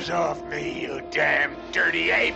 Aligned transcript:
paws 0.00 0.10
off 0.10 0.44
me, 0.46 0.82
you 0.82 1.02
damn 1.10 1.54
dirty 1.72 2.10
ape! 2.10 2.34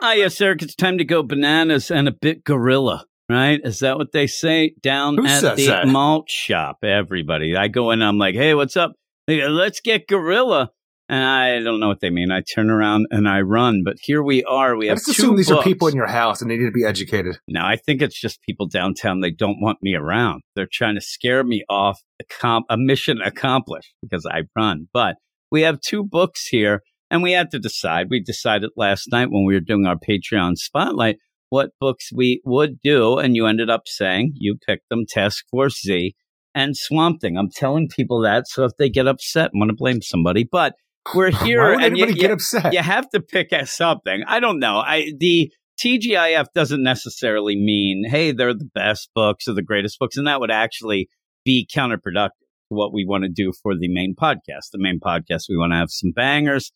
Ah, 0.00 0.12
yes, 0.12 0.40
Eric, 0.40 0.62
it's 0.62 0.76
time 0.76 0.98
to 0.98 1.04
go 1.04 1.22
bananas 1.22 1.90
and 1.90 2.06
a 2.06 2.12
bit 2.12 2.44
gorilla, 2.44 3.04
right? 3.28 3.60
Is 3.64 3.80
that 3.80 3.98
what 3.98 4.12
they 4.12 4.26
say 4.28 4.74
down 4.80 5.16
Who 5.16 5.26
at 5.26 5.56
the 5.56 5.66
that? 5.66 5.88
malt 5.88 6.30
shop? 6.30 6.78
Everybody. 6.84 7.56
I 7.56 7.66
go 7.68 7.90
in, 7.90 8.00
I'm 8.00 8.16
like, 8.18 8.36
hey, 8.36 8.54
what's 8.54 8.76
up? 8.76 8.92
Go, 9.26 9.34
Let's 9.34 9.80
get 9.80 10.06
gorilla. 10.06 10.70
And 11.08 11.24
I 11.24 11.60
don't 11.60 11.80
know 11.80 11.88
what 11.88 12.00
they 12.00 12.10
mean. 12.10 12.30
I 12.30 12.42
turn 12.42 12.68
around 12.68 13.06
and 13.10 13.26
I 13.26 13.40
run, 13.40 13.82
but 13.82 13.96
here 14.00 14.22
we 14.22 14.44
are. 14.44 14.76
We 14.76 14.88
have 14.88 15.02
two 15.02 15.12
assume 15.12 15.36
these 15.36 15.48
books. 15.48 15.60
are 15.60 15.64
people 15.64 15.88
in 15.88 15.94
your 15.94 16.06
house 16.06 16.42
and 16.42 16.50
they 16.50 16.58
need 16.58 16.66
to 16.66 16.70
be 16.70 16.84
educated. 16.84 17.38
No, 17.48 17.62
I 17.64 17.76
think 17.76 18.02
it's 18.02 18.20
just 18.20 18.42
people 18.42 18.66
downtown. 18.66 19.20
They 19.20 19.30
don't 19.30 19.60
want 19.60 19.78
me 19.82 19.94
around. 19.94 20.42
They're 20.54 20.68
trying 20.70 20.96
to 20.96 21.00
scare 21.00 21.42
me 21.44 21.64
off 21.70 22.00
a, 22.20 22.24
com- 22.24 22.64
a 22.68 22.76
mission 22.76 23.22
accomplished 23.22 23.94
because 24.02 24.26
I 24.26 24.42
run. 24.54 24.88
But 24.92 25.16
we 25.50 25.62
have 25.62 25.80
two 25.80 26.04
books 26.04 26.46
here, 26.46 26.82
and 27.10 27.22
we 27.22 27.32
had 27.32 27.50
to 27.52 27.58
decide. 27.58 28.08
We 28.10 28.20
decided 28.20 28.70
last 28.76 29.10
night 29.10 29.30
when 29.30 29.46
we 29.46 29.54
were 29.54 29.60
doing 29.60 29.86
our 29.86 29.96
Patreon 29.96 30.56
spotlight 30.56 31.16
what 31.50 31.70
books 31.80 32.10
we 32.14 32.42
would 32.44 32.78
do, 32.82 33.16
and 33.16 33.34
you 33.34 33.46
ended 33.46 33.70
up 33.70 33.82
saying 33.86 34.32
you 34.34 34.58
picked 34.66 34.90
them: 34.90 35.06
Task 35.08 35.46
Force 35.50 35.80
Z 35.80 36.14
and 36.54 36.76
Swamp 36.76 37.22
Thing. 37.22 37.38
I'm 37.38 37.50
telling 37.50 37.88
people 37.88 38.20
that, 38.22 38.46
so 38.46 38.64
if 38.64 38.72
they 38.78 38.90
get 38.90 39.08
upset, 39.08 39.50
I'm 39.54 39.60
going 39.60 39.70
to 39.70 39.74
blame 39.74 40.02
somebody. 40.02 40.46
But 40.50 40.74
we're 41.14 41.30
here, 41.30 41.60
Why 41.62 41.74
would 41.76 41.84
and 41.84 41.96
you- 41.96 42.04
anybody 42.04 42.12
you- 42.14 42.20
get 42.20 42.30
upset? 42.30 42.72
you 42.72 42.80
have 42.80 43.08
to 43.10 43.20
pick 43.20 43.52
at 43.52 43.68
something. 43.68 44.22
I 44.26 44.40
don't 44.40 44.58
know. 44.58 44.78
I 44.78 45.12
the 45.18 45.52
TGIF 45.80 46.46
doesn't 46.54 46.82
necessarily 46.82 47.54
mean 47.56 48.04
hey 48.08 48.32
they're 48.32 48.52
the 48.54 48.68
best 48.74 49.10
books 49.14 49.46
or 49.48 49.54
the 49.54 49.62
greatest 49.62 49.98
books, 49.98 50.16
and 50.16 50.26
that 50.26 50.40
would 50.40 50.50
actually 50.50 51.08
be 51.44 51.68
counterproductive 51.72 52.30
to 52.40 52.74
what 52.74 52.92
we 52.92 53.04
want 53.06 53.24
to 53.24 53.30
do 53.30 53.52
for 53.62 53.74
the 53.76 53.88
main 53.88 54.14
podcast. 54.20 54.70
The 54.72 54.78
main 54.78 54.98
podcast 55.00 55.44
we 55.48 55.56
want 55.56 55.72
to 55.72 55.76
have 55.76 55.90
some 55.90 56.10
bangers, 56.14 56.72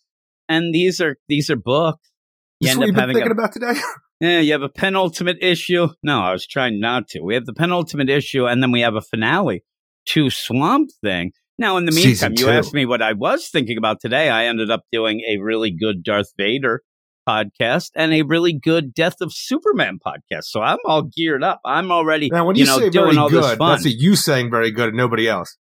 and 0.49 0.73
these 0.73 1.01
are 1.01 1.17
these 1.29 1.51
are 1.51 1.57
books. 1.57 2.09
You 2.61 2.67
This 2.69 2.71
end 2.73 2.81
what 2.81 2.89
up 2.91 2.97
having 2.97 3.15
thinking 3.17 3.33
a, 3.33 3.35
about 3.35 3.53
today? 3.53 3.75
yeah, 4.21 4.39
you 4.39 4.53
have 4.53 4.63
a 4.63 4.69
penultimate 4.69 5.39
issue. 5.43 5.89
No, 6.05 6.21
I 6.21 6.33
was 6.33 6.47
trying 6.47 6.79
not 6.79 7.09
to. 7.09 7.21
We 7.23 7.35
have 7.35 7.45
the 7.45 7.53
penultimate 7.55 8.09
issue, 8.09 8.47
and 8.47 8.63
then 8.63 8.71
we 8.71 8.81
have 8.83 8.95
a 8.95 9.01
finale 9.03 9.65
to 10.11 10.31
Swamp 10.31 10.91
Thing. 11.03 11.33
Now, 11.63 11.77
in 11.77 11.85
the 11.87 11.93
meantime, 11.93 12.35
you 12.37 12.49
asked 12.51 12.75
me 12.75 12.87
what 12.87 13.01
I 13.03 13.13
was 13.13 13.49
thinking 13.49 13.79
about 13.79 14.01
today. 14.01 14.29
I 14.29 14.47
ended 14.47 14.69
up 14.73 14.83
doing 14.91 15.21
a 15.21 15.41
really 15.41 15.71
good 15.71 16.03
Darth 16.03 16.33
Vader 16.37 16.83
podcast 17.29 17.91
and 17.95 18.13
a 18.13 18.23
really 18.23 18.53
good 18.53 18.93
Death 18.93 19.21
of 19.21 19.33
Superman 19.33 20.01
podcast. 20.05 20.47
So 20.47 20.61
I'm 20.61 20.79
all 20.85 21.03
geared 21.03 21.45
up. 21.45 21.61
I'm 21.65 21.93
already, 21.93 22.31
Now, 22.33 22.47
when 22.47 22.57
you 22.57 22.65
you, 22.65 22.67
know, 22.67 22.79
say 22.81 22.91
doing 22.91 23.07
very 23.15 23.17
all 23.17 23.31
this 23.31 23.47
good, 23.47 23.59
that's 23.61 23.85
you 23.87 24.17
saying 24.17 24.51
very 24.51 24.73
good 24.73 24.89
and 24.89 24.97
nobody 24.97 25.29
else. 25.29 25.57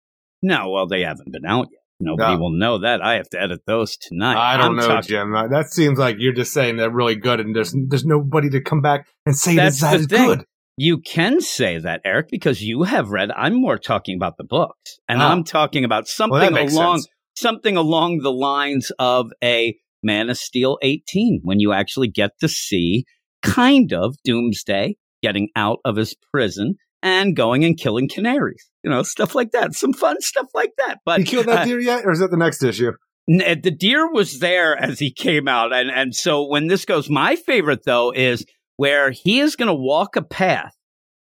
no, 0.43 0.69
well, 0.69 0.85
they 0.85 1.01
haven't 1.01 1.31
been 1.31 1.47
out 1.47 1.65
yet. 1.71 1.81
Nobody 1.99 2.35
No. 2.35 2.39
will 2.41 2.51
know 2.51 2.77
that. 2.81 3.01
I 3.01 3.15
have 3.15 3.27
to 3.31 3.41
edit 3.41 3.61
those 3.65 3.97
tonight. 3.97 4.37
I 4.37 4.55
don't 4.57 4.67
I'm 4.67 4.75
know, 4.75 4.87
talking- 4.87 5.07
Jim. 5.09 5.31
That 5.31 5.71
seems 5.71 5.97
like 5.97 6.17
you're 6.19 6.31
just 6.31 6.53
saying 6.53 6.77
they're 6.77 6.91
really 6.91 7.15
good, 7.15 7.39
and 7.39 7.55
there's 7.55 7.73
there's 7.87 8.05
nobody 8.05 8.51
to 8.51 8.61
come 8.61 8.81
back 8.81 9.07
and 9.25 9.35
say 9.35 9.55
That's 9.55 9.81
that 9.81 9.93
the 9.93 9.97
is 10.01 10.05
thing. 10.05 10.27
good. 10.27 10.45
You 10.77 10.99
can 10.99 11.41
say 11.41 11.79
that, 11.79 12.01
Eric, 12.05 12.27
because 12.29 12.61
you 12.61 12.83
have 12.83 13.09
read. 13.09 13.31
I'm 13.31 13.59
more 13.59 13.77
talking 13.79 14.15
about 14.15 14.37
the 14.37 14.43
books, 14.43 14.99
and 15.09 15.21
Oh. 15.21 15.25
I'm 15.25 15.43
talking 15.43 15.83
about 15.83 16.07
something 16.07 16.53
makes 16.53 16.73
along 16.73 16.99
sense. 16.99 17.07
something 17.35 17.75
along 17.75 18.19
the 18.19 18.31
lines 18.31 18.91
of 18.99 19.31
a 19.43 19.75
Man 20.03 20.29
of 20.29 20.37
Steel 20.37 20.77
18, 20.83 21.41
when 21.43 21.59
you 21.59 21.73
actually 21.73 22.07
get 22.09 22.31
to 22.41 22.47
see 22.47 23.05
kind 23.41 23.91
of 23.91 24.15
Doomsday 24.23 24.95
getting 25.23 25.49
out 25.55 25.79
of 25.83 25.95
his 25.95 26.15
prison 26.31 26.75
and 27.01 27.35
going 27.35 27.65
and 27.65 27.77
killing 27.77 28.07
canaries, 28.07 28.69
you 28.83 28.89
know, 28.91 29.01
stuff 29.01 29.33
like 29.33 29.51
that. 29.51 29.73
Some 29.73 29.93
fun 29.93 30.21
stuff 30.21 30.47
like 30.53 30.73
that. 30.77 30.99
But 31.05 31.19
You 31.19 31.25
killed 31.25 31.47
that 31.47 31.61
uh, 31.61 31.65
deer 31.65 31.79
yet, 31.79 32.05
or 32.05 32.11
is 32.11 32.19
that 32.19 32.29
the 32.29 32.37
next 32.37 32.61
issue? 32.61 32.91
N- 33.29 33.61
the 33.61 33.71
deer 33.71 34.09
was 34.11 34.39
there 34.39 34.77
as 34.77 34.99
he 34.99 35.11
came 35.11 35.47
out 35.49 35.73
and 35.73 35.89
and 35.91 36.15
so 36.15 36.47
when 36.47 36.67
this 36.67 36.85
goes 36.85 37.09
my 37.09 37.35
favorite 37.35 37.83
though 37.83 38.13
is 38.15 38.45
where 38.77 39.11
he 39.11 39.39
is 39.39 39.55
going 39.55 39.67
to 39.67 39.75
walk 39.75 40.15
a 40.15 40.21
path 40.21 40.73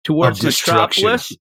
towards 0.05 0.43
metropolis 0.43 1.37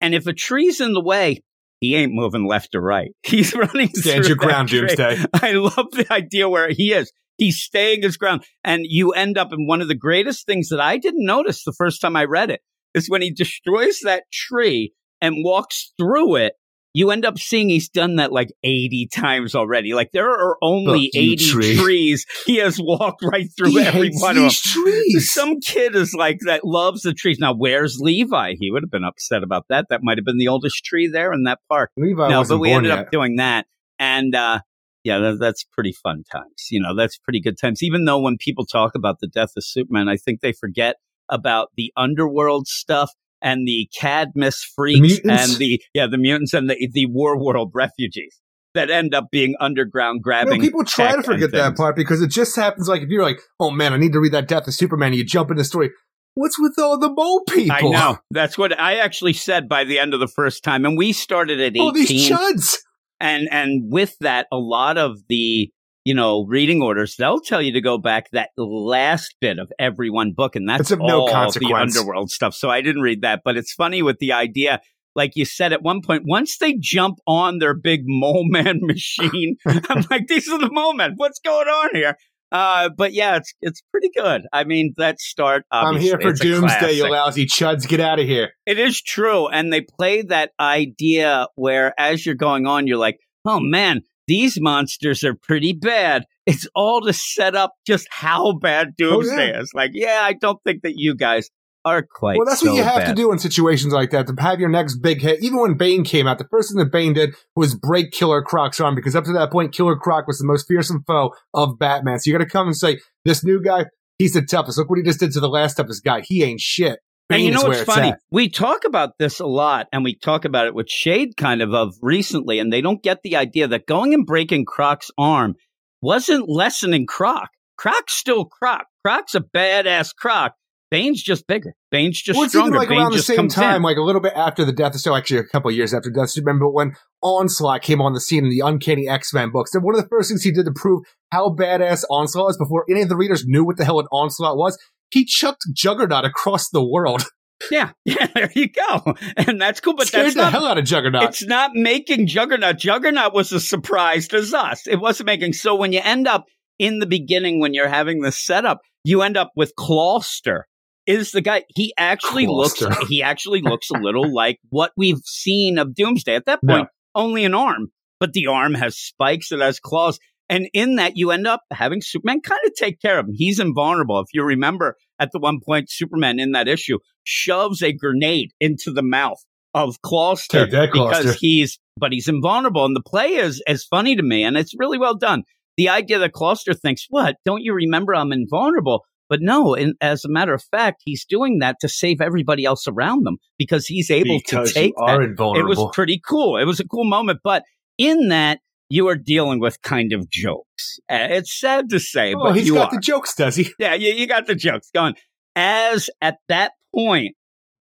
and 0.00 0.14
if 0.14 0.26
a 0.26 0.32
tree's 0.32 0.80
in 0.80 0.94
the 0.94 1.02
way 1.02 1.42
he 1.80 1.94
ain't 1.94 2.12
moving 2.14 2.46
left 2.46 2.74
or 2.74 2.80
right 2.80 3.10
he's 3.22 3.54
running 3.54 3.88
Stand 3.88 4.26
your 4.26 4.36
ground, 4.36 4.68
tree. 4.68 4.80
Doomsday. 4.80 5.18
i 5.34 5.52
love 5.52 5.90
the 5.92 6.06
idea 6.10 6.48
where 6.48 6.70
he 6.70 6.92
is 6.92 7.12
he's 7.36 7.58
staying 7.58 8.02
his 8.02 8.16
ground 8.16 8.44
and 8.64 8.82
you 8.84 9.12
end 9.12 9.36
up 9.36 9.52
in 9.52 9.66
one 9.66 9.82
of 9.82 9.88
the 9.88 9.94
greatest 9.94 10.46
things 10.46 10.68
that 10.68 10.80
i 10.80 10.96
didn't 10.96 11.26
notice 11.26 11.64
the 11.64 11.74
first 11.76 12.00
time 12.00 12.16
i 12.16 12.24
read 12.24 12.50
it 12.50 12.60
is 12.94 13.08
when 13.08 13.22
he 13.22 13.30
destroys 13.30 14.00
that 14.02 14.24
tree 14.32 14.92
and 15.20 15.44
walks 15.44 15.92
through 15.98 16.36
it 16.36 16.54
you 16.92 17.10
end 17.10 17.24
up 17.24 17.38
seeing 17.38 17.68
he's 17.68 17.88
done 17.88 18.16
that 18.16 18.32
like 18.32 18.52
80 18.64 19.08
times 19.14 19.54
already. 19.54 19.94
Like 19.94 20.10
there 20.12 20.28
are 20.30 20.56
only 20.60 21.10
Fuck 21.14 21.22
80 21.22 21.36
tree. 21.36 21.76
trees 21.76 22.26
he 22.46 22.56
has 22.56 22.78
walked 22.80 23.22
right 23.22 23.46
through 23.56 23.70
He 23.70 23.80
every 23.80 24.10
one 24.12 24.36
of 24.36 24.42
them. 24.42 24.50
trees. 24.50 25.30
Some 25.32 25.60
kid 25.60 25.94
is 25.94 26.14
like 26.14 26.38
that 26.46 26.64
loves 26.64 27.02
the 27.02 27.14
trees. 27.14 27.38
Now, 27.38 27.54
where's 27.54 27.98
Levi? 28.00 28.54
He 28.58 28.70
would 28.72 28.82
have 28.82 28.90
been 28.90 29.04
upset 29.04 29.42
about 29.42 29.66
that. 29.68 29.86
That 29.90 30.00
might 30.02 30.18
have 30.18 30.24
been 30.24 30.38
the 30.38 30.48
oldest 30.48 30.84
tree 30.84 31.06
there 31.08 31.32
in 31.32 31.44
that 31.44 31.60
park. 31.68 31.90
Levi 31.96 32.28
no, 32.28 32.44
but 32.44 32.58
we 32.58 32.72
ended 32.72 32.90
yet. 32.90 32.98
up 32.98 33.10
doing 33.12 33.36
that. 33.36 33.66
And 34.00 34.34
uh, 34.34 34.60
yeah, 35.04 35.18
that, 35.18 35.38
that's 35.38 35.62
pretty 35.64 35.92
fun 35.92 36.24
times. 36.30 36.68
You 36.70 36.80
know, 36.80 36.96
that's 36.96 37.18
pretty 37.18 37.40
good 37.40 37.56
times. 37.58 37.82
Even 37.82 38.04
though 38.04 38.18
when 38.18 38.36
people 38.36 38.66
talk 38.66 38.94
about 38.96 39.20
the 39.20 39.28
death 39.28 39.52
of 39.56 39.64
Superman, 39.64 40.08
I 40.08 40.16
think 40.16 40.40
they 40.40 40.52
forget 40.52 40.96
about 41.28 41.68
the 41.76 41.92
underworld 41.96 42.66
stuff 42.66 43.12
and 43.42 43.66
the 43.66 43.88
Cadmus 43.98 44.62
freaks 44.76 45.00
mutants? 45.00 45.50
and 45.52 45.58
the 45.58 45.82
yeah 45.94 46.06
the 46.06 46.18
mutants 46.18 46.54
and 46.54 46.68
the 46.70 46.88
the 46.92 47.06
war 47.06 47.42
world 47.42 47.70
refugees 47.74 48.38
that 48.74 48.88
end 48.90 49.14
up 49.14 49.26
being 49.32 49.54
underground 49.58 50.18
You 50.18 50.22
grabbing. 50.22 50.58
know, 50.60 50.64
people 50.64 50.84
try 50.84 51.16
to 51.16 51.22
forget 51.24 51.50
that 51.52 51.76
part 51.76 51.96
because 51.96 52.22
it 52.22 52.30
just 52.30 52.54
happens 52.54 52.86
like 52.88 53.02
if 53.02 53.08
you're 53.08 53.22
like, 53.24 53.40
oh 53.58 53.70
man, 53.72 53.92
I 53.92 53.96
need 53.96 54.12
to 54.12 54.20
read 54.20 54.32
that 54.32 54.46
Death 54.46 54.68
of 54.68 54.74
Superman, 54.74 55.08
and 55.08 55.16
you 55.16 55.24
jump 55.24 55.50
in 55.50 55.56
the 55.56 55.64
story. 55.64 55.90
What's 56.34 56.56
with 56.60 56.78
all 56.78 56.96
the 56.96 57.12
mole 57.12 57.42
people? 57.48 57.74
I 57.74 57.80
know. 57.90 58.18
That's 58.30 58.56
what 58.56 58.78
I 58.78 58.98
actually 58.98 59.32
said 59.32 59.68
by 59.68 59.82
the 59.82 59.98
end 59.98 60.14
of 60.14 60.20
the 60.20 60.28
first 60.28 60.62
time. 60.62 60.84
And 60.84 60.96
we 60.96 61.12
started 61.12 61.60
at 61.60 61.72
18. 61.72 61.82
All 61.82 61.92
these 61.92 62.30
chuds. 62.30 62.76
and 63.18 63.48
and 63.50 63.92
with 63.92 64.14
that, 64.20 64.46
a 64.52 64.56
lot 64.56 64.96
of 64.96 65.18
the 65.28 65.72
you 66.04 66.14
know 66.14 66.44
reading 66.46 66.82
orders 66.82 67.16
they'll 67.16 67.40
tell 67.40 67.60
you 67.60 67.72
to 67.72 67.80
go 67.80 67.98
back 67.98 68.30
that 68.32 68.50
last 68.56 69.34
bit 69.40 69.58
of 69.58 69.70
every 69.78 70.10
one 70.10 70.32
book, 70.32 70.56
and 70.56 70.68
that's 70.68 70.82
It's 70.82 70.90
of 70.92 71.00
no 71.00 71.28
all 71.28 71.52
the 71.52 71.74
underworld 71.74 72.30
stuff. 72.30 72.54
So 72.54 72.70
I 72.70 72.80
didn't 72.80 73.02
read 73.02 73.22
that, 73.22 73.42
but 73.44 73.56
it's 73.56 73.72
funny 73.72 74.02
with 74.02 74.18
the 74.18 74.32
idea. 74.32 74.80
Like 75.16 75.32
you 75.34 75.44
said 75.44 75.72
at 75.72 75.82
one 75.82 76.02
point, 76.02 76.22
once 76.24 76.58
they 76.58 76.76
jump 76.80 77.18
on 77.26 77.58
their 77.58 77.74
big 77.74 78.02
mole 78.06 78.46
man 78.48 78.80
machine, 78.82 79.56
I'm 79.66 80.04
like, 80.10 80.28
these 80.28 80.48
are 80.48 80.58
the 80.58 80.70
mole 80.70 80.94
men. 80.94 81.14
What's 81.16 81.40
going 81.40 81.68
on 81.68 81.90
here? 81.94 82.16
Uh, 82.52 82.88
but 82.88 83.12
yeah, 83.12 83.36
it's 83.36 83.54
it's 83.60 83.82
pretty 83.92 84.10
good. 84.14 84.42
I 84.52 84.64
mean, 84.64 84.94
that 84.96 85.20
start. 85.20 85.64
I'm 85.70 86.00
here 86.00 86.18
for 86.20 86.32
Doomsday, 86.32 86.92
you 86.92 87.08
lousy 87.08 87.46
chuds. 87.46 87.86
Get 87.86 88.00
out 88.00 88.18
of 88.18 88.26
here. 88.26 88.50
It 88.66 88.78
is 88.78 89.00
true. 89.00 89.46
And 89.48 89.72
they 89.72 89.82
play 89.82 90.22
that 90.22 90.50
idea 90.58 91.46
where 91.54 91.94
as 91.98 92.26
you're 92.26 92.34
going 92.34 92.66
on, 92.66 92.88
you're 92.88 92.96
like, 92.96 93.20
oh 93.44 93.60
man, 93.60 94.02
these 94.30 94.60
monsters 94.60 95.24
are 95.24 95.34
pretty 95.34 95.72
bad. 95.72 96.24
It's 96.46 96.68
all 96.72 97.00
to 97.00 97.12
set 97.12 97.56
up 97.56 97.72
just 97.84 98.06
how 98.12 98.52
bad 98.52 98.90
oh, 98.90 98.94
Doomsday 98.96 99.58
is. 99.58 99.72
Like, 99.74 99.90
yeah, 99.92 100.20
I 100.22 100.34
don't 100.34 100.62
think 100.62 100.82
that 100.82 100.92
you 100.94 101.16
guys 101.16 101.50
are 101.84 102.06
quite 102.08 102.36
well, 102.38 102.46
that's 102.46 102.60
so 102.60 102.70
what 102.70 102.76
you 102.76 102.84
have 102.84 103.02
bad. 103.02 103.08
to 103.08 103.14
do 103.14 103.32
in 103.32 103.40
situations 103.40 103.92
like 103.92 104.10
that 104.10 104.28
to 104.28 104.34
have 104.38 104.60
your 104.60 104.68
next 104.68 104.98
big 104.98 105.20
hit. 105.20 105.42
Even 105.42 105.58
when 105.58 105.76
Bane 105.76 106.04
came 106.04 106.28
out, 106.28 106.38
the 106.38 106.46
first 106.48 106.70
thing 106.70 106.78
that 106.78 106.92
Bane 106.92 107.12
did 107.12 107.34
was 107.56 107.74
break 107.74 108.12
Killer 108.12 108.40
Croc's 108.40 108.78
arm 108.78 108.94
because 108.94 109.16
up 109.16 109.24
to 109.24 109.32
that 109.32 109.50
point, 109.50 109.72
Killer 109.72 109.96
Croc 109.96 110.28
was 110.28 110.38
the 110.38 110.46
most 110.46 110.68
fearsome 110.68 111.02
foe 111.08 111.32
of 111.52 111.76
Batman. 111.80 112.20
So 112.20 112.30
you 112.30 112.38
got 112.38 112.44
to 112.44 112.50
come 112.50 112.68
and 112.68 112.76
say, 112.76 112.98
this 113.24 113.42
new 113.42 113.60
guy, 113.60 113.86
he's 114.18 114.34
the 114.34 114.42
toughest. 114.42 114.78
Look 114.78 114.90
what 114.90 114.98
he 114.98 115.04
just 115.04 115.18
did 115.18 115.32
to 115.32 115.40
the 115.40 115.48
last 115.48 115.74
toughest 115.74 116.04
guy. 116.04 116.20
He 116.24 116.44
ain't 116.44 116.60
shit. 116.60 117.00
And 117.30 117.42
you 117.42 117.50
know 117.52 117.62
what's 117.62 117.82
funny? 117.82 118.12
We 118.30 118.48
talk 118.48 118.84
about 118.84 119.18
this 119.18 119.40
a 119.40 119.46
lot, 119.46 119.88
and 119.92 120.04
we 120.04 120.14
talk 120.14 120.44
about 120.44 120.66
it 120.66 120.74
with 120.74 120.88
Shade 120.88 121.36
kind 121.36 121.62
of 121.62 121.72
of 121.74 121.94
recently, 122.02 122.58
and 122.58 122.72
they 122.72 122.80
don't 122.80 123.02
get 123.02 123.22
the 123.22 123.36
idea 123.36 123.68
that 123.68 123.86
going 123.86 124.14
and 124.14 124.26
breaking 124.26 124.64
Croc's 124.64 125.10
arm 125.16 125.54
wasn't 126.02 126.48
lessening 126.48 127.06
Croc. 127.06 127.50
Croc's 127.76 128.14
still 128.14 128.44
Croc. 128.44 128.86
Croc's 129.04 129.34
a 129.34 129.40
badass 129.40 130.14
Croc. 130.14 130.54
Bane's 130.90 131.22
just 131.22 131.46
bigger. 131.46 131.74
Bane's 131.92 132.20
just 132.20 132.36
well, 132.36 132.46
it's 132.46 132.54
even 132.54 132.66
stronger. 132.66 132.78
like 132.78 132.88
Bane 132.88 132.98
around 132.98 133.12
the 133.12 133.22
same 133.22 133.48
time, 133.48 133.76
in. 133.76 133.82
like 133.82 133.96
a 133.96 134.02
little 134.02 134.20
bit 134.20 134.32
after 134.34 134.64
the 134.64 134.72
death 134.72 134.94
of 134.96 135.00
so 135.00 135.14
actually 135.14 135.38
a 135.38 135.44
couple 135.44 135.70
years 135.70 135.94
after 135.94 136.10
death 136.10 136.30
Superman, 136.30 136.58
but 136.58 136.72
when 136.72 136.96
Onslaught 137.22 137.82
came 137.82 138.00
on 138.00 138.12
the 138.12 138.20
scene 138.20 138.44
in 138.44 138.50
the 138.50 138.60
Uncanny 138.60 139.08
X-Men 139.08 139.50
books, 139.50 139.72
and 139.72 139.84
one 139.84 139.94
of 139.94 140.02
the 140.02 140.08
first 140.08 140.30
things 140.30 140.42
he 140.42 140.50
did 140.50 140.64
to 140.64 140.72
prove 140.72 141.04
how 141.30 141.54
badass 141.54 142.02
Onslaught 142.10 142.50
is 142.50 142.56
before 142.56 142.84
any 142.90 143.02
of 143.02 143.08
the 143.08 143.16
readers 143.16 143.44
knew 143.46 143.64
what 143.64 143.76
the 143.76 143.84
hell 143.84 144.00
an 144.00 144.06
Onslaught 144.10 144.56
was, 144.56 144.76
he 145.10 145.24
chucked 145.24 145.64
Juggernaut 145.72 146.24
across 146.24 146.68
the 146.70 146.84
world. 146.84 147.24
Yeah, 147.70 147.90
yeah, 148.06 148.26
there 148.34 148.50
you 148.54 148.70
go. 148.70 149.14
And 149.36 149.60
that's 149.60 149.80
cool, 149.80 149.94
but 149.94 150.06
Scared 150.06 150.24
that's 150.24 150.34
the 150.34 150.40
not 150.44 150.52
hell 150.52 150.66
out 150.66 150.78
of 150.78 150.84
Juggernaut. 150.86 151.24
It's 151.24 151.44
not 151.44 151.72
making 151.74 152.26
Juggernaut. 152.26 152.78
Juggernaut 152.78 153.34
was 153.34 153.52
as 153.52 153.68
surprised 153.68 154.32
as 154.32 154.54
us. 154.54 154.86
It 154.86 154.96
wasn't 154.96 155.26
making. 155.26 155.52
So 155.52 155.74
when 155.74 155.92
you 155.92 156.00
end 156.02 156.26
up 156.26 156.46
in 156.78 157.00
the 157.00 157.06
beginning, 157.06 157.60
when 157.60 157.74
you're 157.74 157.86
having 157.86 158.22
this 158.22 158.38
setup, 158.38 158.80
you 159.04 159.20
end 159.20 159.36
up 159.36 159.50
with 159.56 159.74
Clawster. 159.78 160.62
Is 161.06 161.32
the 161.32 161.40
guy? 161.40 161.64
He 161.74 161.92
actually 161.98 162.46
looks. 162.46 162.82
He 163.08 163.22
actually 163.22 163.62
looks 163.62 163.90
a 163.90 163.98
little 163.98 164.32
like 164.34 164.58
what 164.70 164.92
we've 164.96 165.20
seen 165.24 165.78
of 165.78 165.94
Doomsday. 165.94 166.34
At 166.34 166.46
that 166.46 166.60
point, 166.66 166.88
only 167.14 167.44
an 167.44 167.54
arm, 167.54 167.88
but 168.20 168.32
the 168.32 168.46
arm 168.46 168.74
has 168.74 168.96
spikes, 168.96 169.50
it 169.52 169.60
has 169.60 169.80
claws. 169.80 170.18
And 170.50 170.68
in 170.74 170.96
that, 170.96 171.16
you 171.16 171.30
end 171.30 171.46
up 171.46 171.62
having 171.70 172.00
Superman 172.02 172.40
kind 172.40 172.60
of 172.66 172.74
take 172.74 173.00
care 173.00 173.20
of 173.20 173.26
him. 173.26 173.34
He's 173.34 173.60
invulnerable. 173.60 174.18
If 174.18 174.26
you 174.34 174.42
remember 174.42 174.96
at 175.20 175.30
the 175.32 175.38
one 175.38 175.60
point, 175.64 175.88
Superman 175.88 176.40
in 176.40 176.52
that 176.52 176.66
issue 176.66 176.98
shoves 177.22 177.82
a 177.82 177.92
grenade 177.92 178.50
into 178.60 178.92
the 178.92 179.02
mouth 179.02 179.38
of 179.74 180.02
Clawster 180.04 180.68
that, 180.68 180.90
because 180.92 181.26
Clawster. 181.26 181.36
he's, 181.38 181.78
but 181.96 182.12
he's 182.12 182.26
invulnerable. 182.26 182.84
And 182.84 182.96
the 182.96 183.02
play 183.02 183.28
is, 183.34 183.62
is 183.68 183.84
funny 183.84 184.16
to 184.16 184.22
me 184.24 184.42
and 184.42 184.56
it's 184.56 184.74
really 184.76 184.98
well 184.98 185.16
done. 185.16 185.44
The 185.76 185.88
idea 185.88 186.18
that 186.18 186.32
Clawster 186.32 186.76
thinks, 186.76 187.06
what? 187.08 187.36
Don't 187.44 187.62
you 187.62 187.72
remember 187.72 188.14
I'm 188.14 188.32
invulnerable? 188.32 189.04
But 189.28 189.38
no, 189.40 189.76
and 189.76 189.94
as 190.00 190.24
a 190.24 190.28
matter 190.28 190.52
of 190.52 190.64
fact, 190.72 191.02
he's 191.04 191.24
doing 191.24 191.60
that 191.60 191.76
to 191.82 191.88
save 191.88 192.20
everybody 192.20 192.64
else 192.64 192.88
around 192.88 193.24
them 193.24 193.36
because 193.56 193.86
he's 193.86 194.10
able 194.10 194.40
because 194.44 194.72
to 194.72 194.74
take 194.74 194.94
you 194.98 195.04
are 195.04 195.28
that. 195.28 195.54
It 195.56 195.64
was 195.64 195.88
pretty 195.92 196.20
cool. 196.28 196.56
It 196.56 196.64
was 196.64 196.80
a 196.80 196.84
cool 196.84 197.04
moment, 197.04 197.38
but 197.44 197.62
in 197.96 198.30
that 198.30 198.58
you 198.90 199.08
are 199.08 199.16
dealing 199.16 199.60
with 199.60 199.80
kind 199.80 200.12
of 200.12 200.28
jokes. 200.28 200.98
Uh, 201.08 201.28
it's 201.30 201.58
sad 201.58 201.88
to 201.90 202.00
say, 202.00 202.34
oh, 202.34 202.40
but 202.42 202.56
he's 202.56 202.66
you 202.66 202.74
got 202.74 202.92
are. 202.92 202.96
the 202.96 203.00
jokes, 203.00 203.34
does 203.34 203.56
he? 203.56 203.72
yeah, 203.78 203.94
you, 203.94 204.12
you 204.12 204.26
got 204.26 204.46
the 204.46 204.54
jokes 204.54 204.90
going. 204.92 205.14
As 205.56 206.10
at 206.20 206.38
that 206.48 206.72
point, 206.94 207.36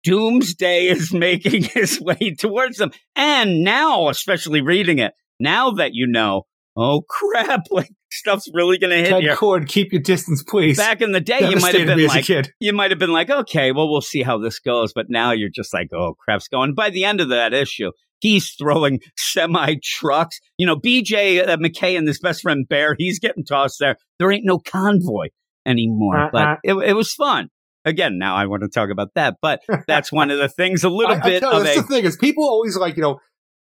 Doomsday 0.05 0.87
is 0.87 1.13
making 1.13 1.65
his 1.65 2.01
way 2.01 2.35
towards 2.39 2.77
them, 2.77 2.93
and 3.17 3.65
now, 3.65 4.09
especially 4.09 4.61
reading 4.61 4.99
it, 4.99 5.15
now 5.41 5.73
that 5.73 5.95
you 5.95 6.07
know, 6.07 6.43
oh 6.77 7.03
crap, 7.09 7.65
like 7.71 7.91
stuff's 8.13 8.49
really 8.53 8.79
going 8.79 8.91
to 8.91 8.97
hit 8.97 9.09
Ted 9.09 9.23
you. 9.23 9.33
Kord, 9.33 9.67
keep 9.67 9.93
your 9.93 10.03
distance, 10.03 10.43
please. 10.43 10.77
Back 10.77 11.01
in 11.01 11.13
the 11.13 11.21
day, 11.21 11.41
you 11.41 11.57
might 11.57 11.75
have 11.75 11.87
been 11.87 11.99
me 11.99 12.05
as 12.05 12.13
a 12.13 12.17
like, 12.17 12.25
kid. 12.25 12.53
you 12.61 12.73
might 12.73 12.91
have 12.91 12.99
been 12.99 13.13
like, 13.13 13.31
okay, 13.31 13.73
well, 13.73 13.91
we'll 13.91 14.01
see 14.01 14.23
how 14.23 14.39
this 14.39 14.59
goes. 14.59 14.93
But 14.93 15.07
now 15.09 15.33
you're 15.33 15.49
just 15.49 15.73
like, 15.73 15.89
oh, 15.93 16.15
crap's 16.15 16.49
going. 16.49 16.75
By 16.75 16.91
the 16.91 17.05
end 17.05 17.21
of 17.21 17.31
that 17.31 17.55
issue, 17.55 17.93
he's 18.21 18.51
throwing 18.51 19.01
semi 19.17 19.77
trucks. 19.83 20.39
You 20.57 20.67
know, 20.67 20.77
BJ 20.77 21.47
uh, 21.47 21.57
McKay 21.57 21.97
and 21.97 22.07
his 22.07 22.21
best 22.21 22.43
friend 22.43 22.69
Bear, 22.69 22.95
he's 22.99 23.19
getting 23.19 23.45
tossed 23.45 23.79
there. 23.81 23.97
There 24.19 24.31
ain't 24.33 24.45
no 24.45 24.59
convoy 24.59 25.29
anymore. 25.67 26.19
Uh-uh. 26.19 26.31
But 26.33 26.59
it, 26.65 26.75
it 26.75 26.95
was 26.95 27.13
fun. 27.13 27.49
Again, 27.85 28.19
now 28.19 28.35
I 28.35 28.47
want 28.47 28.63
to 28.63 28.69
talk 28.69 28.91
about 28.91 29.15
that, 29.15 29.37
but 29.41 29.61
that's 29.87 30.13
one 30.13 30.31
of 30.31 30.39
the 30.39 30.49
things. 30.49 30.85
A 30.85 30.89
little 30.89 31.15
I, 31.15 31.21
I 31.21 31.23
bit 31.23 31.41
tell 31.41 31.53
you, 31.53 31.59
of 31.59 31.65
that's 31.65 31.79
a 31.79 31.83
the 31.83 31.87
thing 31.89 32.05
is 32.05 32.17
people 32.17 32.45
always 32.45 32.77
like 32.77 32.97
you 32.97 33.03
know 33.03 33.21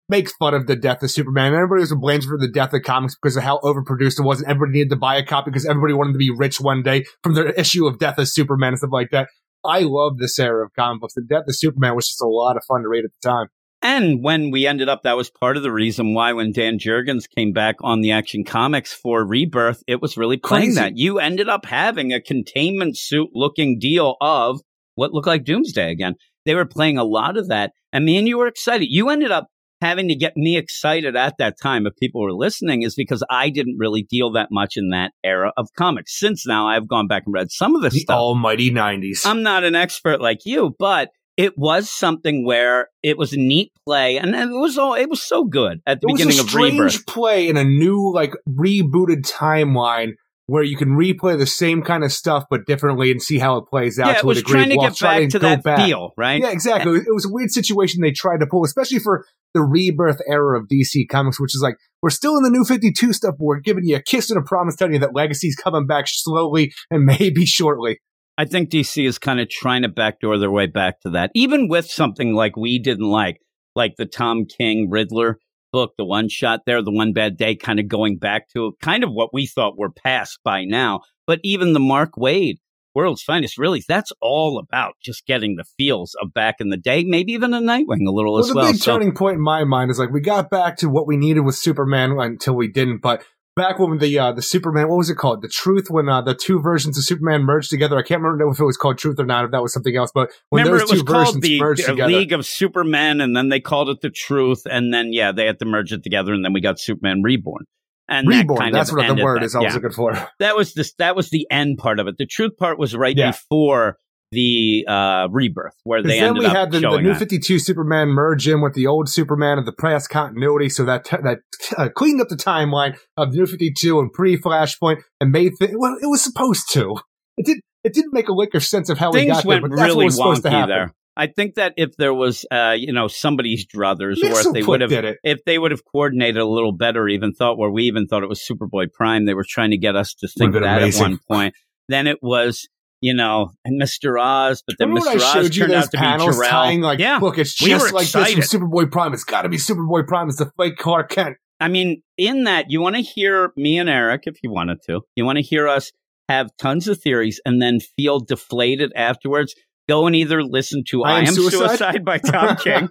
make 0.08 0.30
fun 0.38 0.54
of 0.54 0.68
the 0.68 0.76
death 0.76 1.02
of 1.04 1.12
Superman. 1.12 1.54
Everybody 1.54 1.82
was 1.82 1.94
blames 1.96 2.26
for 2.26 2.38
the 2.38 2.48
death 2.48 2.74
of 2.74 2.84
comics 2.84 3.16
because 3.16 3.36
of 3.36 3.44
how 3.44 3.60
overproduced 3.60 4.20
it 4.20 4.24
was, 4.24 4.42
and 4.42 4.50
everybody 4.50 4.80
needed 4.80 4.92
to 4.92 4.96
buy 4.96 5.18
a 5.18 5.26
copy 5.26 5.52
because 5.52 5.66
everybody 5.66 5.94
wanted 5.94 6.14
to 6.14 6.20
be 6.20 6.32
rich 6.36 6.62
one 6.62 6.84
day 6.84 7.06
from 7.24 7.34
their 7.34 7.50
issue 7.50 7.88
of 7.88 8.00
Death 8.00 8.18
of 8.18 8.30
Superman 8.30 8.70
and 8.70 8.78
stuff 8.78 8.92
like 8.94 9.10
that. 9.12 9.30
I 9.66 9.80
love 9.82 10.18
this 10.18 10.38
era 10.38 10.64
of 10.64 10.72
comic 10.76 11.02
books. 11.02 11.16
The 11.16 11.24
Death 11.28 11.46
of 11.48 11.56
Superman 11.56 11.96
was 11.96 12.08
just 12.08 12.22
a 12.22 12.28
lot 12.28 12.56
of 12.56 12.64
fun 12.68 12.84
to 12.84 12.88
read 12.88 13.04
at 13.04 13.12
the 13.20 13.30
time. 13.30 13.48
And 13.86 14.24
when 14.24 14.50
we 14.50 14.66
ended 14.66 14.90
up, 14.90 15.04
that 15.04 15.16
was 15.16 15.30
part 15.30 15.58
of 15.58 15.62
the 15.64 15.72
reason 15.72 16.16
why 16.16 16.34
when 16.34 16.52
Dan 16.52 16.80
Jurgens 16.80 17.26
came 17.30 17.54
back 17.54 17.76
on 17.82 18.02
the 18.02 18.14
Action 18.14 18.44
Comics 18.44 18.92
for 18.92 19.24
Rebirth, 19.24 19.84
it 19.86 20.02
was 20.02 20.18
really 20.18 20.38
playing 20.38 20.70
Crazy. 20.70 20.80
that. 20.80 20.98
You 20.98 21.20
ended 21.20 21.50
up 21.50 21.66
having 21.68 22.12
a 22.12 22.20
containment 22.20 22.98
suit 22.98 23.30
looking 23.36 23.78
deal 23.78 24.16
of 24.22 24.60
what 24.96 25.14
looked 25.14 25.28
like 25.28 25.44
Doomsday 25.46 25.92
again. 25.92 26.16
They 26.48 26.56
were 26.56 26.66
playing 26.66 26.98
a 26.98 27.04
lot 27.04 27.38
of 27.38 27.48
that. 27.50 27.74
And 27.94 28.06
me 28.06 28.18
and 28.18 28.28
you 28.28 28.40
were 28.40 28.48
excited. 28.48 28.88
You 28.90 29.10
ended 29.10 29.30
up 29.30 29.50
having 29.82 30.08
to 30.08 30.16
get 30.16 30.36
me 30.36 30.58
excited 30.58 31.16
at 31.16 31.36
that 31.38 31.54
time 31.62 31.86
if 31.86 31.94
people 32.02 32.22
were 32.24 32.34
listening 32.34 32.82
is 32.82 32.96
because 32.96 33.24
I 33.30 33.52
didn't 33.52 33.78
really 33.78 34.02
deal 34.02 34.32
that 34.32 34.48
much 34.50 34.78
in 34.78 34.90
that 34.90 35.12
era 35.24 35.52
of 35.58 35.68
comics. 35.78 36.18
Since 36.18 36.48
now 36.48 36.68
I've 36.68 36.88
gone 36.88 37.06
back 37.08 37.22
and 37.28 37.36
read 37.36 37.52
some 37.52 37.76
of 37.76 37.84
this 37.84 37.94
The 37.94 38.00
stuff. 38.00 38.18
almighty 38.18 38.72
90s. 38.72 39.28
I'm 39.28 39.44
not 39.44 39.64
an 39.64 39.76
expert 39.76 40.22
like 40.22 40.40
you, 40.44 40.74
but 40.80 41.10
it 41.38 41.58
was 41.58 41.90
something 41.90 42.46
where 42.46 42.90
it 43.04 43.18
was 43.18 43.34
a 43.34 43.38
neat 43.38 43.72
play, 43.86 44.18
and 44.18 44.36
it 44.36 44.48
was 44.50 44.78
all 44.78 44.94
it 44.94 45.10
was 45.10 45.22
so 45.22 45.44
good 45.44 45.82
at 45.86 46.02
the 46.02 46.08
it 46.08 46.12
was 46.12 46.22
beginning 46.22 46.40
a 46.40 46.44
of 46.44 46.50
strange 46.50 46.80
Rebirth. 46.80 47.06
play 47.08 47.48
in 47.50 47.58
a 47.58 47.64
new, 47.64 48.12
like, 48.14 48.34
rebooted 48.50 49.30
timeline 49.30 50.14
where 50.48 50.64
you 50.64 50.78
can 50.78 50.90
replay 50.90 51.38
the 51.38 51.48
same 51.48 51.82
kind 51.82 52.04
of 52.04 52.12
stuff 52.12 52.44
but 52.52 52.68
differently 52.68 53.10
and 53.10 53.20
see 53.22 53.40
how 53.40 53.58
it 53.58 53.66
plays 53.68 53.98
out 53.98 54.10
Yeah, 54.10 54.18
it 54.20 54.24
was 54.24 54.44
trying 54.44 54.70
to 54.70 54.78
get 54.78 55.00
back 55.00 55.30
to 55.30 55.40
that 55.40 55.64
back. 55.64 55.80
feel, 55.80 56.12
right? 56.18 56.40
Yeah, 56.40 56.52
exactly. 56.52 56.98
It 56.98 57.14
was 57.14 57.26
a 57.26 57.34
weird 57.34 57.50
situation 57.52 58.02
they 58.02 58.12
tried 58.12 58.42
to 58.42 58.48
pull, 58.48 58.64
especially 58.64 59.00
for 59.00 59.26
the 59.56 59.62
rebirth 59.62 60.22
era 60.30 60.60
of 60.60 60.68
DC 60.68 61.08
Comics, 61.10 61.40
which 61.40 61.56
is 61.56 61.62
like, 61.64 61.78
we're 62.04 62.12
still 62.12 62.38
in 62.38 62.44
the 62.44 62.52
new 62.52 62.64
52 62.64 63.14
stuff, 63.14 63.36
but 63.40 63.44
we're 63.44 63.60
giving 63.60 63.86
you 63.86 63.96
a 63.96 64.02
kiss 64.02 64.30
and 64.30 64.40
a 64.40 64.44
promise 64.44 64.76
telling 64.76 64.94
you 64.94 65.00
that 65.00 65.16
Legacy's 65.16 65.56
coming 65.56 65.88
back 65.88 66.06
slowly 66.08 66.72
and 66.92 67.06
maybe 67.20 67.46
shortly. 67.46 68.00
I 68.38 68.46
think 68.46 68.70
DC 68.70 69.08
is 69.08 69.18
kind 69.18 69.40
of 69.40 69.50
trying 69.50 69.84
to 69.84 69.90
backdoor 69.90 70.38
their 70.38 70.52
way 70.52 70.68
back 70.68 71.00
to 71.02 71.12
that, 71.12 71.32
even 71.34 71.68
with 71.70 71.86
something 71.88 72.34
like 72.34 72.58
we 72.58 72.80
didn't 72.80 73.10
like, 73.10 73.40
like 73.76 73.96
the 73.98 74.06
Tom 74.06 74.46
King 74.46 74.90
Riddler 74.90 75.40
book, 75.72 75.94
the 75.98 76.06
one 76.06 76.28
shot 76.30 76.62
there, 76.66 76.82
the 76.82 76.92
one 76.92 77.14
bad 77.14 77.38
day, 77.38 77.56
kind 77.56 77.80
of 77.80 77.88
going 77.88 78.18
back 78.18 78.50
to 78.50 78.74
kind 78.82 79.04
of 79.04 79.10
what 79.12 79.34
we 79.34 79.46
thought 79.46 79.78
were 79.78 79.92
past 79.92 80.40
by 80.44 80.64
now. 80.66 81.02
But 81.28 81.40
even 81.44 81.74
the 81.74 81.80
Mark 81.80 82.12
Waid, 82.18 82.56
World's 82.94 83.24
Finest, 83.24 83.58
really, 83.58 83.84
that's 83.86 84.12
all 84.22 84.58
about 84.58 84.94
just 85.04 85.26
getting 85.26 85.56
the 85.56 85.66
feels 85.78 86.16
of 86.22 86.34
back 86.34 86.56
in 86.60 86.70
the 86.70 86.78
day, 86.78 87.04
maybe 87.04 87.34
even 87.34 87.54
a 87.54 87.60
Nightwing 87.60 88.08
a 88.08 88.12
little 88.12 88.34
Well, 88.34 88.42
as 88.44 88.48
the 88.50 88.56
well. 88.56 88.72
big 88.72 88.76
So- 88.82 88.94
turning 88.94 89.14
point 89.14 89.36
in 89.36 89.42
my 89.42 89.64
mind 89.66 89.92
is 89.92 90.00
like, 90.00 90.12
we 90.12 90.22
got 90.22 90.50
back 90.50 90.78
to 90.78 90.90
what 90.90 91.08
we 91.08 91.18
needed 91.18 91.42
with 91.42 91.56
Superman 91.56 92.12
until 92.20 92.54
we 92.56 92.70
didn't, 92.70 93.02
but 93.02 93.24
back 93.56 93.80
when 93.80 93.98
the, 93.98 94.20
uh, 94.20 94.32
the 94.32 94.42
Superman, 94.42 94.88
what 94.90 94.98
was 94.98 95.10
it 95.10 95.16
called? 95.16 95.42
The 95.42 95.48
Truth, 95.48 95.88
when, 95.90 96.10
uh, 96.10 96.22
the 96.22 96.36
two 96.36 96.60
versions 96.60 96.98
of 96.98 97.04
Superman 97.04 97.44
merged 97.44 97.70
together. 97.70 97.98
I 97.98 98.04
can't 98.04 98.22
remember 98.22 98.52
if 98.52 98.60
it 98.60 98.66
was 98.66 98.78
called 98.78 98.98
Truth 98.98 99.20
or 99.20 99.26
not, 99.26 99.46
if 99.46 99.52
that 99.52 99.62
was 99.62 99.74
something 99.74 99.96
else, 99.96 100.12
but 100.14 100.32
when 100.50 100.64
Remember, 100.64 100.80
those 100.80 100.90
it 100.90 100.94
was 100.94 101.02
two 101.02 101.06
called 101.06 101.26
versions 101.28 101.44
the 101.44 101.60
merged 101.60 101.84
uh, 101.84 101.88
together. 101.88 102.12
League 102.12 102.34
of 102.34 102.46
Supermen, 102.46 103.22
and 103.22 103.36
then 103.36 103.50
they 103.50 103.60
called 103.60 103.90
it 103.90 104.02
the 104.02 104.10
Truth, 104.10 104.64
and 104.70 104.94
then 104.94 105.14
yeah, 105.14 105.32
they 105.32 105.46
had 105.46 105.60
to 105.60 105.66
merge 105.66 105.92
it 105.94 106.04
together, 106.04 106.34
and 106.34 106.44
then 106.44 106.54
we 106.54 106.62
got 106.62 106.80
Superman 106.80 107.22
Reborn. 107.24 107.66
And 108.08 108.28
that 108.28 108.38
Reborn, 108.42 108.60
kind 108.60 108.76
that's 108.76 108.92
of 108.92 108.98
what 108.98 109.08
the 109.08 109.24
word 109.24 109.42
that. 109.42 109.46
is 109.46 109.56
I 109.56 109.60
was 109.62 109.72
Yeah. 109.72 109.76
looking 109.76 109.92
for. 109.92 110.30
That 110.40 110.56
was 110.56 110.74
this. 110.76 110.94
That 111.00 111.16
was 111.16 111.32
the 111.32 111.48
end 111.50 111.80
part 111.80 112.00
of 112.00 112.08
it. 112.08 112.18
The 112.20 112.28
Truth 112.28 112.58
part 112.58 112.78
was 112.78 112.96
right 112.96 113.18
Yeah. 113.18 113.32
before 113.32 113.98
the 114.32 114.86
uh, 114.88 115.28
Rebirth, 115.32 115.76
where 115.84 116.02
they 116.02 116.20
then 116.20 116.38
we 116.38 116.46
up 116.46 116.56
had 116.56 116.72
the, 116.72 116.80
the 116.80 116.98
new 117.00 117.14
that. 117.14 117.20
52 117.20 117.60
Superman 117.60 118.10
merge 118.10 118.48
in 118.48 118.62
with 118.62 118.74
the 118.74 118.88
old 118.88 119.10
Superman 119.10 119.58
of 119.58 119.66
the 119.66 119.74
past 119.74 120.10
continuity, 120.10 120.70
so 120.70 120.86
that 120.86 121.06
that 121.06 121.40
uh, 121.78 121.90
cleaned 121.90 122.22
up 122.22 122.30
the 122.30 122.36
timeline 122.36 122.98
of 123.18 123.32
the 123.32 123.38
new 123.40 123.46
52 123.46 124.00
and 124.00 124.12
pre 124.12 124.38
Flashpoint 124.38 125.02
and 125.20 125.32
made 125.32 125.54
th- 125.60 125.72
well, 125.76 125.98
it 126.02 126.08
was 126.08 126.24
supposed 126.24 126.72
to. 126.74 126.96
It 127.38 127.46
did. 127.46 127.58
It 127.84 127.94
didn't 127.94 128.14
make 128.14 128.30
a 128.30 128.34
lick 128.34 128.56
of 128.56 128.64
sense 128.64 128.90
of 128.90 128.98
how 128.98 129.12
we 129.12 129.28
got 129.28 129.46
went 129.46 129.62
there, 129.62 129.70
but 129.70 129.76
that's 129.76 129.96
what 129.96 130.06
was 130.06 130.16
supposed 130.16 130.44
to 130.44 130.50
happen. 130.50 130.70
there. 130.70 130.94
I 131.18 131.28
think 131.28 131.56
that 131.56 131.74
if 131.78 131.96
there 131.98 132.14
was, 132.14 132.46
uh, 132.52 132.76
you 132.78 132.92
know, 132.92 133.08
somebody's 133.08 133.66
druthers, 133.66 134.18
or 134.18 134.48
if 134.48 134.54
they 134.54 134.64
would 134.64 134.82
have 134.82 134.92
if 135.24 135.46
they 135.46 135.58
would 135.58 135.72
have 135.72 135.82
coordinated 135.86 136.38
a 136.38 136.46
little 136.46 136.74
better, 136.74 137.08
even 137.08 137.34
thought 137.34 137.58
where 137.58 137.70
we 137.70 137.84
even 137.84 138.08
thought 138.08 138.24
it 138.24 138.30
was 138.30 138.42
Superboy 138.42 138.92
Prime, 138.92 139.26
they 139.26 139.34
were 139.34 139.46
trying 139.48 139.72
to 139.72 139.78
get 139.78 139.96
us 139.96 140.14
to 140.16 140.28
think 140.28 140.54
that 140.54 140.64
amazing. 140.64 141.04
at 141.04 141.10
one 141.10 141.20
point. 141.30 141.56
Then 141.88 142.08
it 142.08 142.18
was, 142.22 142.68
you 143.02 143.14
know, 143.14 143.52
and 143.64 143.82
Mr. 143.82 144.20
Oz, 144.20 144.64
but 144.66 144.78
then 144.80 144.90
Remember 144.90 145.20
Mr. 145.20 145.36
Oz 145.36 145.50
turned 145.50 145.74
out 145.74 145.92
to 145.92 145.98
be 145.98 146.24
Jor-El. 146.24 146.50
tying 146.50 146.82
like, 146.82 147.00
yeah, 147.00 147.20
look, 147.22 147.38
it's 147.38 147.54
just 147.54 147.94
like 147.94 148.08
this 148.08 148.52
from. 148.52 148.62
Superboy 148.70 148.92
Prime. 148.92 149.14
It's 149.14 149.24
got 149.24 149.44
to 149.44 149.50
be 149.50 149.58
Superboy 149.58 150.08
Prime. 150.08 150.30
It's 150.30 150.38
the 150.38 150.52
fake 150.58 150.78
Clark 150.78 151.10
Kent. 151.10 151.38
I 151.60 151.68
mean, 151.68 152.02
in 152.18 152.44
that, 152.44 152.66
you 152.70 152.82
want 152.82 152.96
to 152.96 153.02
hear 153.02 153.54
me 153.56 153.78
and 153.78 153.90
Eric, 153.90 154.24
if 154.26 154.38
you 154.44 154.52
wanted 154.52 154.82
to, 154.88 155.02
you 155.16 155.26
want 155.26 155.38
to 155.38 155.42
hear 155.42 155.68
us 155.68 155.92
have 156.28 156.50
tons 156.58 156.88
of 156.88 157.00
theories 157.00 157.40
and 157.46 157.62
then 157.62 157.80
feel 157.80 158.20
deflated 158.20 158.92
afterwards. 158.96 159.56
Go 159.88 160.08
and 160.08 160.16
either 160.16 160.44
listen 160.44 160.84
to 160.90 161.04
I, 161.04 161.22
Am 161.22 161.34
Suicide? 161.34 162.04
by 162.04 162.18
Tom 162.18 162.56
King 162.64 162.90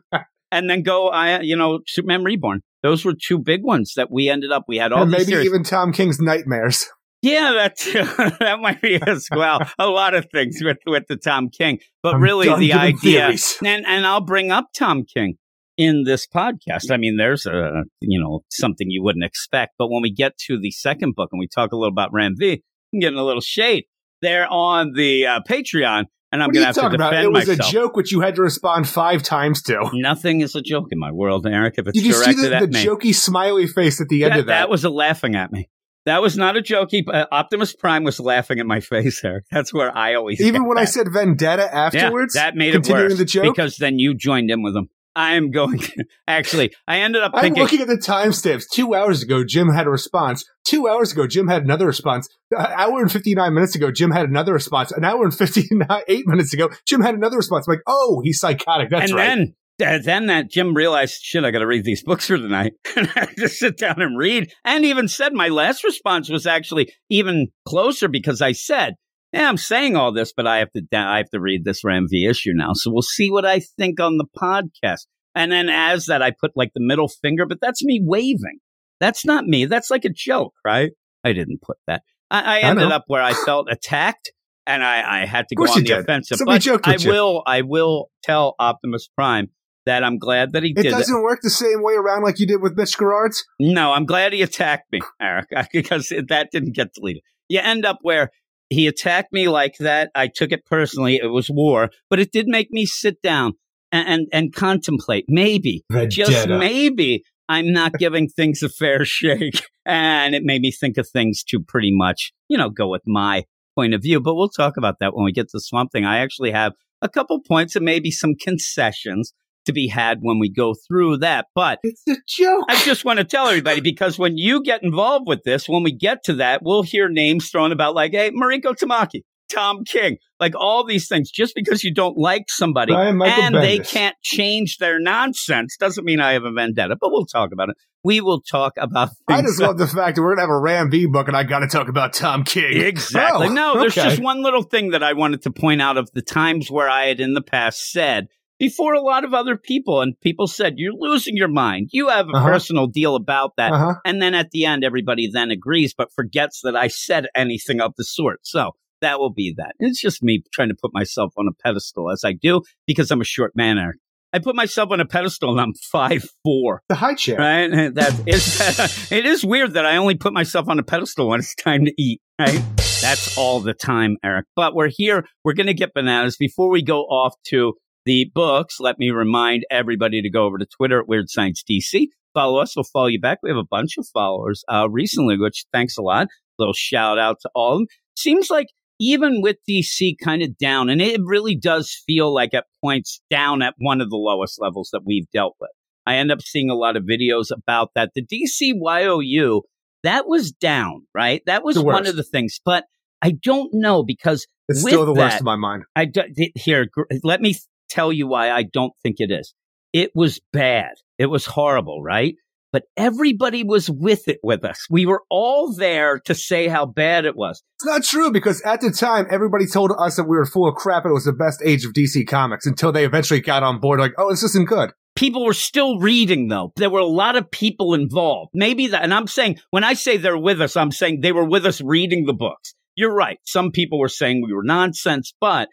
and 0.53 0.71
then 0.71 0.83
go, 0.83 1.09
I, 1.09 1.41
you 1.41 1.57
know, 1.57 1.81
Superman 1.87 2.23
Reborn. 2.23 2.61
Those 2.83 3.05
were 3.05 3.15
two 3.15 3.39
big 3.39 3.65
ones 3.65 3.95
that 3.97 4.11
we 4.11 4.29
ended 4.29 4.53
up. 4.53 4.65
We 4.69 4.77
had 4.77 4.93
all 4.93 5.03
and 5.03 5.11
maybe 5.11 5.25
series. 5.25 5.47
even 5.47 5.65
Tom 5.65 5.93
King's 5.93 6.21
Knightmares. 6.21 6.87
Yeah, 7.25 7.53
that 7.53 7.77
that 8.41 8.61
might 8.61 8.83
be 8.83 9.01
as 9.01 9.29
well. 9.35 9.61
A 9.79 9.87
lot 9.87 10.13
of 10.13 10.27
things 10.31 10.59
with 10.61 10.77
with 10.87 11.05
the 11.09 11.17
Tom 11.17 11.49
King, 11.49 11.79
but 12.03 12.17
I'm 12.17 12.23
really 12.23 12.49
the 12.49 12.75
idea, 12.75 12.97
theories. 13.01 13.57
and 13.65 13.87
and 13.87 14.07
I'll 14.07 14.21
bring 14.21 14.51
up 14.51 14.67
Tom 14.77 15.05
King 15.05 15.37
in 15.79 16.05
this 16.05 16.27
podcast. 16.27 16.91
I 16.91 16.99
mean, 16.99 17.17
there's 17.17 17.47
a 17.47 17.85
you 18.03 18.21
know 18.21 18.41
something 18.51 18.91
you 18.91 19.03
wouldn't 19.03 19.25
expect, 19.25 19.73
but 19.79 19.89
when 19.89 20.03
we 20.03 20.13
get 20.13 20.37
to 20.49 20.59
the 20.61 20.71
second 20.71 21.15
book 21.15 21.31
and 21.33 21.41
we 21.41 21.49
talk 21.49 21.73
a 21.73 21.77
little 21.77 21.93
about 21.93 22.11
Ram 22.13 22.35
V, 22.39 22.63
I'm 22.93 23.01
getting 23.01 23.19
a 23.19 23.25
little 23.25 23.41
shade 23.41 23.85
there 24.21 24.47
on 24.51 24.93
the 24.93 25.27
uh, 25.27 25.41
Patreon, 25.49 26.05
and 26.31 26.43
I'm 26.43 26.51
gonna 26.51 26.67
have 26.67 26.75
to 26.75 26.81
talking 26.83 26.97
about? 26.97 27.13
defend 27.13 27.25
It 27.25 27.33
was 27.33 27.49
myself. 27.49 27.71
a 27.71 27.73
joke 27.73 27.97
which 27.97 28.13
you 28.13 28.21
had 28.21 28.35
to 28.35 28.43
respond 28.43 28.87
five 28.87 29.23
times 29.23 29.63
to. 29.63 29.89
Nothing 29.95 30.43
is 30.43 30.55
a 30.55 30.61
joke 30.61 30.89
in 30.91 30.99
my 30.99 31.11
world, 31.11 31.47
Eric. 31.47 31.77
If 31.79 31.89
it's 31.89 31.99
Did 31.99 32.07
you 32.07 32.13
see 32.13 32.35
the, 32.35 32.51
the 32.51 32.67
jokey 32.67 33.15
smiley 33.15 33.67
face 33.67 33.99
at 34.03 34.09
the 34.09 34.25
end 34.25 34.35
that, 34.35 34.41
of 34.41 34.47
that? 34.49 34.59
that 34.59 34.69
was 34.69 34.85
a 34.85 34.91
laughing 34.91 35.37
at 35.37 35.51
me. 35.51 35.71
That 36.07 36.21
was 36.23 36.37
not 36.37 36.57
a 36.57 36.61
jokey. 36.61 37.03
Uh, 37.07 37.27
Optimus 37.33 37.75
Prime 37.75 38.05
was 38.05 38.21
laughing 38.21 38.59
at 38.61 38.67
my 38.67 38.81
face 38.81 39.23
there. 39.23 39.43
That's 39.51 39.73
where 39.73 39.97
I 39.97 40.15
always 40.15 40.41
Even 40.41 40.67
when 40.67 40.79
I 40.79 40.85
said 40.85 41.07
vendetta 41.13 41.69
Yeah, 41.73 41.87
afterwards, 41.87 42.35
that 42.35 42.55
made 42.57 42.71
it 42.71 42.73
continuing 42.75 43.09
worse 43.11 43.19
the 43.19 43.25
joke. 43.25 43.55
because 43.55 43.77
then 43.77 43.99
you 43.99 44.15
joined 44.15 44.51
in 44.51 44.63
with 44.63 44.77
him. 44.77 44.89
I 45.17 45.37
am 45.37 45.51
going. 45.53 45.81
actually, 46.29 46.75
I 46.89 46.99
ended 46.99 47.23
up 47.23 47.31
I'm 47.35 47.43
thinking. 47.43 47.63
looking 47.63 47.81
at 47.81 47.87
the 47.87 47.97
timestamps. 47.97 48.65
Two 48.69 48.95
hours 48.95 49.23
ago, 49.23 49.45
Jim 49.45 49.69
had 49.69 49.87
a 49.87 49.91
response. 49.91 50.45
Two 50.67 50.89
hours 50.89 51.13
ago, 51.13 51.27
Jim 51.29 51.47
had 51.47 51.63
another 51.63 51.87
response. 51.87 52.29
An 52.51 52.67
hour 52.77 53.01
and 53.01 53.13
59 53.13 53.55
minutes 53.55 53.77
ago, 53.77 53.93
Jim 53.93 54.11
had 54.11 54.29
another 54.29 54.53
response. 54.53 54.91
An 54.91 55.05
hour 55.05 55.23
and 55.25 55.33
58 55.33 55.71
minutes 56.27 56.53
ago, 56.53 56.69
Jim 56.85 57.01
had 57.01 57.15
another 57.15 57.37
response. 57.37 57.69
I'm 57.69 57.75
like, 57.75 57.83
oh, 57.87 58.21
he's 58.25 58.41
psychotic. 58.41 58.91
That's 58.91 59.11
and 59.13 59.15
right. 59.19 59.27
then 59.29 59.55
then 59.79 60.27
that 60.27 60.51
Jim 60.51 60.75
realized, 60.75 61.21
shit, 61.21 61.45
I 61.45 61.51
got 61.51 61.59
to 61.59 61.67
read 61.67 61.85
these 61.85 62.03
books 62.03 62.27
for 62.27 62.37
tonight. 62.37 62.75
and 62.97 63.11
I 63.17 63.27
to 63.39 63.49
sit 63.49 63.77
down 63.77 64.01
and 64.01 64.17
read. 64.17 64.53
And 64.65 64.85
even 64.85 65.09
said 65.09 65.33
my 65.33 65.49
last 65.49 65.85
response 65.85 66.31
was 66.31 66.47
actually 66.47 66.93
even 67.09 67.49
closer 67.67 68.09
because 68.09 68.41
I 68.41 68.53
said, 68.53 68.95
yeah, 69.33 69.49
I'm 69.49 69.57
saying 69.57 69.97
all 69.97 70.13
this, 70.13 70.33
but 70.35 70.47
I 70.47 70.59
have 70.59 70.71
to 70.73 70.83
I 70.97 71.19
have 71.19 71.31
to 71.31 71.41
read 71.41 71.65
this 71.65 71.83
Ram 71.83 72.07
V 72.09 72.27
issue 72.27 72.53
now. 72.55 72.71
So 72.75 72.93
we'll 72.93 73.03
see 73.03 73.31
what 73.31 73.45
I 73.45 73.61
think 73.61 73.99
on 73.99 74.17
the 74.17 74.27
podcast. 74.41 75.07
And 75.35 75.51
then 75.51 75.69
as 75.69 76.07
that, 76.07 76.23
I 76.23 76.31
put 76.31 76.53
like 76.55 76.71
the 76.75 76.81
middle 76.81 77.09
finger, 77.09 77.45
but 77.45 77.59
that's 77.61 77.85
me 77.85 78.01
waving. 78.03 78.61
That's 79.01 79.25
not 79.25 79.45
me. 79.45 79.65
That's 79.65 79.91
like 79.91 80.05
a 80.05 80.11
joke, 80.11 80.55
right? 80.65 80.93
I 81.25 81.33
didn't 81.33 81.63
put 81.63 81.79
that. 81.89 82.03
I, 82.31 82.59
I 82.59 82.61
ended 82.61 82.93
I 82.93 82.97
up 82.97 83.05
where 83.09 83.23
I 83.23 83.33
felt 83.33 83.67
attacked 83.69 84.31
and 84.67 84.85
I, 84.85 85.23
I 85.23 85.27
had 85.27 85.49
to 85.49 85.57
go 85.57 85.65
on 85.65 85.79
the 85.79 85.85
did. 85.85 85.99
offensive. 85.99 86.39
But 86.45 86.67
I 86.87 86.97
will, 87.05 87.43
I 87.45 87.63
will 87.63 88.11
tell 88.23 88.55
Optimus 88.61 89.09
Prime 89.17 89.49
that 89.87 90.05
I'm 90.05 90.19
glad 90.19 90.53
that 90.53 90.63
he 90.63 90.71
it 90.71 90.77
did. 90.77 90.87
It 90.87 90.91
doesn't 90.91 91.23
work 91.23 91.41
the 91.43 91.51
same 91.51 91.83
way 91.83 91.95
around 91.95 92.23
like 92.23 92.39
you 92.39 92.47
did 92.47 92.63
with 92.63 92.77
Mitch 92.77 92.97
Gerads. 92.99 93.45
No, 93.61 93.93
I'm 93.93 94.07
glad 94.07 94.33
he 94.33 94.43
attacked 94.43 94.91
me, 94.93 95.01
Eric, 95.21 95.49
because 95.73 96.09
that 96.09 96.49
didn't 96.51 96.75
get 96.75 96.95
deleted. 96.95 97.23
You 97.49 97.61
end 97.61 97.85
up 97.85 97.99
where 98.03 98.31
he 98.71 98.87
attacked 98.87 99.33
me 99.33 99.49
like 99.49 99.77
that. 99.81 100.11
I 100.15 100.29
took 100.35 100.53
it 100.53 100.65
personally. 100.65 101.17
It 101.17 101.29
was 101.31 101.51
war, 101.51 101.91
but 102.09 102.19
it 102.19 102.33
did 102.33 102.47
make 102.47 102.71
me 102.71 102.87
sit 102.87 103.21
down 103.23 103.53
and 103.93 104.09
and, 104.09 104.27
and 104.33 104.55
contemplate. 104.55 105.27
Maybe, 105.29 105.85
Vendetta. 105.91 106.33
just 106.33 106.49
maybe, 106.49 107.23
I'm 107.49 107.73
not 107.73 107.93
giving 107.99 108.29
things 108.29 108.63
a 108.63 108.69
fair 108.69 109.05
shake, 109.05 109.67
and 109.85 110.35
it 110.35 110.43
made 110.45 110.63
me 110.63 110.71
think 110.71 110.97
of 110.97 111.09
things 111.09 111.45
to 111.49 111.61
pretty 111.61 111.91
much, 111.93 112.33
you 112.49 112.57
know, 112.57 112.71
go 112.71 112.89
with 112.89 113.03
my 113.07 113.45
point 113.77 113.95
of 113.95 114.03
view. 114.03 114.21
But 114.21 114.35
we'll 114.35 114.49
talk 114.49 114.77
about 114.77 114.97
that 115.01 115.15
when 115.15 115.25
we 115.25 115.33
get 115.33 115.51
to 115.51 115.61
Swamp 115.61 115.93
Thing. 115.93 116.05
I 116.05 116.19
actually 116.19 116.53
have 116.53 116.73
a 117.03 117.09
couple 117.09 117.39
points 117.47 117.77
and 117.77 117.85
maybe 117.85 118.11
some 118.11 118.35
concessions 118.35 119.35
to 119.67 119.73
be 119.73 119.89
had 119.89 120.19
when 120.21 120.39
we 120.39 120.51
go 120.51 120.75
through 120.75 121.19
that. 121.19 121.47
But 121.55 121.81
it's 121.83 122.03
a 122.09 122.17
joke. 122.27 122.65
I 122.69 122.77
just 122.85 123.05
want 123.05 123.19
to 123.19 123.25
tell 123.25 123.49
everybody 123.49 123.81
because 123.83 124.19
when 124.19 124.37
you 124.37 124.63
get 124.63 124.83
involved 124.83 125.27
with 125.27 125.43
this, 125.45 125.69
when 125.69 125.83
we 125.83 125.93
get 125.93 126.25
to 126.25 126.35
that, 126.35 126.63
we'll 126.63 126.83
hear 126.83 127.09
names 127.09 127.51
thrown 127.51 127.73
about 127.73 127.95
like, 127.95 128.13
hey, 128.13 128.31
Mariko 128.31 128.75
Tamaki, 128.75 129.23
Tom 129.53 129.85
King, 129.85 130.19
like 130.41 130.55
all 130.57 130.85
these 130.85 131.09
things. 131.09 131.31
Just 131.31 131.55
because 131.55 131.85
you 131.85 131.93
don't 131.93 132.17
like 132.17 132.45
somebody 132.49 132.93
and 132.93 133.21
Bendis. 133.21 133.61
they 133.61 133.79
can't 133.79 134.17
change 134.23 134.79
their 134.79 134.99
nonsense 135.01 135.77
doesn't 135.79 136.05
mean 136.05 136.21
I 136.21 136.33
have 136.33 136.45
a 136.45 136.53
vendetta, 136.53 136.97
but 137.01 137.11
we'll 137.11 137.27
talk 137.27 137.53
about 137.53 137.71
it. 137.71 137.77
We 138.03 138.21
will 138.21 138.43
talk 138.43 138.75
about 138.77 139.11
I 139.29 139.41
just 139.41 139.61
love 139.61 139.79
the 139.79 139.87
fact 139.87 140.17
that 140.17 140.23
we're 140.23 140.37
going 140.37 140.39
to 140.39 140.43
have 140.43 140.51
a 140.51 140.59
Ram 140.59 140.91
V 140.91 141.07
book 141.07 141.27
and 141.29 141.37
I 141.37 141.43
got 141.43 141.61
to 141.61 141.69
talk 141.69 141.89
about 141.89 142.13
Tom 142.13 142.45
King. 142.45 142.83
Exactly. 142.83 143.47
Oh, 143.47 143.53
no, 143.53 143.81
there's 143.81 143.95
just 143.95 144.21
one 144.21 144.43
little 144.43 144.63
thing 144.63 144.91
that 144.91 145.03
I 145.03 145.15
wanted 145.15 145.43
to 145.43 145.51
point 145.51 145.81
out 145.81 145.97
of 145.97 146.11
the 146.13 146.21
times 146.21 146.71
where 146.71 146.89
I 146.89 147.07
had 147.07 147.21
in 147.21 147.33
the 147.33 147.43
past 147.43 147.91
said 147.91 148.29
before 148.65 148.95
a 148.95 149.01
lot 149.01 149.25
of 149.25 149.35
other 149.35 149.59
people. 149.59 150.01
And 150.01 150.19
people 150.23 150.47
said, 150.47 150.75
You're 150.77 150.95
losing 150.95 151.37
your 151.37 151.49
mind. 151.49 151.91
You 151.93 152.09
have 152.09 152.29
a 152.29 152.37
uh-huh. 152.37 152.47
personal 152.47 152.87
deal 152.87 153.15
about 153.15 153.53
that. 153.59 153.73
Uh-huh. 153.73 153.95
And 154.07 154.23
then 154.23 154.35
at 154.35 154.53
the 154.53 154.65
end, 154.65 154.85
everybody 154.85 155.29
then 155.31 155.51
agrees, 155.51 155.93
but 155.93 156.13
forgets 156.15 156.63
that 156.63 156.75
I 156.75 156.89
said 156.89 157.27
anything 157.35 157.81
of 157.81 157.93
the 157.99 158.05
sort. 158.05 158.41
So 158.43 158.73
that 159.03 159.19
will 159.19 159.33
be 159.33 159.55
that. 159.59 159.75
It's 159.79 160.01
just 160.01 160.23
me 160.23 160.43
trying 160.53 160.71
to 160.71 160.77
put 160.81 160.95
myself 160.95 161.35
on 161.37 161.47
a 161.47 161.53
pedestal 161.63 162.11
as 162.11 162.23
I 162.25 162.33
do 162.33 162.63
because 162.87 163.11
I'm 163.11 163.21
a 163.21 163.25
short 163.25 163.53
man, 163.55 163.77
Eric. 163.77 163.99
I 164.33 164.39
put 164.41 164.57
myself 164.57 164.91
on 164.91 164.99
a 164.99 165.05
pedestal 165.05 165.53
and 165.53 165.61
I'm 165.61 165.75
five 165.75 166.25
four. 166.43 166.83
The 166.89 166.97
high 166.97 167.15
chair, 167.15 167.37
right? 167.37 167.71
That 167.95 168.19
is. 168.27 169.13
it 169.13 169.27
is 169.27 169.45
weird 169.45 169.75
that 169.75 169.85
I 169.85 169.97
only 169.97 170.17
put 170.17 170.33
myself 170.33 170.69
on 170.69 170.79
a 170.79 170.83
pedestal 170.83 171.29
when 171.29 171.39
it's 171.39 171.55
time 171.55 171.85
to 171.85 171.93
eat. 171.99 172.21
Right? 172.41 172.63
That's 173.01 173.39
all 173.39 173.61
the 173.61 173.75
time, 173.75 174.17
Eric. 174.25 174.47
But 174.57 174.75
we're 174.75 174.89
here. 174.89 175.27
We're 175.45 175.53
going 175.53 175.69
to 175.69 175.75
get 175.75 175.95
bananas 175.95 176.37
before 176.37 176.69
we 176.71 176.83
go 176.83 177.03
off 177.03 177.35
to 177.49 177.75
the 178.05 178.31
books, 178.35 178.81
let 178.81 178.99
me 178.99 179.11
remind 179.11 179.65
everybody 179.71 180.23
to 180.23 180.31
go 180.31 180.45
over 180.45 180.59
to 180.59 180.67
Twitter 180.67 181.01
at 181.01 181.09
Weird 181.09 181.31
Science 181.31 181.63
DC. 181.69 182.09
Follow 182.35 182.61
us. 182.61 182.77
We'll 182.77 182.85
follow 182.85 183.07
you 183.07 183.21
back. 183.21 183.39
We 183.43 183.51
have 183.51 183.57
a 183.57 183.65
bunch 183.65 183.97
of 183.97 184.07
followers 184.09 184.65
uh, 184.69 184.89
recently, 184.91 185.39
which 185.39 185.65
thanks 185.73 185.97
a 185.97 186.03
lot. 186.03 186.29
Little 186.59 186.75
shout 186.75 187.19
out 187.19 187.39
to 187.43 187.51
all 187.55 187.75
of 187.75 187.79
them. 187.81 187.87
Seems 188.17 188.51
like 188.51 188.69
even 189.01 189.41
with 189.41 189.57
DC 189.69 190.17
kind 190.23 190.43
of 190.43 190.57
down, 190.59 190.89
and 190.89 191.01
it 191.01 191.21
really 191.25 191.57
does 191.57 192.03
feel 192.07 192.33
like 192.33 192.55
at 192.55 192.67
points 192.83 193.21
down 193.31 193.63
at 193.63 193.75
one 193.79 194.01
of 194.01 194.11
the 194.11 194.17
lowest 194.17 194.61
levels 194.61 194.91
that 194.93 195.03
we've 195.05 195.29
dealt 195.33 195.57
with. 195.61 195.71
I 196.07 196.17
end 196.17 196.31
up 196.31 196.43
seeing 196.43 196.71
a 196.71 196.75
lot 196.75 196.97
of 196.97 197.05
videos 197.05 197.51
about 197.51 197.91
that. 197.95 198.11
The 198.15 198.23
DC 198.23 198.75
YOU, 198.75 199.63
that 200.03 200.29
was 200.29 200.53
down, 200.53 201.07
right? 201.15 201.43
That 201.47 201.65
was 201.65 201.79
one 201.79 202.07
of 202.07 202.17
the 202.17 202.23
things. 202.23 202.61
But 202.65 202.85
I 203.23 203.31
don't 203.31 203.71
know 203.73 204.05
because 204.05 204.47
it's 204.69 204.81
still 204.81 205.07
the 205.07 205.15
that, 205.15 205.21
worst 205.21 205.41
in 205.41 205.45
my 205.45 205.57
mind. 205.57 205.85
I 205.97 206.05
do, 206.05 206.23
here. 206.55 206.87
Let 207.23 207.41
me 207.41 207.57
tell 207.95 208.13
you 208.13 208.27
why 208.27 208.51
I 208.51 208.63
don't 208.63 208.93
think 209.03 209.17
it 209.19 209.31
is. 209.31 209.55
It 209.93 210.11
was 210.15 210.41
bad. 210.53 210.93
It 211.19 211.27
was 211.27 211.47
horrible, 211.47 212.03
right? 212.03 212.35
But 212.73 212.83
everybody 212.97 213.63
was 213.63 213.89
with 213.89 214.27
it 214.27 214.41
with 214.43 214.65
us. 214.65 214.89
We 214.91 215.07
were 215.07 215.23
all 215.31 215.73
there 215.73 216.19
to 216.25 216.35
say 216.35 216.67
how 216.67 216.87
bad 216.87 217.25
it 217.25 217.37
was. 217.37 217.63
It's 217.79 217.87
not 217.87 218.03
true 218.03 218.33
because 218.33 218.61
at 218.63 218.81
the 218.81 218.91
time, 218.91 219.29
everybody 219.31 219.67
told 219.67 219.93
us 219.97 220.17
that 220.17 220.25
we 220.25 220.37
were 220.37 220.45
full 220.45 220.69
of 220.69 220.75
crap 220.75 221.05
and 221.05 221.13
it 221.13 221.15
was 221.15 221.25
the 221.25 221.33
best 221.33 221.63
age 221.65 221.85
of 221.85 221.93
DC 221.93 222.27
Comics 222.27 222.67
until 222.67 222.91
they 222.91 223.05
eventually 223.05 223.41
got 223.41 223.63
on 223.63 223.79
board 223.79 224.01
like, 224.01 224.15
oh, 224.19 224.31
this 224.31 224.43
isn't 224.43 224.69
good. 224.69 224.91
People 225.15 225.45
were 225.45 225.55
still 225.55 226.01
reading 226.01 226.49
though. 226.49 226.73
There 226.75 226.91
were 226.91 226.99
a 226.99 227.07
lot 227.07 227.37
of 227.37 227.49
people 227.49 227.95
involved. 227.95 228.51
Maybe 228.53 228.89
that, 228.89 229.05
and 229.05 229.15
I'm 229.15 229.29
saying, 229.29 229.61
when 229.71 229.85
I 229.85 229.93
say 229.93 230.17
they're 230.17 230.37
with 230.37 230.61
us, 230.61 230.77
I'm 230.77 230.91
saying 230.91 231.21
they 231.21 231.31
were 231.31 231.49
with 231.49 231.67
us 231.67 231.81
reading 231.81 232.25
the 232.27 232.33
books. 232.33 232.75
You're 232.97 233.15
right. 233.15 233.39
Some 233.45 233.71
people 233.71 234.01
were 234.01 234.09
saying 234.09 234.43
we 234.45 234.53
were 234.53 234.65
nonsense, 234.65 235.33
but 235.41 235.69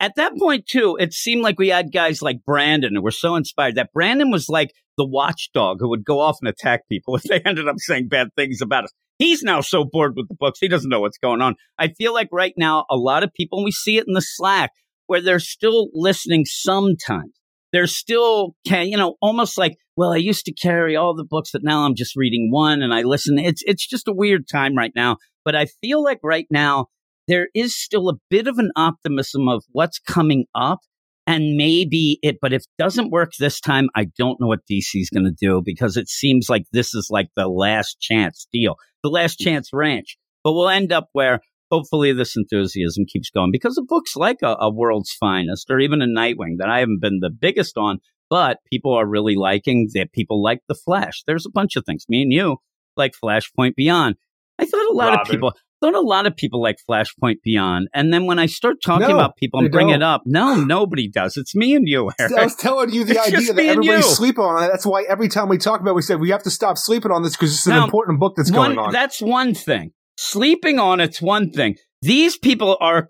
at 0.00 0.16
that 0.16 0.36
point 0.38 0.66
too, 0.66 0.96
it 0.98 1.12
seemed 1.12 1.42
like 1.42 1.58
we 1.58 1.68
had 1.68 1.92
guys 1.92 2.20
like 2.22 2.44
Brandon 2.44 2.94
who 2.94 3.02
were 3.02 3.10
so 3.10 3.36
inspired 3.36 3.76
that 3.76 3.92
Brandon 3.92 4.30
was 4.30 4.48
like 4.48 4.70
the 4.96 5.06
watchdog 5.06 5.78
who 5.80 5.88
would 5.88 6.04
go 6.04 6.20
off 6.20 6.38
and 6.40 6.48
attack 6.48 6.88
people 6.88 7.16
if 7.16 7.22
they 7.22 7.40
ended 7.40 7.68
up 7.68 7.76
saying 7.78 8.08
bad 8.08 8.28
things 8.36 8.60
about 8.60 8.84
us. 8.84 8.92
He's 9.18 9.42
now 9.42 9.60
so 9.60 9.84
bored 9.84 10.14
with 10.16 10.28
the 10.28 10.34
books, 10.34 10.58
he 10.60 10.68
doesn't 10.68 10.90
know 10.90 11.00
what's 11.00 11.18
going 11.18 11.40
on. 11.40 11.54
I 11.78 11.88
feel 11.88 12.12
like 12.12 12.28
right 12.32 12.54
now, 12.56 12.84
a 12.90 12.96
lot 12.96 13.22
of 13.22 13.32
people, 13.32 13.58
and 13.58 13.64
we 13.64 13.70
see 13.70 13.96
it 13.96 14.06
in 14.08 14.14
the 14.14 14.20
Slack, 14.20 14.70
where 15.06 15.20
they're 15.20 15.38
still 15.38 15.88
listening 15.92 16.44
sometimes. 16.46 17.32
They're 17.72 17.86
still, 17.86 18.54
can 18.66 18.88
you 18.88 18.96
know, 18.96 19.16
almost 19.20 19.58
like, 19.58 19.76
well, 19.96 20.12
I 20.12 20.16
used 20.16 20.44
to 20.46 20.54
carry 20.54 20.96
all 20.96 21.14
the 21.14 21.24
books, 21.24 21.50
but 21.52 21.62
now 21.62 21.84
I'm 21.84 21.94
just 21.94 22.16
reading 22.16 22.50
one 22.50 22.82
and 22.82 22.92
I 22.92 23.02
listen. 23.02 23.38
It's, 23.38 23.62
it's 23.66 23.86
just 23.86 24.08
a 24.08 24.12
weird 24.12 24.48
time 24.48 24.76
right 24.76 24.92
now. 24.94 25.16
But 25.44 25.54
I 25.54 25.66
feel 25.80 26.02
like 26.02 26.20
right 26.22 26.46
now, 26.50 26.86
there 27.28 27.48
is 27.54 27.76
still 27.76 28.08
a 28.08 28.18
bit 28.30 28.46
of 28.46 28.58
an 28.58 28.70
optimism 28.76 29.48
of 29.48 29.64
what's 29.72 29.98
coming 29.98 30.46
up. 30.54 30.80
And 31.26 31.56
maybe 31.56 32.18
it, 32.22 32.36
but 32.42 32.52
if 32.52 32.62
it 32.62 32.68
doesn't 32.78 33.10
work 33.10 33.32
this 33.38 33.58
time, 33.58 33.88
I 33.96 34.08
don't 34.18 34.38
know 34.40 34.46
what 34.46 34.66
DC 34.70 34.90
is 34.94 35.08
going 35.08 35.24
to 35.24 35.32
do 35.32 35.62
because 35.64 35.96
it 35.96 36.08
seems 36.10 36.50
like 36.50 36.64
this 36.70 36.94
is 36.94 37.08
like 37.10 37.28
the 37.34 37.48
last 37.48 37.98
chance 37.98 38.46
deal, 38.52 38.76
the 39.02 39.08
last 39.08 39.40
mm. 39.40 39.44
chance 39.44 39.70
ranch. 39.72 40.18
But 40.42 40.52
we'll 40.52 40.68
end 40.68 40.92
up 40.92 41.08
where 41.14 41.40
hopefully 41.70 42.12
this 42.12 42.36
enthusiasm 42.36 43.06
keeps 43.08 43.30
going 43.30 43.50
because 43.52 43.78
of 43.78 43.86
books 43.86 44.16
like 44.16 44.42
a, 44.42 44.54
a 44.60 44.70
World's 44.70 45.16
Finest 45.18 45.70
or 45.70 45.80
even 45.80 46.02
a 46.02 46.06
Nightwing 46.06 46.58
that 46.58 46.68
I 46.68 46.80
haven't 46.80 47.00
been 47.00 47.20
the 47.20 47.30
biggest 47.30 47.78
on, 47.78 48.00
but 48.28 48.58
people 48.70 48.92
are 48.92 49.06
really 49.06 49.34
liking 49.34 49.88
that 49.94 50.12
people 50.12 50.42
like 50.42 50.60
the 50.68 50.74
Flash. 50.74 51.22
There's 51.26 51.46
a 51.46 51.50
bunch 51.50 51.76
of 51.76 51.84
things. 51.86 52.04
Me 52.06 52.20
and 52.20 52.32
you 52.32 52.58
like 52.96 53.12
Flashpoint 53.12 53.74
Beyond. 53.76 54.16
I 54.58 54.66
thought 54.66 54.90
a 54.90 54.92
lot 54.92 55.08
Robin. 55.08 55.20
of 55.20 55.26
people 55.26 55.52
don't 55.80 55.94
a 55.94 56.00
lot 56.00 56.26
of 56.26 56.36
people 56.36 56.62
like 56.62 56.76
Flashpoint 56.88 57.42
Beyond. 57.42 57.88
And 57.94 58.12
then 58.12 58.26
when 58.26 58.38
I 58.38 58.46
start 58.46 58.76
talking 58.82 59.08
no, 59.08 59.14
about 59.14 59.36
people 59.36 59.60
and 59.60 59.70
bring 59.70 59.88
don't. 59.88 59.96
it 59.96 60.02
up, 60.02 60.22
no, 60.26 60.54
nobody 60.56 61.08
does. 61.08 61.36
It's 61.36 61.54
me 61.54 61.74
and 61.74 61.86
you, 61.86 62.10
Eric. 62.18 62.32
I 62.32 62.44
was 62.44 62.56
telling 62.56 62.90
you 62.90 63.04
the 63.04 63.20
idea 63.20 63.52
that 63.52 63.64
everybody's 63.64 64.16
sleeping 64.16 64.44
on 64.44 64.62
it. 64.62 64.68
That's 64.68 64.86
why 64.86 65.04
every 65.08 65.28
time 65.28 65.48
we 65.48 65.58
talk 65.58 65.80
about 65.80 65.90
it, 65.90 65.94
we 65.94 66.02
say 66.02 66.16
we 66.16 66.30
have 66.30 66.42
to 66.44 66.50
stop 66.50 66.78
sleeping 66.78 67.12
on 67.12 67.22
this 67.22 67.32
because 67.32 67.52
it's 67.52 67.66
an 67.66 67.74
now, 67.74 67.84
important 67.84 68.20
book 68.20 68.34
that's 68.36 68.50
one, 68.50 68.74
going 68.74 68.86
on. 68.86 68.92
That's 68.92 69.20
one 69.20 69.54
thing. 69.54 69.92
Sleeping 70.16 70.78
on 70.78 71.00
it's 71.00 71.20
one 71.20 71.50
thing. 71.50 71.76
These 72.02 72.38
people 72.38 72.76
are, 72.80 73.08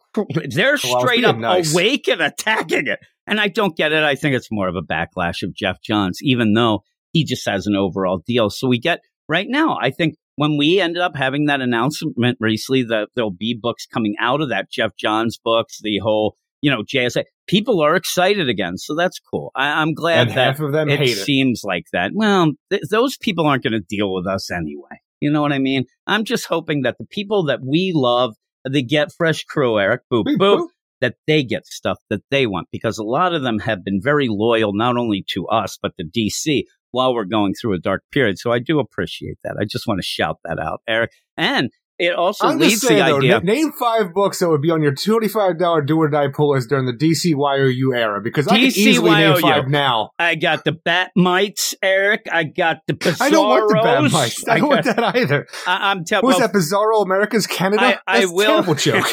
they're 0.51 0.79
well, 0.83 1.01
straight 1.01 1.25
up 1.25 1.37
nice. 1.37 1.73
awake 1.73 2.09
and 2.09 2.21
attacking 2.21 2.87
it. 2.87 3.01
And 3.27 3.41
I 3.41 3.49
don't 3.49 3.77
get 3.77 3.93
it. 3.93 4.05
I 4.05 4.15
think 4.15 4.37
it's 4.37 4.49
more 4.51 4.69
of 4.69 4.77
a 4.77 4.83
backlash 4.83 5.43
of 5.43 5.55
Geoff 5.55 5.79
Johns, 5.83 6.19
even 6.23 6.55
though 6.55 6.85
he 7.13 7.25
just 7.25 7.49
has 7.49 7.67
an 7.67 7.75
overall 7.75 8.23
deal. 8.27 8.51
So 8.51 8.69
we 8.69 8.79
get 8.79 9.01
right 9.29 9.47
now, 9.49 9.79
I 9.81 9.91
think 9.91 10.15
when 10.37 10.57
we 10.57 10.81
ended 10.81 11.03
up 11.03 11.17
having 11.17 11.47
that 11.47 11.61
announcement 11.61 12.37
recently 12.41 12.83
that 12.85 13.09
there'll 13.15 13.31
be 13.31 13.59
books 13.61 13.87
coming 13.87 14.15
out 14.21 14.41
of 14.41 14.49
that, 14.49 14.71
Geoff 14.71 14.97
Johns 14.97 15.39
books, 15.43 15.79
the 15.83 15.99
whole, 15.99 16.37
you 16.61 16.71
know, 16.71 16.83
JSA, 16.83 17.25
people 17.47 17.81
are 17.81 17.95
excited 17.95 18.49
again. 18.49 18.77
So 18.77 18.95
that's 18.95 19.21
cool. 19.21 19.51
I, 19.55 19.83
am 19.83 19.95
glad 19.95 20.29
and 20.29 20.31
that 20.31 20.57
half 20.57 20.61
of 20.61 20.73
them 20.73 20.89
it, 20.89 21.01
it 21.01 21.17
seems 21.17 21.63
like 21.65 21.85
that. 21.93 22.13
Well, 22.15 22.53
th- 22.71 22.83
those 22.91 23.17
people 23.17 23.47
aren't 23.47 23.63
going 23.63 23.73
to 23.73 23.81
deal 23.81 24.13
with 24.13 24.27
us 24.27 24.51
anyway. 24.51 25.01
You 25.21 25.31
know 25.31 25.43
what 25.43 25.53
I 25.53 25.59
mean? 25.59 25.85
I'm 26.07 26.25
just 26.25 26.47
hoping 26.47 26.83
that 26.83 26.97
the 26.99 27.07
people 27.07 27.45
that 27.45 27.61
we 27.63 27.93
love, 27.95 28.35
they 28.69 28.83
get 28.83 29.13
fresh 29.13 29.45
crew, 29.45 29.79
Eric, 29.79 30.03
boop, 30.13 30.25
boop, 30.25 30.37
boop, 30.37 30.67
that 31.01 31.15
they 31.27 31.43
get 31.43 31.67
stuff 31.67 31.99
that 32.11 32.23
they 32.31 32.47
want 32.47 32.69
because 32.73 32.99
a 32.99 33.05
lot 33.05 33.35
of 33.35 33.43
them 33.43 33.59
have 33.61 33.85
been 33.85 34.01
very 34.03 34.27
loyal, 34.29 34.73
not 34.75 34.97
only 34.97 35.25
to 35.29 35.47
us, 35.47 35.79
but 35.81 35.93
to 35.99 36.05
DC 36.05 36.65
while 36.95 37.13
we're 37.13 37.25
going 37.25 37.55
through 37.55 37.75
a 37.75 37.79
dark 37.79 38.03
period. 38.13 38.39
So 38.39 38.53
I 38.53 38.61
do 38.61 38.79
appreciate 38.79 39.39
that. 39.43 39.57
I 39.61 39.65
just 39.65 39.87
want 39.87 39.99
to 39.99 40.07
shout 40.07 40.39
that 40.45 40.59
out, 40.61 40.81
Eric. 40.89 41.11
And 41.37 41.71
it 41.99 42.15
also 42.15 42.47
I'm 42.47 42.59
leads 42.59 42.75
just 42.75 42.87
saying, 42.87 43.05
the 43.05 43.11
though, 43.11 43.17
idea. 43.19 43.41
na- 43.41 43.53
name 43.53 43.73
five 43.73 44.15
books 44.15 44.39
that 44.39 44.49
would 44.49 44.63
be 44.63 44.71
on 44.71 44.83
your 44.83 44.93
$25 44.93 45.87
do 45.87 45.97
or 45.97 46.09
die 46.09 46.29
pull 46.29 46.51
list 46.51 46.69
during 46.69 46.87
the 46.87 46.93
DCYOU 46.93 47.97
era 47.97 48.21
because 48.21 48.47
I 48.49 48.57
can 48.57 48.65
easily 48.67 49.11
name 49.11 49.37
five 49.41 49.69
now. 49.69 50.11
I 50.19 50.37
got 50.37 50.65
the 50.65 50.73
bat 50.73 51.11
mites, 51.17 51.75
Eric. 51.83 52.23
I 52.33 52.45
got 52.45 52.79
the 52.87 52.95
Bizarros. 52.95 53.21
I 53.21 53.31
don't 53.31 53.49
want 53.49 53.69
the 53.69 53.81
bad 53.83 54.13
mice. 54.13 54.49
I 54.49 54.59
don't 54.59 54.69
want 54.69 54.85
got- 54.85 54.97
that 54.97 55.17
either. 55.17 55.47
I, 55.67 55.91
am 55.91 56.05
telling. 56.05 56.25
What 56.25 56.39
was 56.39 56.53
that 56.53 56.53
Bizarro 56.53 57.05
America's 57.05 57.47
Canada? 57.47 58.01
I, 58.07 58.23
I 58.23 58.27
will. 58.27 58.63
terrible 58.63 58.75
joke. 58.75 59.07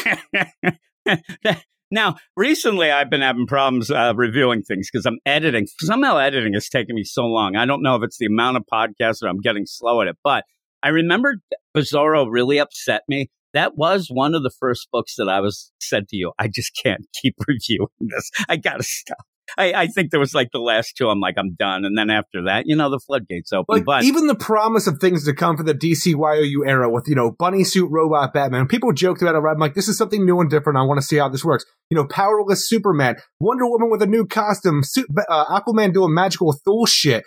now, 1.92 2.16
recently 2.36 2.90
I've 2.90 3.10
been 3.10 3.20
having 3.20 3.46
problems 3.46 3.90
uh, 3.90 4.14
reviewing 4.16 4.62
things 4.62 4.88
because 4.90 5.04
I'm 5.04 5.18
editing. 5.26 5.66
Somehow 5.80 6.16
editing 6.16 6.54
is 6.54 6.68
taking 6.68 6.96
me 6.96 7.04
so 7.04 7.26
long. 7.26 7.54
I 7.54 7.66
don't 7.66 7.82
know 7.82 7.96
if 7.96 8.02
it's 8.02 8.16
the 8.16 8.26
amount 8.26 8.56
of 8.56 8.64
podcasts 8.72 9.22
or 9.22 9.28
I'm 9.28 9.40
getting 9.40 9.66
slow 9.66 10.00
at 10.00 10.08
it, 10.08 10.16
but 10.24 10.44
I 10.82 10.88
remember 10.88 11.36
Bizarro 11.76 12.26
really 12.28 12.58
upset 12.58 13.02
me. 13.08 13.30
That 13.52 13.76
was 13.76 14.08
one 14.08 14.34
of 14.34 14.42
the 14.42 14.50
first 14.58 14.88
books 14.90 15.16
that 15.16 15.28
I 15.28 15.40
was 15.40 15.70
said 15.80 16.08
to 16.08 16.16
you. 16.16 16.32
I 16.38 16.48
just 16.48 16.72
can't 16.82 17.06
keep 17.20 17.36
reviewing 17.46 17.88
this. 18.00 18.30
I 18.48 18.56
gotta 18.56 18.82
stop. 18.82 19.18
I, 19.58 19.72
I 19.72 19.86
think 19.86 20.10
there 20.10 20.20
was 20.20 20.34
like 20.34 20.48
the 20.52 20.58
last 20.58 20.96
two. 20.96 21.08
I'm 21.08 21.20
like, 21.20 21.34
I'm 21.36 21.54
done. 21.54 21.84
And 21.84 21.96
then 21.96 22.10
after 22.10 22.44
that, 22.44 22.64
you 22.66 22.76
know, 22.76 22.90
the 22.90 22.98
floodgates 22.98 23.52
open. 23.52 23.76
Like 23.76 23.84
but 23.84 24.04
even 24.04 24.26
the 24.26 24.34
promise 24.34 24.86
of 24.86 24.98
things 24.98 25.24
to 25.24 25.34
come 25.34 25.56
for 25.56 25.62
the 25.62 25.74
DCYOU 25.74 26.66
era 26.66 26.90
with 26.90 27.08
you 27.08 27.14
know 27.14 27.32
bunny 27.38 27.64
suit 27.64 27.90
robot 27.90 28.32
Batman. 28.32 28.66
People 28.66 28.92
joked 28.92 29.22
about 29.22 29.34
it. 29.34 29.38
I'm 29.38 29.58
like, 29.58 29.74
this 29.74 29.88
is 29.88 29.98
something 29.98 30.24
new 30.24 30.40
and 30.40 30.50
different. 30.50 30.78
I 30.78 30.82
want 30.82 31.00
to 31.00 31.06
see 31.06 31.16
how 31.16 31.28
this 31.28 31.44
works. 31.44 31.64
You 31.90 31.96
know, 31.96 32.06
powerless 32.06 32.68
Superman, 32.68 33.16
Wonder 33.40 33.66
Woman 33.66 33.90
with 33.90 34.02
a 34.02 34.06
new 34.06 34.26
costume, 34.26 34.82
Su- 34.82 35.06
uh, 35.28 35.60
Aquaman 35.60 35.92
doing 35.92 36.14
magical 36.14 36.52
Thor 36.64 36.86
shit. 36.86 37.24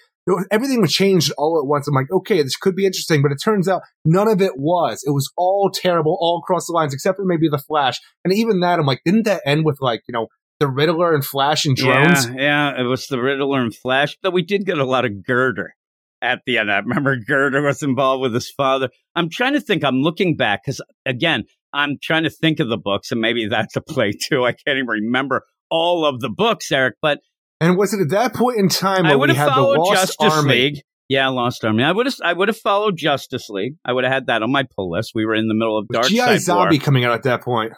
Everything 0.49 0.81
was 0.81 0.91
changed 0.91 1.31
all 1.37 1.59
at 1.59 1.67
once. 1.67 1.87
I'm 1.87 1.93
like, 1.93 2.11
okay, 2.11 2.41
this 2.41 2.55
could 2.55 2.75
be 2.75 2.87
interesting, 2.87 3.21
but 3.21 3.31
it 3.31 3.37
turns 3.43 3.67
out 3.67 3.83
none 4.05 4.27
of 4.27 4.41
it 4.41 4.53
was. 4.57 5.03
It 5.05 5.11
was 5.11 5.31
all 5.37 5.69
terrible, 5.71 6.17
all 6.19 6.41
across 6.43 6.65
the 6.65 6.73
lines, 6.73 6.95
except 6.95 7.17
for 7.17 7.25
maybe 7.25 7.47
the 7.47 7.59
Flash. 7.59 7.99
And 8.23 8.33
even 8.33 8.61
that, 8.61 8.79
I'm 8.79 8.87
like, 8.87 9.01
didn't 9.05 9.25
that 9.25 9.43
end 9.45 9.65
with 9.65 9.77
like 9.81 10.01
you 10.07 10.13
know 10.13 10.27
the 10.59 10.67
Riddler 10.67 11.13
and 11.13 11.25
Flash 11.25 11.65
and 11.65 11.75
drones? 11.75 12.27
Yeah, 12.27 12.33
yeah, 12.73 12.81
it 12.81 12.83
was 12.83 13.07
the 13.07 13.21
Riddler 13.21 13.61
and 13.61 13.75
Flash, 13.75 14.17
but 14.21 14.33
we 14.33 14.41
did 14.41 14.65
get 14.65 14.77
a 14.77 14.85
lot 14.85 15.05
of 15.05 15.25
Girder 15.25 15.75
at 16.21 16.41
the 16.45 16.57
end. 16.57 16.71
I 16.71 16.77
remember 16.79 17.17
Girder 17.17 17.61
was 17.61 17.83
involved 17.83 18.21
with 18.21 18.33
his 18.33 18.49
father. 18.49 18.89
I'm 19.15 19.29
trying 19.29 19.53
to 19.53 19.61
think. 19.61 19.83
I'm 19.83 20.01
looking 20.01 20.35
back 20.35 20.63
because 20.65 20.81
again, 21.05 21.43
I'm 21.73 21.97
trying 22.01 22.23
to 22.23 22.29
think 22.29 22.59
of 22.59 22.69
the 22.69 22.77
books, 22.77 23.11
and 23.11 23.21
maybe 23.21 23.47
that's 23.47 23.75
a 23.75 23.81
play 23.81 24.11
too. 24.13 24.45
I 24.45 24.51
can't 24.53 24.77
even 24.77 24.87
remember 24.87 25.43
all 25.69 26.05
of 26.05 26.19
the 26.19 26.29
books, 26.29 26.71
Eric. 26.71 26.95
But 27.01 27.19
And 27.59 27.77
was 27.77 27.93
it 27.93 28.01
at 28.01 28.09
that 28.09 28.33
point 28.33 28.57
in 28.57 28.69
time 28.69 29.05
I 29.05 29.15
would 29.15 29.29
we 29.29 29.35
have 29.35 29.49
had 29.49 29.57
the 29.57 29.61
followed 29.61 29.77
Lost 29.79 29.91
Justice 29.93 30.33
Army? 30.33 30.49
League. 30.53 30.81
Yeah, 31.07 31.27
Lost 31.27 31.63
Army. 31.63 31.83
I 31.83 31.91
would 31.91 32.07
have. 32.07 32.15
I 32.23 32.33
would 32.33 32.47
have 32.47 32.57
followed 32.57 32.97
Justice 32.97 33.49
League. 33.49 33.75
I 33.85 33.93
would 33.93 34.03
have 34.05 34.13
had 34.13 34.27
that 34.27 34.41
on 34.41 34.51
my 34.51 34.63
pull 34.75 34.91
list. 34.91 35.11
We 35.13 35.25
were 35.25 35.35
in 35.35 35.47
the 35.47 35.53
middle 35.53 35.77
of 35.77 35.85
Darkseid 35.93 36.25
War. 36.25 36.37
Zombie 36.39 36.79
coming 36.79 37.05
out 37.05 37.13
at 37.13 37.23
that 37.23 37.41
point. 37.41 37.73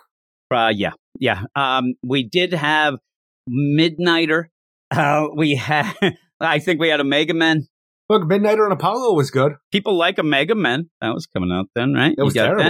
Uh, 0.50 0.72
yeah, 0.74 0.92
yeah. 1.20 1.44
Um, 1.56 1.94
we 2.04 2.24
did 2.24 2.54
have 2.54 2.96
Midnighter. 3.50 4.46
Uh, 4.92 5.28
we 5.36 5.56
had. 5.56 5.94
I 6.40 6.60
think 6.60 6.80
we 6.80 6.90
had 6.90 7.00
Omega 7.00 7.34
Men. 7.34 7.68
Look, 8.10 8.24
Midnighter 8.24 8.64
and 8.64 8.72
Apollo 8.74 9.14
was 9.16 9.32
good. 9.32 9.54
People 9.72 9.98
like 9.98 10.18
Omega 10.20 10.56
Men. 10.56 10.90
That 11.02 11.14
was 11.14 11.26
coming 11.26 11.52
out 11.52 11.66
then, 11.76 11.94
right? 11.94 12.14
It 12.18 12.22
was 12.24 12.36
You 12.36 12.42
terrible. 12.44 12.64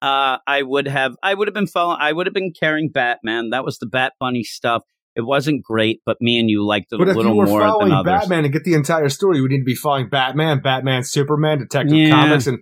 that? 0.00 0.06
Uh, 0.06 0.38
I 0.46 0.62
would 0.62 0.88
have. 0.88 1.14
I 1.22 1.32
would 1.32 1.46
have 1.48 1.54
been 1.54 1.66
following. 1.68 1.98
I 2.00 2.12
would 2.12 2.26
have 2.26 2.34
been 2.34 2.52
carrying 2.58 2.90
Batman. 2.90 3.50
That 3.50 3.64
was 3.64 3.78
the 3.78 3.86
Bat 3.86 4.14
Bunny 4.18 4.42
stuff. 4.42 4.82
It 5.14 5.20
wasn't 5.20 5.62
great, 5.62 6.00
but 6.06 6.16
me 6.20 6.38
and 6.40 6.48
you 6.50 6.64
liked 6.66 6.86
it 6.92 6.98
But 6.98 7.06
a 7.08 7.10
if 7.10 7.16
you 7.16 7.22
little 7.22 7.36
were 7.36 7.46
more 7.46 7.60
than 7.60 7.68
following 7.68 7.92
others. 7.92 8.12
Batman 8.20 8.42
to 8.44 8.48
get 8.48 8.64
the 8.64 8.72
entire 8.74 9.08
story, 9.10 9.36
you 9.36 9.42
would 9.42 9.50
need 9.50 9.58
to 9.58 9.64
be 9.64 9.74
following 9.74 10.08
Batman, 10.08 10.60
Batman, 10.62 11.04
Superman, 11.04 11.58
Detective 11.58 11.94
Yeah. 11.96 12.10
Comics, 12.10 12.46
and 12.46 12.58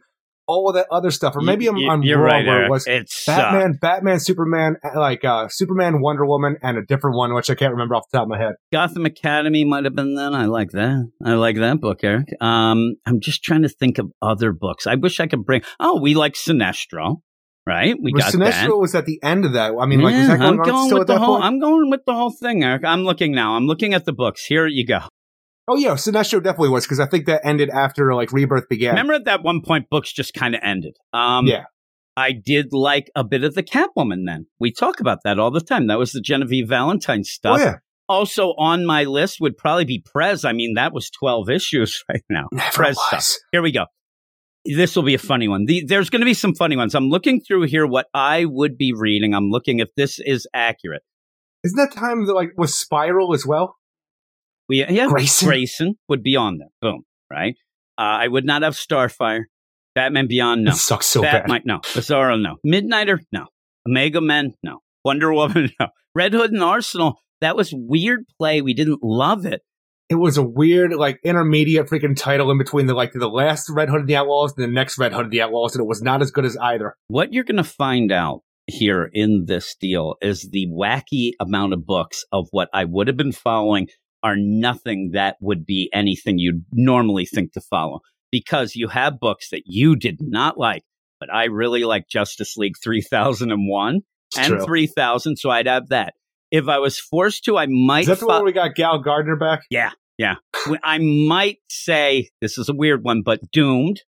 all 0.51 0.69
of 0.69 0.75
that 0.75 0.87
other 0.91 1.11
stuff. 1.11 1.37
Or 1.37 1.41
maybe 1.43 1.67
I'm, 1.69 1.77
You- 1.77 1.89
I'm 1.91 2.01
wrong 2.01 2.21
right, 2.21 2.47
where 2.47 2.65
it 2.65 2.71
was 2.71 2.87
It. 2.87 3.09
Batman, 3.27 3.79
Batman, 3.81 4.19
Superman, 4.21 4.77
like 4.95 5.25
uh, 5.25 5.47
Superman, 5.49 6.01
Wonder 6.01 6.27
Woman, 6.27 6.57
and 6.63 6.77
a 6.77 6.83
different 6.83 7.17
one, 7.17 7.33
which 7.35 7.49
I 7.51 7.55
can't 7.55 7.73
remember 7.73 7.95
off 7.95 8.05
the 8.11 8.19
top 8.19 8.25
of 8.25 8.31
my 8.31 8.39
head. 8.39 8.55
Gotham 8.73 9.07
Academy 9.07 9.65
might 9.65 9.85
have 9.85 9.95
been 9.95 10.15
then. 10.15 10.35
I 10.35 10.47
like 10.47 10.71
that. 10.73 11.11
I 11.25 11.35
like 11.35 11.57
that 11.57 11.81
book, 11.81 12.01
Eric. 12.03 12.29
Um, 12.41 12.97
I'm 13.07 13.21
just 13.21 13.43
trying 13.45 13.63
to 13.63 13.69
think 13.69 13.99
of 13.99 14.11
other 14.21 14.53
books. 14.53 14.87
I 14.87 14.97
wish 14.97 15.21
I 15.21 15.27
could 15.29 15.45
bring. 15.45 15.63
Oh, 15.79 16.01
we 16.01 16.15
like 16.15 16.35
Sinestro, 16.35 17.17
right? 17.67 17.95
We 18.03 18.13
got 18.13 18.33
Sinestro 18.33 18.67
that. 18.69 18.77
was 18.77 18.95
at 18.95 19.07
the 19.07 19.21
end 19.23 19.45
of 19.45 19.53
that. 19.53 19.73
I 19.81 19.87
mean, 19.87 20.01
like, 20.01 20.15
was 20.15 20.23
Yeah, 20.23 20.27
that 20.29 20.39
going 20.41 20.53
I'm 20.55 20.61
on 20.61 20.67
going 20.67 20.99
with 20.99 21.07
the 21.07 21.19
whole. 21.19 21.37
point? 21.37 21.45
I'm 21.45 21.61
going 21.61 21.91
with 21.91 22.01
the 22.07 22.15
whole 22.15 22.31
thing, 22.33 22.65
Eric. 22.65 22.85
I'm 22.85 23.05
looking 23.05 23.33
now. 23.33 23.55
I'm 23.57 23.67
looking 23.67 23.95
at 23.95 24.05
the 24.05 24.13
books. 24.13 24.45
Here 24.45 24.67
you 24.67 24.87
go. 24.87 25.01
Oh 25.73 25.77
yeah, 25.77 25.91
Sinestro 25.93 26.43
definitely 26.43 26.71
was 26.71 26.85
because 26.85 26.99
I 26.99 27.07
think 27.07 27.27
that 27.27 27.43
ended 27.45 27.71
after 27.71 28.13
like 28.13 28.33
Rebirth 28.33 28.69
began. 28.69 28.91
Remember 28.91 29.13
at 29.13 29.25
that 29.27 29.45
one 29.45 29.63
point, 29.65 29.89
books 29.89 30.13
just 30.13 30.35
kind 30.35 30.57
of 30.57 30.61
ended. 30.65 30.97
Um, 31.13 31.47
Yeah. 31.47 31.65
I 32.17 32.33
did 32.33 32.73
like 32.73 33.09
a 33.15 33.23
bit 33.23 33.45
of 33.45 33.55
the 33.55 33.63
Catwoman. 33.63 34.27
Then 34.27 34.47
we 34.59 34.73
talk 34.73 34.99
about 34.99 35.19
that 35.23 35.39
all 35.39 35.53
the 35.53 35.61
time. 35.61 35.87
That 35.87 35.99
was 35.99 36.11
the 36.11 36.21
Genevieve 36.21 36.69
Valentine 36.69 37.21
oh 37.21 37.23
stuff. 37.23 37.61
yeah, 37.61 37.75
Also 38.09 38.49
on 38.59 38.85
my 38.85 39.05
list 39.05 39.41
would 39.41 39.57
probably 39.57 39.85
be 39.85 40.03
Prez. 40.05 40.45
I 40.45 40.53
mean, 40.53 40.75
that 40.75 40.93
was 40.93 41.09
12 41.09 41.49
issues 41.49 42.03
right 42.09 42.25
now. 42.29 42.47
never 42.51 42.73
Prez 42.73 42.97
was. 42.97 43.27
stuff. 43.27 43.39
Here 43.53 43.63
we 43.63 43.71
go. 43.71 43.87
This 44.65 44.97
will 44.97 45.05
be 45.05 45.15
a 45.15 45.19
funny 45.19 45.47
one. 45.47 45.67
The, 45.67 45.85
there's 45.87 46.11
going 46.11 46.21
to 46.21 46.27
be 46.27 46.35
some 46.35 46.53
funny 46.55 46.77
ones. 46.77 46.97
I'm 46.97 47.09
looking 47.11 47.41
through 47.41 47.63
here 47.69 47.87
what 47.87 48.07
I 48.13 48.45
would 48.45 48.77
be 48.77 48.93
reading. 48.93 49.33
I'm 49.33 49.49
looking 49.49 49.79
if 49.79 49.89
this 49.97 50.19
is 50.19 50.49
accurate. 50.53 51.03
Isn't 51.63 51.77
that 51.77 51.93
time 51.95 52.27
that 52.27 52.35
like 52.35 52.51
was 52.57 52.73
Spyral 52.75 53.35
as 53.35 53.47
well? 53.47 53.77
We 54.71 54.87
yeah, 54.89 55.09
Grayson? 55.09 55.49
Grayson 55.49 55.95
would 56.09 56.23
be 56.23 56.37
on 56.37 56.59
there. 56.59 56.69
Boom. 56.81 57.03
Right. 57.29 57.57
Uh, 57.99 58.23
I 58.23 58.29
would 58.29 58.45
not 58.45 58.63
have 58.63 58.75
Starfire. 58.75 59.43
Batman 59.97 60.29
Beyond. 60.29 60.63
No. 60.63 60.71
It 60.71 60.77
sucks 60.77 61.07
so 61.07 61.23
Bat 61.23 61.49
bad. 61.49 61.63
No. 61.65 61.79
Bizarro, 61.79 62.41
no. 62.41 62.55
Midnighter, 62.65 63.19
no. 63.33 63.47
Omega 63.89 64.21
Men, 64.21 64.55
no. 64.63 64.79
Wonder 65.05 65.33
Woman, 65.33 65.71
no. 65.81 65.89
Red 66.15 66.33
Hood 66.35 66.53
and 66.53 66.63
Arsenal, 66.63 67.19
that 67.41 67.57
was 67.57 67.73
weird 67.75 68.21
play. 68.39 68.63
We 68.63 68.73
didn't 68.73 69.01
love 69.03 69.45
it. 69.45 69.63
it 70.09 70.15
was 70.15 70.37
a 70.37 70.43
weird, 70.45 70.95
like, 70.95 71.19
intermediate 71.25 71.89
freaking 71.89 72.17
title 72.17 72.53
in 72.53 72.59
between 72.59 72.87
the 72.87 72.95
like 72.95 73.13
the 73.13 73.29
last 73.29 73.69
Red 73.71 73.89
Hood 73.89 74.03
and 74.03 74.09
the 74.09 74.15
Outlaws 74.15 74.55
and 74.57 74.63
the 74.63 74.73
next 74.73 74.97
Red 74.97 75.13
Hood 75.13 75.25
and 75.25 75.33
the 75.33 75.43
Outlaws, 75.43 75.75
and 75.75 75.83
it 75.83 75.89
was 75.89 76.01
not 76.01 76.23
as 76.23 76.31
good 76.31 76.45
as 76.45 76.57
either. 76.57 76.95
What 77.09 77.33
you're 77.33 77.43
going 77.43 77.57
to 77.57 77.65
find 77.65 78.13
out 78.13 78.43
here 78.67 79.11
in 79.13 79.47
this 79.49 79.75
deal 79.81 80.15
is 80.23 80.49
the 80.53 80.69
wacky 80.69 81.33
amount 81.41 81.73
of 81.73 81.85
books 81.85 82.25
of 82.31 82.47
what 82.53 82.69
I 82.73 82.85
would 82.85 83.09
have 83.09 83.17
been 83.17 83.33
following 83.33 83.89
are 84.23 84.37
nothing 84.37 85.11
that 85.15 85.37
would 85.41 85.65
be 85.65 85.89
anything 85.93 86.39
you'd 86.39 86.65
normally 86.73 87.27
think 87.27 87.53
to 87.53 87.61
follow 87.61 88.01
because 88.31 88.77
you 88.77 88.89
have 88.89 89.19
books 89.21 89.51
that 89.51 89.63
you 89.67 89.97
did 89.97 90.19
not 90.21 90.59
like, 90.59 90.83
but 91.19 91.33
I 91.33 91.45
really 91.47 91.85
like 91.85 92.09
Justice 92.09 92.57
League 92.57 92.77
3001 92.83 94.01
It's 94.29 94.39
and 94.39 94.47
true. 94.59 94.65
3000, 94.65 95.37
so 95.37 95.51
I'd 95.51 95.67
have 95.67 95.89
that. 95.89 96.15
If 96.51 96.69
I 96.69 96.79
was 96.79 96.99
forced 96.99 97.45
to, 97.45 97.57
I 97.57 97.67
might 97.67 98.01
Is 98.03 98.07
that 98.09 98.15
the 98.21 98.27
fo- 98.27 98.29
one 98.29 98.37
where 98.39 98.47
we 98.47 98.53
got 98.53 98.75
Gal 98.75 98.99
Gardner 98.99 99.37
back? 99.37 99.63
Yeah, 99.71 99.91
yeah. 100.19 100.35
I 100.83 100.99
might 100.99 101.59
say 101.69 102.29
this 102.41 102.59
is 102.59 102.69
a 102.69 102.75
weird 102.75 103.03
one, 103.05 103.23
but 103.25 103.41
Doomed. 103.53 104.01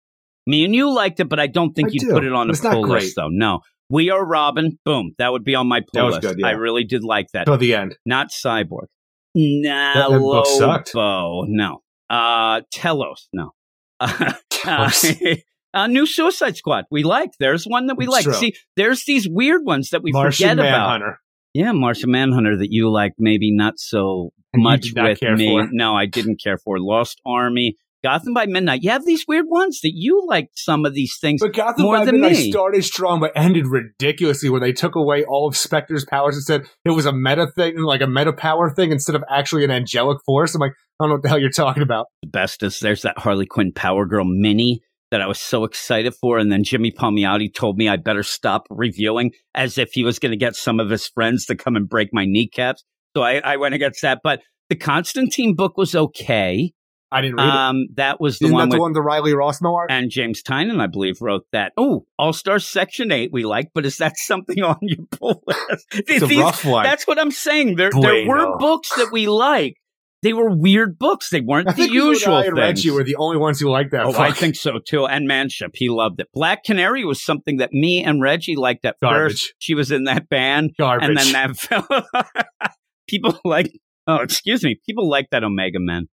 Me 0.44 0.64
and 0.64 0.74
you 0.74 0.92
liked 0.92 1.20
it, 1.20 1.28
but 1.28 1.38
I 1.38 1.46
don't 1.46 1.72
think 1.72 1.90
I 1.90 1.92
you'd 1.92 2.00
do, 2.00 2.10
put 2.12 2.24
it 2.24 2.32
on 2.32 2.48
but 2.48 2.56
a 2.56 2.58
it's 2.58 2.60
pull 2.74 2.82
list, 2.88 3.14
though. 3.14 3.28
No, 3.28 3.60
We 3.88 4.10
Are 4.10 4.24
Robin. 4.26 4.76
Boom, 4.84 5.12
that 5.18 5.30
would 5.30 5.44
be 5.44 5.54
on 5.54 5.68
my 5.68 5.80
That 5.80 5.86
pull 5.94 6.06
was 6.06 6.14
list. 6.16 6.26
good, 6.26 6.36
yeah. 6.40 6.48
I 6.48 6.50
really 6.52 6.82
did 6.82 7.04
like 7.04 7.28
that. 7.32 7.44
Till 7.46 7.56
the 7.58 7.74
end. 7.76 7.96
Not 8.04 8.30
Cyborg. 8.30 8.86
Nah, 9.34 9.94
that 9.94 10.18
book 10.18 10.46
sucked. 10.46 10.94
No. 10.94 11.82
Uh, 12.10 12.62
Telos. 12.70 13.28
No. 13.32 13.52
Uh, 14.64 14.92
uh, 15.74 15.88
new 15.88 16.06
Suicide 16.06 16.56
Squad. 16.56 16.84
We 16.88 17.02
like. 17.02 17.30
There's 17.40 17.64
one 17.64 17.88
that 17.88 17.96
we 17.96 18.06
like. 18.06 18.22
true. 18.22 18.32
See, 18.32 18.54
there's 18.76 19.04
these 19.06 19.28
weird 19.28 19.64
ones 19.64 19.90
that 19.90 20.04
we 20.04 20.12
Martian 20.12 20.50
forget 20.50 20.58
about. 20.60 21.00
Manhunter. 21.00 21.20
Yeah, 21.52 21.72
Martian 21.72 22.12
Manhunter 22.12 22.56
that 22.58 22.70
you 22.70 22.88
like, 22.88 23.14
maybe 23.18 23.52
not 23.52 23.80
so 23.80 24.32
much 24.54 24.92
with 24.94 25.20
me. 25.20 25.48
for. 25.48 25.68
No, 25.72 25.96
I 25.96 26.06
didn't 26.06 26.40
care 26.40 26.58
for 26.58 26.78
Lost 26.78 27.20
Army, 27.26 27.76
Gotham 28.02 28.34
by 28.34 28.46
Midnight. 28.46 28.82
You 28.82 28.90
have 28.90 29.06
these 29.06 29.24
weird 29.28 29.46
ones 29.48 29.80
that 29.82 29.92
you 29.94 30.26
liked 30.26 30.58
some 30.58 30.84
of 30.84 30.94
these 30.94 31.16
things. 31.20 31.40
But 31.40 31.54
Gotham 31.54 31.84
More 31.84 31.98
by 31.98 32.04
than 32.04 32.20
Midnight 32.20 32.38
me. 32.38 32.50
started 32.50 32.84
strong, 32.84 33.20
but 33.20 33.32
ended 33.36 33.66
ridiculously 33.66 34.50
when 34.50 34.60
they 34.60 34.72
took 34.72 34.96
away 34.96 35.24
all 35.24 35.46
of 35.46 35.56
Spectre's 35.56 36.04
powers 36.04 36.34
and 36.34 36.44
said 36.44 36.62
it 36.84 36.90
was 36.90 37.06
a 37.06 37.12
meta 37.12 37.46
thing, 37.54 37.78
like 37.78 38.00
a 38.00 38.06
meta 38.06 38.32
power 38.32 38.70
thing, 38.70 38.90
instead 38.90 39.14
of 39.14 39.22
actually 39.30 39.64
an 39.64 39.70
angelic 39.70 40.18
force. 40.26 40.54
I'm 40.54 40.60
like, 40.60 40.72
I 40.72 41.04
don't 41.04 41.10
know 41.10 41.14
what 41.14 41.22
the 41.22 41.28
hell 41.28 41.38
you're 41.38 41.50
talking 41.50 41.82
about. 41.82 42.06
the 42.22 42.28
best 42.28 42.62
is 42.62 42.80
there's 42.80 43.02
that 43.02 43.18
Harley 43.18 43.46
Quinn 43.46 43.72
Power 43.72 44.06
Girl 44.06 44.24
mini 44.24 44.80
that 45.10 45.20
I 45.20 45.26
was 45.26 45.38
so 45.38 45.64
excited 45.64 46.14
for, 46.20 46.38
and 46.38 46.50
then 46.50 46.64
Jimmy 46.64 46.90
Palmiotti 46.90 47.54
told 47.54 47.76
me 47.76 47.88
I 47.88 47.96
better 47.96 48.22
stop 48.22 48.66
reviewing 48.70 49.32
as 49.54 49.78
if 49.78 49.90
he 49.92 50.04
was 50.04 50.18
going 50.18 50.32
to 50.32 50.38
get 50.38 50.56
some 50.56 50.80
of 50.80 50.90
his 50.90 51.06
friends 51.06 51.44
to 51.46 51.54
come 51.54 51.76
and 51.76 51.88
break 51.88 52.08
my 52.12 52.24
kneecaps. 52.24 52.82
So 53.14 53.22
I, 53.22 53.40
I 53.44 53.56
went 53.58 53.74
against 53.74 54.00
that. 54.02 54.20
But 54.24 54.40
the 54.70 54.76
Constantine 54.76 55.54
book 55.54 55.76
was 55.76 55.94
okay. 55.94 56.72
I 57.12 57.20
didn't 57.20 57.36
read 57.36 57.46
it. 57.46 57.50
Um, 57.54 57.86
that 57.96 58.20
was 58.20 58.38
the 58.38 58.46
Isn't 58.46 58.54
one 58.54 58.68
that 58.68 58.74
with 58.74 58.78
the 58.78 58.82
one 58.82 58.92
the 58.94 59.02
Riley 59.02 59.32
Rossmo 59.32 59.74
art? 59.74 59.90
and 59.90 60.10
James 60.10 60.42
Tynion, 60.42 60.80
I 60.80 60.86
believe, 60.86 61.20
wrote 61.20 61.46
that. 61.52 61.72
Oh, 61.76 62.06
All 62.18 62.32
Star 62.32 62.58
Section 62.58 63.12
Eight, 63.12 63.30
we 63.32 63.44
like, 63.44 63.68
but 63.74 63.84
is 63.86 63.98
that 63.98 64.16
something 64.16 64.62
on 64.62 64.78
your 64.82 65.06
pull 65.10 65.42
list? 65.46 65.86
It's 65.92 66.22
a 66.22 66.40
rough 66.40 66.64
one. 66.64 66.84
That's 66.84 67.06
what 67.06 67.18
I'm 67.18 67.30
saying. 67.30 67.76
There, 67.76 67.90
there 67.92 68.26
were 68.26 68.36
Bueno. 68.46 68.58
books 68.58 68.94
that 68.96 69.10
we 69.12 69.28
like, 69.28 69.74
they 70.22 70.32
were 70.32 70.50
weird 70.56 70.98
books. 71.00 71.30
They 71.30 71.40
weren't 71.40 71.66
I 71.68 71.72
the 71.72 71.76
think 71.82 71.92
you 71.92 72.10
usual 72.10 72.36
and 72.36 72.44
I 72.44 72.46
and 72.46 72.56
things. 72.56 72.66
Reggie 72.86 72.90
were 72.92 73.02
the 73.02 73.16
only 73.16 73.38
ones 73.38 73.58
who 73.58 73.68
liked 73.68 73.90
that. 73.90 74.04
Oh, 74.04 74.12
book. 74.12 74.20
I 74.20 74.30
think 74.30 74.54
so 74.54 74.78
too. 74.78 75.04
And 75.04 75.26
Manship, 75.26 75.72
he 75.74 75.88
loved 75.88 76.20
it. 76.20 76.28
Black 76.32 76.62
Canary 76.62 77.04
was 77.04 77.20
something 77.20 77.56
that 77.56 77.72
me 77.72 78.04
and 78.04 78.22
Reggie 78.22 78.54
liked 78.54 78.84
at 78.84 78.94
Garbage. 79.02 79.32
first. 79.32 79.54
She 79.58 79.74
was 79.74 79.90
in 79.90 80.04
that 80.04 80.28
band, 80.28 80.74
garbage. 80.78 81.08
and 81.08 81.18
then 81.18 81.32
that 81.32 81.56
fell. 81.56 81.86
people 83.08 83.36
like, 83.44 83.72
oh, 84.06 84.16
excuse 84.22 84.62
me, 84.62 84.80
people 84.86 85.08
like 85.10 85.26
that 85.32 85.42
Omega 85.42 85.78
Men. 85.80 86.06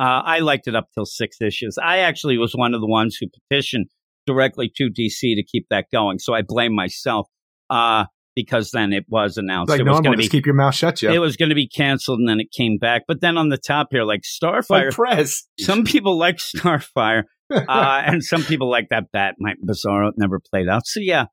Uh, 0.00 0.22
I 0.24 0.38
liked 0.38 0.66
it 0.66 0.74
up 0.74 0.86
till 0.94 1.04
six 1.04 1.36
issues. 1.42 1.76
I 1.76 1.98
actually 1.98 2.38
was 2.38 2.54
one 2.54 2.72
of 2.72 2.80
the 2.80 2.86
ones 2.86 3.18
who 3.20 3.26
petitioned 3.28 3.88
directly 4.26 4.72
to 4.76 4.84
DC 4.84 5.20
to 5.20 5.42
keep 5.44 5.66
that 5.68 5.86
going. 5.92 6.18
So 6.18 6.32
I 6.32 6.40
blame 6.40 6.74
myself 6.74 7.26
uh, 7.68 8.06
because 8.34 8.70
then 8.70 8.94
it 8.94 9.04
was 9.08 9.36
announced 9.36 9.68
like 9.68 9.80
it 9.80 9.82
was 9.82 9.96
normal, 9.96 10.02
going 10.02 10.16
to 10.16 10.22
just 10.22 10.32
be 10.32 10.38
keep 10.38 10.46
your 10.46 10.54
mouth 10.54 10.74
shut, 10.74 10.96
Jeff. 10.96 11.12
it 11.12 11.18
was 11.18 11.36
going 11.36 11.50
to 11.50 11.54
be 11.54 11.68
canceled, 11.68 12.18
and 12.18 12.26
then 12.26 12.40
it 12.40 12.50
came 12.50 12.78
back. 12.78 13.02
But 13.06 13.20
then 13.20 13.36
on 13.36 13.50
the 13.50 13.58
top 13.58 13.88
here, 13.90 14.04
like 14.04 14.22
Starfire, 14.22 14.70
like 14.70 14.90
press. 14.92 15.44
some 15.58 15.84
people 15.84 16.16
like 16.18 16.38
Starfire, 16.38 17.24
uh, 17.52 18.02
and 18.06 18.24
some 18.24 18.42
people 18.42 18.70
like 18.70 18.88
that 18.88 19.12
Batman 19.12 19.56
Bizarro. 19.68 20.08
It 20.08 20.14
never 20.16 20.40
played 20.50 20.68
out. 20.68 20.86
So 20.86 21.00
yeah, 21.00 21.26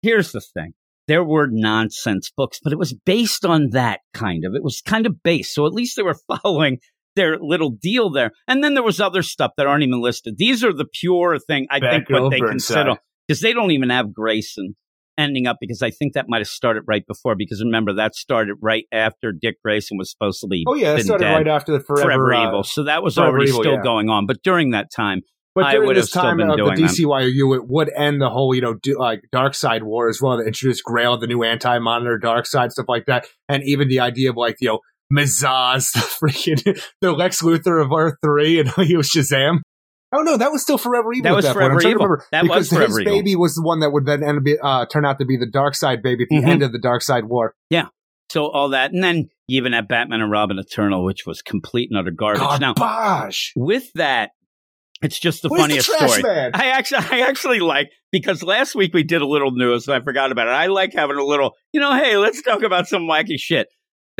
here's 0.00 0.32
the 0.32 0.40
thing: 0.40 0.72
there 1.06 1.24
were 1.24 1.48
nonsense 1.50 2.30
books, 2.34 2.60
but 2.62 2.72
it 2.72 2.78
was 2.78 2.94
based 3.04 3.44
on 3.44 3.70
that 3.72 4.00
kind 4.14 4.46
of. 4.46 4.54
It 4.54 4.62
was 4.64 4.80
kind 4.80 5.04
of 5.04 5.22
based, 5.22 5.54
so 5.54 5.66
at 5.66 5.72
least 5.72 5.96
they 5.96 6.02
were 6.02 6.16
following 6.42 6.78
their 7.16 7.38
little 7.38 7.70
deal 7.70 8.10
there. 8.10 8.30
And 8.46 8.62
then 8.62 8.74
there 8.74 8.82
was 8.82 9.00
other 9.00 9.22
stuff 9.22 9.52
that 9.56 9.66
aren't 9.66 9.82
even 9.82 10.00
listed. 10.00 10.36
These 10.38 10.64
are 10.64 10.72
the 10.72 10.86
pure 10.86 11.38
thing. 11.38 11.66
I 11.70 11.80
think 11.80 12.08
what 12.08 12.30
they 12.30 12.40
consider 12.40 12.96
because 13.26 13.40
they 13.40 13.52
don't 13.52 13.70
even 13.70 13.90
have 13.90 14.12
Grayson 14.12 14.74
ending 15.18 15.46
up 15.46 15.58
because 15.60 15.82
I 15.82 15.90
think 15.90 16.14
that 16.14 16.26
might 16.28 16.38
have 16.38 16.48
started 16.48 16.84
right 16.86 17.06
before 17.06 17.34
because 17.36 17.62
remember 17.62 17.92
that 17.94 18.14
started 18.14 18.56
right 18.62 18.84
after 18.90 19.32
Dick 19.32 19.56
Grayson 19.62 19.98
was 19.98 20.10
supposed 20.10 20.40
to 20.40 20.46
be 20.46 20.64
Oh 20.66 20.74
yeah, 20.74 20.94
it 20.94 21.04
started 21.04 21.24
dead 21.24 21.32
right 21.34 21.48
after 21.48 21.72
the 21.72 21.80
Forever, 21.80 22.10
forever, 22.10 22.34
uh, 22.34 22.48
evil. 22.48 22.64
So 22.64 22.84
that 22.84 23.02
was 23.02 23.14
Forever 23.14 23.36
already 23.36 23.50
Evil, 23.50 23.62
still 23.62 23.74
yeah. 23.74 23.82
going 23.82 24.08
on. 24.08 24.26
But 24.26 24.42
during 24.42 24.70
that 24.70 24.90
time, 24.94 25.22
But 25.54 25.64
I 25.64 25.72
during 25.72 25.88
would 25.88 25.96
have 25.96 26.04
this 26.04 26.10
still 26.10 26.22
time 26.22 26.40
of 26.40 26.56
the. 26.56 26.62
DCYOU, 26.62 27.56
it 27.56 27.68
would 27.68 27.90
end 27.94 28.20
the 28.20 28.30
whole, 28.30 28.54
you 28.54 28.62
know, 28.62 28.74
do, 28.74 28.98
like 28.98 29.22
Darkseid 29.34 29.82
War 29.82 30.08
as 30.08 30.20
well. 30.22 30.38
That 30.38 30.46
introduced 30.46 30.84
Grail, 30.84 31.18
the 31.18 31.26
new 31.26 31.42
anti-monitor, 31.42 32.18
Darkseid 32.22 32.70
stuff 32.70 32.86
like 32.88 33.06
that, 33.06 33.26
and 33.48 33.62
even 33.64 33.88
the 33.88 34.00
idea 34.00 34.30
of 34.30 34.36
like, 34.36 34.56
you 34.60 34.68
know, 34.68 34.80
Mazahs, 35.12 35.92
the 35.92 36.00
freaking 36.00 36.82
the 37.00 37.12
Lex 37.12 37.42
Luthor 37.42 37.82
of 37.84 37.92
R 37.92 38.16
three, 38.22 38.60
and 38.60 38.70
he 38.86 38.96
was 38.96 39.08
Shazam. 39.10 39.58
Oh 40.12 40.22
no, 40.22 40.36
that 40.36 40.50
was 40.50 40.62
still 40.62 40.78
Forever 40.78 41.12
Evil. 41.12 41.22
That 41.30 41.36
was 41.36 41.44
that 41.44 41.52
Forever 41.54 41.74
point. 41.74 41.84
I'm 41.84 41.90
Evil. 41.92 42.04
remember, 42.06 42.24
That 42.32 42.42
because 42.42 42.58
was 42.58 42.68
Forever 42.70 42.88
his 42.90 43.00
Evil. 43.00 43.12
baby 43.14 43.36
was 43.36 43.54
the 43.54 43.62
one 43.62 43.80
that 43.80 43.90
would 43.90 44.06
then 44.06 44.24
end 44.24 44.38
up 44.38 44.44
be, 44.44 44.56
uh, 44.60 44.86
turn 44.86 45.04
out 45.06 45.18
to 45.20 45.24
be 45.24 45.36
the 45.36 45.46
Darkseid 45.46 46.02
baby 46.02 46.24
at 46.24 46.28
the 46.30 46.40
Mhm. 46.44 46.48
end 46.50 46.62
of 46.64 46.72
the 46.72 46.78
Darkseid 46.80 47.24
War. 47.28 47.54
Yeah. 47.70 47.86
So 48.28 48.46
all 48.46 48.70
that, 48.70 48.92
and 48.92 49.02
then 49.04 49.28
you 49.48 49.58
even 49.60 49.72
had 49.72 49.86
Batman 49.88 50.20
and 50.20 50.30
Robin 50.30 50.58
Eternal, 50.58 51.04
which 51.04 51.26
was 51.26 51.42
complete 51.42 51.90
and 51.90 51.98
utter 51.98 52.10
garbage. 52.12 52.60
Now, 52.60 52.74
Garbage. 52.74 53.52
with 53.56 53.92
that, 53.94 54.30
it's 55.02 55.18
just 55.18 55.42
the 55.42 55.48
Where's 55.48 55.62
funniest 55.62 55.88
the 55.88 56.08
story. 56.08 56.22
man? 56.22 56.50
I 56.54 56.66
actually, 56.70 57.04
I 57.10 57.20
actually 57.28 57.60
like 57.60 57.90
because 58.12 58.42
last 58.42 58.74
week 58.74 58.92
we 58.94 59.02
did 59.02 59.22
a 59.22 59.26
little 59.26 59.50
news 59.52 59.86
and 59.88 59.94
I 59.96 60.04
forgot 60.04 60.30
about 60.32 60.46
it. 60.48 60.52
I 60.52 60.66
like 60.66 60.92
having 60.92 61.16
a 61.16 61.24
little, 61.24 61.52
you 61.72 61.80
know, 61.80 61.92
hey, 61.94 62.16
let's 62.16 62.42
talk 62.42 62.62
about 62.62 62.86
some 62.88 63.02
wacky 63.02 63.36
shit. 63.38 63.68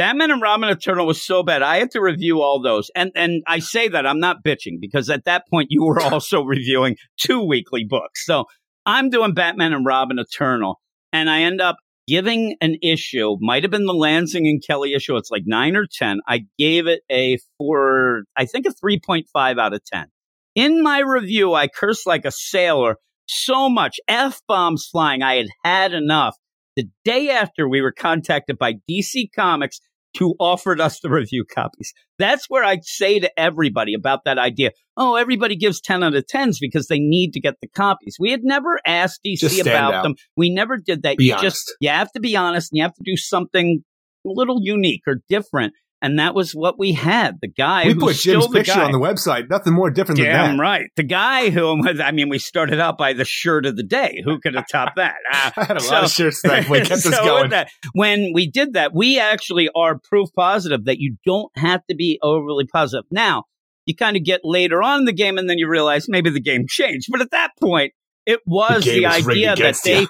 Batman 0.01 0.31
and 0.31 0.41
Robin 0.41 0.71
Eternal 0.71 1.07
was 1.07 1.23
so 1.23 1.43
bad. 1.43 1.61
I 1.61 1.77
had 1.77 1.91
to 1.91 2.01
review 2.01 2.41
all 2.41 2.63
those, 2.63 2.91
and 2.97 3.13
and 3.15 3.43
I 3.47 3.59
say 3.59 3.87
that 3.87 4.07
I'm 4.07 4.19
not 4.19 4.43
bitching 4.43 4.81
because 4.81 5.11
at 5.11 5.27
that 5.27 5.47
point 5.51 5.67
you 5.69 5.85
were 5.85 6.01
also 6.13 6.43
reviewing 6.43 6.97
two 7.19 7.47
weekly 7.47 7.85
books. 7.85 8.25
So 8.25 8.47
I'm 8.87 9.11
doing 9.11 9.35
Batman 9.35 9.75
and 9.75 9.85
Robin 9.85 10.19
Eternal, 10.19 10.81
and 11.13 11.29
I 11.29 11.43
end 11.43 11.61
up 11.61 11.77
giving 12.09 12.57
an 12.63 12.77
issue. 12.83 13.37
Might 13.43 13.63
have 13.63 13.71
been 13.71 13.85
the 13.85 13.93
Lansing 13.93 14.49
and 14.49 14.63
Kelly 14.67 14.95
issue. 14.95 15.19
It's 15.19 15.31
like 15.31 15.43
nine 15.45 15.77
or 15.77 15.85
ten. 15.87 16.21
I 16.27 16.47
gave 16.59 16.87
it 16.87 17.03
a 17.13 17.37
four, 17.59 18.23
I 18.35 18.47
think 18.47 18.65
a 18.65 18.73
three 18.73 18.99
point 18.99 19.27
five 19.31 19.59
out 19.59 19.75
of 19.75 19.85
ten. 19.85 20.07
In 20.55 20.83
my 20.83 21.01
review, 21.01 21.53
I 21.53 21.69
cursed 21.69 22.07
like 22.07 22.25
a 22.25 22.33
sailor 22.33 22.97
so 23.27 23.69
much, 23.69 24.01
F 24.09 24.41
bombs 24.49 24.89
flying. 24.91 25.23
I 25.23 25.35
had 25.35 25.49
had 25.63 25.93
enough. 25.93 26.37
The 26.77 26.89
day 27.05 27.29
after, 27.29 27.69
we 27.69 27.83
were 27.83 27.93
contacted 27.93 28.57
by 28.57 28.77
DC 28.89 29.29
Comics 29.37 29.81
who 30.19 30.35
offered 30.39 30.81
us 30.81 31.01
the 31.01 31.11
review 31.11 31.45
copies. 31.45 31.93
That's 32.19 32.47
where 32.49 32.65
I 32.65 32.79
say 32.83 33.21
to 33.21 33.31
everybody 33.39 33.95
about 33.95 34.25
that 34.25 34.39
idea. 34.39 34.73
Oh, 34.97 35.15
everybody 35.15 35.57
gives 35.57 35.81
10 35.81 36.03
out 36.03 36.15
of 36.15 36.25
10s 36.27 36.57
because 36.61 36.89
they 36.89 36.99
need 36.99 37.33
to 37.33 37.41
get 37.41 37.55
the 37.63 37.69
copies. 37.69 38.17
We 38.19 38.31
had 38.31 38.43
never 38.43 38.79
asked 38.87 39.21
DC 39.25 39.61
about 39.61 39.95
out. 39.95 40.03
them. 40.03 40.15
We 40.37 40.51
never 40.51 40.77
did 40.77 41.03
that. 41.05 41.17
Be 41.17 41.27
you 41.27 41.33
honest. 41.35 41.45
just, 41.45 41.77
you 41.81 41.89
have 41.91 42.11
to 42.13 42.21
be 42.21 42.37
honest 42.37 42.73
and 42.73 42.79
you 42.79 42.83
have 42.83 42.95
to 42.95 43.03
do 43.05 43.17
something 43.17 43.83
a 44.27 44.29
little 44.29 44.59
unique 44.61 45.03
or 45.07 45.17
different. 45.29 45.75
And 46.03 46.19
that 46.19 46.35
was 46.35 46.53
what 46.53 46.79
we 46.79 46.93
had. 46.93 47.39
The 47.43 47.49
guy 47.49 47.87
We 47.87 47.95
put 47.95 48.17
Jim's 48.17 48.47
picture 48.49 48.73
guy. 48.73 48.85
on 48.85 48.93
the 48.93 48.99
website. 48.99 49.51
Nothing 49.51 49.75
more 49.75 49.91
different 49.91 50.17
than 50.19 50.29
Damn 50.29 50.57
that. 50.57 50.63
right. 50.63 50.87
The 50.97 51.03
guy 51.03 51.51
who, 51.51 51.87
I 52.03 52.11
mean, 52.13 52.31
we 52.31 52.39
started 52.39 52.81
out 52.81 52.97
by 52.97 53.13
the 53.13 53.27
shirt 53.27 53.67
of 53.67 53.77
the 53.77 53.83
day. 53.83 54.23
Who 54.25 54.41
could 54.41 54.55
have 54.55 54.67
topped 54.67 54.97
that? 54.97 55.17
Ah, 55.33 55.53
I 55.59 55.65
had 55.65 55.77
a 55.77 55.81
so- 55.81 55.93
lot 55.93 56.05
of 56.05 56.11
shirts 56.11 56.41
that 56.43 56.69
we 56.71 56.79
kept 56.81 56.93
us 56.93 57.03
so 57.05 57.11
with 57.11 57.21
going. 57.21 57.51
that, 57.51 57.69
when 57.93 58.33
we 58.35 58.51
did 58.51 58.73
that, 58.73 58.95
we 58.95 59.19
actually 59.19 59.69
are 59.77 59.99
proof 59.99 60.31
positive 60.35 60.87
that 60.87 60.99
you 60.99 61.17
don't 61.27 61.51
have 61.57 61.83
to 61.91 61.95
be 61.95 62.19
overly 62.23 62.67
positive. 62.67 63.05
Now, 63.11 63.45
you 63.87 63.95
kind 63.95 64.17
of 64.17 64.25
get 64.25 64.41
later 64.43 64.83
on 64.83 65.01
in 65.01 65.05
the 65.05 65.13
game 65.13 65.37
and 65.37 65.51
then 65.51 65.59
you 65.59 65.69
realize 65.69 66.09
maybe 66.09 66.31
the 66.31 66.41
game 66.41 66.65
changed. 66.69 67.09
But 67.11 67.21
at 67.21 67.31
that 67.33 67.51
point, 67.61 67.93
it 68.25 68.41
was 68.47 68.85
The 68.85 68.91
the, 68.93 69.01
game 69.01 69.09
was 69.11 69.25
rigged 69.27 69.39
idea 69.49 69.57
that 69.57 69.81
they 69.85 70.01
you. 70.03 70.09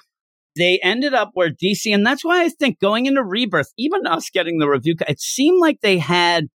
They 0.57 0.79
ended 0.83 1.15
up 1.15 1.31
where 1.35 1.51
DC, 1.51 1.93
and 1.95 2.05
that's 2.05 2.25
why 2.25 2.43
I 2.45 2.49
think 2.49 2.81
going 2.81 3.07
into 3.07 3.23
Rebirth, 3.23 3.73
even 3.79 4.07
us 4.07 4.31
getting 4.31 4.59
the 4.59 4.69
review, 4.69 4.95
it 5.09 5.21
seemed 5.21 5.61
like 5.61 5.81
they 5.81 5.99
had 5.99 6.49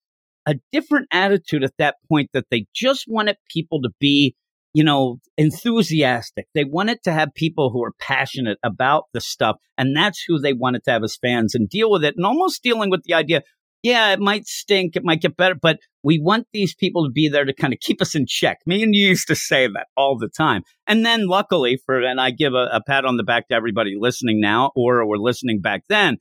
a 0.46 0.56
different 0.72 1.08
attitude 1.12 1.64
at 1.64 1.74
that 1.80 1.96
point 2.10 2.30
that 2.34 2.46
they 2.52 2.66
just 2.74 3.06
wanted 3.08 3.38
people 3.50 3.82
to 3.82 3.90
be, 4.00 4.36
you 4.74 4.84
know, 4.84 5.18
enthusiastic. 5.38 6.46
They 6.54 6.66
wanted 6.66 7.00
to 7.04 7.12
have 7.12 7.34
people 7.34 7.72
who 7.72 7.84
are 7.84 7.94
passionate 8.00 8.60
about 8.64 9.06
the 9.14 9.22
stuff, 9.22 9.58
and 9.78 9.96
that's 9.96 10.24
who 10.28 10.40
they 10.40 10.54
wanted 10.54 10.84
to 10.84 10.92
have 10.92 11.04
as 11.04 11.18
fans 11.20 11.56
and 11.56 11.70
deal 11.70 11.90
with 11.90 12.04
it, 12.04 12.16
and 12.18 12.26
almost 12.26 12.64
dealing 12.64 12.90
with 12.90 13.04
the 13.04 13.14
idea. 13.14 13.42
Yeah, 13.86 14.14
it 14.14 14.20
might 14.20 14.48
stink, 14.48 14.96
it 14.96 15.04
might 15.04 15.22
get 15.22 15.38
better, 15.38 15.54
but 15.54 15.78
we 16.02 16.20
want 16.20 16.48
these 16.52 16.74
people 16.74 17.06
to 17.06 17.12
be 17.12 17.30
there 17.30 17.46
to 17.46 17.54
kind 17.54 17.72
of 17.72 17.80
keep 17.80 18.02
us 18.02 18.16
in 18.16 18.26
check. 18.28 18.58
Me 18.66 18.82
and 18.82 18.96
you 18.96 19.10
used 19.10 19.28
to 19.28 19.36
say 19.36 19.68
that 19.68 19.90
all 19.96 20.18
the 20.18 20.28
time. 20.28 20.64
And 20.88 21.06
then 21.06 21.28
luckily 21.28 21.80
for, 21.86 22.02
and 22.02 22.20
I 22.20 22.32
give 22.32 22.56
a, 22.56 22.68
a 22.74 22.82
pat 22.84 23.06
on 23.06 23.18
the 23.18 23.24
back 23.24 23.48
to 23.50 23.54
everybody 23.54 23.94
listening 23.96 24.42
now 24.42 24.72
or 24.76 25.06
were 25.06 25.20
listening 25.20 25.62
back 25.62 25.84
then, 25.88 26.18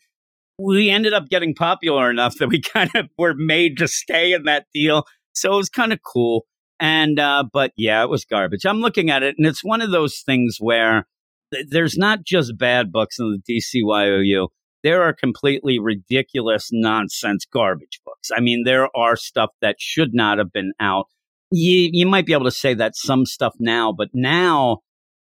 we 0.59 0.91
ended 0.91 1.15
up 1.15 1.31
getting 1.31 1.55
popular 1.55 2.11
enough 2.11 2.35
that 2.35 2.49
we 2.49 2.61
kind 2.75 2.91
of 2.95 3.09
were 3.17 3.33
made 3.35 3.79
to 3.79 3.89
stay 3.89 4.35
in 4.35 4.43
that 4.43 4.67
deal. 4.75 5.07
So 5.33 5.55
it 5.55 5.57
was 5.57 5.71
kind 5.71 5.95
of 5.95 6.01
cool. 6.03 6.45
And, 6.79 7.19
uh, 7.19 7.45
but 7.51 7.73
yeah, 7.79 8.03
it 8.03 8.11
was 8.11 8.27
garbage. 8.27 8.67
I'm 8.67 8.81
looking 8.81 9.09
at 9.09 9.23
it 9.23 9.37
and 9.39 9.47
it's 9.47 9.65
one 9.65 9.81
of 9.81 9.91
those 9.91 10.21
things 10.21 10.59
where 10.61 11.07
th- 11.51 11.69
there's 11.71 11.97
not 11.97 12.25
just 12.25 12.59
bad 12.59 12.93
books 12.93 13.19
in 13.19 13.41
the 13.47 13.61
DCYOU. 13.83 14.49
There 14.85 15.03
are 15.03 15.13
completely 15.13 15.81
ridiculous 15.81 16.69
nonsense 16.71 17.45
garbage 17.45 18.01
books. 18.05 18.31
I 18.37 18.41
mean, 18.41 18.63
there 18.65 18.89
are 18.97 19.17
stuff 19.17 19.51
that 19.61 19.77
should 19.81 20.15
not 20.15 20.39
have 20.39 20.53
been 20.53 20.73
out. 20.79 21.07
You, 21.51 21.89
you 21.93 22.07
might 22.07 22.27
be 22.27 22.35
able 22.35 22.45
to 22.45 22.53
say 22.53 22.75
that 22.75 22.95
some 22.95 23.27
stuff 23.27 23.55
now, 23.59 23.93
but 23.93 24.11
now 24.15 24.79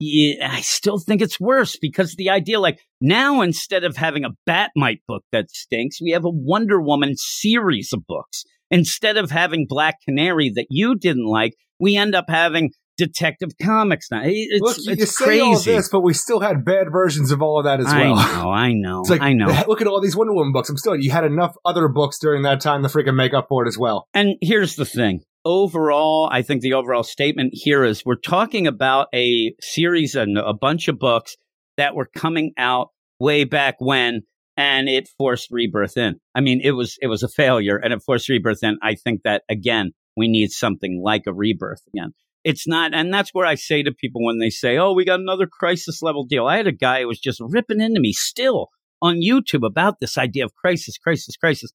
yeah, 0.04 0.52
I 0.52 0.62
still 0.62 0.98
think 0.98 1.22
it's 1.22 1.40
worse 1.40 1.78
because 1.80 2.16
the 2.16 2.32
idea, 2.32 2.60
like 2.60 2.80
now, 3.02 3.42
instead 3.42 3.84
of 3.84 3.96
having 3.96 4.26
a 4.26 4.32
Batmite 4.50 5.02
book 5.08 5.24
that 5.32 5.52
stinks, 5.52 6.02
we 6.02 6.10
have 6.10 6.26
a 6.26 6.30
Wonder 6.32 6.82
Woman 6.82 7.14
series 7.16 7.94
of 7.94 8.08
books. 8.08 8.44
Instead 8.72 9.18
of 9.18 9.30
having 9.30 9.68
Black 9.70 9.98
Canary 10.04 10.50
that 10.56 10.66
you 10.72 10.96
didn't 10.96 11.28
like, 11.28 11.54
we 11.80 11.98
end 11.98 12.16
up 12.16 12.26
having 12.30 12.72
Detective 13.02 13.50
Comics 13.60 14.12
now. 14.12 14.22
It's, 14.24 14.62
Look, 14.62 14.78
you 14.78 15.04
it's 15.04 15.18
say 15.18 15.26
crazy. 15.26 15.42
all 15.42 15.60
this, 15.60 15.90
but 15.90 16.02
we 16.02 16.14
still 16.14 16.40
had 16.40 16.64
bad 16.64 16.92
versions 16.92 17.32
of 17.32 17.42
all 17.42 17.58
of 17.58 17.66
that 17.66 17.80
as 17.80 17.88
I 17.88 18.02
well. 18.02 18.16
know, 18.16 18.52
I 18.52 18.74
know, 18.74 19.02
like, 19.02 19.22
I 19.22 19.34
know. 19.34 19.48
look 19.68 19.82
at 19.82 19.88
all 19.88 20.00
these 20.00 20.16
Wonder 20.16 20.34
Woman 20.34 20.54
books. 20.54 20.70
I'm 20.70 20.78
still, 20.78 20.96
you 20.96 21.10
had 21.10 21.24
enough 21.24 21.56
other 21.66 21.88
books 21.88 22.20
during 22.20 22.44
that 22.44 22.62
time 22.62 22.84
to 22.84 22.90
freaking 22.90 23.16
make 23.16 23.34
up 23.34 23.48
for 23.50 23.66
it 23.66 23.68
as 23.68 23.78
well. 23.78 24.08
And 24.14 24.36
here's 24.42 24.76
the 24.76 24.86
thing. 24.86 25.22
Overall, 25.44 26.30
I 26.32 26.44
think 26.44 26.62
the 26.62 26.74
overall 26.74 27.02
statement 27.02 27.54
here 27.54 27.84
is 27.84 28.06
we're 28.06 28.16
talking 28.16 28.68
about 28.68 29.08
a 29.16 29.56
series 29.60 30.14
and 30.14 30.38
a 30.38 30.54
bunch 30.54 30.88
of 30.88 31.00
books 31.00 31.36
that 31.78 31.96
were 31.96 32.08
coming 32.16 32.54
out 32.58 32.90
way 33.20 33.44
back 33.44 33.78
when 33.80 34.22
and 34.58 34.88
it 34.88 35.10
forced 35.18 35.50
rebirth 35.50 35.98
in. 35.98 36.20
I 36.36 36.42
mean, 36.42 36.62
it 36.64 36.72
was 36.72 36.98
it 37.02 37.08
was 37.08 37.24
a 37.24 37.28
failure 37.28 37.78
and 37.78 37.94
it 37.94 38.04
forced 38.04 38.30
rebirth 38.30 38.64
in. 38.64 38.78
I 38.84 38.94
think 38.94 39.24
that 39.24 39.42
again, 39.50 39.94
we 40.16 40.28
need 40.28 40.52
something 40.52 41.02
like 41.04 41.24
a 41.26 41.34
rebirth 41.34 41.82
again. 41.94 42.14
It's 42.44 42.68
not 42.68 42.94
and 42.94 43.14
that's 43.14 43.32
where 43.34 43.46
I 43.46 43.56
say 43.56 43.84
to 43.84 43.92
people 43.92 44.24
when 44.24 44.40
they 44.40 44.50
say, 44.50 44.78
"Oh, 44.78 44.94
we 44.94 45.06
got 45.06 45.20
another 45.20 45.48
crisis 45.48 46.02
level 46.02 46.26
deal." 46.26 46.48
I 46.48 46.58
had 46.58 46.68
a 46.68 46.72
guy 46.72 47.02
who 47.02 47.08
was 47.08 47.20
just 47.20 47.40
ripping 47.42 47.82
into 47.82 48.00
me 48.00 48.14
still 48.14 48.70
on 49.02 49.22
YouTube 49.22 49.66
about 49.66 50.00
this 50.00 50.18
idea 50.18 50.46
of 50.46 50.56
crisis, 50.56 50.98
crisis, 50.98 51.36
crisis. 51.38 51.72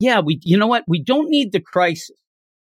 Yeah, 0.00 0.20
we 0.20 0.40
you 0.42 0.56
know 0.56 0.66
what? 0.66 0.84
We 0.86 1.02
don't 1.02 1.28
need 1.28 1.52
the 1.52 1.60
crisis. 1.60 2.16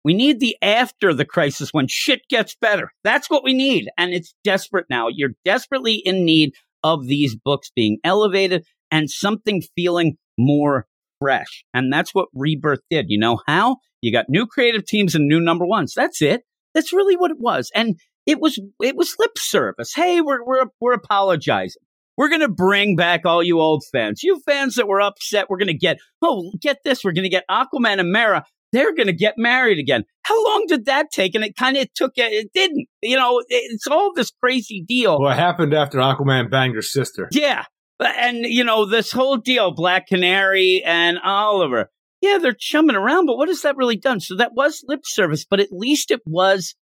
We 0.04 0.14
need 0.14 0.38
the 0.40 0.56
after 0.60 1.14
the 1.14 1.24
crisis 1.24 1.70
when 1.72 1.86
shit 1.88 2.20
gets 2.28 2.56
better. 2.60 2.90
That's 3.04 3.30
what 3.30 3.42
we 3.42 3.54
need. 3.54 3.88
And 3.96 4.12
it's 4.12 4.34
desperate 4.44 4.86
now. 4.90 5.08
You're 5.08 5.34
desperately 5.44 5.94
in 5.94 6.24
need 6.24 6.52
of 6.82 7.06
these 7.06 7.34
books 7.34 7.70
being 7.74 7.98
elevated 8.04 8.66
and 8.90 9.10
something 9.10 9.62
feeling 9.74 10.16
more 10.38 10.86
fresh. 11.18 11.64
And 11.72 11.90
that's 11.90 12.14
what 12.14 12.28
Rebirth 12.34 12.82
did. 12.90 13.06
You 13.08 13.18
know 13.18 13.40
how? 13.46 13.78
You 14.02 14.12
got 14.12 14.28
new 14.28 14.46
creative 14.46 14.84
teams 14.84 15.14
and 15.14 15.26
new 15.26 15.40
number 15.40 15.64
ones. 15.64 15.94
That's 15.96 16.20
it. 16.20 16.42
That's 16.74 16.92
really 16.92 17.16
what 17.16 17.30
it 17.30 17.38
was. 17.38 17.70
And 17.74 17.96
it 18.26 18.40
was 18.40 18.58
it 18.82 18.96
was 18.96 19.14
lip 19.18 19.38
service. 19.38 19.92
Hey, 19.94 20.20
we're 20.20 20.44
we're 20.44 20.66
we're 20.80 20.94
apologizing. 20.94 21.82
We're 22.16 22.28
going 22.28 22.42
to 22.42 22.48
bring 22.48 22.94
back 22.94 23.22
all 23.24 23.42
you 23.42 23.60
old 23.60 23.82
fans. 23.90 24.22
You 24.22 24.40
fans 24.46 24.76
that 24.76 24.87
were 24.87 25.00
upset, 25.00 25.50
we're 25.50 25.58
going 25.58 25.66
to 25.66 25.74
get, 25.74 25.98
oh, 26.22 26.52
get 26.60 26.78
this. 26.84 27.02
We're 27.02 27.12
going 27.12 27.24
to 27.24 27.28
get 27.28 27.44
Aquaman 27.50 27.98
and 27.98 28.12
Mera. 28.12 28.44
They're 28.72 28.94
going 28.94 29.08
to 29.08 29.12
get 29.12 29.34
married 29.37 29.80
again. 29.80 30.04
How 30.22 30.44
long 30.44 30.64
did 30.68 30.87
that 30.87 31.10
take? 31.12 31.34
And 31.34 31.44
it 31.44 31.56
kind 31.56 31.76
of 31.76 31.92
took, 31.94 32.12
it 32.16 32.50
didn't. 32.54 32.87
You 33.02 33.16
know, 33.16 33.42
it's 33.48 33.88
all 33.88 34.12
this 34.14 34.30
crazy 34.30 34.84
deal. 34.87 35.18
What 35.18 35.37
happened 35.37 35.74
after 35.74 35.98
Aquaman 35.98 36.50
banged 36.50 36.76
her 36.76 36.82
sister? 36.82 37.28
Yeah. 37.32 37.64
And, 37.98 38.44
you 38.44 38.62
know, 38.62 38.84
this 38.84 39.10
whole 39.10 39.37
deal, 39.37 39.72
Black 39.72 40.06
Canary 40.06 40.84
and 40.84 41.18
Oliver. 41.18 41.90
Yeah, 42.24 42.38
they're 42.38 42.56
chumming 42.58 42.96
around, 42.96 43.26
but 43.26 43.37
what 43.37 43.48
has 43.48 43.60
that 43.62 43.76
really 43.76 43.98
done? 43.98 44.18
So 44.18 44.34
that 44.37 44.54
was 44.54 44.82
lip 44.88 45.02
service, 45.04 45.44
but 45.44 45.60
at 45.60 45.70
least 45.70 46.10
it 46.10 46.22
was 46.24 46.74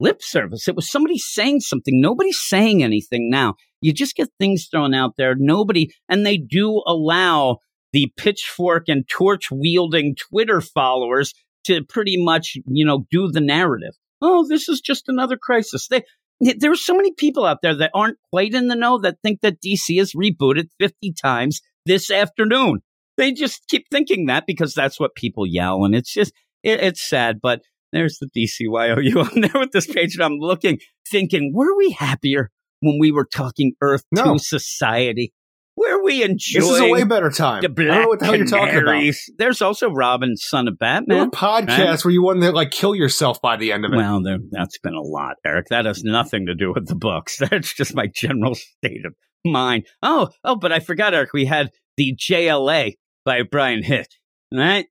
lip 0.00 0.22
service. 0.22 0.68
It 0.68 0.74
was 0.74 0.90
somebody 0.90 1.18
saying 1.18 1.60
something. 1.60 2.00
Nobody's 2.00 2.40
saying 2.40 2.82
anything 2.82 3.28
now. 3.28 3.56
You 3.82 3.92
just 3.92 4.16
get 4.16 4.30
things 4.40 4.68
thrown 4.70 4.94
out 4.94 5.18
there. 5.18 5.34
Nobody, 5.36 5.90
and 6.08 6.24
they 6.24 6.38
do 6.38 6.82
allow 6.86 7.58
the 7.92 8.10
pitchfork 8.16 8.84
and 8.88 9.06
torch 9.06 9.50
wielding 9.50 10.16
Twitter 10.16 10.62
followers 10.62 11.34
to 11.66 11.84
pretty 11.84 12.16
much, 12.16 12.56
you 12.66 12.86
know, 12.86 13.04
do 13.10 13.30
the 13.30 13.42
narrative. 13.42 13.92
Oh, 14.22 14.48
this 14.48 14.66
is 14.66 14.80
just 14.80 15.10
another 15.10 15.36
crisis. 15.36 15.88
They, 15.88 16.04
there 16.40 16.72
are 16.72 16.74
so 16.76 16.94
many 16.94 17.12
people 17.12 17.44
out 17.44 17.58
there 17.60 17.76
that 17.76 17.90
aren't 17.92 18.16
quite 18.32 18.54
in 18.54 18.68
the 18.68 18.74
know 18.74 18.98
that 19.00 19.18
think 19.22 19.42
that 19.42 19.60
DC 19.60 20.00
is 20.00 20.14
rebooted 20.14 20.68
50 20.80 21.12
times 21.22 21.60
this 21.84 22.10
afternoon. 22.10 22.80
They 23.16 23.32
just 23.32 23.62
keep 23.68 23.86
thinking 23.90 24.26
that 24.26 24.44
because 24.46 24.74
that's 24.74 25.00
what 25.00 25.14
people 25.14 25.46
yell. 25.46 25.84
And 25.84 25.94
it's 25.94 26.12
just, 26.12 26.32
it, 26.62 26.80
it's 26.80 27.08
sad. 27.08 27.38
But 27.42 27.60
there's 27.92 28.18
the 28.18 28.28
DCYOU. 28.36 29.30
I'm 29.34 29.40
there 29.52 29.60
with 29.60 29.72
this 29.72 29.86
page 29.86 30.14
and 30.16 30.24
I'm 30.24 30.38
looking, 30.38 30.78
thinking, 31.10 31.52
were 31.54 31.76
we 31.76 31.90
happier 31.92 32.50
when 32.80 32.98
we 33.00 33.10
were 33.12 33.26
talking 33.26 33.72
Earth 33.80 34.04
No. 34.12 34.34
to 34.34 34.38
society? 34.38 35.32
Where 35.78 36.02
we 36.02 36.22
enjoy 36.22 36.60
This 36.60 36.70
is 36.70 36.80
a 36.80 36.88
way 36.88 37.04
better 37.04 37.28
time. 37.30 37.60
the 37.60 37.68
I 37.68 37.74
don't 37.84 37.86
know 38.02 38.08
what 38.08 38.18
the 38.20 38.24
hell 38.24 38.36
you're 38.36 38.46
talking 38.46 38.78
about. 38.78 39.14
There's 39.36 39.60
also 39.60 39.90
Robin, 39.90 40.34
son 40.34 40.68
of 40.68 40.78
There 40.80 41.02
were 41.04 41.26
Batman. 41.26 41.30
podcasts 41.30 42.02
where 42.02 42.12
you 42.12 42.22
wanted 42.22 42.46
to 42.46 42.52
like 42.52 42.70
kill 42.70 42.94
yourself 42.94 43.42
by 43.42 43.56
the 43.58 43.72
end 43.72 43.84
of 43.84 43.92
it. 43.92 43.96
Well, 43.96 44.22
there, 44.22 44.38
that's 44.50 44.78
been 44.78 44.94
a 44.94 45.02
lot, 45.02 45.36
Eric. 45.44 45.66
That 45.68 45.84
has 45.84 46.02
nothing 46.02 46.46
to 46.46 46.54
do 46.54 46.72
with 46.72 46.86
the 46.88 46.94
books. 46.94 47.36
That's 47.50 47.74
just 47.74 47.94
my 47.94 48.06
general 48.06 48.54
state 48.54 49.04
of 49.04 49.12
mind. 49.44 49.84
Oh, 50.02 50.30
oh, 50.44 50.56
but 50.56 50.72
I 50.72 50.80
forgot, 50.80 51.12
Eric. 51.12 51.34
We 51.34 51.44
had 51.44 51.68
the 51.98 52.14
JLA 52.18 52.94
by 53.26 53.42
Bryan 53.42 53.82
Hitch, 53.82 54.18
right? 54.54 54.86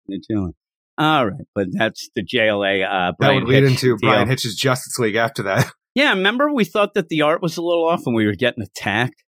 All 0.97 1.25
right, 1.25 1.45
but 1.55 1.67
that's 1.71 2.09
the 2.15 2.23
JLA. 2.23 2.85
Uh, 2.85 3.13
that 3.19 3.33
would 3.33 3.45
lead 3.45 3.63
Hitch 3.63 3.71
into 3.71 3.97
deal. 3.97 4.09
Bryan 4.11 4.27
Hitch's 4.27 4.55
Justice 4.55 4.99
League 4.99 5.15
after 5.15 5.41
that. 5.43 5.71
Yeah, 5.97 6.09
remember 6.09 6.51
we 6.53 6.65
thought 6.65 6.93
that 6.95 7.07
the 7.07 7.21
art 7.21 7.41
was 7.41 7.55
a 7.55 7.61
little 7.61 7.87
off 7.87 8.01
and 8.05 8.13
we 8.13 8.25
were 8.25 8.35
getting 8.35 8.61
attacked? 8.61 9.23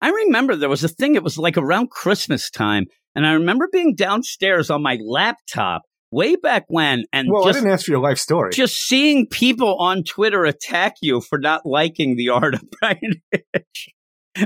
I 0.00 0.10
remember 0.10 0.54
there 0.54 0.68
was 0.68 0.84
a 0.84 0.88
thing, 0.88 1.16
it 1.16 1.24
was 1.24 1.36
like 1.36 1.56
around 1.56 1.90
Christmas 1.90 2.48
time, 2.48 2.84
and 3.16 3.26
I 3.26 3.32
remember 3.32 3.68
being 3.72 3.96
downstairs 3.96 4.70
on 4.70 4.84
my 4.84 4.98
laptop 5.04 5.82
way 6.12 6.36
back 6.36 6.66
when 6.68 7.06
and 7.12 7.28
well, 7.28 7.48
I 7.48 7.50
didn't 7.50 7.70
ask 7.70 7.86
for 7.86 7.90
your 7.90 8.00
life 8.00 8.18
story. 8.18 8.52
just 8.52 8.76
seeing 8.76 9.26
people 9.26 9.74
on 9.80 10.04
Twitter 10.04 10.44
attack 10.44 10.94
you 11.02 11.20
for 11.20 11.40
not 11.40 11.66
liking 11.66 12.14
the 12.14 12.28
art 12.28 12.54
of 12.54 12.62
Bryan 12.80 13.20
Hitch. 13.32 13.88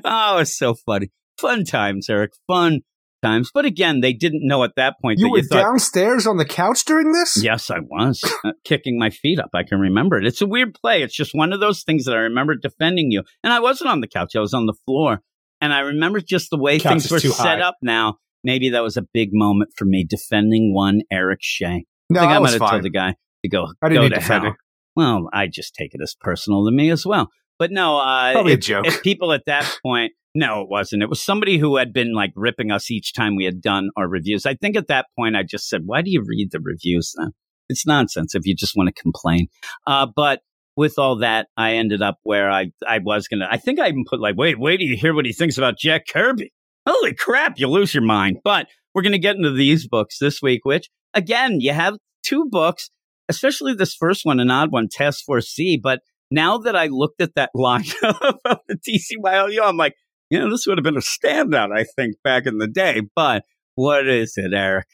Oh, 0.03 0.39
it's 0.39 0.57
so 0.57 0.75
funny. 0.75 1.11
Fun 1.39 1.65
times, 1.65 2.09
Eric. 2.09 2.33
Fun 2.47 2.81
times. 3.27 3.51
But 3.53 3.65
again, 3.65 4.01
they 4.01 4.13
didn't 4.13 4.47
know 4.47 4.65
at 4.65 4.77
that 4.77 4.97
point 5.01 5.19
you 5.19 5.27
that 5.27 5.31
were 5.31 5.39
you 5.39 5.45
thought 5.45 5.63
downstairs 5.63 6.27
on 6.27 6.37
the 6.37 6.45
couch 6.45 6.85
during 6.85 7.13
this? 7.13 7.43
Yes, 7.43 7.71
I 7.71 7.81
was 7.81 8.23
uh, 8.45 8.53
kicking 8.65 8.99
my 8.99 9.11
feet 9.11 9.39
up. 9.39 9.51
I 9.55 9.63
can 9.63 9.79
remember 9.79 10.19
it. 10.19 10.27
It's 10.27 10.43
a 10.43 10.47
weird 10.47 10.75
play. 10.75 11.03
It's 11.03 11.17
just 11.17 11.35
one 11.35 11.53
of 11.53 11.61
those 11.61 11.83
things 11.83 12.05
that 12.05 12.15
I 12.15 12.21
remember 12.21 12.55
defending 12.55 13.11
you. 13.11 13.23
And 13.43 13.53
I 13.53 13.61
wasn't 13.61 13.91
on 13.91 14.01
the 14.01 14.09
couch, 14.09 14.37
I 14.37 14.41
was 14.41 14.55
on 14.55 14.67
the 14.67 14.75
floor. 14.87 15.23
And 15.61 15.73
I 15.73 15.81
remember 15.81 16.21
just 16.21 16.51
the 16.51 16.59
way 16.59 16.79
Couch 16.79 16.93
things 16.93 17.11
were 17.11 17.19
set 17.19 17.61
high. 17.61 17.61
up 17.61 17.77
now. 17.81 18.19
Maybe 18.45 18.71
that 18.71 18.83
was 18.83 18.97
a 18.97 19.03
big 19.15 19.31
moment 19.33 19.71
for 19.77 19.87
me 19.87 20.07
defending 20.09 20.75
one 20.75 21.01
Eric 21.11 21.39
Shea. 21.41 21.87
No, 22.11 22.21
I 22.21 22.23
think 22.23 22.33
I 22.33 22.37
I 22.37 22.39
might 22.39 22.51
have 22.51 22.59
fine. 22.59 22.71
told 22.71 22.83
the 22.83 22.91
guy 22.91 23.15
to 23.43 23.49
go, 23.49 23.67
I 23.83 23.89
didn't 23.89 24.03
go 24.03 24.09
need 24.09 24.15
to 24.15 24.21
hell. 24.21 24.55
Well, 24.95 25.29
I 25.33 25.47
just 25.47 25.75
take 25.75 25.95
it 25.95 26.01
as 26.03 26.15
personal 26.21 26.65
to 26.67 26.71
me 26.71 26.91
as 26.91 27.05
well. 27.05 27.31
But 27.59 27.71
no, 27.71 27.99
uh, 27.99 28.45
if, 28.47 28.61
joke. 28.61 28.87
if 28.87 29.03
people 29.03 29.33
at 29.33 29.45
that 29.47 29.79
point, 29.83 30.13
no, 30.37 30.61
it 30.61 30.69
wasn't. 30.69 31.03
It 31.03 31.09
was 31.09 31.23
somebody 31.23 31.57
who 31.57 31.79
had 31.79 31.95
been 31.95 32.13
like 32.13 32.33
ripping 32.37 32.71
us 32.71 32.91
each 32.91 33.15
time 33.15 33.37
we 33.37 33.47
had 33.47 33.63
done 33.63 33.89
our 33.97 34.07
reviews. 34.07 34.45
I 34.45 34.55
think 34.55 34.77
at 34.77 34.89
that 34.89 35.07
point, 35.19 35.35
I 35.35 35.43
just 35.43 35.67
said, 35.67 35.83
why 35.87 36.03
do 36.03 36.11
you 36.11 36.23
read 36.27 36.51
the 36.53 36.61
reviews 36.61 37.15
then? 37.17 37.31
It's 37.71 37.87
nonsense 37.87 38.35
if 38.35 38.45
you 38.45 38.55
just 38.55 38.77
want 38.77 38.95
to 38.95 39.03
complain. 39.03 39.49
Uh, 39.87 40.07
but 40.15 40.41
with 40.77 40.99
all 40.99 41.17
that, 41.21 41.49
I 41.57 41.77
ended 41.77 42.03
up 42.03 42.19
where 42.23 42.51
I, 42.51 42.67
I 42.87 42.99
was 42.99 43.29
going 43.29 43.41
to, 43.41 43.51
I 43.51 43.57
think 43.57 43.81
I 43.81 43.89
even 43.89 44.05
put 44.07 44.21
like, 44.21 44.37
wait, 44.37 44.61
wait 44.61 44.77
till 44.77 44.87
you 44.87 44.97
hear 44.97 45.15
what 45.15 45.25
he 45.25 45.33
thinks 45.33 45.57
about 45.57 45.79
Jack 45.79 46.03
Kirby. 46.07 46.53
Holy 46.87 47.15
crap, 47.15 47.59
you 47.59 47.69
lose 47.69 47.95
your 47.95 48.05
mind. 48.05 48.41
But 48.45 48.67
we're 48.95 49.03
going 49.03 49.13
to 49.13 49.19
get 49.19 49.37
into 49.37 49.53
these 49.53 49.89
books 49.89 50.19
this 50.19 50.43
week, 50.43 50.67
which 50.67 50.91
again, 51.15 51.63
you 51.63 51.73
have 51.73 51.97
two 52.23 52.47
books, 52.51 52.91
especially 53.31 53.73
this 53.73 53.95
first 53.95 54.27
one, 54.27 54.39
an 54.39 54.51
odd 54.51 54.71
one, 54.71 54.89
Task 54.91 55.25
Force 55.25 55.53
Z. 55.55 55.81
But 55.83 56.01
now 56.31 56.59
that 56.59 56.77
I 56.77 56.89
looked 56.89 57.23
at 57.23 57.37
that 57.37 57.51
lineup 57.57 58.39
of 58.45 58.59
the 58.69 58.77
DCYOU, 58.77 59.61
I'm 59.63 59.79
like, 59.79 59.95
you 60.31 60.39
know, 60.39 60.51
this 60.51 60.67
would 60.67 60.79
have 60.79 60.85
been 60.85 60.97
a 60.97 61.01
standout, 61.01 61.77
I 61.77 61.85
think, 61.85 62.17
back 62.23 62.47
in 62.47 62.59
the 62.59 62.67
day. 62.67 63.03
But 63.15 63.45
what 63.75 64.09
is 64.09 64.35
it, 64.37 64.53
Eric? 64.53 64.87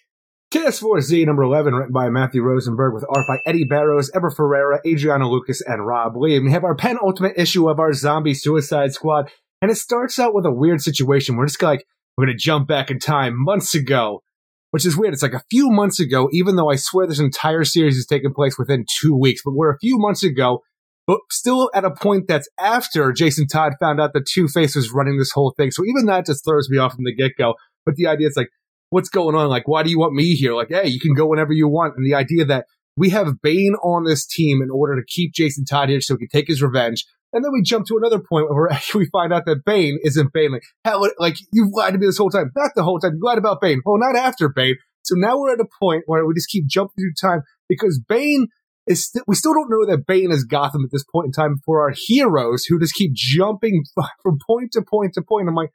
Task 0.51 0.83
Force 0.83 1.07
Z 1.07 1.25
number 1.25 1.43
11, 1.43 1.73
written 1.73 1.93
by 1.93 2.11
Matthew 2.11 2.43
Rosenberg, 2.43 2.93
with 2.93 3.07
art 3.09 3.27
by 3.27 3.39
Eddy 3.47 3.65
Barrows, 3.65 4.11
Eber 4.15 4.31
Ferreira, 4.31 4.81
Adriana 4.87 5.27
Lucas, 5.27 5.63
and 5.63 5.87
Rob 5.87 6.15
Leigh. 6.15 6.37
And 6.37 6.45
we 6.45 6.53
have 6.53 6.65
our 6.65 6.75
penultimate 6.75 7.33
issue 7.37 7.71
of 7.71 7.81
our 7.81 7.95
zombie 7.95 8.35
suicide 8.35 8.93
squad. 8.93 9.31
And 9.63 9.71
it 9.71 9.77
starts 9.77 10.19
out 10.19 10.35
with 10.35 10.45
a 10.45 10.53
weird 10.53 10.83
situation. 10.83 11.37
We're 11.37 11.47
just 11.47 11.63
like, 11.63 11.87
we're 12.17 12.27
going 12.27 12.37
to 12.37 12.45
jump 12.45 12.69
back 12.69 12.91
in 12.91 12.99
time 12.99 13.33
months 13.35 13.75
ago, 13.75 14.23
which 14.73 14.85
is 14.85 14.95
weird. 14.95 15.15
It's 15.15 15.23
like 15.23 15.33
a 15.33 15.45
few 15.51 15.71
months 15.71 15.99
ago, 16.01 16.29
even 16.33 16.57
though 16.57 16.71
I 16.71 16.77
swear 16.77 17.07
this 17.07 17.19
entire 17.19 17.65
series 17.65 17.97
is 17.97 18.05
taking 18.05 18.35
place 18.35 18.59
within 18.59 18.85
two 19.01 19.17
weeks, 19.17 19.41
but 19.43 19.55
we're 19.55 19.73
a 19.73 19.79
few 19.79 19.97
months 19.99 20.23
ago, 20.23 20.61
but 21.07 21.21
still 21.31 21.71
at 21.75 21.85
a 21.85 21.91
point 21.91 22.29
that's 22.29 22.49
after 22.59 23.13
Jason 23.13 23.47
Todd 23.47 23.75
found 23.81 24.01
out 24.01 24.13
that 24.15 24.27
Two 24.27 24.49
Face 24.49 24.77
was 24.77 24.93
running 24.93 25.19
this 25.19 25.33
whole 25.33 25.55
thing. 25.57 25.71
So 25.71 25.85
even 25.85 26.07
that 26.07 26.27
just 26.27 26.45
throws 26.45 26.69
me 26.71 26.79
off 26.79 26.95
from 26.95 27.05
the 27.05 27.15
get 27.15 27.33
go. 27.37 27.55
But 27.85 27.97
the 27.97 28.07
idea 28.07 28.29
is 28.29 28.37
like, 28.37 28.51
what's 28.91 29.09
going 29.09 29.35
on? 29.35 29.49
Like, 29.49 29.67
why 29.67 29.83
do 29.83 29.91
you 29.91 29.99
want 29.99 30.15
me 30.15 30.35
here? 30.35 30.55
Like, 30.55 30.69
hey, 30.69 30.87
you 30.87 31.01
can 31.01 31.15
go 31.15 31.27
whenever 31.27 31.53
you 31.53 31.69
want. 31.69 31.95
And 31.97 32.07
the 32.07 32.15
idea 32.15 32.45
that 32.45 32.67
we 32.97 33.11
have 33.11 33.41
Bane 33.43 33.75
on 33.83 34.05
this 34.05 34.27
team 34.27 34.61
in 34.63 34.71
order 34.71 34.97
to 34.97 35.07
keep 35.07 35.33
Jason 35.33 35.65
Todd 35.65 35.89
here 35.89 36.01
so 36.01 36.15
he 36.15 36.27
can 36.27 36.29
take 36.29 36.49
his 36.49 36.63
revenge. 36.63 37.05
And 37.33 37.43
then 37.43 37.53
we 37.53 37.63
jump 37.63 37.87
to 37.87 37.97
another 37.97 38.19
point 38.21 38.51
where 38.51 38.69
we 38.95 39.07
find 39.07 39.33
out 39.33 39.47
that 39.47 39.65
Bane 39.65 39.99
isn't 40.05 40.33
Bane. 40.33 40.53
Like, 40.53 40.65
hell, 40.85 41.09
like, 41.19 41.37
you've 41.53 41.73
lied 41.73 41.95
to 41.95 41.99
me 41.99 42.07
this 42.07 42.19
whole 42.19 42.31
time. 42.31 42.51
Not 42.55 42.73
the 42.77 42.85
whole 42.85 43.01
time. 43.01 43.15
You 43.15 43.25
lied 43.25 43.39
about 43.39 43.61
Bane. 43.61 43.81
Well, 43.85 43.99
not 43.99 44.15
after 44.15 44.49
Bane. 44.49 44.77
So 45.05 45.15
now 45.17 45.39
we're 45.39 45.55
at 45.55 45.61
a 45.61 45.67
point 45.81 46.05
where 46.07 46.25
we 46.25 46.35
just 46.35 46.51
keep 46.51 46.67
jumping 46.67 46.95
through 46.97 47.15
time 47.21 47.43
because 47.69 48.01
Bane 48.07 48.49
is, 48.87 49.09
st- 49.09 49.25
we 49.27 49.35
still 49.35 49.55
don't 49.55 49.71
know 49.71 49.87
that 49.87 50.07
Bane 50.07 50.33
is 50.33 50.45
Gotham 50.45 50.85
at 50.85 50.91
this 50.91 51.05
point 51.13 51.27
in 51.27 51.33
time 51.33 51.57
for 51.65 51.81
our 51.83 51.95
heroes 51.95 52.65
who 52.65 52.81
just 52.81 52.95
keep 52.95 53.13
jumping 53.15 53.85
from 54.23 54.39
point 54.47 54.73
to 54.73 54.83
point 54.83 55.15
to 55.15 55.23
point. 55.23 55.49
I'm 55.49 55.55
like, 55.55 55.71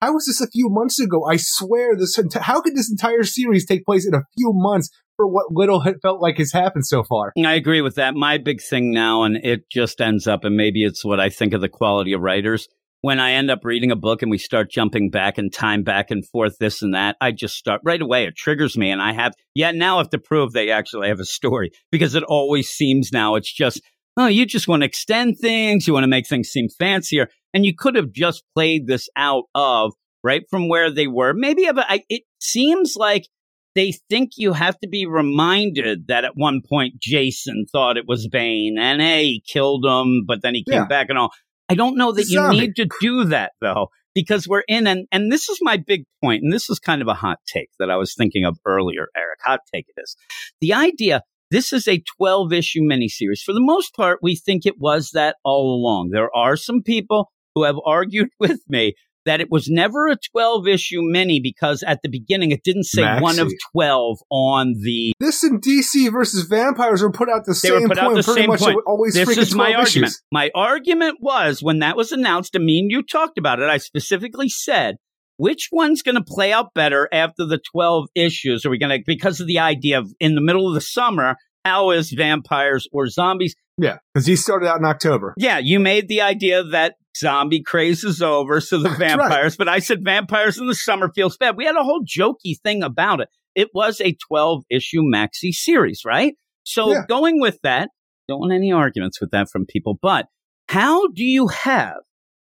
how 0.00 0.12
was 0.12 0.26
this 0.26 0.40
a 0.40 0.50
few 0.50 0.68
months 0.70 1.00
ago? 1.00 1.24
I 1.24 1.36
swear 1.38 1.96
this, 1.96 2.16
enti- 2.16 2.40
how 2.40 2.60
could 2.60 2.76
this 2.76 2.90
entire 2.90 3.24
series 3.24 3.66
take 3.66 3.84
place 3.84 4.06
in 4.06 4.14
a 4.14 4.22
few 4.36 4.52
months 4.54 4.90
for 5.16 5.26
what 5.26 5.46
little 5.50 5.82
it 5.82 5.96
felt 6.02 6.20
like 6.20 6.38
has 6.38 6.52
happened 6.52 6.86
so 6.86 7.02
far? 7.02 7.32
I 7.36 7.54
agree 7.54 7.80
with 7.80 7.96
that. 7.96 8.14
My 8.14 8.38
big 8.38 8.62
thing 8.62 8.92
now, 8.92 9.24
and 9.24 9.36
it 9.36 9.68
just 9.70 10.00
ends 10.00 10.26
up, 10.26 10.44
and 10.44 10.56
maybe 10.56 10.84
it's 10.84 11.04
what 11.04 11.18
I 11.18 11.30
think 11.30 11.52
of 11.52 11.60
the 11.60 11.68
quality 11.68 12.12
of 12.12 12.20
writers. 12.20 12.68
When 13.00 13.20
I 13.20 13.32
end 13.32 13.50
up 13.50 13.60
reading 13.64 13.92
a 13.92 13.96
book 13.96 14.22
and 14.22 14.30
we 14.30 14.38
start 14.38 14.70
jumping 14.72 15.08
back 15.10 15.38
in 15.38 15.50
time, 15.50 15.84
back 15.84 16.10
and 16.10 16.26
forth, 16.26 16.56
this 16.58 16.82
and 16.82 16.94
that, 16.94 17.16
I 17.20 17.30
just 17.30 17.54
start 17.56 17.80
right 17.84 18.02
away. 18.02 18.24
It 18.24 18.36
triggers 18.36 18.76
me. 18.76 18.90
And 18.90 19.00
I 19.00 19.12
have, 19.12 19.34
yeah, 19.54 19.70
now 19.70 19.96
I 19.96 19.98
have 19.98 20.10
to 20.10 20.18
prove 20.18 20.52
they 20.52 20.70
actually 20.70 21.08
have 21.08 21.20
a 21.20 21.24
story 21.24 21.70
because 21.92 22.16
it 22.16 22.24
always 22.24 22.68
seems 22.68 23.12
now 23.12 23.36
it's 23.36 23.52
just, 23.52 23.80
oh, 24.16 24.26
you 24.26 24.44
just 24.46 24.66
want 24.66 24.82
to 24.82 24.86
extend 24.86 25.38
things. 25.38 25.86
You 25.86 25.92
want 25.92 26.02
to 26.04 26.08
make 26.08 26.26
things 26.26 26.48
seem 26.48 26.68
fancier. 26.76 27.28
And 27.54 27.64
you 27.64 27.72
could 27.76 27.94
have 27.94 28.10
just 28.10 28.42
played 28.54 28.88
this 28.88 29.08
out 29.14 29.44
of 29.54 29.92
right 30.24 30.42
from 30.50 30.68
where 30.68 30.90
they 30.90 31.06
were. 31.06 31.32
Maybe 31.34 31.68
I, 31.68 32.02
it 32.08 32.22
seems 32.40 32.94
like 32.96 33.28
they 33.76 33.92
think 34.10 34.30
you 34.36 34.54
have 34.54 34.76
to 34.80 34.88
be 34.88 35.06
reminded 35.06 36.08
that 36.08 36.24
at 36.24 36.32
one 36.34 36.62
point 36.68 36.98
Jason 37.00 37.66
thought 37.70 37.96
it 37.96 38.08
was 38.08 38.26
Bane 38.26 38.76
and 38.76 39.00
hey, 39.00 39.24
he 39.24 39.42
killed 39.46 39.84
him, 39.86 40.24
but 40.26 40.42
then 40.42 40.54
he 40.56 40.64
came 40.64 40.80
Yeah. 40.82 40.86
back 40.88 41.06
and 41.10 41.16
all. 41.18 41.30
I 41.68 41.74
don't 41.74 41.96
know 41.96 42.12
that 42.12 42.28
you 42.28 42.48
need 42.50 42.76
to 42.76 42.88
do 43.00 43.24
that 43.24 43.52
though, 43.60 43.88
because 44.14 44.48
we're 44.48 44.64
in 44.68 44.86
and 44.86 45.06
and 45.12 45.30
this 45.30 45.48
is 45.48 45.58
my 45.60 45.76
big 45.76 46.04
point, 46.22 46.42
and 46.42 46.52
this 46.52 46.70
is 46.70 46.78
kind 46.78 47.02
of 47.02 47.08
a 47.08 47.14
hot 47.14 47.38
take 47.46 47.70
that 47.78 47.90
I 47.90 47.96
was 47.96 48.14
thinking 48.14 48.44
of 48.44 48.58
earlier, 48.64 49.08
Eric. 49.16 49.38
Hot 49.44 49.60
take 49.72 49.86
it 49.88 50.00
is. 50.00 50.16
The 50.60 50.72
idea 50.72 51.22
this 51.50 51.72
is 51.72 51.88
a 51.88 52.02
12 52.18 52.52
issue 52.52 52.80
miniseries. 52.80 53.40
For 53.42 53.52
the 53.52 53.62
most 53.62 53.94
part, 53.94 54.18
we 54.22 54.36
think 54.36 54.66
it 54.66 54.78
was 54.78 55.10
that 55.12 55.36
all 55.44 55.74
along. 55.74 56.10
There 56.10 56.34
are 56.36 56.56
some 56.56 56.82
people 56.82 57.30
who 57.54 57.64
have 57.64 57.76
argued 57.86 58.28
with 58.40 58.60
me 58.68 58.94
that 59.28 59.40
it 59.40 59.50
was 59.50 59.68
never 59.68 60.08
a 60.08 60.16
12 60.32 60.66
issue 60.66 61.00
mini 61.02 61.38
because 61.40 61.82
at 61.86 62.00
the 62.02 62.08
beginning 62.08 62.50
it 62.50 62.64
didn't 62.64 62.84
say 62.84 63.02
Maxi. 63.02 63.20
one 63.22 63.38
of 63.38 63.52
12 63.72 64.18
on 64.30 64.74
the. 64.82 65.12
This 65.20 65.42
and 65.44 65.62
DC 65.62 66.10
versus 66.10 66.46
vampires 66.48 67.02
were 67.02 67.12
put 67.12 67.28
out 67.28 67.44
the 67.44 67.52
They 67.52 67.68
same 67.68 67.82
were 67.82 67.88
put 67.88 67.98
out 67.98 68.04
point. 68.12 68.16
the 68.16 68.22
pretty 68.24 68.40
same 68.42 68.48
much 68.50 68.60
point. 68.60 68.78
always 68.86 69.14
This 69.14 69.36
is 69.36 69.54
my 69.54 69.72
12 69.72 69.78
argument. 69.86 69.86
issues. 70.08 70.22
My 70.32 70.50
argument 70.54 71.18
was 71.20 71.62
when 71.62 71.78
that 71.80 71.96
was 71.96 72.10
announced, 72.12 72.56
I 72.56 72.58
mean, 72.58 72.90
you 72.90 73.02
talked 73.02 73.38
about 73.38 73.60
it. 73.60 73.68
I 73.68 73.76
specifically 73.76 74.48
said, 74.48 74.96
which 75.36 75.68
one's 75.70 76.02
going 76.02 76.16
to 76.16 76.24
play 76.24 76.52
out 76.52 76.74
better 76.74 77.08
after 77.12 77.44
the 77.46 77.60
12 77.72 78.08
issues? 78.14 78.64
Are 78.66 78.70
we 78.70 78.78
going 78.78 78.98
to, 78.98 79.04
because 79.06 79.40
of 79.40 79.46
the 79.46 79.58
idea 79.60 79.98
of 79.98 80.10
in 80.18 80.34
the 80.34 80.40
middle 80.40 80.66
of 80.66 80.74
the 80.74 80.80
summer, 80.80 81.36
how 81.64 81.90
is 81.90 82.10
vampires 82.12 82.88
or 82.92 83.06
zombies? 83.06 83.54
Yeah, 83.78 83.98
because 84.12 84.26
he 84.26 84.36
started 84.36 84.68
out 84.68 84.78
in 84.78 84.84
October. 84.84 85.34
Yeah, 85.36 85.58
you 85.58 85.78
made 85.80 86.08
the 86.08 86.20
idea 86.20 86.62
that 86.64 86.96
zombie 87.16 87.62
craze 87.62 88.04
is 88.04 88.20
over, 88.22 88.60
so 88.60 88.78
the 88.78 88.88
That's 88.90 89.00
right. 89.00 89.08
vampires, 89.18 89.56
but 89.56 89.68
I 89.68 89.78
said 89.78 90.04
vampires 90.04 90.58
in 90.58 90.66
the 90.66 90.74
summer 90.74 91.10
feels 91.14 91.36
bad. 91.36 91.56
We 91.56 91.64
had 91.64 91.76
a 91.76 91.82
whole 91.84 92.02
jokey 92.04 92.54
thing 92.62 92.82
about 92.82 93.20
it. 93.20 93.28
It 93.54 93.68
was 93.74 94.00
a 94.00 94.16
12 94.28 94.64
issue 94.70 95.02
maxi 95.02 95.52
series, 95.52 96.02
right? 96.04 96.34
So 96.64 96.90
Yeah. 96.92 97.02
going 97.08 97.40
with 97.40 97.58
that, 97.62 97.90
don't 98.28 98.40
want 98.40 98.52
any 98.52 98.72
arguments 98.72 99.20
with 99.20 99.30
that 99.30 99.48
from 99.50 99.64
people, 99.66 99.98
but 100.00 100.26
how 100.68 101.08
do 101.08 101.24
you 101.24 101.48
have 101.48 101.96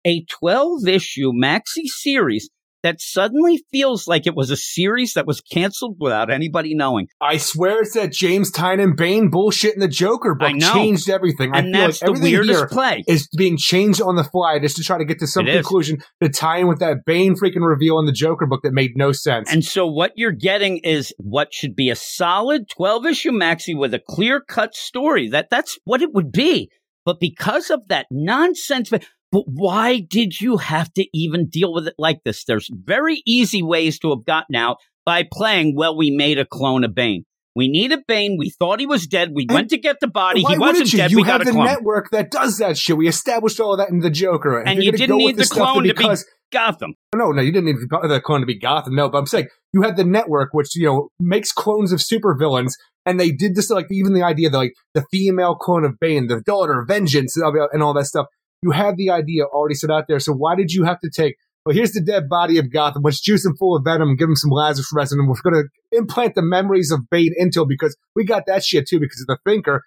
a 0.07 0.25
12 0.27 0.87
issue 0.87 1.33
maxi 1.33 1.87
series 1.87 2.49
that 2.83 3.01
suddenly 3.01 3.63
feels 3.71 4.07
like 4.09 4.27
it 4.27 4.35
was 4.35 4.51
a 4.51 4.57
series 4.57 5.15
that 5.15 5.27
was 5.27 5.41
canceled 5.41 5.97
without 6.01 6.31
anybody 6.31 6.75
knowing? 6.75 7.09
I 7.21 7.37
swear 7.37 7.83
it's 7.83 7.95
that 7.95 8.13
James 8.13 8.51
Tynion 8.51 8.97
Bane 8.97 9.31
bullshit 9.31 9.75
in 9.75 9.81
the 9.81 9.89
Joker 9.89 10.35
book 10.35 10.49
I 10.55 10.59
changed 10.59 11.09
everything. 11.09 11.55
I 11.55 11.59
And 11.59 11.73
feel 11.75 11.81
that's 11.83 12.03
like 12.03 12.13
the 12.13 12.17
everything 12.19 12.33
weirdest 12.33 12.73
play. 12.73 13.05
is 13.07 13.29
being 13.37 13.57
changed 13.57 14.03
on 14.03 14.17
the 14.17 14.25
fly 14.25 14.59
just 14.59 14.77
to 14.77 14.83
try 14.83 14.99
to 14.99 15.05
get 15.05 15.19
to 15.21 15.27
some 15.27 15.47
conclusion 15.47 15.99
to 16.23 16.29
tie 16.29 16.59
in 16.59 16.69
with 16.69 16.81
that 16.81 16.99
Bane 17.07 17.35
freaking 17.35 17.67
reveal 17.67 17.99
in 17.99 18.07
the 18.07 18.13
Joker 18.13 18.47
book 18.47 18.61
that 18.63 18.73
made 18.73 18.93
no 18.97 19.13
sense. 19.13 19.51
And 19.53 19.65
so 19.65 19.87
what 19.87 20.13
you're 20.17 20.33
getting 20.33 20.79
is 20.79 21.13
what 21.19 21.53
should 21.55 21.75
be 21.75 21.91
a 21.91 21.97
solid 21.97 22.69
12 22.77 23.07
issue 23.07 23.31
maxi 23.31 23.77
with 23.77 23.95
a 23.95 24.01
clear 24.07 24.41
cut 24.41 24.75
story. 24.75 25.29
That 25.29 25.49
that's 25.51 25.79
what 25.85 26.03
it 26.03 26.13
would 26.13 26.33
be. 26.33 26.71
But 27.05 27.19
because 27.19 27.71
of 27.71 27.89
that 27.89 28.07
nonsense, 28.11 28.91
but 29.33 29.45
why 29.47 29.99
did 29.99 30.41
you 30.41 30.59
have 30.59 30.93
to 30.93 31.07
even 31.13 31.49
deal 31.49 31.73
with 31.73 31.89
it 31.89 31.95
like 31.99 32.21
this? 32.25 32.45
There's 32.45 32.69
very 32.73 33.23
easy 33.27 33.63
ways 33.63 33.99
to 34.01 34.11
have 34.11 34.25
gotten 34.25 34.55
out 34.55 34.77
by 35.05 35.25
playing, 35.31 35.75
well, 35.75 35.97
we 35.97 36.11
made 36.11 36.39
a 36.39 36.45
clone 36.45 36.85
of 36.85 36.95
Bane. 36.95 37.25
We 37.55 37.69
needed 37.69 38.01
Bane. 38.07 38.37
We 38.39 38.51
thought 38.51 38.81
he 38.81 38.87
was 38.87 39.07
dead. 39.07 39.31
We 39.35 39.43
And 39.43 39.53
went 39.55 39.71
to 39.71 39.79
get 39.79 40.01
the 40.01 40.07
body. 40.07 40.43
He 40.43 40.59
wasn't 40.59 40.93
you? 40.93 40.99
dead. 40.99 41.11
You 41.11 41.19
we 41.19 41.23
have 41.25 41.41
got 41.41 41.43
a 41.43 41.45
the 41.45 41.51
clone. 41.53 41.67
network 41.67 42.11
that 42.11 42.31
does 42.31 42.59
that 42.59 42.79
shit. 42.79 42.97
We 42.97 43.09
established 43.09 43.61
all 43.61 43.73
of 43.73 43.79
that 43.79 43.91
in 43.91 44.01
the 44.01 44.11
Joker. 44.11 44.61
And 44.61 44.79
if 44.79 44.85
you 44.85 44.93
didn't 44.93 45.19
need 45.19 45.37
the 45.37 45.45
clone 45.45 45.85
to 45.85 45.95
be 45.95 46.05
Gotham. 46.51 46.95
Oh, 47.15 47.19
no, 47.19 47.33
no, 47.33 47.43
you 47.43 47.51
didn't 47.53 47.67
need 47.67 47.77
the 47.77 48.21
clone 48.25 48.41
to 48.41 48.47
be 48.47 48.59
Gotham. 48.59 48.95
No, 48.95 49.09
but 49.09 49.19
I'm 49.19 49.27
saying 49.27 49.49
you 49.73 49.83
had 49.83 49.97
the 49.97 50.05
network, 50.05 50.51
which 50.53 50.77
you 50.77 50.85
know 50.87 51.09
makes 51.19 51.53
clones 51.53 51.93
of 51.93 52.01
supervillains, 52.01 52.73
and 53.07 53.19
they 53.19 53.33
did 53.33 53.55
this 53.55 53.71
like 53.71 53.87
even 53.91 54.13
the 54.13 54.23
idea 54.23 54.51
that 54.51 54.57
like 54.57 54.75
the 54.95 55.05
female 55.11 55.55
clone 55.55 55.85
of 55.85 55.99
Bane, 56.01 56.27
the 56.29 56.41
daughter, 56.41 56.81
of 56.81 56.89
Vengeance, 56.89 57.37
and 57.37 57.83
all 57.83 57.95
that 57.95 58.05
stuff. 58.07 58.27
You 58.63 58.71
had 58.71 58.97
the 58.97 59.11
idea 59.11 59.45
already 59.45 59.75
set 59.75 59.91
out 59.91 60.05
there. 60.09 60.21
So 60.21 60.33
why 60.33 60.55
did 60.55 60.73
you 60.73 60.85
have 60.85 61.01
to 61.01 61.11
take? 61.11 61.37
Well, 61.65 61.75
here's 61.75 61.93
the 61.93 62.01
dead 62.01 62.29
body 62.29 62.59
of 62.59 62.73
Gotham. 62.73 63.03
Let's 63.05 63.21
juice 63.21 63.45
him 63.45 63.57
full 63.57 63.77
of 63.77 63.85
venom, 63.85 64.17
give 64.17 64.29
him 64.29 64.37
some 64.37 64.51
Lazarus 64.51 64.91
resin, 64.93 65.21
and 65.21 65.29
we're 65.29 65.37
going 65.43 65.65
to 65.65 65.97
implant 65.97 66.35
the 66.35 66.43
memories 66.43 66.91
of 66.91 67.09
Bane 67.11 67.35
into 67.37 67.63
him 67.63 67.69
because 67.69 67.97
we 68.17 68.25
got 68.25 68.45
that 68.47 68.65
shit 68.65 68.89
too 68.89 68.99
because 68.99 69.21
of 69.21 69.27
the 69.29 69.39
Thinker. 69.49 69.85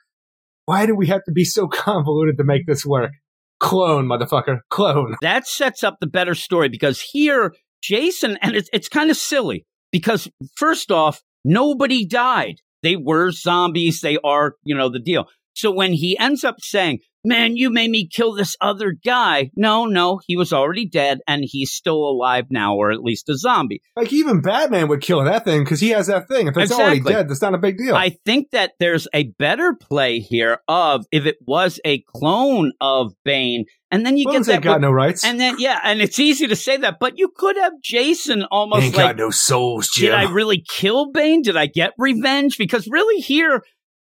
Why 0.65 0.85
do 0.85 0.95
we 0.95 1.07
have 1.07 1.23
to 1.25 1.31
be 1.31 1.43
so 1.43 1.67
convoluted 1.71 2.37
to 2.37 2.43
make 2.43 2.65
this 2.65 2.85
work? 2.85 3.11
Clone, 3.59 4.05
motherfucker, 4.05 4.59
clone. 4.69 5.15
that 5.21 5.47
sets 5.47 5.83
up 5.83 5.97
the 6.01 6.07
better 6.07 6.35
story 6.35 6.67
because 6.67 6.99
here 7.01 7.53
Jason 7.81 8.37
and 8.41 8.55
it's 8.55 8.69
it's 8.73 8.89
kind 8.89 9.09
of 9.09 9.15
silly 9.15 9.65
because 9.91 10.27
first 10.57 10.91
off 10.91 11.21
nobody 11.45 12.05
died 12.05 12.55
they 12.83 12.95
were 12.95 13.31
zombies 13.31 14.01
they 14.01 14.17
are 14.25 14.55
you 14.63 14.75
know 14.75 14.89
the 14.89 14.99
deal 14.99 15.25
so 15.53 15.71
when 15.71 15.93
he 15.93 16.17
ends 16.17 16.43
up 16.43 16.55
saying 16.59 16.99
man 17.25 17.57
you 17.57 17.69
made 17.69 17.89
me 17.89 18.07
kill 18.07 18.33
this 18.33 18.55
other 18.61 18.91
guy 18.91 19.49
no 19.55 19.85
no 19.85 20.19
he 20.27 20.35
was 20.37 20.53
already 20.53 20.87
dead 20.87 21.19
and 21.27 21.43
he's 21.45 21.71
still 21.71 21.97
alive 22.07 22.45
now 22.49 22.75
or 22.75 22.91
at 22.91 23.01
least 23.01 23.29
a 23.29 23.37
zombie 23.37 23.81
Like 23.95 24.13
even 24.13 24.41
Batman 24.41 24.87
would 24.87 25.01
kill 25.01 25.23
that 25.23 25.43
thing 25.45 25.63
because 25.63 25.79
he 25.79 25.89
has 25.89 26.07
that 26.07 26.27
thing. 26.27 26.47
If 26.47 26.57
it's 26.57 26.71
already 26.71 26.99
dead, 26.99 27.29
that's 27.29 27.41
not 27.41 27.53
a 27.53 27.57
big 27.57 27.77
deal. 27.77 27.95
I 27.95 28.09
think 28.25 28.51
that 28.51 28.73
there's 28.79 29.07
a 29.13 29.23
better 29.39 29.73
play 29.73 30.19
here 30.19 30.59
of 30.67 31.05
if 31.11 31.25
it 31.25 31.37
was 31.45 31.79
a 31.85 32.03
clone 32.15 32.71
of 32.79 33.13
Bane 33.23 33.65
and 33.91 34.05
then 34.05 34.17
you 34.17 34.25
get 34.31 34.45
that 34.45 34.61
got 34.61 34.81
no 34.81 34.91
rights. 34.91 35.23
and 35.23 35.39
then 35.39 35.55
yeah 35.59 35.79
and 35.83 36.01
it's 36.01 36.19
easy 36.19 36.47
to 36.47 36.55
say 36.55 36.75
that 36.77 36.97
but 36.99 37.13
you 37.17 37.31
could 37.35 37.55
have 37.57 37.73
Jason 37.83 38.43
almost 38.51 38.83
ain't 38.83 38.95
like 38.97 39.05
got 39.05 39.17
no 39.17 39.29
souls, 39.29 39.89
Did 39.95 40.11
I 40.11 40.31
really 40.31 40.63
kill 40.67 41.11
Bane? 41.11 41.41
Did 41.41 41.55
I 41.57 41.67
get 41.67 41.93
revenge? 41.97 42.57
Because 42.57 42.87
really 42.87 43.21
here, 43.21 43.63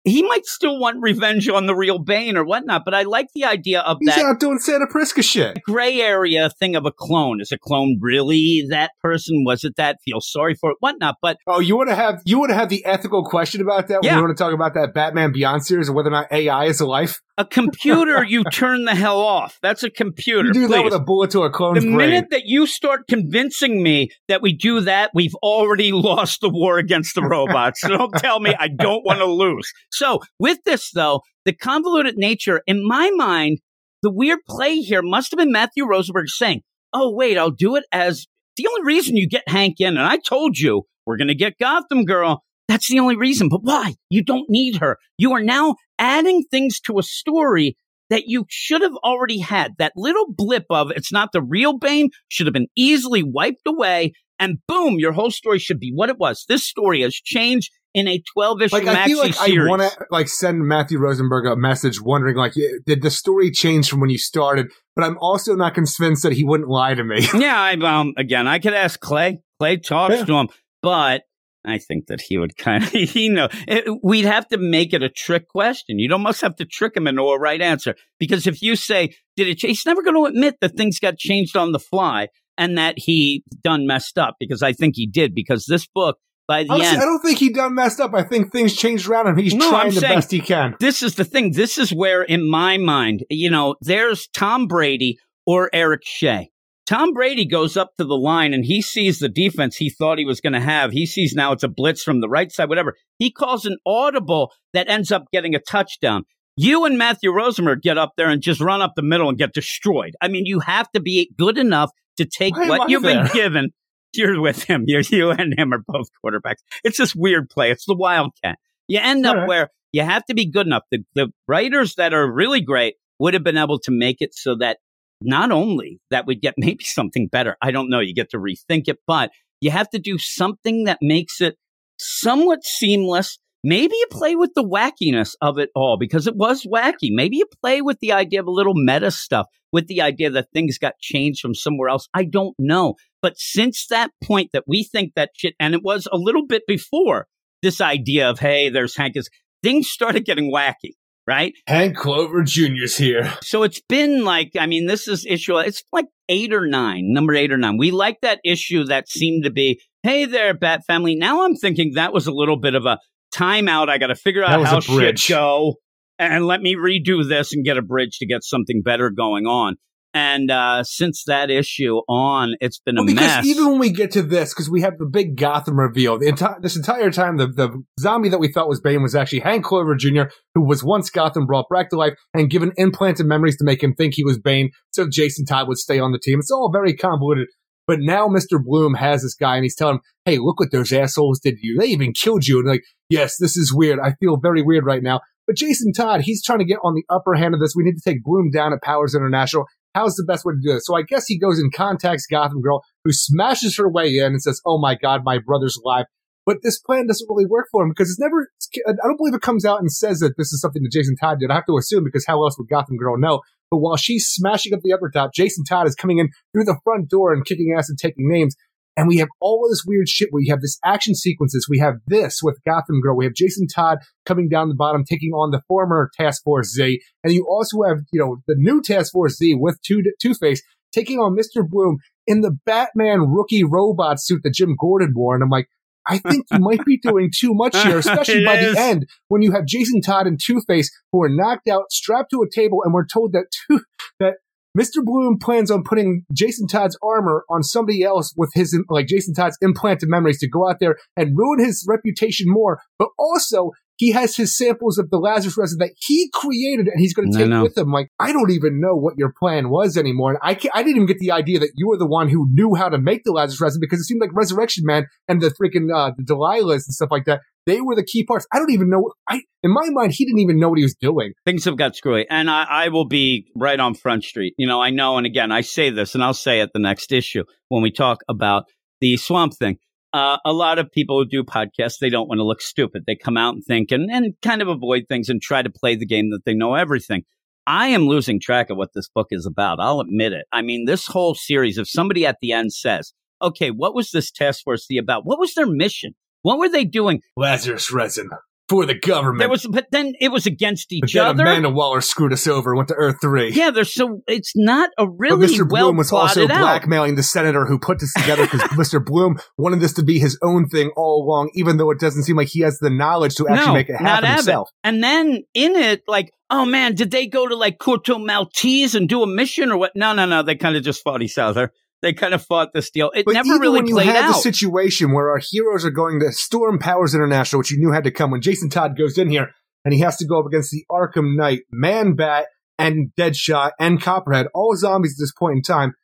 he 0.09 0.23
might 0.23 0.47
still 0.47 0.79
want 0.81 0.99
revenge 1.01 1.49
on 1.49 1.67
the 1.67 1.75
real 1.75 1.99
Bane 1.99 2.37
or 2.37 2.45
whatnot, 2.45 2.83
but 2.85 2.95
I 2.95 3.03
like 3.03 3.27
the 3.35 3.45
idea 3.45 3.81
of 3.81 3.99
He's 4.01 4.07
that 4.09 4.15
He's 4.17 4.25
out 4.25 4.41
doing 4.41 4.59
Santa 4.59 4.87
Prisca 4.87 5.23
shit. 5.23 5.59
gray 5.65 6.01
area 6.01 6.51
thing 6.51 6.77
of 6.77 6.87
a 6.87 6.93
clone. 6.93 7.41
Is 7.41 7.53
a 7.53 7.59
clone 7.59 7.99
really 8.01 8.65
that 8.71 8.93
person? 9.03 9.45
Was 9.45 9.65
it 9.65 9.75
that? 9.77 9.99
Feel 10.05 10.21
sorry 10.21 10.55
for 10.55 10.71
it, 10.71 10.77
whatnot. 10.81 11.17
But 11.23 11.39
Oh, 11.47 11.61
you 11.61 11.77
want 11.77 11.89
to 11.91 11.95
have 11.95 12.23
you 12.25 12.39
want 12.39 12.51
to 12.51 12.55
have 12.55 12.69
the 12.69 12.85
ethical 12.85 13.25
question 13.25 13.61
about 13.61 13.89
that 13.89 14.01
Yeah. 14.03 14.17
we 14.17 14.23
want 14.23 14.37
to 14.37 14.43
talk 14.43 14.53
about 14.53 14.75
that 14.75 14.95
Batman 14.95 15.33
Beyond 15.33 15.65
series 15.65 15.89
and 15.89 15.97
whether 15.97 16.09
or 16.09 16.13
not 16.13 16.27
AI 16.33 16.65
is 16.67 16.81
a 16.81 16.87
life. 16.87 17.21
a 17.37 17.45
computer, 17.45 18.23
you 18.29 18.45
turn 18.45 18.85
the 18.85 18.95
hell 18.95 19.21
off. 19.21 19.59
That's 19.63 19.83
a 19.83 19.91
computer. 19.91 20.49
You 20.49 20.53
do 20.55 20.69
that 20.69 20.85
with 20.85 20.95
a 20.95 20.99
bullet 21.01 21.31
to 21.33 21.43
a 21.43 21.51
clone's 21.51 21.85
the 21.85 21.89
brain. 21.95 22.11
minute 22.11 22.31
that 22.31 22.43
you 22.47 22.67
start 22.67 23.07
convincing 23.09 23.83
me 23.83 24.11
that 24.29 24.43
we 24.43 24.53
do 24.53 24.81
that, 24.81 25.11
we've 25.15 25.35
already 25.37 25.93
lost 26.09 26.41
the 26.41 26.49
war 26.49 26.79
against 26.79 27.15
the 27.15 27.23
robots. 27.23 27.81
so 27.81 27.89
don't 27.89 28.13
tell 28.15 28.41
me 28.41 28.55
I 28.59 28.69
don't 28.69 29.05
want 29.05 29.19
to 29.21 29.27
lose. 29.27 29.71
So 29.99 30.21
with 30.39 30.59
this 30.65 30.93
though, 30.93 31.23
the 31.45 31.53
convoluted 31.53 32.17
nature, 32.17 32.63
in 32.67 32.87
my 32.87 33.11
mind, 33.17 33.59
the 34.03 34.13
weird 34.13 34.39
play 34.49 34.77
here 34.77 35.03
must 35.03 35.33
have 35.33 35.39
been 35.39 35.51
Matthew 35.51 35.85
Rosenberg 35.85 36.29
saying, 36.29 36.63
Oh, 36.93 37.13
wait, 37.13 37.37
I'll 37.37 37.51
do 37.51 37.75
it 37.77 37.85
as 37.91 38.27
the 38.57 38.67
only 38.69 38.87
reason 38.87 39.17
you 39.17 39.29
get 39.29 39.49
Hank 39.49 39.81
in. 39.81 39.97
And 39.97 40.07
I 40.07 40.19
told 40.19 40.57
you 40.57 40.85
we're 41.05 41.17
going 41.17 41.29
to 41.29 41.35
get 41.35 41.59
Gotham 41.59 42.05
Girl. 42.05 42.43
That's 42.69 42.89
the 42.89 43.01
only 43.01 43.17
reason. 43.17 43.49
But 43.49 43.63
why? 43.63 43.95
You 44.09 44.23
don't 44.23 44.49
need 44.49 44.77
her. 44.77 44.99
You 45.17 45.33
are 45.33 45.43
now 45.43 45.77
adding 45.99 46.45
things 46.51 46.81
to 46.81 46.99
a 46.99 47.03
story 47.03 47.77
that 48.11 48.25
you 48.27 48.47
should 48.49 48.83
have 48.83 48.97
already 49.03 49.41
had. 49.41 49.73
That 49.79 49.93
little 49.97 50.27
blip 50.29 50.65
of 50.71 50.93
it's 50.93 51.13
not 51.13 51.33
the 51.33 51.43
real 51.43 51.77
Bane 51.77 52.11
should 52.29 52.47
have 52.47 52.55
been 52.55 52.69
easily 52.77 53.23
wiped 53.23 53.67
away. 53.67 54.13
And 54.39 54.59
boom, 54.69 54.99
your 54.99 55.13
whole 55.13 55.31
story 55.31 55.59
should 55.59 55.81
be 55.81 55.93
what 55.93 56.09
it 56.09 56.19
was. 56.19 56.45
This 56.49 56.65
story 56.65 57.03
has 57.03 57.15
changed 57.15 57.71
in 57.95 58.07
a 58.07 58.23
12 58.35 58.63
issue 58.63 58.75
like 58.77 58.85
maxi 58.85 58.97
I 58.97 59.07
feel 59.07 59.19
like 59.19 59.35
series. 59.35 59.67
I 59.67 59.69
want 59.69 59.83
to 59.83 60.07
like 60.11 60.29
send 60.29 60.67
Matthew 60.67 60.99
Rosenberg 60.99 61.47
a 61.47 61.57
message 61.57 62.01
wondering 62.01 62.37
like 62.37 62.53
did 62.87 63.03
the 63.03 63.11
story 63.11 63.51
change 63.51 63.89
from 63.89 64.01
when 64.01 64.11
you 64.11 64.19
started? 64.19 64.71
But 64.95 65.05
I'm 65.05 65.17
also 65.19 65.55
not 65.55 65.75
convinced 65.75 66.23
that 66.25 66.33
he 66.33 66.45
wouldn't 66.45 66.69
lie 66.69 66.95
to 66.95 67.05
me. 67.05 67.27
yeah, 67.35 67.59
I, 67.61 67.73
um, 67.75 68.15
again, 68.17 68.47
I 68.49 68.59
could 68.59 68.75
ask 68.75 68.99
Clay. 69.01 69.41
Clay 69.61 69.77
talks 69.77 70.17
Yeah. 70.17 70.25
to 70.25 70.35
him, 70.35 70.49
but 70.83 71.23
I 71.65 71.79
think 71.79 72.07
that 72.07 72.21
he 72.21 72.39
would 72.39 72.57
kind 72.57 72.83
of, 72.85 72.91
he 72.93 73.29
know, 73.29 73.49
it, 73.67 73.85
we'd 74.03 74.25
have 74.25 74.49
to 74.49 74.59
make 74.59 74.93
it 74.93 75.03
a 75.03 75.09
trick 75.09 75.49
question. 75.49 75.99
You'd 75.99 76.13
almost 76.13 76.41
have 76.41 76.57
to 76.57 76.65
trick 76.65 76.97
him 76.97 77.07
into 77.07 77.23
a 77.23 77.39
right 77.39 77.61
answer 77.61 77.95
because 78.19 78.47
if 78.47 78.63
you 78.63 78.77
say, 78.77 79.15
did 79.37 79.49
it 79.49 79.59
change? 79.59 79.79
He's 79.79 79.87
never 79.87 80.03
going 80.03 80.17
to 80.17 80.25
admit 80.25 80.57
that 80.61 80.77
things 80.77 80.99
got 80.99 81.17
changed 81.19 81.57
on 81.57 81.73
the 81.73 81.79
fly 81.79 82.29
and 82.57 82.77
that 82.79 82.95
he 82.97 83.45
done 83.63 83.87
messed 83.87 84.19
up 84.19 84.35
because 84.41 84.63
I 84.63 84.73
think 84.73 84.95
he 84.97 85.07
did 85.07 85.35
because 85.35 85.67
this 85.67 85.87
book 85.87 86.19
by 86.49 86.65
the 86.65 86.73
Honestly, 86.73 86.95
end. 86.95 87.03
I 87.03 87.05
don't 87.05 87.21
think 87.21 87.39
he 87.39 87.51
done 87.53 87.75
messed 87.75 88.01
up. 88.01 88.15
I 88.15 88.23
think 88.25 88.51
things 88.51 88.75
changed 88.75 89.07
around 89.09 89.29
him. 89.29 89.37
He's 89.37 89.55
No, 89.55 89.69
trying 89.69 89.89
I'm 89.89 89.95
the 89.95 90.01
saying- 90.01 90.15
best 90.17 90.31
he 90.33 90.41
can. 90.41 90.75
this 90.81 91.03
is 91.03 91.15
the 91.15 91.25
thing. 91.25 91.53
This 91.53 91.79
is 91.79 91.93
where, 91.93 92.23
in 92.23 92.49
my 92.51 92.79
mind, 92.79 93.25
you 93.31 93.51
know, 93.51 93.77
there's 93.83 94.27
Tom 94.29 94.67
Brady 94.67 95.19
or 95.47 95.71
Eric 95.73 96.01
Shea. 96.05 96.51
Tom 96.87 97.13
Brady 97.13 97.45
goes 97.45 97.77
up 97.77 97.91
to 97.99 98.05
the 98.05 98.17
line 98.17 98.55
and 98.55 98.65
he 98.65 98.81
sees 98.81 99.19
the 99.19 99.29
defense 99.29 99.77
he 99.77 99.91
thought 99.91 100.17
he 100.19 100.25
was 100.25 100.41
going 100.41 100.55
to 100.55 100.61
have. 100.61 100.91
He 100.91 101.05
sees 101.05 101.35
now 101.35 101.53
it's 101.53 101.63
a 101.63 101.69
blitz 101.69 102.03
from 102.03 102.23
the 102.23 102.31
right 102.31 102.51
side, 102.51 102.71
whatever. 102.71 102.95
He 103.19 103.31
calls 103.31 103.67
an 103.67 103.77
audible 103.85 104.51
that 104.73 104.89
ends 104.89 105.13
up 105.13 105.27
getting 105.31 105.55
a 105.55 105.59
touchdown. 105.61 106.23
You 106.57 106.87
and 106.87 106.97
Matthew 106.97 107.31
Rosenberg 107.31 107.83
get 107.83 107.99
up 107.99 108.13
there 108.17 108.31
and 108.31 108.41
just 108.41 108.61
run 108.63 108.81
up 108.81 108.95
the 108.97 109.03
middle 109.03 109.29
and 109.29 109.37
get 109.37 109.53
destroyed. 109.53 110.15
I 110.23 110.29
mean, 110.29 110.47
you 110.47 110.61
have 110.61 110.91
to 110.93 111.01
be 111.01 111.31
good 111.39 111.59
enough 111.59 111.91
to 112.17 112.25
take 112.25 112.57
Why 112.57 112.69
what 112.71 112.89
you've 112.91 113.03
there? 113.03 113.23
been 113.25 113.33
given. 113.35 113.71
You're 114.15 114.41
with 114.41 114.65
him. 114.65 114.85
You're, 114.87 115.03
you 115.03 115.31
and 115.31 115.55
him 115.57 115.73
are 115.73 115.83
both 115.87 116.09
quarterbacks. 116.25 116.63
It's 116.85 116.99
this 116.99 117.15
weird 117.15 117.51
play. 117.51 117.71
It's 117.71 117.87
the 117.87 117.97
Wildcat. 117.97 118.59
You 118.87 119.01
end 119.01 119.27
up 119.27 119.37
right. 119.37 119.49
where 119.49 119.71
you 119.93 120.03
have 120.03 120.25
to 120.27 120.35
be 120.35 120.51
good 120.51 120.67
enough. 120.67 120.85
The, 120.91 121.05
the 121.15 121.29
writers 121.47 121.95
that 121.97 122.15
are 122.15 122.31
really 122.31 122.61
great 122.61 122.95
would 123.19 123.35
have 123.35 123.45
been 123.45 123.59
able 123.59 123.79
to 123.81 123.91
make 123.91 124.19
it 124.21 124.35
so 124.35 124.57
that 124.57 124.79
not 125.21 125.51
only 125.51 126.01
that 126.11 126.27
we 126.27 126.37
get 126.37 126.55
maybe 126.59 126.85
something 126.85 127.29
better. 127.29 127.57
I 127.63 127.71
don't 127.71 127.91
know. 127.91 128.01
You 128.01 128.15
get 128.15 128.31
to 128.31 128.39
rethink 128.39 128.89
it, 128.89 128.99
but 129.07 129.31
you 129.61 129.71
have 129.71 129.91
to 129.91 129.99
do 129.99 130.19
something 130.19 130.85
that 130.85 130.99
makes 131.03 131.41
it 131.41 131.57
somewhat 131.99 132.65
seamless 132.65 133.39
maybe 133.65 133.95
you 133.95 134.07
play 134.11 134.37
with 134.37 134.51
the 134.55 134.65
wackiness 134.65 135.35
of 135.41 135.59
it 135.59 135.71
all 135.75 135.97
because 135.99 136.27
it 136.27 136.37
was 136.37 136.65
wacky. 136.65 137.11
Maybe 137.11 137.37
you 137.37 137.47
play 137.63 137.83
with 137.83 137.99
the 138.01 138.13
idea 138.13 138.41
of 138.41 138.47
a 138.47 138.53
little 138.53 138.75
meta 138.75 139.11
stuff, 139.11 139.47
with 139.73 139.87
the 139.87 140.03
idea 140.03 140.31
that 140.31 140.49
things 140.53 140.79
got 140.79 140.99
changed 141.01 141.41
from 141.41 141.55
somewhere 141.55 141.89
else. 141.89 142.09
I 142.15 142.25
don't 142.25 142.55
know. 142.59 142.95
But 143.21 143.39
since 143.39 143.87
that 143.89 144.11
point 144.23 144.51
that 144.53 144.65
we 144.67 144.85
think 144.85 145.15
that 145.15 145.31
shit, 145.37 145.55
and 145.59 145.75
it 145.75 145.83
was 145.83 146.07
a 146.11 146.17
little 146.17 146.47
bit 146.47 146.63
before 146.67 147.27
this 147.63 147.81
idea 147.81 148.31
of, 148.31 148.39
hey, 148.39 148.69
there's 148.69 148.97
Hank, 148.97 149.17
is, 149.17 149.29
things 149.63 149.89
started 149.89 150.25
getting 150.25 150.53
wacky 150.53 150.93
right? 151.29 151.53
Hank 151.67 151.95
Clover 151.95 152.43
Jr.'s 152.43 152.97
here. 152.97 153.35
So 153.43 153.63
it's 153.63 153.83
been 153.87 154.25
like, 154.25 154.53
I 154.59 154.65
mean, 154.65 154.87
this 154.87 155.07
is 155.07 155.27
issue, 155.29 155.59
it's 155.59 155.85
like 155.93 156.07
eight 156.31 156.55
or 156.55 156.67
nine, 156.67 157.13
number 157.13 157.35
eight 157.35 157.53
or 157.53 157.59
nine. 157.59 157.77
We 157.77 157.91
like 157.91 158.23
that 158.23 158.41
issue 158.47 158.85
that 158.85 159.11
seemed 159.11 159.45
to 159.45 159.51
be, 159.51 159.79
hey 160.03 160.25
there, 160.25 160.55
Bat 160.55 160.85
Family. 160.87 161.17
Now 161.17 161.45
I'm 161.45 161.55
thinking 161.55 161.93
that 161.95 162.15
was 162.15 162.27
a 162.27 162.33
little 162.33 162.59
bit 162.59 162.75
of 162.75 162.87
a 162.87 162.99
timeout. 163.35 163.89
I 163.89 163.99
got 163.99 164.09
to 164.09 164.17
figure 164.17 164.45
out 164.45 164.65
how 164.65 164.81
shit 164.81 165.21
go 165.29 165.75
and 166.19 166.47
let 166.47 166.61
me 166.61 166.75
redo 166.75 167.27
this 167.29 167.53
and 167.53 167.65
get 167.65 167.77
a 167.77 167.83
bridge 167.83 168.19
to 168.19 168.27
get 168.27 168.43
something 168.43 168.83
better 168.85 169.11
going 169.11 169.47
on. 169.47 169.77
And 170.15 170.51
uh, 170.51 170.85
since 170.85 171.25
that 171.27 171.51
issue 171.51 171.97
on, 172.09 172.55
it's 172.61 172.79
been 172.79 172.97
well, 172.97 173.05
a 173.05 173.07
because 173.07 173.37
mess. 173.37 173.47
Even 173.47 173.67
when 173.69 173.79
we 173.79 173.91
get 173.91 174.11
to 174.13 174.23
this, 174.23 174.55
because 174.55 174.71
we 174.71 174.81
have 174.81 174.97
the 174.99 175.07
big 175.07 175.37
Gotham 175.37 175.79
reveal, 175.79 176.19
the 176.19 176.33
enti- 176.33 176.63
this 176.63 176.77
entire 176.77 177.11
time, 177.11 177.37
the, 177.37 177.47
the 177.47 177.83
zombie 178.01 178.31
that 178.31 178.41
we 178.41 178.51
thought 178.51 178.69
was 178.69 178.81
Bane 178.81 179.03
was 179.03 179.15
actually 179.15 179.41
Hank 179.41 179.65
Clover 179.65 179.95
Jr., 179.95 180.23
who 180.55 180.67
was 180.67 180.83
once 180.83 181.11
Gotham 181.11 181.45
brought 181.45 181.67
back 181.71 181.91
to 181.91 181.97
life 181.97 182.15
and 182.33 182.49
given 182.49 182.73
implanted 182.77 183.27
memories 183.27 183.59
to 183.59 183.65
make 183.65 183.83
him 183.83 183.95
think 183.95 184.15
he 184.15 184.25
was 184.25 184.39
Bane, 184.39 184.71
so 184.91 185.07
Jason 185.09 185.45
Todd 185.45 185.69
would 185.69 185.79
stay 185.79 186.01
on 186.01 186.13
the 186.13 186.19
team. 186.19 186.39
It's 186.39 186.51
all 186.51 186.71
very 186.73 186.97
convoluted. 186.97 187.49
But 187.89 187.99
now 188.01 188.29
Mr. 188.29 188.63
Bloom 188.63 188.95
has 188.95 189.23
this 189.23 189.35
guy 189.35 189.57
and 189.57 189.65
he's 189.65 189.75
telling 189.75 189.97
him, 189.97 190.01
hey, 190.25 190.39
look 190.39 190.61
what 190.61 190.71
those 190.71 190.93
assholes 190.93 191.41
did 191.41 191.57
to 191.57 191.67
you. 191.67 191.77
They 191.81 191.87
even 191.87 192.13
killed 192.13 192.47
you. 192.47 192.61
And 192.61 192.69
like, 192.69 192.85
yes, 193.09 193.37
this 193.41 193.57
is 193.57 193.75
weird. 193.75 193.99
I 193.99 194.13
feel 194.21 194.37
very 194.37 194.63
weird 194.63 194.85
right 194.85 195.03
now. 195.03 195.21
But 195.49 195.57
Jason 195.57 195.93
Todd, 195.93 196.21
he's 196.21 196.45
trying 196.45 196.59
to 196.61 196.65
get 196.65 196.79
on 196.85 196.95
the 196.95 197.05
upper 197.09 197.35
hand 197.35 197.55
of 197.55 197.61
this. 197.61 197.73
We 197.75 197.83
need 197.83 197.97
to 197.97 198.09
take 198.09 198.23
Bloom 198.23 198.51
down 198.51 198.73
at 198.73 198.83
Powers 198.83 199.15
International 199.15 199.65
How's 199.95 200.15
the 200.15 200.25
best 200.25 200.45
way 200.45 200.53
to 200.53 200.61
do 200.63 200.75
this? 200.75 200.87
So 200.87 200.95
I 200.95 201.03
guess 201.03 201.27
he 201.27 201.39
goes 201.39 201.59
and 201.59 201.73
contacts 201.73 202.27
Gotham 202.31 202.61
Girl, 202.61 202.85
who 203.05 203.13
smashes 203.13 203.77
her 203.79 203.91
way 203.91 204.17
in 204.17 204.27
and 204.27 204.43
says, 204.43 204.61
"Oh 204.65 204.79
my 204.79 204.95
God, 204.95 205.23
my 205.25 205.39
brother's 205.39 205.77
alive." 205.83 206.07
But 206.49 206.63
this 206.63 206.81
plan 206.81 207.07
doesn't 207.07 207.29
really 207.29 207.45
work 207.45 207.67
for 207.71 207.83
him 207.83 207.91
because 207.91 208.09
it's 208.09 208.19
never. 208.19 208.49
I 208.89 209.07
don't 209.07 209.19
believe 209.19 209.35
it 209.35 209.43
comes 209.43 209.67
out 209.67 209.81
and 209.81 209.93
says 209.93 210.21
that 210.21 210.39
this 210.39 210.51
is 210.51 210.63
something 210.63 210.83
that 210.83 210.91
Jason 210.91 211.15
Todd 211.15 211.41
did. 211.41 211.51
I 211.51 211.55
have 211.57 211.67
to 211.67 211.77
assume 211.77 212.05
because 212.05 212.25
how 212.27 212.43
else 212.43 212.57
would 212.59 212.71
Gotham 212.71 212.97
Girl 212.97 213.19
know? 213.19 213.43
But 213.71 213.81
while 213.81 213.99
she's 213.99 214.29
smashing 214.29 214.73
up 214.73 214.81
the 214.83 214.95
upper 214.95 215.11
top, 215.11 215.35
Jason 215.35 215.65
Todd 215.65 215.87
is 215.87 215.95
coming 215.95 216.17
in 216.17 216.31
through 216.55 216.65
the 216.65 216.81
front 216.85 217.11
door 217.11 217.35
and 217.35 217.45
kicking 217.45 217.75
ass 217.77 217.91
and 217.91 217.99
taking 217.99 218.31
names. 218.31 218.57
And 218.97 219.09
we 219.09 219.19
have 219.19 219.29
all 219.43 219.63
of 219.67 219.71
this 219.71 219.85
weird 219.87 220.09
shit 220.09 220.29
where 220.31 220.43
you 220.43 220.51
have 220.51 220.63
this 220.63 220.79
action 220.83 221.15
sequences. 221.15 221.67
We 221.69 221.81
have 221.81 221.97
this 222.07 222.41
with 222.43 222.59
Gotham 222.65 223.03
Girl. 223.03 223.15
We 223.15 223.27
have 223.27 223.35
Jason 223.35 223.67
Todd 223.67 223.99
coming 224.25 224.49
down 224.49 224.71
the 224.71 224.75
bottom, 224.75 225.05
taking 225.05 225.33
on 225.33 225.51
the 225.51 225.61
former 225.69 226.11
Task 226.19 226.43
Force 226.45 226.69
Z. 226.69 226.99
And 227.25 227.35
you 227.35 227.47
also 227.47 227.83
have, 227.83 227.99
you 228.11 228.19
know, 228.19 228.39
the 228.47 228.57
new 228.57 228.81
Task 228.81 229.13
Force 229.13 229.37
Z 229.37 229.55
with 229.57 229.79
Two, 229.83 230.03
Two-Face 230.19 230.63
taking 230.93 231.19
on 231.19 231.37
Mr. 231.37 231.69
Bloom 231.69 231.99
in 232.27 232.41
the 232.41 232.57
Batman 232.65 233.31
rookie 233.31 233.65
robot 233.65 234.19
suit 234.19 234.41
that 234.45 234.55
Jim 234.55 234.77
Gordon 234.81 235.13
wore. 235.15 235.35
And 235.35 235.43
I'm 235.43 235.51
like, 235.51 235.69
I 236.09 236.19
think 236.19 236.47
you 236.51 236.59
might 236.59 236.85
be 236.85 236.99
doing 236.99 237.31
too 237.35 237.55
much 237.55 237.77
here, 237.83 237.99
especially 237.99 238.45
by 238.45 238.57
is. 238.57 238.75
the 238.75 238.81
end 238.81 239.07
when 239.29 239.43
you 239.43 239.53
have 239.53 239.67
Jason 239.67 240.01
Todd 240.01 240.27
and 240.27 240.41
Two 240.43 240.61
Face 240.67 240.91
who 241.13 241.23
are 241.23 241.29
knocked 241.29 241.69
out, 241.69 241.91
strapped 241.91 242.31
to 242.31 242.43
a 242.43 242.51
table, 242.51 242.83
and 242.85 242.93
we're 242.95 243.07
told 243.07 243.33
that 243.33 243.47
two, 243.69 243.81
that 244.21 244.35
Mr. 244.79 245.05
Bloom 245.05 245.39
plans 245.39 245.71
on 245.71 245.83
putting 245.83 246.25
Jason 246.33 246.69
Todd's 246.69 246.97
armor 247.03 247.45
on 247.51 247.63
somebody 247.63 248.05
else 248.05 248.33
with 248.37 248.51
his, 248.55 248.79
like 248.89 249.07
Jason 249.07 249.35
Todd's 249.35 249.59
implanted 249.61 250.09
memories 250.09 250.39
to 250.41 250.49
go 250.49 250.69
out 250.69 250.77
there 250.79 250.97
and 251.17 251.37
ruin 251.37 251.65
his 251.65 251.85
reputation 251.89 252.47
more. 252.49 252.81
But 252.99 253.09
also, 253.19 253.73
he 253.97 254.13
has 254.13 254.37
his 254.37 254.57
samples 254.57 254.97
of 254.97 255.11
the 255.11 255.19
Lazarus 255.19 255.59
resin 255.59 255.79
that 255.81 255.91
he 255.99 256.31
created 256.33 256.87
and 256.87 257.01
he's 257.01 257.13
going 257.13 257.33
to 257.33 257.37
take 257.37 257.63
with 257.63 257.77
him. 257.77 257.91
Like, 257.91 258.11
I 258.21 258.33
don't 258.33 258.53
even 258.53 258.81
know 258.81 258.95
what 258.95 259.19
your 259.19 259.35
plan 259.37 259.71
was 259.71 259.97
anymore. 259.97 260.31
And 260.31 260.39
I, 260.41 260.51
I 260.73 260.85
didn't 260.85 260.97
even 260.97 261.07
get 261.07 261.19
the 261.19 261.33
idea 261.33 261.59
that 261.59 261.73
you 261.75 261.89
were 261.89 261.99
the 261.99 262.07
one 262.07 262.29
who 262.29 262.47
knew 262.49 262.77
how 262.77 262.89
to 262.89 262.99
make 262.99 263.25
the 263.25 263.33
Lazarus 263.33 263.61
resin 263.61 263.81
because 263.81 263.99
it 263.99 264.05
seemed 264.05 264.21
like 264.21 264.31
Resurrection 264.33 264.85
Man 264.87 265.09
and 265.27 265.41
the 265.41 265.49
freaking, 265.49 265.93
uh, 265.93 266.13
the 266.17 266.23
Delilahs 266.23 266.87
and 266.87 266.95
stuff 266.95 267.11
like 267.11 267.25
that. 267.25 267.41
They 267.69 267.83
were 267.83 267.95
the 267.95 268.03
key 268.03 268.25
parts. 268.25 268.47
I 268.51 268.59
don't 268.59 268.71
even 268.71 268.89
know. 268.89 269.13
I, 269.29 269.43
in 269.63 269.71
my 269.71 269.91
mind, 269.91 270.13
he 270.13 270.25
didn't 270.25 270.41
even 270.41 270.59
know 270.59 270.71
what 270.71 270.79
he 270.79 270.85
was 270.85 270.97
doing. 270.99 271.35
Things 271.45 271.67
have 271.67 271.77
got 271.77 271.95
screwy. 271.95 272.27
And 272.31 272.49
I, 272.51 272.65
I 272.65 272.89
will 272.89 273.07
be 273.07 273.47
right 273.55 273.79
on 273.79 273.95
Front 273.95 274.25
Street. 274.25 274.55
You 274.57 274.67
know, 274.67 274.81
I 274.81 274.89
know. 274.89 275.19
And 275.19 275.27
again, 275.27 275.53
I 275.53 275.61
say 275.61 275.91
this 275.91 276.15
and 276.15 276.25
I'll 276.25 276.33
say 276.33 276.61
it 276.61 276.71
the 276.73 276.81
next 276.81 277.13
issue 277.13 277.45
when 277.69 277.83
we 277.83 277.91
talk 277.91 278.21
about 278.27 278.65
the 279.03 279.19
swamp 279.19 279.55
thing. 279.55 279.77
Uh, 280.15 280.39
a 280.47 280.53
lot 280.55 280.79
of 280.79 280.91
people 280.91 281.19
who 281.19 281.29
do 281.29 281.45
podcasts, 281.45 281.99
they 282.01 282.09
don't 282.09 282.27
want 282.27 282.39
to 282.39 282.45
look 282.45 282.63
stupid. 282.63 283.03
They 283.07 283.17
come 283.17 283.37
out 283.37 283.55
and 283.55 283.63
think 283.63 283.93
and, 283.93 284.11
and 284.11 284.33
kind 284.41 284.63
of 284.63 284.69
avoid 284.69 285.03
things 285.07 285.29
and 285.29 285.43
try 285.43 285.61
to 285.61 285.69
play 285.69 285.95
the 285.95 286.07
game 286.07 286.31
that 286.31 286.47
they 286.47 286.55
know 286.55 286.75
everything. 286.75 287.25
I 287.67 287.89
am 287.89 288.07
losing 288.07 288.41
track 288.41 288.71
of 288.71 288.79
what 288.79 288.95
this 288.95 289.11
book 289.15 289.27
is 289.31 289.45
about. 289.45 289.79
I'll 289.79 290.01
admit 290.01 290.33
it. 290.33 290.47
I 290.51 290.63
mean, 290.63 290.87
this 290.87 291.07
whole 291.07 291.35
series, 291.35 291.77
if 291.77 291.87
somebody 291.87 292.25
at 292.25 292.39
the 292.41 292.53
end 292.53 292.73
says, 292.73 293.13
okay, 293.43 293.71
what 293.71 293.95
was 293.95 294.11
this 294.11 294.31
task 294.31 294.65
force 294.65 294.87
The 294.89 294.97
about? 294.97 295.27
What 295.27 295.39
was 295.39 295.53
their 295.53 295.67
mission? 295.67 296.15
What 296.43 296.59
were 296.59 296.69
they 296.69 296.85
doing? 296.85 297.23
Lazarus 297.37 297.93
resin 297.93 298.31
for 298.69 298.85
the 298.85 298.95
government. 298.95 299.39
There 299.39 299.49
was, 299.49 299.67
but 299.67 299.87
then 299.91 300.13
it 300.21 300.31
was 300.31 300.47
against 300.47 300.93
each 300.93 301.15
but 301.15 301.27
other. 301.27 301.43
Amanda 301.43 301.71
Waller 301.71 302.01
screwed 302.01 302.33
us 302.33 302.47
over. 302.47 302.75
Went 302.75 302.89
to 302.89 302.95
Earth 302.95 303.17
three. 303.21 303.53
Yeah, 303.53 303.71
there's 303.71 303.93
so 303.93 304.23
it's 304.27 304.53
not 304.55 304.91
a 304.99 305.09
really 305.09 305.47
but 305.47 305.51
Mr. 305.51 305.71
well 305.71 305.87
Bloom 305.87 305.97
was 305.97 306.13
also 306.13 306.45
out. 306.45 306.49
blackmailing 306.49 307.15
the 307.15 307.23
senator 307.23 307.65
who 307.65 307.79
put 307.79 308.01
this 308.01 308.13
together 308.13 308.45
because 308.45 308.61
Mr. 308.71 309.05
Bloom 309.05 309.39
wanted 309.57 309.81
this 309.81 309.95
to 309.95 310.03
be 310.03 310.19
his 310.19 310.39
own 310.43 310.69
thing 310.69 310.91
all 310.97 311.25
along, 311.25 311.51
even 311.55 311.79
though 311.79 311.91
it 311.91 311.99
doesn't 311.99 312.25
seem 312.25 312.37
like 312.37 312.49
he 312.49 312.61
has 312.61 312.79
the 312.79 312.91
knowledge 312.91 313.37
to 313.37 313.49
actually 313.49 313.67
no, 313.67 313.75
make 313.75 313.89
it 313.89 313.97
happen 313.97 314.31
himself. 314.31 314.69
It. 314.69 314.89
And 314.89 315.03
then 315.03 315.43
in 315.55 315.77
it, 315.77 316.03
like, 316.07 316.33
oh 316.51 316.67
man, 316.67 316.95
did 316.95 317.11
they 317.11 317.27
go 317.27 317.49
to 317.49 317.57
like 317.57 317.79
Corto 317.79 318.25
Maltese 318.25 318.95
and 318.95 319.09
do 319.09 319.23
a 319.23 319.27
mission 319.27 319.73
or 319.73 319.79
what? 319.79 319.93
No, 319.95 320.13
no, 320.13 320.27
no. 320.27 320.43
They 320.43 320.57
kind 320.57 320.77
of 320.77 320.83
just 320.83 321.03
fought 321.03 321.23
each 321.23 321.39
other 321.39 321.73
they 322.03 322.13
kind 322.13 322.35
of 322.35 322.45
fought 322.45 322.71
this 322.73 322.91
deal. 322.91 323.11
It 323.15 323.25
but 323.25 323.35
never 323.35 323.49
even 323.49 323.61
really 323.61 323.81
when 323.81 323.87
you 323.87 323.95
played 323.95 324.07
had 324.07 324.25
out. 324.25 324.29
the 324.29 324.41
situation 324.41 325.13
where 325.13 325.31
our 325.31 325.41
heroes 325.43 325.85
are 325.85 325.91
going 325.91 326.21
to 326.21 326.33
storm 326.33 326.79
Powers 326.79 327.15
International, 327.15 327.59
which 327.59 327.71
you 327.71 327.79
knew 327.79 327.93
had 327.93 328.05
to 328.05 328.11
come 328.11 328.31
when 328.31 328.41
Jason 328.41 328.71
Todd 328.71 328.97
goes 328.97 329.19
in 329.19 329.29
here 329.29 329.51
and 329.85 329.95
he 329.95 330.01
has 330.01 330.17
to 330.19 330.27
go 330.27 330.41
up 330.41 330.47
against 330.47 330.71
the 330.71 330.85
Arkham 330.91 331.37
Knight, 331.37 331.63
Man 331.71 332.15
Bat, 332.15 332.47
and 332.79 333.11
Deadshot 333.19 333.73
and 333.81 334.01
Copperhead, 334.01 334.47
all 334.55 334.77
zombies 334.77 335.17
at 335.19 335.23
this 335.23 335.33
point 335.33 335.57
in 335.57 335.63
time. 335.63 335.95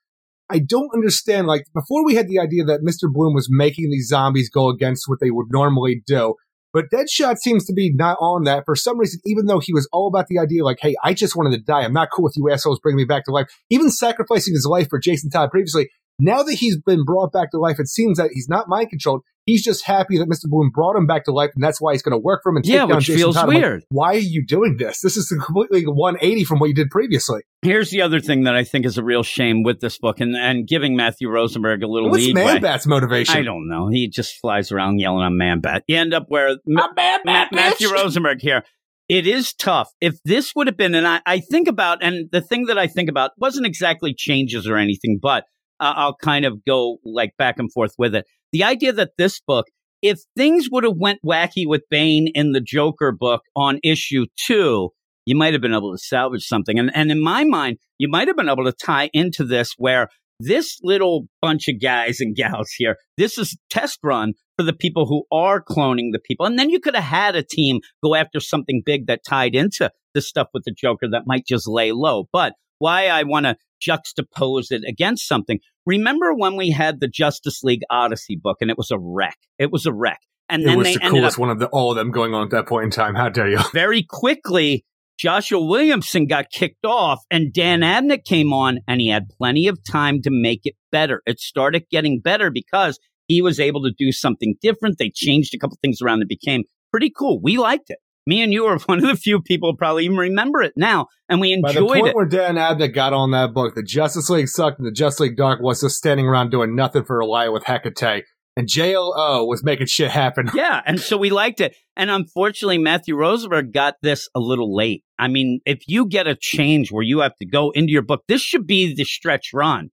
I 0.51 0.59
don't 0.59 0.91
understand. 0.95 1.47
Like 1.47 1.65
before, 1.75 2.05
we 2.05 2.17
had 2.17 2.29
the 2.29 2.39
idea 2.39 2.65
that 2.65 2.81
Mister 2.83 3.09
Bloom 3.09 3.35
was 3.35 3.49
making 3.51 3.91
these 3.91 4.09
zombies 4.09 4.51
go 4.51 4.69
against 4.69 5.05
what 5.07 5.19
they 5.21 5.31
would 5.31 5.47
normally 5.51 6.03
do. 6.07 6.35
But 6.75 6.91
Deadshot 6.91 7.37
seems 7.39 7.65
to 7.67 7.73
be 7.73 7.93
not 7.95 8.19
on 8.21 8.43
that 8.45 8.65
for 8.67 8.75
some 8.75 8.99
reason, 8.99 9.21
even 9.25 9.47
though 9.47 9.61
he 9.61 9.73
was 9.73 9.89
all 9.93 10.09
about 10.09 10.27
the 10.27 10.41
idea 10.41 10.65
like, 10.65 10.79
hey, 10.81 10.97
I 11.05 11.15
just 11.15 11.37
wanted 11.37 11.57
to 11.57 11.63
die. 11.63 11.83
I'm 11.83 11.93
not 11.93 12.09
cool 12.13 12.25
with 12.25 12.35
you 12.37 12.51
assholes 12.51 12.81
bringing 12.81 12.97
me 12.97 13.05
back 13.05 13.25
to 13.27 13.31
life. 13.31 13.47
Even 13.71 13.91
sacrificing 13.91 14.55
his 14.55 14.67
life 14.69 14.89
for 14.91 14.99
Jason 14.99 15.31
Todd 15.31 15.53
previously. 15.53 15.89
Now 16.19 16.43
that 16.43 16.55
he's 16.55 16.77
been 16.77 17.05
brought 17.05 17.33
back 17.33 17.53
to 17.53 17.59
life, 17.59 17.79
it 17.79 17.87
seems 17.87 18.19
that 18.19 18.31
he's 18.33 18.49
not 18.49 18.69
mind 18.69 18.91
controlled. 18.91 19.23
He's 19.47 19.63
just 19.63 19.85
happy 19.85 20.19
that 20.19 20.29
Mr. 20.29 20.49
Bloom 20.49 20.71
brought 20.75 20.97
him 20.97 21.07
back 21.07 21.25
to 21.25 21.33
life, 21.33 21.51
and 21.55 21.63
that's 21.63 21.81
why 21.81 21.93
he's 21.93 22.03
going 22.03 22.13
to 22.13 22.19
work 22.19 22.41
for 22.43 22.51
him 22.51 22.57
and 22.57 22.65
take 22.65 22.75
yeah, 22.75 22.87
down 22.87 22.97
which 22.97 23.07
Jason 23.07 23.19
feels 23.19 23.35
Todd. 23.37 23.49
weird. 23.49 23.81
Like, 23.81 23.87
why 23.91 24.15
are 24.15 24.19
you 24.19 24.45
doing 24.47 24.77
this? 24.79 25.01
This 25.01 25.19
is 25.19 25.29
completely 25.29 25.85
180 25.85 26.45
from 26.45 26.61
what 26.61 26.69
you 26.69 26.75
did 26.75 26.89
previously. 26.89 27.43
Here's 27.63 27.91
the 27.91 28.01
other 28.01 28.21
thing 28.21 28.45
that 28.45 28.55
I 28.55 28.65
think 28.65 28.87
is 28.87 28.97
a 28.97 29.05
real 29.05 29.23
shame 29.23 29.63
with 29.63 29.81
this 29.81 29.99
book, 29.99 30.21
and, 30.21 30.35
and 30.35 30.67
giving 30.67 30.97
Matthew 30.97 31.29
Rosenberg 31.29 31.83
a 31.83 31.87
little 31.87 32.11
What's 32.11 32.25
lead. 32.25 32.35
Man 32.35 32.63
Bat's 32.63 32.87
motivation? 32.87 33.37
I 33.37 33.43
don't 33.43 33.69
know. 33.69 33.89
He 33.89 34.09
just 34.09 34.39
flies 34.41 34.73
around 34.73 34.99
yelling 34.99 35.23
on 35.23 35.37
Man 35.37 35.61
Bat. 35.61 35.85
You 35.89 35.99
end 35.99 36.15
up 36.15 36.27
where 36.29 36.57
Ma- 36.67 36.89
Man 36.95 36.95
Bat, 36.95 37.21
Ma- 37.25 37.49
Matthew 37.53 37.93
Rosenberg 37.93 38.41
here. 38.41 38.65
It 39.09 39.27
is 39.27 39.53
tough. 39.53 39.91
If 40.01 40.15
this 40.25 40.55
would 40.57 40.67
have 40.67 40.79
been, 40.79 40.95
and 40.95 41.07
I, 41.07 41.21
I 41.27 41.41
think 41.41 41.69
about, 41.69 42.03
and 42.03 42.31
the 42.33 42.41
thing 42.41 42.67
that 42.67 42.79
I 42.79 42.87
think 42.87 43.11
about 43.11 43.33
wasn't 43.37 43.67
exactly 43.67 44.15
changes 44.17 44.67
or 44.67 44.79
anything, 44.79 45.19
but 45.21 45.45
uh, 45.81 45.93
I'll 45.97 46.17
kind 46.17 46.45
of 46.45 46.65
go 46.65 46.99
like 47.05 47.37
back 47.37 47.59
and 47.59 47.71
forth 47.71 47.95
with 47.99 48.15
it. 48.15 48.27
The 48.55 48.63
idea 48.63 48.93
that 48.93 49.17
this 49.19 49.41
book, 49.41 49.67
if 50.01 50.21
things 50.37 50.69
would 50.71 50.85
have 50.85 50.95
went 50.97 51.19
wacky 51.27 51.67
with 51.67 51.83
Bane 51.91 52.29
in 52.37 52.53
the 52.53 52.61
Joker 52.61 53.11
book 53.11 53.43
on 53.57 53.81
issue 53.83 54.27
two, 54.47 54.91
you 55.27 55.35
might 55.35 55.55
have 55.55 55.61
been 55.61 55.75
able 55.75 55.91
to 55.91 55.99
salvage 55.99 56.45
something. 56.45 56.79
And, 56.79 56.89
and 56.95 57.11
in 57.11 57.21
my 57.21 57.43
mind, 57.43 57.79
you 57.99 58.07
might 58.09 58.29
have 58.29 58.37
been 58.37 58.49
able 58.49 58.63
to 58.67 58.73
tie 58.73 59.11
into 59.13 59.43
this 59.43 59.75
where 59.77 60.07
this 60.39 60.79
little 60.85 61.27
bunch 61.43 61.67
of 61.67 61.83
guys 61.83 62.21
and 62.21 62.37
gals 62.37 62.71
here, 62.77 62.95
this 63.17 63.39
is 63.39 63.59
test 63.71 63.99
run 64.05 64.35
for 64.57 64.63
the 64.63 64.73
people 64.73 65.07
who 65.07 65.25
are 65.37 65.61
cloning 65.61 66.13
the 66.13 66.21
people. 66.25 66.47
And 66.47 66.57
then 66.57 66.71
you 66.71 66.79
could 66.79 66.95
have 66.95 67.03
had 67.03 67.35
a 67.35 67.43
team 67.43 67.81
go 68.05 68.15
after 68.15 68.39
something 68.39 68.83
big 68.87 69.09
that 69.09 69.23
tied 69.29 69.57
into 69.57 69.91
the 70.15 70.23
stuff 70.23 70.47
with 70.55 70.63
the 70.63 70.71
Joker 70.73 71.09
that 71.11 71.25
might 71.27 71.45
just 71.45 71.67
lay 71.67 71.91
low. 71.91 72.29
But 72.33 72.53
why 72.85 73.07
I 73.07 73.23
want 73.23 73.47
to 73.47 73.57
juxtapose 73.83 74.71
it 74.71 74.83
against 74.87 75.27
something. 75.27 75.59
Remember 75.87 76.35
when 76.35 76.57
we 76.57 76.71
had 76.71 77.01
the 77.01 77.09
Justice 77.09 77.63
League 77.65 77.81
Odyssey 77.89 78.37
book 78.37 78.59
and 78.61 78.71
it 78.71 78.77
was 78.77 78.91
a 78.91 78.99
wreck? 78.99 79.39
It 79.59 79.73
was 79.73 79.87
a 79.87 79.93
wreck. 79.93 80.21
And 80.51 80.63
it 80.63 80.67
then 80.67 80.77
was 80.77 80.89
they 80.89 80.95
the 80.95 81.01
coolest 81.01 81.37
up 81.37 81.41
one 81.41 81.49
of 81.49 81.59
the, 81.59 81.67
all 81.69 81.93
of 81.93 81.97
them 81.97 82.11
going 82.11 82.35
on 82.35 82.45
at 82.45 82.51
that 82.51 82.67
point 82.67 82.85
in 82.85 82.91
time. 82.91 83.15
How 83.15 83.31
dare 83.31 83.49
you? 83.49 83.59
very 83.73 84.03
quickly. 84.03 84.85
Joshua 85.17 85.65
Williamson 85.65 86.27
got 86.27 86.51
kicked 86.51 86.85
off 86.85 87.21
and 87.31 87.53
Dan 87.55 87.81
Abnett 87.81 88.25
came 88.25 88.53
on 88.53 88.81
and 88.87 89.01
he 89.01 89.09
had 89.09 89.29
plenty 89.39 89.67
of 89.67 89.79
time 89.83 90.21
to 90.23 90.31
make 90.31 90.61
it 90.65 90.75
better. 90.93 91.23
It 91.25 91.41
started 91.41 91.85
getting 91.91 92.21
better 92.21 92.51
because 92.51 92.99
he 93.29 93.41
was 93.41 93.59
able 93.59 93.83
to 93.85 93.93
do 93.97 94.13
something 94.13 94.57
different. 94.61 94.99
They 94.99 95.11
changed 95.15 95.55
a 95.55 95.59
couple 95.59 95.79
things 95.81 96.03
around. 96.03 96.21
It 96.21 96.29
became 96.29 96.65
pretty 96.91 97.11
cool. 97.17 97.41
We 97.41 97.57
liked 97.57 97.89
it. 97.89 97.99
Me 98.27 98.43
and 98.43 98.53
you 98.53 98.65
are 98.67 98.79
one 98.87 98.99
of 98.99 99.09
the 99.09 99.17
few 99.17 99.41
people 99.41 99.71
who 99.71 99.77
probably 99.77 100.05
even 100.05 100.17
remember 100.17 100.63
it 100.63 100.73
now, 100.77 101.07
and 101.29 101.41
we 101.41 101.53
enjoyed 101.53 101.75
By 101.75 101.81
the 101.81 101.87
point 101.87 102.07
it. 102.09 102.15
where 102.15 102.27
Dan 102.27 102.57
Abnett 102.57 102.95
got 102.95 103.13
on 103.13 103.31
that 103.33 103.53
book, 103.53 103.75
the 103.75 103.83
Justice 103.83 104.31
League 104.31 104.49
sucked 104.49 104.79
and 104.79 104.87
the 104.87 104.93
Justice 104.93 105.21
League 105.21 105.37
Dark 105.37 105.61
was 105.61 105.81
just 105.81 105.97
standing 105.97 106.27
around 106.27 106.51
doing 106.51 106.75
nothing 106.75 107.05
for 107.05 107.21
a 107.21 107.25
Elia 107.25 107.53
with 107.53 107.65
Hecate. 107.65 108.25
And 108.57 108.69
JLO 108.69 109.49
was 109.49 109.65
making 109.65 109.89
shit 109.89 110.13
happen. 110.13 110.49
Yeah, 110.55 110.81
and 110.87 111.01
so 111.01 111.17
we 111.17 111.31
liked 111.31 111.61
it. 111.61 111.75
And 111.97 112.09
unfortunately, 112.09 112.79
Matthew 112.79 113.17
Rosenberg 113.17 113.73
got 113.73 113.95
this 114.01 114.29
a 114.33 114.39
little 114.39 114.75
late. 114.75 115.03
I 115.19 115.27
mean, 115.27 115.59
if 115.67 115.81
you 115.89 116.07
get 116.07 116.29
a 116.29 116.37
change 116.37 116.93
where 116.93 117.03
you 117.03 117.19
have 117.21 117.35
to 117.37 117.47
go 117.47 117.73
into 117.73 117.93
your 117.93 118.03
book, 118.03 118.23
this 118.29 118.43
should 118.43 118.65
be 118.65 118.95
the 118.95 119.05
stretch 119.05 119.51
run. 119.53 119.89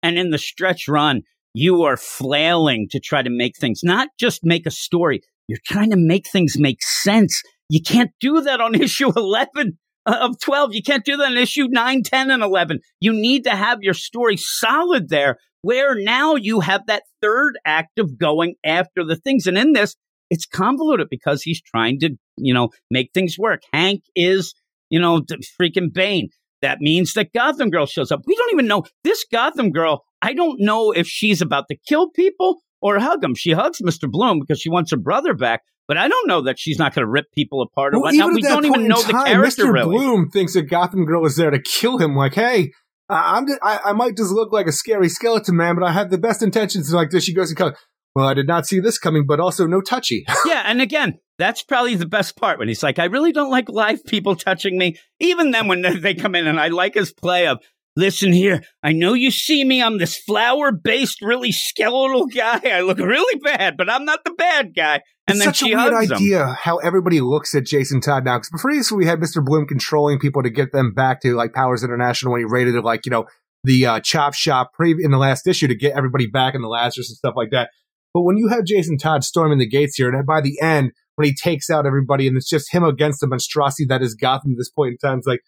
And 0.00 0.16
in 0.16 0.30
the 0.30 0.38
stretch 0.38 0.86
run, 0.86 1.22
you 1.54 1.82
are 1.82 1.96
flailing 1.96 2.86
to 2.90 3.00
try 3.00 3.22
to 3.22 3.30
make 3.30 3.56
things, 3.56 3.80
not 3.82 4.08
just 4.18 4.40
make 4.44 4.66
a 4.66 4.70
story, 4.70 5.20
you're 5.48 5.58
trying 5.64 5.90
to 5.90 5.96
make 5.96 6.28
things 6.28 6.58
make 6.58 6.82
sense. 6.82 7.42
You 7.68 7.80
can't 7.82 8.10
do 8.20 8.40
that 8.42 8.60
on 8.60 8.74
issue 8.80 9.10
11 9.14 9.78
uh, 10.06 10.18
of 10.20 10.38
12. 10.40 10.74
You 10.74 10.82
can't 10.82 11.04
do 11.04 11.16
that 11.16 11.26
on 11.26 11.36
issue 11.36 11.66
9, 11.68 12.02
10, 12.02 12.30
and 12.30 12.42
11. 12.42 12.80
You 13.00 13.12
need 13.12 13.44
to 13.44 13.50
have 13.50 13.82
your 13.82 13.94
story 13.94 14.36
solid 14.36 15.08
there, 15.08 15.38
where 15.62 15.94
now 15.94 16.34
you 16.34 16.60
have 16.60 16.86
that 16.86 17.04
third 17.22 17.58
act 17.64 17.98
of 17.98 18.18
going 18.18 18.54
after 18.64 19.04
the 19.04 19.16
things. 19.16 19.46
And 19.46 19.56
in 19.56 19.72
this, 19.72 19.96
it's 20.30 20.46
convoluted 20.46 21.08
because 21.10 21.42
he's 21.42 21.62
trying 21.62 22.00
to, 22.00 22.10
you 22.36 22.54
know, 22.54 22.70
make 22.90 23.10
things 23.12 23.38
work. 23.38 23.62
Hank 23.72 24.02
is, 24.14 24.54
you 24.90 25.00
know, 25.00 25.22
freaking 25.60 25.92
Bane. 25.92 26.28
That 26.62 26.80
means 26.80 27.12
that 27.14 27.32
Gotham 27.34 27.68
Girl 27.68 27.84
shows 27.84 28.10
up. 28.10 28.22
We 28.26 28.34
don't 28.36 28.52
even 28.52 28.66
know 28.66 28.84
this 29.04 29.24
Gotham 29.30 29.70
Girl. 29.70 30.02
I 30.22 30.32
don't 30.32 30.60
know 30.60 30.92
if 30.92 31.06
she's 31.06 31.42
about 31.42 31.68
to 31.68 31.76
kill 31.86 32.10
people 32.10 32.60
or 32.84 32.98
hug 33.00 33.24
him. 33.24 33.34
She 33.34 33.52
hugs 33.52 33.80
Mr. 33.82 34.08
Bloom 34.10 34.38
because 34.38 34.60
she 34.60 34.68
wants 34.68 34.90
her 34.90 34.96
brother 34.98 35.32
back, 35.34 35.62
but 35.88 35.96
I 35.96 36.06
don't 36.06 36.28
know 36.28 36.42
that 36.42 36.58
she's 36.58 36.78
not 36.78 36.94
going 36.94 37.04
to 37.06 37.10
rip 37.10 37.32
people 37.32 37.62
apart 37.62 37.94
or 37.94 37.98
Well, 37.98 38.12
whatnot. 38.12 38.26
even 38.26 38.34
We 38.34 38.42
don't 38.42 38.64
even 38.66 38.86
know 38.88 39.00
in 39.00 39.06
the 39.06 39.12
time, 39.12 39.26
character 39.26 39.64
Mr. 39.64 39.72
really. 39.72 39.96
Bloom 39.96 40.28
thinks 40.30 40.52
that 40.54 40.64
Gotham 40.64 41.06
Girl 41.06 41.24
is 41.24 41.36
there 41.36 41.50
to 41.50 41.60
kill 41.60 41.96
him. 41.98 42.14
Like, 42.14 42.34
hey, 42.34 42.72
I- 43.08 43.36
I'm 43.38 43.46
just, 43.46 43.58
I, 43.62 43.80
I 43.86 43.92
might 43.94 44.16
just 44.16 44.30
look 44.32 44.52
like 44.52 44.66
a 44.66 44.72
scary 44.72 45.08
skeleton 45.08 45.56
man, 45.56 45.74
but 45.74 45.84
I 45.84 45.92
have 45.92 46.10
the 46.10 46.18
best 46.18 46.42
intentions. 46.42 46.90
And 46.90 46.96
like 46.96 47.10
this, 47.10 47.24
she 47.24 47.34
goes 47.34 47.48
and 47.50 47.56
goes, 47.58 47.72
well, 48.14 48.28
I 48.28 48.34
did 48.34 48.46
not 48.46 48.66
see 48.66 48.78
this 48.80 48.98
coming, 48.98 49.24
but 49.26 49.40
also 49.40 49.66
no 49.66 49.80
touchy. 49.80 50.24
yeah, 50.46 50.62
and 50.66 50.80
again, 50.80 51.14
that's 51.36 51.62
probably 51.64 51.96
the 51.96 52.06
best 52.06 52.36
part 52.36 52.60
when 52.60 52.68
he's 52.68 52.82
like, 52.82 53.00
I 53.00 53.06
really 53.06 53.32
don't 53.32 53.50
like 53.50 53.68
live 53.68 54.04
people 54.04 54.36
touching 54.36 54.78
me. 54.78 54.96
Even 55.18 55.50
then, 55.50 55.66
when 55.66 55.82
they 56.00 56.14
come 56.14 56.36
in, 56.36 56.46
and 56.46 56.60
I 56.60 56.68
like 56.68 56.94
his 56.94 57.12
play 57.12 57.48
of, 57.48 57.58
listen 57.96 58.32
here, 58.32 58.62
I 58.82 58.92
know 58.92 59.14
you 59.14 59.30
see 59.30 59.64
me. 59.64 59.82
I'm 59.82 59.98
this 59.98 60.16
flower 60.16 60.72
based, 60.72 61.20
really 61.22 61.52
skeletal 61.52 62.26
guy. 62.26 62.60
I 62.64 62.80
look 62.80 62.98
really 62.98 63.38
bad, 63.40 63.76
but 63.76 63.90
I'm 63.90 64.04
not 64.04 64.24
the 64.24 64.32
bad 64.32 64.74
guy. 64.74 65.02
And 65.26 65.36
it's 65.36 65.38
then 65.38 65.46
such 65.46 65.56
she 65.58 65.72
a 65.72 65.76
weird 65.76 65.92
hugs 65.94 66.10
him. 66.10 66.16
idea 66.16 66.46
how 66.46 66.78
everybody 66.78 67.20
looks 67.20 67.54
at 67.54 67.64
Jason 67.64 68.00
Todd 68.00 68.24
now. 68.24 68.36
Because 68.38 68.50
before 68.50 68.74
this, 68.74 68.92
we 68.92 69.06
had 69.06 69.20
Mr. 69.20 69.44
Bloom 69.44 69.66
controlling 69.66 70.18
people 70.18 70.42
to 70.42 70.50
get 70.50 70.72
them 70.72 70.92
back 70.92 71.20
to 71.22 71.34
like 71.34 71.52
Powers 71.52 71.82
International 71.82 72.32
when 72.32 72.42
he 72.42 72.46
raided 72.46 72.74
like 72.84 73.06
you 73.06 73.10
know 73.10 73.26
the 73.64 73.86
uh, 73.86 74.00
chop 74.00 74.34
shop 74.34 74.72
pre- 74.74 74.96
in 75.02 75.10
the 75.10 75.18
last 75.18 75.46
issue 75.46 75.66
to 75.66 75.74
get 75.74 75.96
everybody 75.96 76.26
back 76.26 76.54
in 76.54 76.60
the 76.60 76.68
Lazarus 76.68 77.08
and 77.08 77.16
stuff 77.16 77.34
like 77.36 77.50
that. 77.50 77.70
But 78.12 78.22
when 78.22 78.36
you 78.36 78.48
have 78.48 78.64
Jason 78.64 78.98
Todd 78.98 79.24
storming 79.24 79.58
the 79.58 79.68
gates 79.68 79.96
here, 79.96 80.08
and 80.08 80.26
by 80.26 80.40
the 80.40 80.60
end 80.60 80.92
when 81.16 81.26
he 81.26 81.34
takes 81.34 81.70
out 81.70 81.86
everybody, 81.86 82.26
and 82.28 82.36
it's 82.36 82.48
just 82.48 82.72
him 82.72 82.84
against 82.84 83.20
the 83.20 83.26
monstrosity 83.26 83.86
that 83.88 84.02
is 84.02 84.14
Gotham 84.14 84.52
at 84.52 84.58
this 84.58 84.70
point 84.70 84.92
in 84.92 84.98
time, 84.98 85.18
it's 85.18 85.26
like 85.26 85.40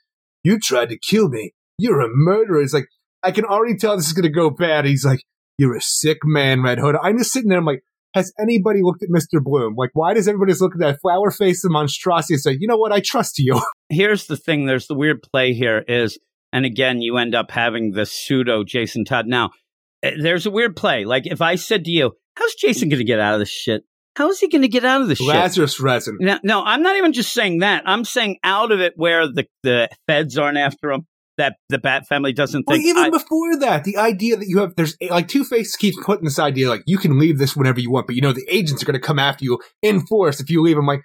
you 0.43 0.59
tried 0.59 0.89
to 0.89 0.99
kill 0.99 1.29
me. 1.29 1.53
You're 1.79 2.01
a 2.01 2.09
murderer. 2.11 2.63
It's 2.63 2.73
like 2.73 2.89
I 3.23 3.31
can 3.31 3.45
already 3.45 3.77
tell 3.77 3.97
this 3.97 4.07
is 4.07 4.13
going 4.13 4.23
to 4.25 4.31
go 4.31 4.51
bad. 4.51 4.85
He's 4.85 5.05
like, 5.05 5.21
you're 5.59 5.77
a 5.77 5.81
sick 5.81 6.19
man, 6.25 6.63
Red 6.63 6.79
Hood. 6.79 6.97
I'm 7.03 7.19
just 7.19 7.33
sitting 7.33 7.49
there. 7.49 7.59
I'm 7.59 7.65
like 7.65 7.83
has 8.17 8.33
anybody 8.41 8.81
looked 8.83 9.03
at 9.03 9.11
Mr. 9.11 9.43
Bloom? 9.43 9.75
Like, 9.77 9.91
why 9.93 10.15
does 10.15 10.27
everybody 10.27 10.53
just 10.53 10.63
look 10.63 10.75
at 10.75 10.81
that 10.81 11.01
flower 11.03 11.31
face 11.31 11.63
of 11.65 11.71
monstrosity 11.71 12.35
and 12.35 12.41
say, 12.41 12.57
you 12.59 12.67
know 12.67 12.79
what, 12.79 12.91
I 12.91 13.01
trust 13.01 13.39
you? 13.39 13.61
Here's 13.91 14.27
the 14.27 14.39
thing 14.39 14.65
there's 14.65 14.87
the 14.87 14.95
weird 14.95 15.23
play 15.23 15.53
here 15.53 15.85
is, 15.87 16.19
and 16.51 16.65
again, 16.65 17.03
you 17.03 17.19
end 17.19 17.35
up 17.35 17.51
having 17.51 17.93
the 17.93 18.07
pseudo 18.07 18.65
Jason 18.65 19.05
Todd. 19.05 19.27
Now, 19.27 19.51
eh, 20.03 20.13
there's 20.19 20.47
a 20.47 20.51
weird 20.51 20.77
play. 20.77 21.05
Like, 21.05 21.27
if 21.27 21.43
I 21.43 21.57
said 21.57 21.85
to 21.85 21.91
you, 21.91 22.13
how's 22.37 22.55
Jason 22.55 22.89
going 22.89 23.01
to 23.01 23.05
get 23.05 23.21
out 23.21 23.35
of 23.35 23.41
this 23.41 23.51
shit? 23.51 23.85
How 24.17 24.31
is 24.31 24.41
he 24.41 24.49
going 24.49 24.63
to 24.63 24.69
get 24.69 24.87
out 24.87 25.03
of 25.03 25.09
this 25.09 25.19
shit? 25.19 25.29
Lazarus 25.29 25.79
resin. 25.79 26.17
No, 26.19 26.39
no, 26.43 26.65
I'm 26.65 26.83
not 26.83 26.97
even 26.97 27.13
just 27.13 27.35
saying 27.35 27.59
that. 27.59 27.83
I'm 27.85 28.07
saying 28.07 28.39
out 28.43 28.73
of 28.73 28.81
it 28.81 28.95
where 28.97 29.27
the, 29.27 29.47
the 29.63 29.91
feds 30.07 30.39
aren't 30.39 30.57
after 30.57 30.91
him, 30.91 31.07
that 31.39 31.57
the 31.69 31.79
Bat 31.79 32.07
family 32.07 32.33
doesn't 32.33 32.63
think 32.63 32.69
Well, 32.69 32.77
think. 32.79 32.89
even 32.89 33.05
I- 33.05 33.11
before 33.11 33.57
that, 33.61 33.85
the 33.85 33.97
idea 33.97 34.37
that 34.37 34.47
you 34.49 34.59
have, 34.59 34.75
there's 34.77 34.97
like 35.11 35.29
Two 35.29 35.45
Face 35.45 35.77
keeps 35.77 35.97
putting 36.05 36.25
this 36.25 36.39
idea 36.39 36.69
like 36.69 36.83
you 36.87 36.99
can 36.99 37.19
leave 37.19 37.39
this 37.39 37.57
whenever 37.57 37.81
you 37.81 37.91
want, 37.91 38.07
but 38.07 38.17
you 38.17 38.23
know 38.23 38.33
the 38.33 38.47
agents 38.51 38.83
are 38.83 38.87
going 38.87 39.01
to 39.01 39.07
come 39.07 39.19
after 39.19 39.45
you 39.45 39.59
in 39.83 40.07
force 40.07 40.41
if 40.41 40.51
you 40.51 40.63
leave. 40.63 40.77
I'm 40.79 40.87
like, 40.87 41.03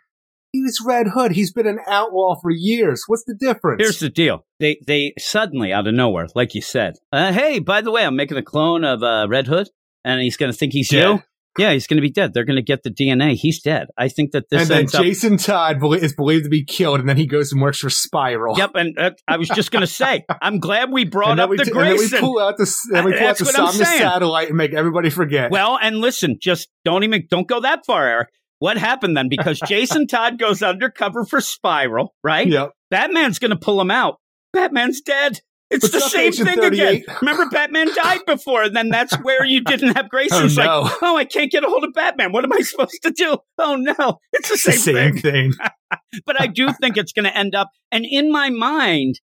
he's 0.54 0.80
Red 0.86 1.08
Hood. 1.14 1.32
He's 1.34 1.52
been 1.52 1.68
an 1.68 1.80
outlaw 1.88 2.36
for 2.42 2.52
years. 2.52 3.04
What's 3.08 3.24
the 3.26 3.36
difference? 3.36 3.82
Here's 3.82 4.00
the 4.00 4.10
deal. 4.10 4.46
They 4.60 4.80
they 4.86 5.14
suddenly 5.18 5.74
out 5.74 5.88
of 5.88 5.94
nowhere, 5.94 6.28
like 6.36 6.56
you 6.56 6.62
said, 6.62 6.96
uh, 7.12 7.32
hey, 7.34 7.60
by 7.60 7.82
the 7.82 7.92
way, 7.92 8.06
I'm 8.06 8.16
making 8.16 8.38
a 8.38 8.44
clone 8.44 8.84
of 8.84 9.04
uh, 9.04 9.28
Red 9.30 9.48
Hood, 9.48 9.70
and 10.06 10.22
he's 10.22 10.38
going 10.38 10.52
to 10.52 10.58
think 10.58 10.74
he's 10.74 10.92
you. 10.92 11.22
Yeah, 11.58 11.74
he's 11.74 11.86
going 11.86 11.98
to 11.98 12.02
be 12.02 12.10
dead. 12.12 12.34
They're 12.34 12.46
going 12.46 12.56
to 12.56 12.62
get 12.62 12.84
the 12.84 12.90
DNA. 12.92 13.34
He's 13.36 13.62
dead. 13.62 13.88
I 13.98 14.08
think 14.08 14.32
that 14.32 14.46
this 14.50 14.62
and 14.62 14.70
then 14.70 14.80
ends 14.80 14.96
up. 14.96 15.04
Jason 15.04 15.36
Todd 15.38 15.78
is 16.02 16.14
believed 16.16 16.46
to 16.46 16.50
be 16.50 16.64
killed, 16.64 17.00
and 17.02 17.10
then 17.10 17.18
he 17.18 17.26
goes 17.28 17.52
and 17.52 17.62
works 17.62 17.80
for 17.80 17.90
Spyral. 17.90 18.58
Yep, 18.58 18.72
and 18.76 18.98
uh, 18.98 19.12
I 19.28 19.36
was 19.38 19.50
just 19.50 19.70
going 19.72 19.82
to 19.82 19.88
say, 19.88 20.24
I'm 20.42 20.60
glad 20.60 20.92
we 20.92 21.04
brought 21.04 21.32
And 21.32 21.40
up 21.42 21.50
we, 21.50 21.58
the 21.58 21.66
t- 21.66 21.72
and 21.72 21.80
then 21.80 21.90
we 21.92 21.98
Grayson. 21.98 22.20
pull 22.20 22.40
out 22.40 22.58
the, 22.58 22.74
then 22.92 23.04
we 23.06 23.14
Uh, 23.14 23.18
pull 23.20 23.28
out 23.28 23.38
the 23.38 23.46
Somnus 23.46 23.78
satellite 23.98 24.48
and 24.48 24.58
make 24.58 24.74
everybody 24.74 25.10
forget. 25.10 25.52
Well, 25.52 25.78
and 25.82 25.98
listen, 25.98 26.38
just 26.42 26.70
don't 26.86 27.04
even 27.04 27.28
don't 27.30 27.48
go 27.48 27.60
that 27.62 27.86
far, 27.86 28.08
Eric. 28.08 28.30
What 28.60 28.78
happened 28.78 29.18
then? 29.18 29.28
Because 29.28 29.60
Jason 29.68 30.08
Todd 30.08 30.40
goes 30.40 30.62
undercover 30.64 31.26
for 31.26 31.40
Spyral, 31.40 32.10
right? 32.24 32.48
yep. 32.48 32.70
Batman's 32.90 33.40
going 33.40 33.52
to 33.52 33.58
pull 33.58 33.82
him 33.82 33.92
out. 33.92 34.16
Batman's 34.54 35.02
dead. 35.02 35.40
It's 35.72 35.84
What's 35.84 35.94
the 35.94 36.10
same 36.10 36.34
thing 36.34 36.64
again. 36.64 37.04
Remember, 37.22 37.48
Batman 37.50 37.88
died 37.96 38.20
before, 38.28 38.64
and 38.64 38.76
then 38.76 38.90
that's 38.90 39.16
where 39.20 39.46
you 39.46 39.62
didn't 39.64 39.96
have 39.96 40.10
Grayson. 40.10 40.38
Oh, 40.42 40.46
It's 40.46 40.58
no. 40.58 40.82
like, 40.82 40.94
oh, 41.02 41.16
I 41.18 41.26
can't 41.26 41.52
get 41.52 41.64
a 41.64 41.68
hold 41.70 41.84
of 41.86 41.94
Batman. 41.94 42.32
What 42.34 42.44
am 42.44 42.52
I 42.54 42.60
supposed 42.60 43.00
to 43.04 43.12
do? 43.12 43.38
Oh 43.58 43.76
no, 43.78 44.20
it's 44.34 44.50
the 44.50 44.58
same, 44.58 44.78
same 44.78 45.14
thing. 45.18 45.54
thing. 45.54 45.54
But 46.26 46.40
I 46.40 46.48
do 46.48 46.70
think 46.82 46.98
it's 46.98 47.12
going 47.14 47.26
to 47.26 47.36
end 47.38 47.56
up. 47.56 47.70
And 47.92 48.06
in 48.10 48.32
my 48.32 48.50
mind, 48.50 49.20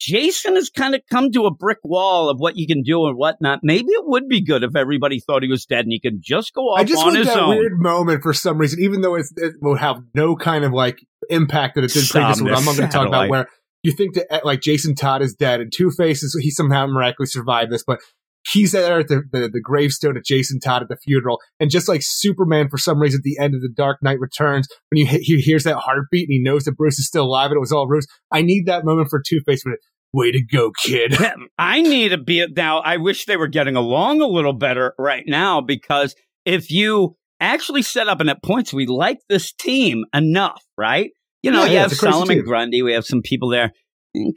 Jason 0.00 0.54
has 0.56 0.70
kind 0.70 0.94
of 0.94 1.02
come 1.10 1.30
to 1.32 1.44
a 1.44 1.50
brick 1.54 1.78
wall 1.84 2.30
of 2.30 2.38
what 2.38 2.56
you 2.56 2.66
can 2.66 2.82
do 2.82 3.06
and 3.06 3.16
whatnot. 3.16 3.60
Maybe 3.62 3.88
it 3.90 4.04
would 4.06 4.28
be 4.28 4.40
good 4.40 4.64
if 4.64 4.74
everybody 4.74 5.20
thought 5.20 5.42
he 5.42 5.48
was 5.48 5.66
dead 5.66 5.84
and 5.84 5.92
he 5.92 6.00
could 6.00 6.20
just 6.22 6.54
go 6.54 6.62
off 6.62 6.80
I 6.80 6.84
just 6.84 7.00
on 7.00 7.06
want 7.08 7.18
his 7.18 7.26
that 7.26 7.38
own. 7.38 7.50
weird 7.50 7.78
moment 7.78 8.22
for 8.22 8.32
some 8.32 8.56
reason, 8.58 8.80
even 8.80 9.02
though 9.02 9.14
it's, 9.16 9.32
it 9.36 9.54
will 9.60 9.76
have 9.76 9.98
no 10.14 10.36
kind 10.36 10.64
of 10.64 10.72
like 10.72 10.98
impact 11.28 11.74
that 11.74 11.84
it 11.84 11.92
did 11.92 12.08
previous. 12.08 12.40
What 12.40 12.54
I'm 12.54 12.64
not 12.64 12.76
going 12.76 12.88
to 12.88 12.96
talk 12.96 13.06
about 13.08 13.28
where 13.28 13.48
you 13.82 13.92
think 13.92 14.14
that 14.14 14.32
uh, 14.32 14.40
like 14.44 14.60
Jason 14.60 14.94
Todd 14.94 15.22
is 15.22 15.34
dead 15.34 15.60
and 15.60 15.72
Two 15.74 15.90
Face 15.90 16.22
is 16.22 16.36
he 16.40 16.50
somehow 16.50 16.86
miraculously 16.86 17.38
survived 17.38 17.72
this, 17.72 17.84
but 17.86 18.00
he's 18.48 18.72
there 18.72 19.00
at 19.00 19.08
the, 19.08 19.22
the 19.32 19.48
the 19.52 19.60
gravestone 19.60 20.16
of 20.16 20.24
Jason 20.24 20.60
Todd 20.60 20.82
at 20.82 20.88
the 20.88 20.96
funeral, 20.96 21.40
and 21.58 21.70
just 21.70 21.88
like 21.88 22.02
Superman 22.04 22.68
for 22.68 22.78
some 22.78 23.00
reason 23.00 23.20
at 23.20 23.24
the 23.24 23.42
end 23.42 23.54
of 23.54 23.60
the 23.60 23.72
Dark 23.74 23.98
Knight 24.02 24.20
Returns, 24.20 24.68
when 24.90 24.98
you 24.98 25.06
he 25.06 25.40
hears 25.40 25.64
that 25.64 25.78
heartbeat 25.78 26.28
and 26.28 26.32
he 26.32 26.42
knows 26.42 26.64
that 26.64 26.76
Bruce 26.76 26.98
is 26.98 27.06
still 27.06 27.24
alive 27.24 27.50
and 27.50 27.56
it 27.56 27.60
was 27.60 27.72
all 27.72 27.86
Bruce. 27.86 28.06
I 28.30 28.42
need 28.42 28.66
that 28.66 28.84
moment 28.84 29.08
for 29.10 29.22
Two 29.26 29.40
Face. 29.46 29.64
Way 30.12 30.32
to 30.32 30.42
go, 30.42 30.72
kid! 30.82 31.14
I 31.58 31.82
need 31.82 32.08
to 32.08 32.18
be 32.18 32.44
now. 32.46 32.80
I 32.80 32.96
wish 32.96 33.26
they 33.26 33.36
were 33.36 33.46
getting 33.46 33.76
along 33.76 34.20
a 34.20 34.26
little 34.26 34.52
better 34.52 34.92
right 34.98 35.22
now 35.24 35.60
because 35.60 36.16
if 36.44 36.70
you 36.70 37.16
actually 37.38 37.82
set 37.82 38.08
up 38.08 38.20
and 38.20 38.28
at 38.28 38.42
points 38.42 38.72
we 38.72 38.86
like 38.86 39.18
this 39.28 39.52
team 39.52 40.04
enough, 40.12 40.62
right? 40.76 41.10
You 41.42 41.50
know, 41.50 41.60
Yeah, 41.64 41.66
you 41.66 41.72
yeah, 41.74 41.82
have 41.82 41.92
a 41.92 41.94
Solomon. 41.94 42.42
Grundy, 42.44 42.82
we 42.82 42.92
have 42.92 43.04
some 43.06 43.22
people 43.22 43.48
there. 43.48 43.72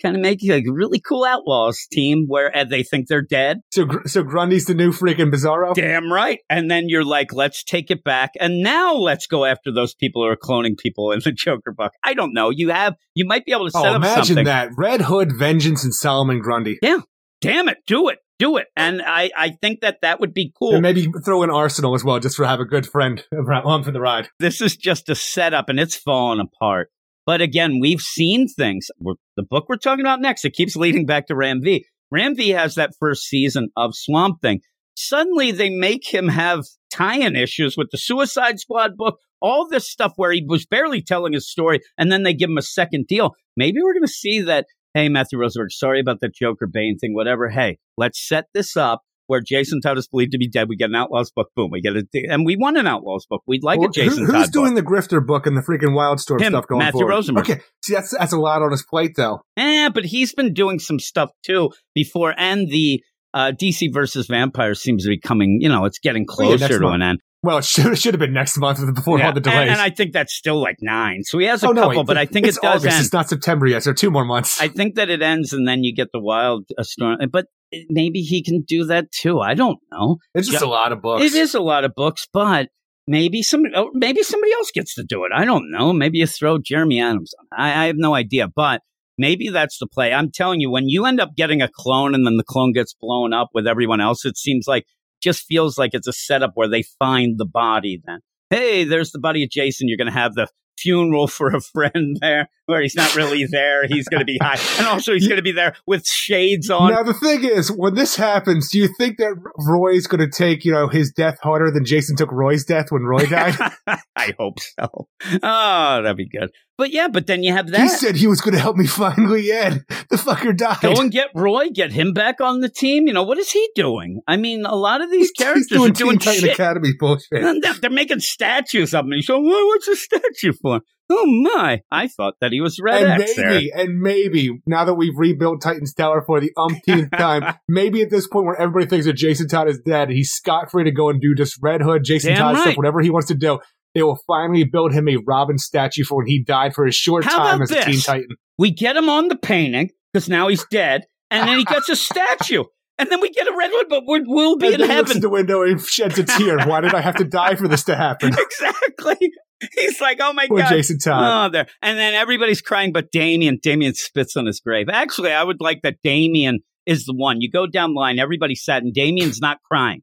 Kind 0.04 0.16
of 0.16 0.22
make 0.22 0.44
you 0.44 0.54
like 0.54 0.66
a 0.70 0.72
really 0.72 1.00
cool 1.00 1.26
outlaws 1.26 1.88
team 1.92 2.26
where 2.28 2.56
uh, 2.56 2.64
they 2.64 2.84
think 2.84 3.08
they're 3.08 3.24
dead. 3.24 3.62
So 3.72 3.88
so 4.06 4.22
Grundy's 4.22 4.66
the 4.66 4.76
new 4.76 4.92
freaking 4.92 5.34
Bizarro. 5.34 5.74
Damn 5.74 6.14
right. 6.14 6.38
And 6.48 6.70
then 6.70 6.90
you're 6.90 7.04
like, 7.04 7.34
let's 7.34 7.64
take 7.64 7.90
it 7.90 8.04
back. 8.04 8.30
And 8.40 8.60
now 8.62 8.94
let's 8.94 9.26
go 9.26 9.46
after 9.46 9.74
those 9.74 9.96
people 9.96 10.22
who 10.24 10.30
are 10.30 10.38
cloning 10.38 10.78
people 10.78 11.12
in 11.12 11.22
the 11.26 11.32
Joker 11.36 11.72
book. 11.76 11.92
I 12.04 12.14
don't 12.14 12.36
know. 12.36 12.52
You 12.52 12.70
have, 12.70 12.94
you 13.16 13.26
might 13.26 13.46
be 13.46 13.52
able 13.52 13.66
to 13.66 13.72
set 13.72 13.82
Oh, 13.84 13.90
up 13.90 13.96
imagine 13.96 14.26
something. 14.26 14.46
that 14.46 14.70
Red 14.78 15.02
Hood, 15.02 15.32
Vengeance, 15.36 15.84
and 15.84 15.94
Solomon 15.96 16.40
Grundy. 16.40 16.78
Yeah. 16.84 17.00
Damn 17.42 17.68
it. 17.68 17.78
Do 17.88 18.10
it. 18.10 18.20
Do 18.38 18.58
it. 18.58 18.68
And 18.78 19.02
I, 19.04 19.32
I 19.36 19.50
think 19.60 19.82
that 19.82 19.98
that 20.04 20.20
would 20.20 20.36
be 20.36 20.54
cool. 20.60 20.74
And 20.74 20.84
maybe 20.84 21.12
throw 21.26 21.42
in 21.42 21.50
Arsenal 21.50 21.96
as 21.96 22.04
well, 22.04 22.20
just 22.20 22.36
for 22.36 22.46
have 22.46 22.60
a 22.60 22.66
good 22.66 22.86
friend 22.86 23.24
along 23.34 23.86
for 23.86 23.92
the 23.92 24.00
ride. 24.02 24.30
this 24.40 24.62
is 24.62 24.78
just 24.78 25.10
a 25.10 25.16
setup 25.16 25.68
and 25.70 25.80
it's 25.80 25.96
falling 25.96 26.40
apart. 26.40 26.90
But 27.26 27.42
again, 27.42 27.80
we've 27.80 28.02
seen 28.02 28.48
things. 28.48 28.88
We're, 29.00 29.16
the 29.38 29.44
book 29.44 29.66
we're 29.70 29.78
talking 29.78 30.06
about 30.06 30.22
next, 30.22 30.46
it 30.46 30.54
keeps 30.54 30.76
leading 30.76 31.06
back 31.06 31.28
to 31.28 31.36
Ram 31.36 31.62
V. 31.62 31.86
Ram 32.12 32.36
V 32.36 32.50
has 32.50 32.76
that 32.76 32.92
first 33.00 33.24
season 33.24 33.70
of 33.78 33.96
Swamp 33.96 34.42
Thing. 34.42 34.62
Suddenly 34.96 35.52
they 35.52 35.70
make 35.70 36.14
him 36.14 36.28
have 36.28 36.64
tie-in 36.92 37.36
issues 37.36 37.76
with 37.76 37.88
the 37.92 37.98
Suicide 37.98 38.60
Squad 38.60 38.96
book, 38.96 39.18
all 39.42 39.68
this 39.68 39.90
stuff 39.90 40.14
where 40.16 40.32
he 40.32 40.46
was 40.48 40.66
barely 40.66 41.02
telling 41.02 41.34
his 41.34 41.50
story, 41.50 41.80
and 41.98 42.12
then 42.12 42.24
they 42.24 42.34
give 42.34 42.50
him 42.50 42.58
a 42.58 42.62
second 42.62 43.08
deal. 43.08 43.32
Maybe 43.58 43.80
we're 43.82 43.94
going 43.94 44.04
to 44.04 44.08
see 44.08 44.42
that, 44.42 44.68
hey, 44.94 45.10
Matthew 45.10 45.40
Rosenberg, 45.40 45.72
sorry 45.72 46.00
about 46.00 46.20
the 46.20 46.30
Joker 46.30 46.68
Bane 46.72 46.98
thing, 47.00 47.16
whatever. 47.16 47.50
Hey, 47.50 47.80
let's 47.98 48.26
set 48.26 48.46
this 48.54 48.78
up 48.78 49.02
where 49.28 49.42
Jason 49.42 49.82
Todd 49.82 49.98
is 49.98 50.08
believed 50.08 50.32
to 50.34 50.38
be 50.38 50.50
dead. 50.50 50.68
We 50.70 50.76
get 50.76 50.90
an 50.90 50.96
Outlaws 50.96 51.32
book. 51.36 51.48
Boom. 51.56 51.70
We 51.72 51.82
get 51.82 51.96
a, 51.96 52.04
and 52.30 52.46
we 52.46 52.56
want 52.56 52.78
an 52.78 52.88
Outlaws 52.88 53.26
book. 53.30 53.42
We'd 53.48 53.64
like 53.64 53.80
Well, 53.80 53.90
a 53.90 53.92
Jason 53.94 54.26
who- 54.26 54.32
who's 54.34 54.46
Todd 54.46 54.52
doing 54.54 54.76
book. 54.76 54.84
the 54.86 54.90
Grifter 54.92 55.26
book 55.26 55.46
and 55.48 55.56
the 55.58 55.62
freaking 55.62 55.94
Wildstorm 55.96 56.42
Him, 56.42 56.52
stuff 56.54 56.68
going 56.68 56.82
on? 56.82 56.86
Matthew 56.88 57.00
forward? 57.00 57.12
Rosenberg. 57.12 57.50
Okay, 57.50 57.62
see 57.84 57.94
that's 57.94 58.14
that's 58.18 58.34
a 58.34 58.38
lot 58.38 58.62
on 58.62 58.72
his 58.72 58.84
plate 58.90 59.12
though. 59.18 59.42
Eh, 59.58 59.90
but 59.90 60.06
he's 60.06 60.34
been 60.34 60.54
doing 60.54 60.80
some 60.80 61.00
stuff 61.00 61.30
too 61.46 61.72
before, 61.96 62.34
and 62.38 62.70
the 62.70 63.02
uh, 63.34 63.52
DC 63.60 63.92
versus 63.94 64.28
Vampire 64.28 64.76
seems 64.76 65.04
to 65.04 65.10
be 65.10 65.20
coming. 65.20 65.58
You 65.62 65.70
know, 65.70 65.86
it's 65.86 66.00
getting 66.00 66.26
Oh, 66.30 66.44
yeah, 66.44 66.58
closer 66.58 66.68
to 66.78 66.80
month. 66.82 66.96
an 66.96 67.02
end. 67.02 67.20
Well, 67.46 67.58
it 67.58 67.66
should, 67.66 67.88
it 67.88 67.98
should 67.98 68.14
have 68.14 68.20
been 68.22 68.32
next 68.32 68.58
month 68.58 68.80
before 68.96 69.18
Yeah, 69.20 69.26
all 69.26 69.32
the 69.34 69.38
and, 69.40 69.44
delays. 69.44 69.70
and 69.72 69.82
I 69.82 69.90
think 69.90 70.14
that's 70.14 70.34
still 70.34 70.62
like 70.62 70.78
nine. 70.82 71.24
So 71.24 71.40
he 71.40 71.48
has 71.48 71.62
a 71.62 71.68
oh 71.68 71.72
no, 71.74 71.82
couple, 71.82 71.98
wait, 71.98 72.08
but 72.08 72.18
I 72.18 72.26
think 72.26 72.48
it's 72.48 72.56
it 72.58 72.62
does 72.62 72.82
August. 72.84 72.96
end. 72.96 73.04
It's 73.06 73.12
not 73.14 73.28
September 73.28 73.68
yet. 73.68 73.84
So 73.84 73.92
two 73.92 74.12
more 74.12 74.24
months. 74.24 74.62
I 74.62 74.70
think 74.70 74.96
that 74.96 75.10
it 75.10 75.22
ends, 75.22 75.52
and 75.52 75.68
then 75.68 75.84
you 75.84 75.94
get 75.94 76.08
the 76.14 76.22
wild 76.22 76.64
uh, 76.78 76.84
storm. 76.84 77.18
But 77.32 77.48
maybe 77.90 78.20
he 78.22 78.44
can 78.44 78.64
do 78.68 78.86
that 78.86 79.12
too. 79.12 79.40
I 79.40 79.54
don't 79.54 79.80
know. 79.92 80.18
it's 80.34 80.48
just 80.48 80.62
yeah. 80.62 80.68
a 80.68 80.70
lot 80.70 80.92
of 80.92 81.02
books. 81.02 81.24
It 81.24 81.34
is 81.34 81.54
a 81.54 81.62
lot 81.62 81.84
of 81.84 81.94
books, 81.96 82.28
but 82.32 82.70
maybe 83.08 83.42
somebody, 83.42 83.74
oh, 83.76 83.90
maybe 83.94 84.24
somebody 84.24 84.54
else 84.54 84.72
gets 84.74 84.96
to 84.96 85.04
do 85.04 85.24
it. 85.26 85.32
I 85.36 85.46
don't 85.46 85.72
know. 85.72 85.94
Maybe 85.94 86.20
you 86.20 86.28
throw 86.28 86.58
Jeremy 86.58 87.02
Adams 87.02 87.34
on. 87.40 87.60
I, 87.60 87.84
I 87.84 87.86
have 87.88 87.98
no 87.98 88.16
idea, 88.16 88.48
but 88.48 88.82
maybe 89.18 89.50
that's 89.50 89.78
the 89.78 89.88
play. 89.88 90.14
I'm 90.14 90.32
telling 90.32 90.60
you, 90.60 90.70
when 90.70 90.90
you 90.90 91.06
end 91.06 91.20
up 91.20 91.36
getting 91.36 91.62
a 91.62 91.70
clone 91.74 92.16
and 92.16 92.26
then 92.26 92.38
the 92.38 92.44
clone 92.44 92.74
gets 92.74 92.96
blown 93.00 93.34
up 93.34 93.50
with 93.54 93.68
everyone 93.68 94.02
else, 94.02 94.26
it 94.26 94.38
seems 94.38 94.66
like 94.68 94.86
just 95.22 95.46
feels 95.46 95.78
like 95.78 95.94
it's 95.94 96.08
a 96.08 96.14
setup 96.14 96.52
where 96.56 96.68
they 96.68 96.84
find 97.00 97.38
the 97.38 97.46
body. 97.46 98.02
Then, 98.06 98.20
hey, 98.50 98.84
there's 98.84 99.12
the 99.12 99.20
body 99.20 99.44
of 99.44 99.50
Jason. 99.50 99.88
You're 99.88 99.98
going 99.98 100.12
to 100.12 100.14
have 100.14 100.34
the 100.34 100.48
funeral 100.78 101.28
for 101.28 101.54
a 101.54 101.62
friend 101.62 102.18
there 102.22 102.50
where 102.66 102.82
he's 102.82 102.96
not 102.96 103.16
really 103.16 103.46
there. 103.46 103.86
He's 103.88 104.08
going 104.08 104.22
to 104.22 104.26
be 104.26 104.38
high. 104.42 104.58
And 104.78 104.88
also 104.88 105.14
he's 105.14 105.28
going 105.28 105.38
to 105.38 105.44
be 105.44 105.52
there 105.52 105.76
with 105.86 106.08
shades 106.08 106.70
on. 106.70 106.92
Now 106.92 107.04
the 107.04 107.14
thing 107.14 107.44
is, 107.44 107.72
when 107.72 107.96
this 107.96 108.16
happens, 108.16 108.70
do 108.70 108.80
you 108.80 108.90
think 108.98 109.18
that 109.18 109.36
Roy's 109.58 110.08
going 110.08 110.22
to 110.22 110.36
take 110.36 110.66
you 110.66 110.72
know 110.72 110.88
his 110.88 111.12
death 111.12 111.38
harder 111.42 111.72
than 111.72 111.86
Jason 111.86 112.16
took 112.16 112.32
Roy's 112.32 112.66
death 112.66 112.88
when 112.90 113.04
Roy 113.04 113.26
died? 113.26 113.56
I 114.16 114.34
hope 114.38 114.60
so. 114.60 115.08
Oh, 115.44 116.02
that'd 116.02 116.18
be 116.18 116.28
good. 116.28 116.52
But 116.78 116.92
yeah, 116.92 117.08
but 117.08 117.28
then 117.28 117.44
you 117.44 117.54
have 117.54 117.68
that. 117.68 117.82
he 117.82 117.90
said 117.90 118.16
he 118.16 118.26
was 118.26 118.42
going 118.42 118.56
to 118.56 118.60
help 118.60 118.78
me 118.78 118.88
find 118.88 119.30
Lian. 119.30 119.86
The 120.10 120.20
fucker 120.20 120.56
died. 120.56 120.78
Go 120.82 121.02
and 121.02 121.12
get 121.12 121.30
Roy, 121.34 121.70
get 121.70 121.92
him 121.92 122.14
back 122.14 122.40
on 122.40 122.60
the 122.60 122.70
team. 122.70 123.08
You 123.08 123.14
know, 123.14 123.24
what 123.24 123.40
is 123.40 123.52
he 123.52 123.68
doing? 123.74 124.22
I 124.28 124.38
mean, 124.38 124.64
a 124.64 124.76
lot 124.76 125.02
of 125.02 125.10
these 125.10 125.30
He's 125.36 125.46
characters 125.46 125.68
doing 125.68 125.92
are 125.92 125.94
doing 125.94 126.20
Titan 126.20 126.42
shit. 126.42 126.54
Academy 126.54 126.92
bullshit. 127.00 127.44
And 127.44 127.64
They're, 127.82 127.90
making 127.90 128.20
statues 128.20 128.94
of 128.94 129.06
going, 129.06 129.24
well, 129.28 129.68
what's 129.68 129.88
a 129.88 129.96
statue 129.96 130.54
for? 130.62 130.82
Oh 131.10 131.26
my! 131.26 131.82
I 131.92 132.08
thought 132.08 132.36
that 132.40 132.52
he 132.52 132.62
was 132.62 132.80
Red 132.82 133.04
and 133.04 133.22
X 133.22 133.36
there. 133.36 133.50
maybe, 133.50 133.72
and 133.76 134.00
maybe, 134.00 134.62
now 134.66 134.86
that 134.86 134.94
we've 134.94 135.18
rebuilt 135.18 135.62
Titan's 135.62 135.94
Tower 135.94 136.24
for 136.26 136.40
the 136.40 136.52
umpteenth 136.58 137.12
time, 137.18 137.56
maybe 137.68 138.02
at 138.02 138.10
this 138.10 138.28
point 138.28 138.46
where 138.46 138.60
everybody 138.60 138.86
thinks 138.86 139.06
that 139.06 139.14
Jason 139.14 139.48
Todd 139.48 139.68
is 139.68 139.80
dead, 139.86 140.10
he's 140.10 140.32
scot 140.32 140.72
free 140.72 140.86
to 140.86 140.92
go 140.92 141.10
and 141.10 141.20
do 141.20 141.36
just 141.36 141.60
Red 141.62 141.82
Hood, 141.82 142.04
Jason 142.04 142.32
Damn 142.32 142.38
Todd 142.38 142.56
right. 142.56 142.62
stuff, 142.62 142.78
whatever 142.78 143.02
he 143.02 143.10
wants 143.10 143.28
to 143.28 143.36
do. 143.36 143.60
They 143.96 144.04
will 144.04 144.20
finally 144.28 144.64
build 144.64 144.94
him 144.94 145.08
a 145.08 145.18
Robin 145.18 145.58
statue 145.58 146.04
for 146.04 146.18
when 146.18 146.28
he 146.28 146.44
died 146.44 146.74
for 146.74 146.86
his 146.86 146.96
short 146.96 147.26
How 147.26 147.38
time 147.38 147.62
as 147.62 147.72
a 147.72 147.82
Teen? 147.84 148.00
Titan. 148.00 148.28
We 148.58 148.72
get 148.72 148.96
him 148.96 149.10
on 149.10 149.28
the 149.28 149.36
painting 149.36 149.92
because 150.12 150.30
now 150.30 150.48
he's 150.48 150.66
dead, 150.72 151.04
and 151.32 151.48
then 151.48 151.58
he 151.60 151.66
gets 151.66 151.90
a 151.90 151.96
statue, 151.96 152.64
and 152.98 153.10
then 153.10 153.22
we 153.22 153.30
get 153.30 153.48
a 153.48 153.56
Red 153.56 153.72
Hood, 153.74 153.88
but 153.90 154.04
we're, 154.06 154.22
we'll 154.26 154.58
be 154.58 154.68
And 154.68 154.76
in 154.76 154.82
then 154.82 154.90
he 154.90 154.96
looks 154.96 155.10
heaven. 155.10 155.18
at 155.18 155.22
the 155.22 155.30
window 155.30 155.64
and 155.64 155.82
sheds 155.82 156.18
a 156.20 156.24
tear. 156.24 156.60
Why 156.68 156.82
did 156.82 156.94
I 156.94 157.02
have 157.02 157.16
to 157.16 157.24
die 157.24 157.56
for 157.56 157.68
this 157.68 157.84
to 157.86 157.96
happen? 157.96 158.34
exactly. 158.38 159.32
He's 159.76 160.02
like, 160.02 160.18
oh 160.22 160.34
my 160.34 160.48
Poor 160.48 160.60
god. 160.60 160.70
Jason 160.70 160.98
Todd. 161.00 161.48
Oh, 161.48 161.52
there. 161.52 161.68
And 161.82 161.98
then 161.98 162.14
everybody's 162.14 162.62
crying, 162.62 162.92
but 162.92 163.12
Damien, 163.12 163.60
Damien 163.62 163.94
spits 163.94 164.36
on 164.36 164.46
his 164.46 164.60
grave. 164.60 164.88
Actually, 164.92 165.32
I 165.32 165.44
would 165.44 165.62
like 165.62 165.82
that 165.84 165.96
Damien 166.04 166.60
is 166.86 167.06
the 167.06 167.14
one. 167.16 167.40
You 167.42 167.50
go 167.50 167.66
down 167.66 167.94
the 167.94 168.00
line, 168.00 168.20
everybody's 168.20 168.64
sad, 168.64 168.84
and 168.84 168.94
Damien's 168.94 169.40
not 169.40 169.60
crying. 169.64 170.02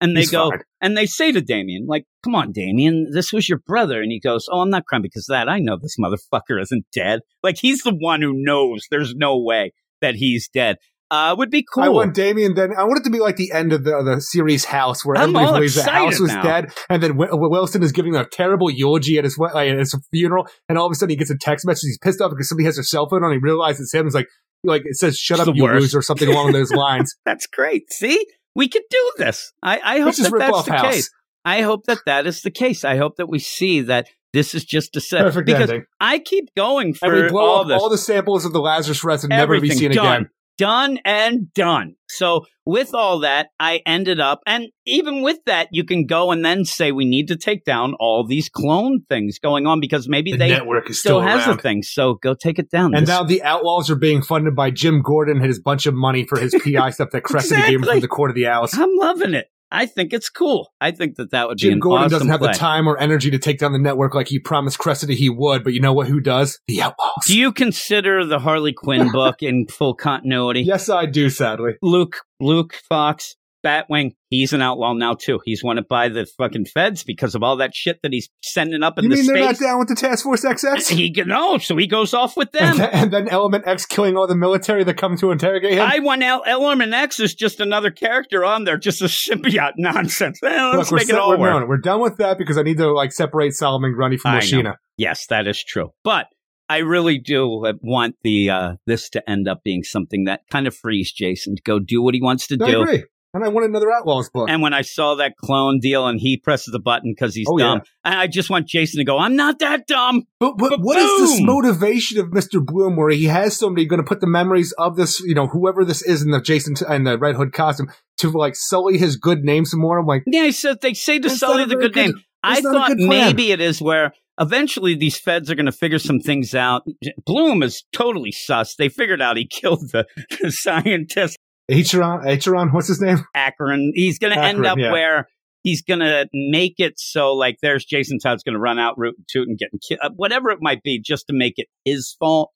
And 0.00 0.16
they 0.16 0.20
He's 0.20 0.30
go, 0.30 0.50
fine. 0.50 0.60
and 0.80 0.96
they 0.96 1.04
say 1.06 1.30
to 1.32 1.40
Damien, 1.42 1.86
like, 1.86 2.04
come 2.24 2.34
on, 2.34 2.52
Damien, 2.52 3.08
this 3.12 3.32
was 3.32 3.48
your 3.48 3.58
brother. 3.66 4.00
And 4.00 4.10
he 4.10 4.18
goes, 4.18 4.46
oh, 4.50 4.60
I'm 4.60 4.70
not 4.70 4.86
crying 4.86 5.02
because 5.02 5.28
of 5.28 5.34
that. 5.34 5.48
I 5.48 5.58
know 5.58 5.76
this 5.76 5.96
motherfucker 6.00 6.60
isn't 6.60 6.86
dead. 6.94 7.20
Like, 7.42 7.58
he's 7.60 7.82
the 7.82 7.94
one 7.94 8.22
who 8.22 8.32
knows 8.34 8.86
there's 8.90 9.14
no 9.14 9.38
way 9.38 9.72
that 10.00 10.14
he's 10.14 10.48
dead. 10.48 10.76
Uh, 11.12 11.34
would 11.36 11.50
be 11.50 11.64
cool. 11.74 11.82
I 11.82 11.88
want 11.88 12.14
Damien. 12.14 12.54
Then 12.54 12.70
I 12.78 12.84
want 12.84 13.00
it 13.00 13.04
to 13.04 13.10
be 13.10 13.18
like 13.18 13.34
the 13.34 13.50
end 13.52 13.72
of 13.72 13.82
the, 13.82 14.00
the 14.04 14.20
series 14.20 14.64
House, 14.64 15.04
where 15.04 15.16
I'm 15.16 15.30
everybody 15.34 15.52
believes 15.56 15.74
the 15.74 15.82
house 15.90 16.20
was 16.20 16.32
now. 16.32 16.40
dead, 16.42 16.72
and 16.88 17.02
then 17.02 17.16
Wi- 17.16 17.30
Wilson 17.32 17.82
is 17.82 17.90
giving 17.90 18.14
a 18.14 18.24
terrible 18.24 18.70
eulogy 18.70 19.18
at 19.18 19.24
his 19.24 19.36
like, 19.36 19.56
at 19.56 19.76
his 19.76 19.92
funeral, 20.12 20.46
and 20.68 20.78
all 20.78 20.86
of 20.86 20.92
a 20.92 20.94
sudden 20.94 21.10
he 21.10 21.16
gets 21.16 21.30
a 21.30 21.36
text 21.36 21.66
message. 21.66 21.88
He's 21.88 21.98
pissed 21.98 22.20
off 22.20 22.30
because 22.30 22.48
somebody 22.48 22.64
has 22.66 22.76
their 22.76 22.84
cell 22.84 23.08
phone 23.08 23.24
on. 23.24 23.32
He 23.32 23.38
realizes 23.38 23.80
it's 23.86 23.92
him. 23.94 24.06
It's 24.06 24.14
like 24.14 24.28
like 24.62 24.82
it 24.84 24.94
says 24.94 25.18
"Shut 25.18 25.40
It's 25.40 25.48
up, 25.48 25.56
you 25.56 25.64
worst. 25.64 25.80
loser" 25.80 25.98
or 25.98 26.02
something 26.02 26.28
along 26.28 26.52
those 26.52 26.70
lines. 26.72 27.16
That's 27.24 27.48
great. 27.48 27.90
See, 27.92 28.24
we 28.54 28.68
could 28.68 28.82
do 28.90 29.12
this. 29.18 29.52
I, 29.62 29.80
I 29.82 30.00
hope 30.00 30.14
that 30.16 30.32
that's 30.38 30.62
the 30.64 30.72
House. 30.72 30.94
case. 30.94 31.10
I 31.44 31.62
hope 31.62 31.86
that 31.86 31.98
that 32.06 32.26
is 32.26 32.42
the 32.42 32.50
case. 32.50 32.84
I 32.84 32.96
hope 32.96 33.16
that 33.16 33.28
we 33.28 33.38
see 33.38 33.80
that 33.82 34.08
this 34.32 34.54
is 34.54 34.64
just 34.64 34.94
a 34.96 35.00
set. 35.00 35.22
Perfect 35.22 35.46
because 35.46 35.70
ending. 35.70 35.86
I 36.00 36.18
keep 36.18 36.54
going 36.54 36.94
And 37.02 37.12
we 37.12 37.28
blow 37.28 37.40
all 37.44 37.60
up 37.62 37.68
this. 37.68 37.80
all 37.82 37.88
the 37.88 37.98
samples 37.98 38.44
of 38.44 38.52
the 38.52 38.60
Lazarus 38.60 39.02
resin 39.02 39.30
never 39.30 39.54
to 39.56 39.60
be 39.60 39.70
seen 39.70 39.92
done. 39.92 40.06
again. 40.06 40.30
Done 40.60 40.98
and 41.06 41.52
done. 41.54 41.94
So 42.08 42.44
with 42.66 42.94
all 42.94 43.20
that, 43.20 43.46
I 43.58 43.80
ended 43.86 44.20
up, 44.20 44.40
and 44.46 44.66
even 44.86 45.22
with 45.22 45.38
that, 45.46 45.68
you 45.72 45.84
can 45.84 46.04
go 46.04 46.30
and 46.32 46.44
then 46.44 46.66
say 46.66 46.92
we 46.92 47.06
need 47.06 47.28
to 47.28 47.36
take 47.36 47.64
down 47.64 47.94
all 47.98 48.26
these 48.26 48.50
clone 48.50 49.00
things 49.08 49.38
going 49.38 49.66
on 49.66 49.80
because 49.80 50.06
maybe 50.06 50.32
The 50.32 50.36
they 50.36 50.48
network 50.50 50.90
is 50.90 51.00
still 51.00 51.20
still, 51.20 51.20
has 51.22 51.46
around. 51.46 51.56
the 51.56 51.62
thing. 51.62 51.82
So 51.82 52.14
go 52.22 52.34
take 52.34 52.58
it 52.58 52.70
down. 52.70 52.94
And 52.94 53.06
This- 53.06 53.08
now 53.08 53.22
the 53.24 53.42
Outlaws 53.42 53.88
are 53.88 53.96
being 53.96 54.20
funded 54.20 54.54
by 54.54 54.70
Jim 54.70 55.00
Gordon 55.02 55.38
and 55.38 55.46
his 55.46 55.58
bunch 55.60 55.86
of 55.86 55.94
money 55.94 56.24
for 56.26 56.38
his 56.38 56.54
PI 56.62 56.90
stuff 56.90 57.08
that 57.12 57.22
Cressida 57.22 57.62
gave 57.62 57.76
him 57.80 57.84
from 57.84 58.00
the 58.00 58.08
Court 58.08 58.30
of 58.30 58.34
the 58.34 58.46
Owls. 58.46 58.74
I'm 58.74 58.94
loving 58.96 59.32
it. 59.32 59.46
I 59.72 59.86
think 59.86 60.12
it's 60.12 60.28
cool. 60.28 60.72
I 60.80 60.90
think 60.90 61.16
that 61.16 61.30
that 61.30 61.46
would 61.48 61.56
be 61.58 61.62
Jim 61.62 61.74
an 61.74 61.78
Gordon 61.80 62.06
awesome 62.06 62.10
doesn't 62.10 62.28
have 62.28 62.40
play. 62.40 62.52
the 62.52 62.58
time 62.58 62.88
or 62.88 62.98
energy 62.98 63.30
to 63.30 63.38
take 63.38 63.58
down 63.58 63.72
the 63.72 63.78
network 63.78 64.14
like 64.14 64.28
he 64.28 64.38
promised 64.40 64.78
Cressida 64.78 65.12
he 65.14 65.28
would, 65.30 65.62
but 65.62 65.72
you 65.72 65.80
know 65.80 65.92
what? 65.92 66.08
Who 66.08 66.20
does? 66.20 66.58
The 66.66 66.82
Outlaws. 66.82 67.24
Do 67.26 67.38
you 67.38 67.52
consider 67.52 68.24
the 68.24 68.38
Harley 68.40 68.72
Quinn 68.72 69.10
book 69.12 69.42
in 69.42 69.66
full 69.68 69.94
continuity? 69.94 70.62
yes, 70.62 70.88
I 70.88 71.06
do. 71.06 71.30
Sadly, 71.30 71.74
Luke, 71.82 72.16
Luke 72.40 72.74
Fox, 72.88 73.36
Batwing, 73.64 74.12
he's 74.30 74.52
an 74.52 74.62
outlaw 74.62 74.92
now 74.94 75.14
too. 75.14 75.40
He's 75.44 75.62
wanted 75.62 75.86
by 75.88 76.08
the 76.08 76.26
fucking 76.38 76.66
feds 76.66 77.04
because 77.04 77.34
of 77.34 77.42
all 77.42 77.56
that 77.56 77.74
shit 77.74 77.98
that 78.02 78.12
he's 78.12 78.28
sending 78.42 78.82
up 78.82 78.98
in 78.98 79.04
you 79.04 79.10
the 79.10 79.16
street. 79.16 79.26
You 79.26 79.32
mean 79.34 79.42
they're 79.42 79.52
not 79.52 79.58
down 79.60 79.78
with 79.78 79.88
the 79.88 79.94
Task 79.94 80.24
Force 80.24 80.44
XX? 80.44 80.88
He 80.90 81.10
no, 81.26 81.58
so 81.58 81.76
he 81.76 81.86
goes 81.86 82.14
off 82.14 82.36
with 82.36 82.48
And 82.58 82.78
them. 82.78 82.78
then, 82.78 82.90
and 82.92 83.12
then 83.12 83.28
Element 83.28 83.64
X 83.66 83.86
killing 83.86 84.16
all 84.16 84.26
the 84.26 84.34
military 84.36 84.84
that 84.84 84.94
come 84.96 85.16
to 85.18 85.30
interrogate 85.30 85.72
him. 85.74 85.86
I 85.88 85.98
want 85.98 86.22
El- 86.22 86.42
Element 86.46 86.92
X 86.94 87.20
is 87.20 87.34
just 87.34 87.60
another 87.60 87.90
character 87.90 88.44
on 88.44 88.64
there, 88.64 88.78
just 88.78 89.02
a 89.02 89.06
symbiote 89.06 89.72
nonsense. 89.76 90.40
Eh, 90.42 90.48
let's 90.48 90.90
Look, 90.90 90.92
we're, 90.92 90.96
make 90.96 91.02
it 91.04 91.10
set- 91.10 91.18
all 91.18 91.30
we're, 91.30 91.38
work. 91.52 91.60
no, 91.62 91.66
we're 91.66 91.76
done 91.78 92.00
with 92.00 92.16
that 92.16 92.38
because 92.38 92.56
I 92.56 92.62
need 92.62 92.78
to 92.78 92.90
like 92.92 93.12
separate 93.12 93.52
Solomon 93.52 93.92
Grundy 93.94 94.16
from 94.16 94.32
I. 94.32 94.34
Machina. 94.36 94.76
Yes, 94.96 95.26
that 95.26 95.46
is 95.46 95.62
true. 95.62 95.90
But 96.04 96.26
I 96.68 96.78
really 96.78 97.18
do 97.18 97.66
uh, 97.66 97.72
want 97.82 98.14
the 98.22 98.50
uh, 98.50 98.72
this 98.86 99.10
to 99.10 99.28
end 99.28 99.48
up 99.48 99.62
being 99.64 99.82
something 99.82 100.24
that 100.24 100.42
kind 100.52 100.66
of 100.68 100.76
frees 100.76 101.10
Jason 101.12 101.56
to 101.56 101.62
go 101.62 101.78
do 101.80 102.00
what 102.00 102.14
he 102.14 102.22
wants 102.22 102.46
to 102.46 102.58
I 102.62 102.70
do. 102.70 102.82
agree. 102.82 103.04
And 103.32 103.44
I 103.44 103.48
want 103.48 103.64
another 103.66 103.90
Outlaws 103.92 104.28
book. 104.28 104.48
And 104.50 104.60
when 104.60 104.74
I 104.74 104.82
saw 104.82 105.14
that 105.16 105.36
clone 105.36 105.78
deal 105.78 106.06
and 106.08 106.18
he 106.18 106.36
presses 106.36 106.72
the 106.72 106.80
button 106.80 107.12
because 107.14 107.32
he's 107.34 107.46
Oh, 107.48 107.58
dumb, 107.58 107.82
and 108.04 108.14
I 108.18 108.26
just 108.26 108.50
want 108.50 108.66
Jason 108.66 108.98
to 108.98 109.04
go, 109.04 109.18
I'm 109.18 109.36
not 109.36 109.60
that 109.60 109.86
dumb. 109.86 110.24
But, 110.40 110.58
but 110.58 110.70
But 110.70 110.80
what 110.80 110.98
is 110.98 111.30
this 111.30 111.40
motivation 111.40 112.18
of 112.18 112.26
Mr. 112.28 112.64
Bloom 112.64 112.96
where 112.96 113.10
he 113.10 113.26
has 113.26 113.56
somebody 113.56 113.86
going 113.86 114.02
to 114.02 114.06
put 114.08 114.20
the 114.20 114.26
memories 114.26 114.72
of 114.78 114.96
this, 114.96 115.20
you 115.20 115.34
know, 115.34 115.46
whoever 115.46 115.84
this 115.84 116.02
is 116.02 116.22
in 116.22 116.30
the 116.32 116.40
Jason 116.40 116.74
t- 116.74 116.84
and 116.88 117.06
the 117.06 117.18
Red 117.18 117.36
Hood 117.36 117.52
costume 117.52 117.88
to 118.18 118.30
like 118.30 118.56
sully 118.56 118.98
his 118.98 119.16
good 119.16 119.44
name 119.44 119.64
some 119.64 119.80
more? 119.80 119.98
I'm 119.98 120.06
like, 120.06 120.24
Yeah, 120.26 120.44
he 120.44 120.52
said 120.52 120.80
they 120.80 120.94
say 120.94 121.20
to 121.20 121.30
Sully 121.30 121.64
the 121.64 121.76
very 121.76 121.82
good 121.82 121.94
name. 121.96 122.12
good- 122.12 122.22
I 122.42 122.54
that's 122.54 122.64
not 122.64 122.92
a 122.92 122.94
thought 122.96 122.98
maybe 122.98 123.52
it 123.52 123.60
is 123.60 123.80
where 123.82 124.12
eventually 124.40 124.94
these 124.94 125.18
feds 125.18 125.50
are 125.50 125.54
going 125.54 125.66
to 125.66 125.72
figure 125.72 125.98
some 125.98 126.18
things 126.18 126.54
out. 126.54 126.82
Bloom 127.26 127.62
is 127.62 127.84
totally 127.92 128.32
sus. 128.32 128.74
They 128.76 128.88
figured 128.88 129.20
out 129.20 129.36
he 129.36 129.46
killed 129.46 129.90
the, 129.92 130.06
the 130.40 130.50
scientist 130.50 131.38
Acheron, 131.70 132.26
Acheron, 132.26 132.68
what's 132.70 132.88
his 132.88 133.00
name? 133.00 133.24
Akron. 133.34 133.92
He's 133.94 134.18
going 134.18 134.34
to 134.34 134.42
end 134.42 134.66
up 134.66 134.78
yeah. 134.78 134.90
where 134.90 135.28
he's 135.62 135.82
going 135.82 136.00
to 136.00 136.26
make 136.32 136.74
it 136.78 136.94
so 136.96 137.34
like 137.34 137.56
there's 137.62 137.84
Jason 137.84 138.18
Todd's 138.18 138.42
going 138.42 138.54
to 138.54 138.60
run 138.60 138.78
out 138.78 138.98
root 138.98 139.14
and 139.16 139.26
toot 139.28 139.48
and 139.48 139.58
get 139.58 139.68
killed, 139.86 140.00
uh, 140.02 140.10
whatever 140.16 140.50
it 140.50 140.58
might 140.60 140.82
be, 140.82 141.00
just 141.00 141.26
to 141.28 141.32
make 141.32 141.54
it 141.56 141.68
his 141.84 142.16
fault. 142.18 142.50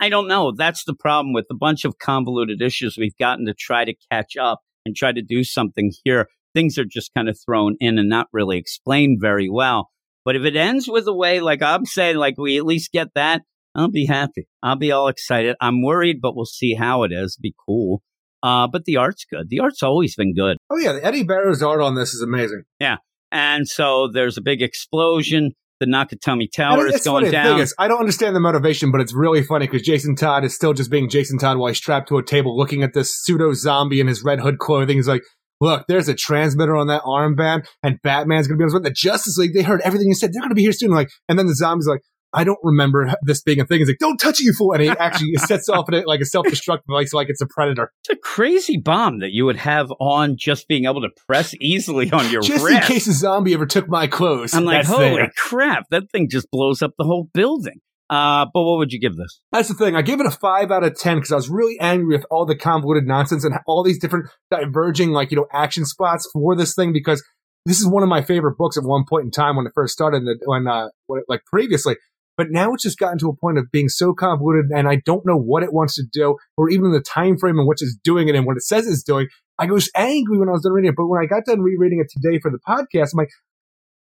I 0.00 0.08
don't 0.08 0.28
know. 0.28 0.52
That's 0.56 0.84
the 0.84 0.94
problem 0.94 1.32
with 1.32 1.46
a 1.50 1.56
bunch 1.56 1.84
of 1.84 1.98
convoluted 1.98 2.62
issues 2.62 2.96
we've 2.96 3.16
gotten 3.18 3.46
to 3.46 3.54
try 3.54 3.84
to 3.84 3.94
catch 4.10 4.36
up 4.36 4.60
and 4.86 4.94
try 4.94 5.12
to 5.12 5.22
do 5.22 5.44
something 5.44 5.92
here. 6.04 6.28
Things 6.54 6.78
are 6.78 6.84
just 6.84 7.12
kind 7.14 7.28
of 7.28 7.38
thrown 7.44 7.76
in 7.80 7.98
and 7.98 8.08
not 8.08 8.28
really 8.32 8.58
explained 8.58 9.18
very 9.20 9.50
well. 9.50 9.90
But 10.24 10.36
if 10.36 10.44
it 10.44 10.56
ends 10.56 10.88
with 10.88 11.06
a 11.08 11.14
way, 11.14 11.40
like 11.40 11.62
I'm 11.62 11.84
saying, 11.84 12.16
like 12.16 12.38
we 12.38 12.58
at 12.58 12.64
least 12.64 12.92
get 12.92 13.08
that, 13.14 13.42
I'll 13.74 13.90
be 13.90 14.06
happy. 14.06 14.46
I'll 14.62 14.76
be 14.76 14.92
all 14.92 15.08
excited. 15.08 15.56
I'm 15.60 15.82
worried, 15.82 16.18
but 16.20 16.34
we'll 16.34 16.46
see 16.46 16.74
how 16.74 17.02
it 17.02 17.12
is. 17.12 17.36
Be 17.40 17.54
cool. 17.66 18.02
Uh, 18.42 18.68
but 18.70 18.84
the 18.84 18.96
art's 18.96 19.24
good. 19.24 19.48
The 19.48 19.60
art's 19.60 19.82
always 19.82 20.14
been 20.14 20.34
good. 20.34 20.56
Oh 20.70 20.78
yeah, 20.78 20.98
Eddy 21.02 21.24
Barrows' 21.24 21.62
art 21.62 21.80
on 21.80 21.94
this 21.94 22.14
is 22.14 22.22
amazing. 22.22 22.62
Yeah, 22.78 22.96
and 23.32 23.66
so 23.66 24.08
there's 24.12 24.36
a 24.36 24.42
big 24.42 24.62
explosion. 24.62 25.52
The 25.80 25.86
Nakatomi 25.86 26.50
Tower 26.50 26.88
is 26.88 27.04
going 27.04 27.26
funny, 27.26 27.30
down. 27.30 27.60
is, 27.60 27.72
I 27.78 27.86
don't 27.86 28.00
understand 28.00 28.34
the 28.34 28.40
motivation, 28.40 28.90
but 28.90 29.00
it's 29.00 29.14
really 29.14 29.44
funny 29.44 29.66
because 29.66 29.82
Jason 29.82 30.16
Todd 30.16 30.44
is 30.44 30.52
still 30.52 30.72
just 30.72 30.90
being 30.90 31.08
Jason 31.08 31.38
Todd 31.38 31.56
while 31.56 31.68
he's 31.68 31.76
strapped 31.78 32.08
to 32.08 32.18
a 32.18 32.24
table 32.24 32.56
looking 32.56 32.82
at 32.82 32.94
this 32.94 33.14
pseudo 33.14 33.52
zombie 33.52 34.00
in 34.00 34.08
his 34.08 34.24
Red 34.24 34.40
Hood 34.40 34.58
clothing. 34.58 34.96
He's 34.96 35.06
like, 35.06 35.22
look, 35.60 35.84
there's 35.86 36.08
a 36.08 36.14
transmitter 36.14 36.76
on 36.76 36.88
that 36.88 37.02
armband, 37.02 37.64
and 37.84 37.98
Batman's 38.02 38.48
going 38.48 38.58
to 38.58 38.66
be 38.66 38.74
on 38.74 38.82
the 38.82 38.90
Justice 38.90 39.38
League. 39.38 39.54
They 39.54 39.62
heard 39.62 39.80
everything 39.84 40.08
you 40.08 40.14
said. 40.14 40.32
They're 40.32 40.40
going 40.40 40.50
to 40.50 40.56
be 40.56 40.62
here 40.62 40.72
soon. 40.72 40.90
Like, 40.90 41.10
and 41.28 41.38
then 41.38 41.46
the 41.46 41.54
zombies 41.54 41.86
like, 41.86 42.00
I 42.32 42.44
don't 42.44 42.58
remember 42.62 43.10
this 43.22 43.42
being 43.42 43.60
a 43.60 43.66
thing. 43.66 43.78
He's 43.78 43.88
like, 43.88 43.98
don't 43.98 44.18
touch 44.18 44.40
it, 44.40 44.44
you 44.44 44.52
fool. 44.52 44.72
And 44.72 44.82
he 44.82 44.88
actually 44.90 45.32
sets 45.36 45.68
off 45.68 45.88
in 45.88 45.94
it 45.94 46.06
like 46.06 46.20
a 46.20 46.26
self-destruct 46.26 46.80
device, 46.86 47.12
like 47.12 47.28
it's 47.30 47.40
a 47.40 47.46
predator. 47.46 47.92
It's 48.08 48.18
a 48.18 48.20
crazy 48.20 48.76
bomb 48.76 49.18
that 49.20 49.32
you 49.32 49.44
would 49.44 49.56
have 49.56 49.90
on 50.00 50.36
just 50.38 50.68
being 50.68 50.84
able 50.84 51.02
to 51.02 51.10
press 51.26 51.54
easily 51.60 52.10
on 52.12 52.30
your 52.30 52.40
just 52.40 52.64
wrist. 52.64 52.76
in 52.76 52.94
case 52.94 53.06
a 53.06 53.12
zombie 53.12 53.54
ever 53.54 53.66
took 53.66 53.88
my 53.88 54.06
clothes. 54.06 54.54
I'm 54.54 54.64
like, 54.64 54.86
holy 54.86 55.16
there. 55.16 55.32
crap, 55.36 55.84
that 55.90 56.10
thing 56.10 56.28
just 56.30 56.50
blows 56.50 56.80
up 56.80 56.92
the 56.96 57.04
whole 57.04 57.28
building. 57.34 57.80
Uh, 58.10 58.46
but 58.54 58.62
what 58.62 58.78
would 58.78 58.92
you 58.92 59.00
give 59.00 59.16
this? 59.16 59.40
That's 59.52 59.68
the 59.68 59.74
thing. 59.74 59.94
I 59.94 60.02
gave 60.02 60.20
it 60.20 60.26
a 60.26 60.30
five 60.30 60.70
out 60.70 60.84
of 60.84 60.98
ten 60.98 61.18
because 61.18 61.32
I 61.32 61.36
was 61.36 61.50
really 61.50 61.78
angry 61.80 62.16
with 62.16 62.24
all 62.30 62.46
the 62.46 62.56
convoluted 62.56 63.06
nonsense 63.06 63.44
and 63.44 63.54
all 63.66 63.82
these 63.82 63.98
different 63.98 64.30
diverging, 64.50 65.10
like 65.10 65.30
you 65.30 65.36
know, 65.36 65.46
action 65.52 65.84
spots 65.84 66.28
for 66.32 66.56
this 66.56 66.74
thing. 66.74 66.92
Because 66.92 67.22
this 67.66 67.80
is 67.80 67.86
one 67.86 68.02
of 68.02 68.08
my 68.08 68.22
favorite 68.22 68.56
books 68.56 68.78
at 68.78 68.84
one 68.84 69.04
point 69.06 69.24
in 69.24 69.30
time 69.30 69.56
when 69.56 69.66
it 69.66 69.72
first 69.74 69.92
started, 69.92 70.22
and 70.22 70.40
when 70.46 70.66
uh, 70.66 70.88
when 71.06 71.20
it, 71.20 71.26
like 71.28 71.44
previously. 71.44 71.96
But 72.38 72.50
now 72.50 72.72
it's 72.72 72.84
just 72.84 72.98
gotten 72.98 73.18
to 73.18 73.28
a 73.28 73.36
point 73.36 73.58
of 73.58 73.70
being 73.72 73.88
so 73.88 74.14
convoluted, 74.14 74.70
and 74.70 74.88
I 74.88 75.02
don't 75.04 75.26
know 75.26 75.36
what 75.36 75.64
it 75.64 75.72
wants 75.72 75.96
to 75.96 76.04
do, 76.10 76.36
or 76.56 76.70
even 76.70 76.92
the 76.92 77.00
time 77.00 77.36
frame 77.36 77.58
in 77.58 77.66
which 77.66 77.82
it's 77.82 77.98
doing 78.02 78.28
it 78.28 78.36
and 78.36 78.46
what 78.46 78.56
it 78.56 78.62
says 78.62 78.86
it's 78.86 79.02
doing. 79.02 79.26
I 79.58 79.66
was 79.66 79.90
angry 79.96 80.38
when 80.38 80.48
I 80.48 80.52
was 80.52 80.62
done 80.62 80.72
reading 80.72 80.90
it, 80.90 80.96
but 80.96 81.08
when 81.08 81.20
I 81.20 81.26
got 81.26 81.44
done 81.44 81.60
rereading 81.60 81.98
it 81.98 82.06
today 82.08 82.38
for 82.38 82.52
the 82.52 82.60
podcast, 82.60 83.10
I'm 83.12 83.18
like, 83.18 83.30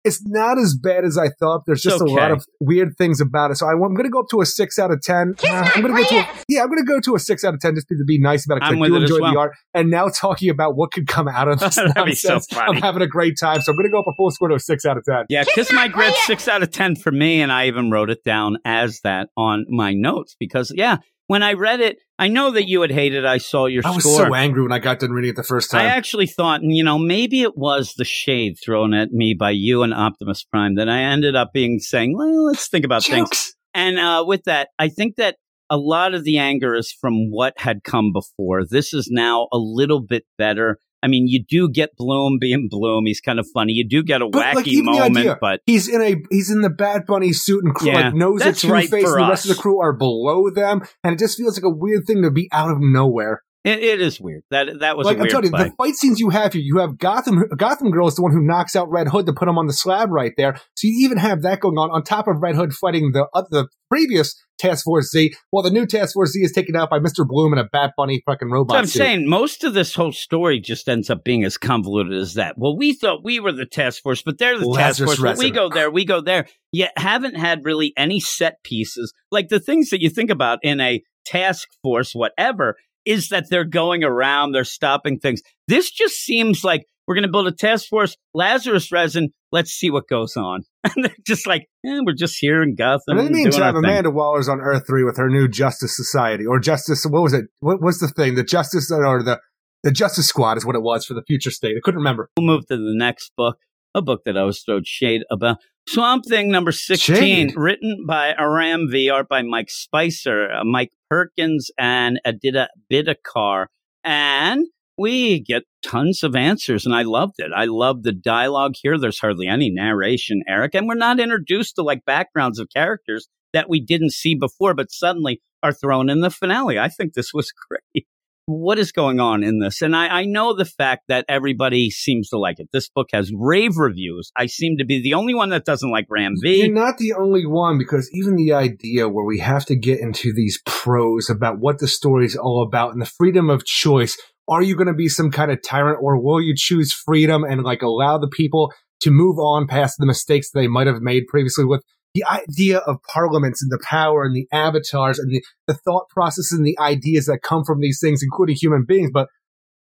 it's 0.06 0.22
not 0.26 0.58
as 0.60 0.78
bad 0.82 1.04
as 1.04 1.18
I 1.18 1.30
thought. 1.40 1.64
There's 1.66 1.82
just 1.82 2.02
okay. 2.02 2.14
a 2.14 2.16
lot 2.16 2.32
of 2.32 2.46
weird 2.62 2.96
things 2.98 3.20
about 3.20 3.50
it. 3.52 3.56
So 3.56 3.68
I, 3.68 3.72
am 3.72 3.80
going 3.80 4.04
to 4.04 4.10
go 4.10 4.20
up 4.20 4.28
to 4.32 4.42
a 4.42 4.46
six 4.46 4.78
out 4.78 4.92
of 4.92 5.02
ten. 5.02 5.34
Uh, 5.44 5.70
I'm 5.76 5.82
going 5.82 5.96
to 5.96 6.04
go 6.04 6.08
to 6.10 6.16
a, 6.20 6.28
yeah, 6.48 6.62
I'm 6.62 6.68
going 6.68 6.80
to 6.80 6.86
go 6.86 7.00
to 7.00 7.16
a 7.16 7.20
six 7.20 7.44
out 7.44 7.56
of 7.56 7.60
ten 7.60 7.74
just 7.76 7.88
to 7.88 7.96
be 8.06 8.20
nice 8.20 8.46
about 8.46 8.58
it. 8.58 8.62
'cause 8.62 8.72
I'm 8.74 8.82
I 8.82 8.88
do 8.88 8.96
it 8.96 9.04
as 9.04 9.10
enjoy 9.10 9.22
well. 9.22 9.34
the 9.34 9.40
art. 9.40 9.52
And 9.74 9.90
now 9.90 10.08
talking 10.10 10.50
about 10.50 10.78
what 10.78 10.92
could 10.94 11.08
come 11.08 11.28
out 11.28 11.48
of 11.48 11.60
this 11.60 11.76
That'd 11.76 12.06
be 12.06 12.16
so 12.16 12.40
funny. 12.40 12.78
I'm 12.78 12.82
having 12.82 13.02
a 13.02 13.08
great 13.08 13.36
time. 13.40 13.62
So 13.62 13.72
I'm 13.72 13.78
going 13.78 13.88
to 13.88 13.92
go 13.92 14.00
up 14.00 14.06
a 14.08 14.14
full 14.16 14.30
score 14.30 14.50
to 14.50 14.56
a 14.56 14.60
six 14.60 14.86
out 14.86 14.98
of 14.98 15.04
ten. 15.04 15.26
Yeah, 15.30 15.44
Kiss 15.44 15.72
My 15.72 15.88
Grit, 15.88 16.14
six 16.26 16.48
out 16.48 16.62
of 16.62 16.72
10 16.72 16.98
for 16.98 17.12
me. 17.12 17.42
And 17.42 17.52
I 17.52 17.68
even 17.68 17.90
wrote 17.90 18.10
it 18.12 18.24
down 18.24 18.58
as 18.64 19.00
that 19.04 19.30
on 19.36 19.66
my 19.70 19.94
notes 19.94 20.36
because, 20.40 20.72
yeah, 20.76 20.98
when 21.28 21.44
I 21.44 21.54
read 21.54 21.80
it, 21.80 21.98
I 22.18 22.28
know 22.28 22.52
that 22.52 22.68
you 22.68 22.82
had 22.82 22.92
hated. 22.92 23.26
I 23.26 23.38
saw 23.38 23.66
your 23.66 23.84
I 23.86 23.92
was 23.92 24.04
score. 24.04 24.28
so 24.28 24.34
angry 24.36 24.62
when 24.62 24.72
I 24.72 24.80
got 24.80 25.00
done 25.00 25.12
reading 25.12 25.32
it 25.32 25.36
the 25.36 25.44
first 25.44 25.72
time. 25.72 25.82
I 25.82 25.86
actually 25.86 26.28
thought, 26.28 26.62
you 26.64 26.84
know, 26.84 26.98
maybe 26.98 27.42
it 27.42 27.58
was 27.58 27.94
the 27.98 28.06
shade 28.06 28.56
thrown 28.64 28.94
at 28.94 29.12
me 29.12 29.34
by 29.34 29.52
you 29.52 29.84
and 29.84 29.94
Optimus 29.94 30.44
Prime 30.44 30.76
that 30.76 30.88
I 30.88 31.02
ended 31.02 31.36
up 31.36 31.52
being 31.54 31.80
saying, 31.80 32.16
well, 32.16 32.46
let's 32.46 32.70
think 32.70 32.86
about 32.86 33.04
things. 33.04 33.54
And 33.74 34.00
uh, 34.00 34.24
with 34.26 34.44
that, 34.46 34.70
I 34.80 34.88
think 34.88 35.18
that 35.18 35.36
a 35.70 35.78
lot 35.78 36.14
of 36.14 36.24
the 36.24 36.38
anger 36.38 36.76
is 36.76 36.92
from 36.92 37.32
what 37.32 37.54
had 37.58 37.84
come 37.84 38.14
before. 38.14 38.64
This 38.66 38.94
is 38.94 39.10
now 39.12 39.48
a 39.52 39.58
little 39.58 40.02
bit 40.02 40.24
better. 40.38 40.78
I 41.06 41.08
mean, 41.08 41.28
you 41.28 41.44
do 41.48 41.70
get 41.70 41.96
Bloom 41.98 42.40
being 42.42 42.68
Bloom. 42.68 43.06
He's 43.06 43.22
kind 43.22 43.40
of 43.40 43.46
funny. 43.54 43.74
You 43.74 43.88
do 43.88 44.02
get 44.02 44.24
a 44.24 44.28
But, 44.28 44.56
wacky 44.56 44.84
like, 44.84 45.14
moment, 45.14 45.38
but 45.40 45.62
He's 45.68 45.88
in 45.88 46.02
a 46.02 46.16
he's 46.32 46.50
in 46.50 46.62
the 46.62 46.70
Bat 46.72 47.06
Bunny 47.06 47.32
suit 47.32 47.64
and 47.64 47.76
crew, 47.76 47.90
Yeah, 47.90 48.06
like 48.06 48.16
knows 48.16 48.40
that's 48.40 48.62
Two 48.62 48.70
right 48.70 48.90
Face 48.90 49.04
for 49.04 49.20
and 49.20 49.26
the 49.26 49.30
rest 49.30 49.48
of 49.48 49.56
the 49.56 49.62
crew 49.62 49.80
are 49.80 49.94
below 49.94 50.50
them, 50.50 50.82
and 51.04 51.14
it 51.14 51.20
just 51.20 51.38
feels 51.38 51.58
like 51.58 51.64
a 51.64 51.70
weird 51.70 52.08
thing 52.08 52.24
to 52.24 52.32
be 52.32 52.50
out 52.52 52.72
of 52.72 52.78
nowhere. 52.80 53.44
It, 53.66 53.84
it 53.84 54.02
is 54.02 54.22
weird. 54.22 54.44
That 54.52 54.68
that 54.80 54.96
was 54.96 55.06
like 55.06 55.20
I'm 55.20 55.28
telling 55.28 55.46
you, 55.46 55.52
the 55.52 55.72
fight 55.78 55.96
scenes 55.96 56.20
you 56.20 56.30
have 56.30 56.54
here, 56.54 56.62
you 56.62 56.78
have 56.78 56.98
Gotham. 56.98 57.44
Gotham 57.58 57.92
Girl 57.92 58.08
is 58.08 58.16
the 58.16 58.22
one 58.22 58.32
who 58.32 58.42
knocks 58.42 58.76
out 58.76 58.90
Red 58.90 59.08
Hood 59.08 59.26
to 59.26 59.34
put 59.34 59.48
him 59.48 59.58
on 59.58 59.68
the 59.68 59.74
slab 59.74 60.12
right 60.12 60.34
there. 60.38 60.56
So 60.76 60.88
you 60.88 61.06
even 61.06 61.18
have 61.18 61.42
that 61.42 61.60
going 61.60 61.78
on 61.78 61.90
on 61.92 62.04
top 62.04 62.28
of 62.28 62.38
Red 62.42 62.56
Hood 62.56 62.74
fighting 62.74 63.12
the 63.12 63.28
uh, 63.34 63.44
the 63.50 63.68
previous 63.90 64.42
Task 64.58 64.86
Force 64.86 65.12
Z, 65.12 65.34
while 65.50 65.64
the 65.64 65.70
new 65.70 65.86
Task 65.86 66.14
Force 66.14 66.32
Z 66.32 66.40
is 66.42 66.52
taken 66.52 66.76
out 66.76 66.90
by 66.90 67.00
Mister 67.00 67.26
Bloom 67.26 67.52
and 67.52 67.60
a 67.60 67.66
Bat 67.72 67.92
Bunny 67.98 68.22
fucking 68.26 68.50
robot. 68.50 68.76
So 68.76 68.80
I'm 68.80 68.86
suit. 68.86 69.00
saying 69.00 69.30
most 69.30 69.64
of 69.64 69.74
this 69.74 69.96
whole 69.96 70.14
story 70.14 70.60
just 70.60 70.88
ends 70.88 71.10
up 71.10 71.24
being 71.24 71.44
as 71.44 71.58
convoluted 71.58 72.14
as 72.14 72.36
that. 72.36 72.56
Well, 72.58 72.78
we 72.78 72.94
thought 72.94 73.24
we 73.24 73.40
were 73.40 73.52
the 73.52 73.66
task 73.66 74.02
force, 74.02 74.22
but 74.22 74.38
they're 74.38 74.58
the 74.58 74.74
task 74.76 75.04
force. 75.04 75.20
But 75.20 75.38
we 75.38 75.52
go 75.52 75.70
there, 75.70 75.92
we 75.92 76.06
go 76.06 76.22
there. 76.22 76.48
You 76.72 76.88
haven't 76.98 77.36
had 77.36 77.66
really 77.66 77.94
any 77.98 78.20
set 78.20 78.64
pieces. 78.64 79.14
Like 79.32 79.50
the 79.50 79.60
things 79.60 79.90
that 79.90 80.02
you 80.02 80.10
think 80.10 80.30
about 80.30 80.60
in 80.62 80.80
a 80.80 81.02
task 81.26 81.68
force, 81.82 82.14
whatever, 82.14 82.76
is 83.06 83.30
that 83.30 83.46
they're 83.50 83.66
going 83.66 84.04
around, 84.04 84.52
they're 84.52 84.64
stopping 84.64 85.20
things. 85.20 85.42
This 85.68 85.92
just 85.92 86.16
seems 86.16 86.64
like 86.64 86.86
we're 87.08 87.16
going 87.16 87.24
to 87.24 87.32
build 87.32 87.48
a 87.48 87.52
task 87.52 87.88
force, 87.88 88.16
Lazarus 88.34 88.92
resin. 88.92 89.30
Let's 89.52 89.72
see 89.72 89.92
what 89.92 90.08
goes 90.08 90.36
on. 90.36 90.64
And 90.96 91.04
they're 91.04 91.16
just 91.26 91.48
like, 91.48 91.66
eh, 91.84 92.00
we're 92.06 92.14
just 92.14 92.38
here 92.40 92.62
in 92.62 92.76
Gotham. 92.76 93.18
And 93.18 93.20
in 93.22 93.26
the 93.26 93.32
meantime, 93.32 93.74
thing. 93.74 93.84
Amanda 93.84 94.12
Waller's 94.12 94.48
on 94.48 94.60
Earth 94.62 94.84
Three 94.86 95.04
with 95.04 95.18
her 95.18 95.30
new 95.32 95.48
Justice 95.48 95.96
Society 95.96 96.46
or 96.46 96.60
Justice. 96.60 97.06
What 97.06 97.24
was 97.24 97.34
it? 97.34 97.46
What 97.60 97.82
was 97.82 97.98
the 97.98 98.08
thing? 98.08 98.36
The 98.36 98.44
Justice 98.44 98.92
or 98.92 99.24
the 99.24 99.40
the 99.82 99.92
Justice 99.92 100.28
Squad 100.28 100.58
is 100.58 100.66
what 100.66 100.76
it 100.76 100.84
was 100.84 101.04
for 101.06 101.16
the 101.16 101.24
future 101.26 101.50
state. 101.50 101.76
I 101.76 101.80
couldn't 101.84 101.98
remember. 101.98 102.30
We'll 102.38 102.46
move 102.46 102.68
to 102.68 102.78
the 102.78 102.94
next 102.96 103.32
book, 103.36 103.58
a 103.96 104.02
book 104.02 104.22
that 104.26 104.38
I 104.38 104.44
was 104.44 104.62
throwed 104.62 104.86
shade 104.86 105.24
about. 105.32 105.58
Swamp 105.88 106.26
Thing 106.28 106.52
number 106.52 106.72
16, 106.72 107.16
Shade? 107.16 107.54
written 107.56 108.06
by 108.08 108.34
Aram 108.38 108.88
V, 108.92 109.10
art 109.10 109.30
by 109.30 109.42
Mike 109.44 109.70
Spicer, 109.70 110.52
uh, 110.52 110.64
Mike 110.64 110.92
Perkins, 111.10 111.70
and 111.78 112.20
Aditya 112.26 112.70
Bidikar. 112.92 113.68
And 114.04 114.66
we 114.98 115.40
get 115.42 115.64
tons 115.84 116.24
of 116.24 116.36
answers, 116.36 116.86
and 116.86 116.96
I 116.96 117.04
loved 117.04 117.36
it. 117.38 117.52
I 117.56 117.66
love 117.66 118.04
the 118.04 118.12
dialogue 118.12 118.74
here. 118.82 118.98
There's 118.98 119.20
hardly 119.20 119.48
any 119.48 119.70
narration, 119.70 120.42
Eric, 120.48 120.74
and 120.74 120.88
we're 120.88 120.96
not 120.96 121.20
introduced 121.20 121.76
to 121.76 121.84
like 121.84 122.04
backgrounds 122.06 122.60
of 122.60 122.70
characters 122.74 123.28
that 123.54 123.70
we 123.70 123.80
didn't 123.80 124.12
see 124.12 124.36
before, 124.36 124.74
but 124.74 124.92
suddenly 124.92 125.42
are 125.62 125.74
thrown 125.74 126.10
in 126.10 126.22
the 126.22 126.30
finale. 126.30 126.80
I 126.80 126.90
think 126.90 127.14
this 127.14 127.34
was 127.34 127.54
great 127.70 128.08
what 128.48 128.78
is 128.78 128.92
going 128.92 129.20
on 129.20 129.44
in 129.44 129.60
this? 129.60 129.82
And 129.82 129.96
I, 129.96 130.08
I 130.08 130.26
know 130.26 130.54
the 130.54 130.66
fact 130.66 131.06
that 131.08 131.26
everybody 131.28 131.90
seems 131.90 132.30
to 132.30 132.38
like 132.38 132.60
it. 132.60 132.70
This 132.72 132.90
book 132.90 133.10
has 133.12 133.32
rave 133.36 133.78
reviews. 133.78 134.32
I 134.36 134.46
seem 134.46 134.78
to 134.78 134.86
be 134.86 135.02
the 135.02 135.16
only 135.16 135.34
one 135.34 135.50
that 135.50 135.66
doesn't 135.66 135.92
like 135.92 136.06
Ram 136.10 136.34
You're 136.42 136.68
V. 136.68 136.72
not 136.72 136.98
the 136.98 137.14
only 137.14 137.46
one 137.46 137.78
because 137.78 138.10
even 138.14 138.36
the 138.36 138.54
idea 138.54 139.10
where 139.10 139.26
we 139.26 139.40
have 139.40 139.66
to 139.66 139.76
get 139.76 140.00
into 140.00 140.32
these 140.34 140.62
pros 140.66 141.30
about 141.30 141.60
what 141.60 141.80
the 141.80 141.88
story 141.88 142.26
is 142.26 142.36
all 142.36 142.64
about 142.64 142.94
and 142.94 143.02
the 143.02 143.06
freedom 143.06 143.50
of 143.50 143.66
choice. 143.66 144.18
Are 144.48 144.62
you 144.62 144.76
going 144.76 144.88
to 144.88 144.94
be 144.94 145.10
some 145.10 145.32
kind 145.32 145.52
of 145.52 145.64
tyrant 145.64 146.00
or 146.02 146.22
will 146.22 146.42
you 146.42 146.54
choose 146.56 146.94
freedom 146.94 147.44
and 147.44 147.64
like 147.64 147.82
allow 147.82 148.20
the 148.20 148.28
people 148.28 148.72
to 149.02 149.10
move 149.10 149.40
on 149.40 149.68
past 149.68 149.96
the 149.98 150.06
mistakes 150.06 150.52
they 150.52 150.68
might 150.68 150.88
have 150.88 151.02
made 151.02 151.26
previously 151.28 151.66
with 151.66 151.84
the 152.16 152.24
idea 152.26 152.80
of 152.80 152.98
parliaments 153.14 153.62
and 153.62 153.72
the 153.72 153.84
power 153.84 154.24
and 154.24 154.36
the 154.36 154.48
avatars 154.52 155.20
and 155.20 155.30
the, 155.30 155.44
the 155.68 155.76
thought 155.76 156.10
process 156.10 156.52
and 156.52 156.66
the 156.66 156.78
ideas 156.80 157.26
that 157.28 157.44
come 157.44 157.64
from 157.64 157.80
these 157.82 158.00
things, 158.02 158.22
including 158.24 158.56
human 158.60 158.86
beings. 158.88 159.12
But 159.14 159.28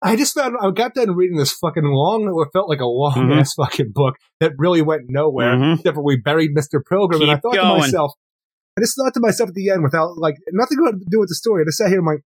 I 0.00 0.16
just 0.16 0.32
found 0.34 0.56
I 0.62 0.70
got 0.70 0.94
done 0.94 1.14
reading 1.14 1.36
this 1.36 1.52
fucking 1.52 1.84
long, 1.84 2.32
what 2.34 2.48
felt 2.54 2.70
like 2.70 2.80
a 2.80 2.86
long 2.86 3.12
Mhm. 3.28 3.38
ass 3.40 3.52
fucking 3.54 3.90
book 3.92 4.14
that 4.40 4.52
really 4.56 4.80
went 4.80 5.02
nowhere. 5.08 5.54
Mhm. 5.56 5.74
Except 5.76 5.94
for 5.96 6.02
we 6.04 6.16
buried 6.16 6.52
Mr. 6.56 6.80
Pilgrim, 6.88 7.20
and 7.20 7.30
I 7.32 7.36
thought 7.36 7.52
going. 7.54 7.74
to 7.74 7.80
myself, 7.80 8.12
I 8.78 8.80
just 8.80 8.96
thought 8.96 9.12
to 9.12 9.20
myself 9.20 9.48
at 9.50 9.54
the 9.54 9.68
end, 9.68 9.82
without 9.82 10.16
like 10.16 10.36
nothing 10.52 10.78
to 10.78 10.92
do 11.10 11.18
with 11.20 11.28
the 11.28 11.34
story. 11.34 11.62
I 11.62 11.64
just 11.66 11.78
sat 11.78 11.88
here, 11.88 11.98
and 11.98 12.08
I'm 12.08 12.14
like, 12.14 12.22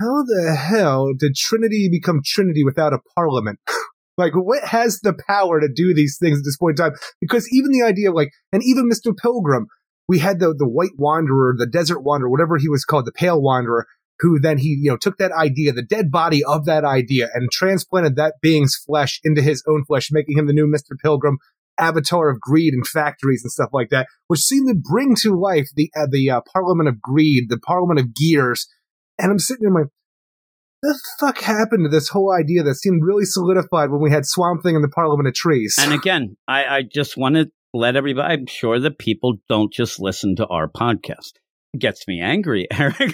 how 0.00 0.22
the 0.22 0.54
hell 0.54 1.14
did 1.18 1.34
Trinity 1.34 1.88
become 1.90 2.20
Trinity 2.24 2.62
without 2.62 2.92
a 2.92 3.00
parliament? 3.16 3.58
like, 4.18 4.34
what 4.34 4.64
has 4.64 5.00
the 5.00 5.14
power 5.28 5.60
to 5.60 5.68
do 5.72 5.94
these 5.94 6.18
things 6.20 6.38
at 6.38 6.44
this 6.44 6.56
point 6.56 6.78
in 6.78 6.84
time? 6.84 6.98
Because 7.20 7.48
even 7.52 7.70
the 7.70 7.86
idea 7.86 8.10
of 8.10 8.16
like, 8.16 8.30
and 8.52 8.62
even 8.64 8.90
Mr. 8.90 9.16
Pilgrim, 9.16 9.68
we 10.08 10.18
had 10.18 10.40
the 10.40 10.54
the 10.56 10.68
White 10.68 10.96
Wanderer, 10.98 11.54
the 11.56 11.66
Desert 11.66 12.00
Wanderer, 12.00 12.30
whatever 12.30 12.56
he 12.58 12.68
was 12.68 12.84
called, 12.84 13.06
the 13.06 13.12
Pale 13.12 13.40
Wanderer, 13.40 13.86
who 14.20 14.40
then 14.40 14.58
he 14.58 14.78
you 14.80 14.90
know 14.90 14.96
took 14.96 15.18
that 15.18 15.32
idea, 15.32 15.72
the 15.72 15.82
dead 15.82 16.10
body 16.10 16.42
of 16.44 16.64
that 16.64 16.84
idea, 16.84 17.28
and 17.34 17.50
transplanted 17.50 18.16
that 18.16 18.34
being's 18.42 18.76
flesh 18.76 19.20
into 19.22 19.40
his 19.40 19.62
own 19.68 19.84
flesh, 19.84 20.08
making 20.10 20.36
him 20.36 20.46
the 20.46 20.52
new 20.52 20.66
Mr. 20.66 20.98
Pilgrim, 21.00 21.38
avatar 21.78 22.28
of 22.28 22.40
greed 22.40 22.74
and 22.74 22.86
factories 22.86 23.42
and 23.44 23.52
stuff 23.52 23.70
like 23.72 23.90
that, 23.90 24.06
which 24.26 24.40
seemed 24.40 24.68
to 24.68 24.74
bring 24.74 25.14
to 25.16 25.38
life 25.38 25.68
the 25.76 25.90
uh, 25.96 26.06
the 26.10 26.30
uh, 26.30 26.40
Parliament 26.52 26.88
of 26.88 27.00
Greed, 27.00 27.44
the 27.48 27.58
Parliament 27.58 28.00
of 28.00 28.14
Gears. 28.14 28.66
And 29.20 29.32
I'm 29.32 29.38
sitting 29.38 29.62
there, 29.62 29.82
like, 29.82 29.90
the 30.82 30.98
fuck 31.18 31.38
happened 31.40 31.84
to 31.84 31.88
this 31.88 32.08
whole 32.08 32.32
idea 32.32 32.62
that 32.62 32.76
seemed 32.76 33.02
really 33.04 33.24
solidified 33.24 33.90
when 33.90 34.00
we 34.00 34.10
had 34.10 34.26
Swamp 34.26 34.62
Thing 34.62 34.76
in 34.76 34.82
the 34.82 34.88
Parliament 34.88 35.28
of 35.28 35.34
Trees? 35.34 35.76
And 35.80 35.92
again, 35.92 36.36
I, 36.46 36.64
I 36.64 36.82
just 36.82 37.16
want 37.16 37.34
to 37.36 37.50
let 37.74 37.96
everybody, 37.96 38.34
I'm 38.34 38.46
sure 38.46 38.78
that 38.80 38.98
people 38.98 39.38
don't 39.48 39.72
just 39.72 40.00
listen 40.00 40.36
to 40.36 40.46
our 40.46 40.68
podcast. 40.68 41.32
It 41.74 41.80
gets 41.80 42.06
me 42.08 42.20
angry, 42.20 42.66
Eric. 42.72 43.12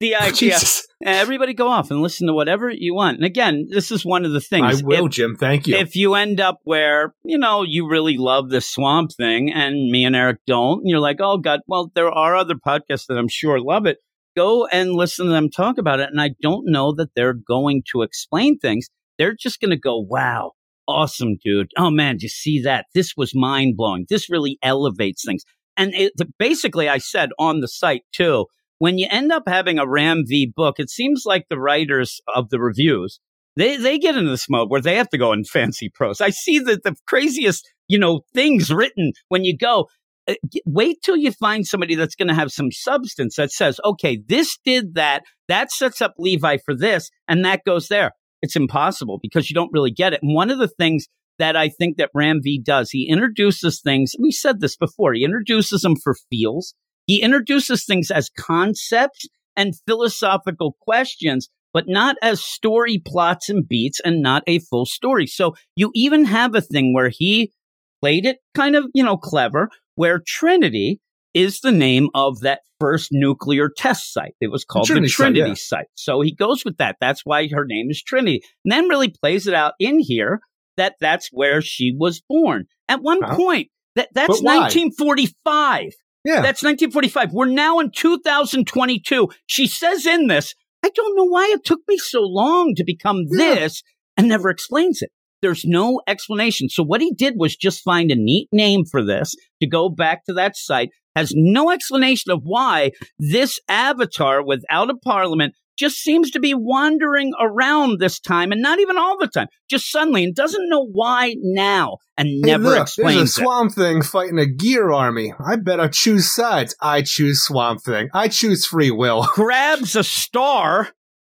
the 0.00 0.14
oh, 0.14 0.18
idea, 0.18 0.30
Jesus. 0.30 0.86
everybody 1.02 1.54
go 1.54 1.68
off 1.68 1.90
and 1.90 2.02
listen 2.02 2.26
to 2.26 2.34
whatever 2.34 2.68
you 2.68 2.94
want. 2.94 3.16
And 3.16 3.24
again, 3.24 3.68
this 3.70 3.90
is 3.90 4.04
one 4.04 4.24
of 4.24 4.32
the 4.32 4.40
things. 4.40 4.82
I 4.82 4.84
will, 4.84 5.06
If- 5.06 5.12
Jim. 5.12 5.36
Thank 5.36 5.66
you. 5.66 5.76
If 5.76 5.96
you 5.96 6.14
end 6.14 6.40
up 6.40 6.58
where, 6.64 7.14
you 7.24 7.38
know, 7.38 7.62
you 7.62 7.88
really 7.88 8.16
love 8.18 8.50
the 8.50 8.60
swamp 8.60 9.12
thing 9.12 9.52
and 9.52 9.90
me 9.90 10.04
and 10.04 10.16
Eric 10.16 10.38
don't, 10.46 10.80
and 10.80 10.88
you're 10.90 11.00
like, 11.00 11.20
oh 11.20 11.38
God, 11.38 11.60
well, 11.66 11.90
there 11.94 12.10
are 12.10 12.36
other 12.36 12.54
podcasts 12.54 13.06
that 13.08 13.18
I'm 13.18 13.28
sure 13.28 13.60
love 13.60 13.86
it. 13.86 13.98
Go 14.36 14.66
and 14.66 14.92
listen 14.92 15.26
to 15.26 15.32
them 15.32 15.50
talk 15.50 15.78
about 15.78 16.00
it. 16.00 16.10
And 16.10 16.20
I 16.20 16.30
don't 16.42 16.64
know 16.66 16.92
that 16.94 17.10
they're 17.14 17.34
going 17.34 17.82
to 17.92 18.02
explain 18.02 18.58
things. 18.58 18.88
They're 19.18 19.36
just 19.38 19.60
going 19.60 19.70
to 19.70 19.78
go, 19.78 19.98
wow, 19.98 20.52
awesome, 20.88 21.36
dude. 21.42 21.70
Oh 21.76 21.90
man, 21.90 22.16
you 22.20 22.28
see 22.28 22.60
that? 22.62 22.86
This 22.94 23.14
was 23.16 23.34
mind 23.34 23.76
blowing. 23.76 24.06
This 24.08 24.30
really 24.30 24.58
elevates 24.62 25.24
things. 25.24 25.44
And 25.76 25.94
it, 25.94 26.12
basically, 26.38 26.88
I 26.88 26.98
said 26.98 27.30
on 27.38 27.60
the 27.60 27.68
site 27.68 28.02
too, 28.12 28.46
when 28.78 28.98
you 28.98 29.06
end 29.10 29.32
up 29.32 29.44
having 29.46 29.78
a 29.78 29.88
Ram 29.88 30.24
V 30.26 30.52
book, 30.54 30.76
it 30.78 30.90
seems 30.90 31.22
like 31.24 31.46
the 31.48 31.58
writers 31.58 32.20
of 32.34 32.50
the 32.50 32.60
reviews 32.60 33.20
they 33.56 33.76
they 33.76 33.98
get 33.98 34.16
into 34.16 34.30
this 34.30 34.48
mode 34.48 34.70
where 34.70 34.80
they 34.80 34.96
have 34.96 35.08
to 35.10 35.18
go 35.18 35.32
in 35.32 35.44
fancy 35.44 35.88
prose. 35.88 36.20
I 36.20 36.30
see 36.30 36.58
that 36.60 36.82
the 36.82 36.96
craziest 37.06 37.70
you 37.88 37.98
know 37.98 38.22
things 38.34 38.72
written 38.72 39.12
when 39.28 39.44
you 39.44 39.56
go. 39.56 39.88
Uh, 40.28 40.34
wait 40.64 40.98
till 41.02 41.16
you 41.16 41.32
find 41.32 41.66
somebody 41.66 41.94
that's 41.94 42.14
going 42.14 42.28
to 42.28 42.34
have 42.34 42.50
some 42.50 42.70
substance 42.70 43.36
that 43.36 43.50
says, 43.50 43.78
okay, 43.84 44.18
this 44.26 44.58
did 44.64 44.94
that. 44.94 45.22
That 45.48 45.70
sets 45.70 46.00
up 46.00 46.14
Levi 46.18 46.58
for 46.64 46.74
this, 46.74 47.10
and 47.28 47.44
that 47.44 47.64
goes 47.66 47.88
there. 47.88 48.12
It's 48.42 48.56
impossible 48.56 49.18
because 49.22 49.50
you 49.50 49.54
don't 49.54 49.72
really 49.72 49.90
get 49.90 50.12
it. 50.12 50.20
And 50.22 50.34
one 50.34 50.50
of 50.50 50.58
the 50.58 50.68
things 50.68 51.06
that 51.38 51.56
I 51.56 51.68
think 51.68 51.96
that 51.96 52.10
Ram 52.14 52.40
V 52.42 52.60
does, 52.64 52.90
he 52.90 53.08
introduces 53.08 53.80
things. 53.80 54.12
We 54.18 54.30
said 54.30 54.60
this 54.60 54.76
before. 54.76 55.14
He 55.14 55.24
introduces 55.24 55.82
them 55.82 55.96
for 55.96 56.14
feels. 56.30 56.74
He 57.06 57.22
introduces 57.22 57.84
things 57.84 58.10
as 58.10 58.30
concepts 58.38 59.26
and 59.56 59.74
philosophical 59.86 60.76
questions 60.80 61.48
but 61.74 61.88
not 61.88 62.16
as 62.22 62.42
story 62.42 63.02
plots 63.04 63.50
and 63.50 63.68
beats 63.68 64.00
and 64.00 64.22
not 64.22 64.44
a 64.46 64.60
full 64.60 64.86
story. 64.86 65.26
So 65.26 65.56
you 65.76 65.90
even 65.94 66.24
have 66.24 66.54
a 66.54 66.62
thing 66.62 66.94
where 66.94 67.10
he 67.12 67.52
played 68.00 68.24
it 68.24 68.38
kind 68.54 68.76
of, 68.76 68.86
you 68.94 69.02
know, 69.02 69.16
clever, 69.18 69.68
where 69.94 70.20
Trinity 70.26 71.00
is 71.34 71.60
the 71.60 71.72
name 71.72 72.08
of 72.14 72.40
that 72.40 72.60
first 72.78 73.08
nuclear 73.10 73.68
test 73.68 74.12
site. 74.12 74.34
It 74.40 74.50
was 74.50 74.64
called 74.64 74.86
the 74.86 74.94
Trinity, 74.94 75.08
the 75.08 75.12
Trinity 75.12 75.40
site, 75.40 75.48
yeah. 75.48 75.54
site. 75.54 75.86
So 75.94 76.20
he 76.20 76.34
goes 76.34 76.64
with 76.64 76.76
that. 76.78 76.96
That's 77.00 77.22
why 77.24 77.48
her 77.48 77.64
name 77.64 77.90
is 77.90 78.02
Trinity. 78.02 78.42
And 78.64 78.72
then 78.72 78.88
really 78.88 79.08
plays 79.08 79.46
it 79.46 79.54
out 79.54 79.74
in 79.80 79.98
here 79.98 80.40
that 80.76 80.94
that's 81.00 81.28
where 81.32 81.60
she 81.60 81.94
was 81.96 82.22
born. 82.28 82.66
At 82.88 83.02
one 83.02 83.20
huh? 83.22 83.36
point, 83.36 83.68
that 83.96 84.08
that's 84.14 84.40
1945. 84.42 85.92
Yeah. 86.24 86.40
That's 86.40 86.62
1945. 86.62 87.32
We're 87.32 87.46
now 87.46 87.80
in 87.80 87.90
2022. 87.90 89.28
She 89.46 89.66
says 89.66 90.06
in 90.06 90.26
this, 90.28 90.54
I 90.82 90.90
don't 90.94 91.16
know 91.16 91.24
why 91.24 91.50
it 91.54 91.64
took 91.64 91.80
me 91.86 91.98
so 91.98 92.20
long 92.20 92.74
to 92.76 92.84
become 92.84 93.24
yeah. 93.30 93.54
this 93.54 93.82
and 94.16 94.28
never 94.28 94.48
explains 94.48 95.02
it. 95.02 95.10
There's 95.44 95.64
no 95.66 96.00
explanation. 96.06 96.70
So 96.70 96.82
what 96.82 97.02
he 97.02 97.12
did 97.12 97.34
was 97.36 97.54
just 97.54 97.82
find 97.82 98.10
a 98.10 98.16
neat 98.16 98.48
name 98.50 98.86
for 98.86 99.04
this 99.04 99.34
to 99.60 99.68
go 99.68 99.90
back 99.90 100.24
to 100.24 100.32
that 100.32 100.56
site. 100.56 100.88
Has 101.14 101.32
no 101.36 101.70
explanation 101.70 102.32
of 102.32 102.40
why 102.44 102.92
this 103.18 103.60
avatar 103.68 104.42
without 104.42 104.88
a 104.88 104.96
parliament 104.96 105.54
just 105.76 105.96
seems 105.96 106.30
to 106.30 106.40
be 106.40 106.54
wandering 106.54 107.32
around 107.38 107.98
this 107.98 108.20
time 108.20 108.52
and 108.52 108.62
not 108.62 108.78
even 108.80 108.96
all 108.96 109.18
the 109.18 109.28
time, 109.28 109.48
just 109.68 109.90
suddenly 109.90 110.24
and 110.24 110.34
doesn't 110.34 110.68
know 110.68 110.86
why 110.86 111.34
now 111.40 111.98
and 112.16 112.28
hey, 112.28 112.40
never 112.40 112.64
look, 112.64 112.82
explains 112.82 113.16
There's 113.16 113.38
a 113.38 113.42
Swamp 113.42 113.72
it. 113.72 113.74
Thing 113.74 114.02
fighting 114.02 114.38
a 114.38 114.46
gear 114.46 114.90
army. 114.90 115.34
I 115.44 115.56
better 115.56 115.88
choose 115.88 116.32
sides. 116.32 116.74
I 116.80 117.02
choose 117.02 117.42
Swamp 117.42 117.82
Thing. 117.82 118.08
I 118.14 118.28
choose 118.28 118.66
free 118.66 118.90
will. 118.90 119.26
Grabs 119.34 119.94
a 119.94 120.04
star 120.04 120.90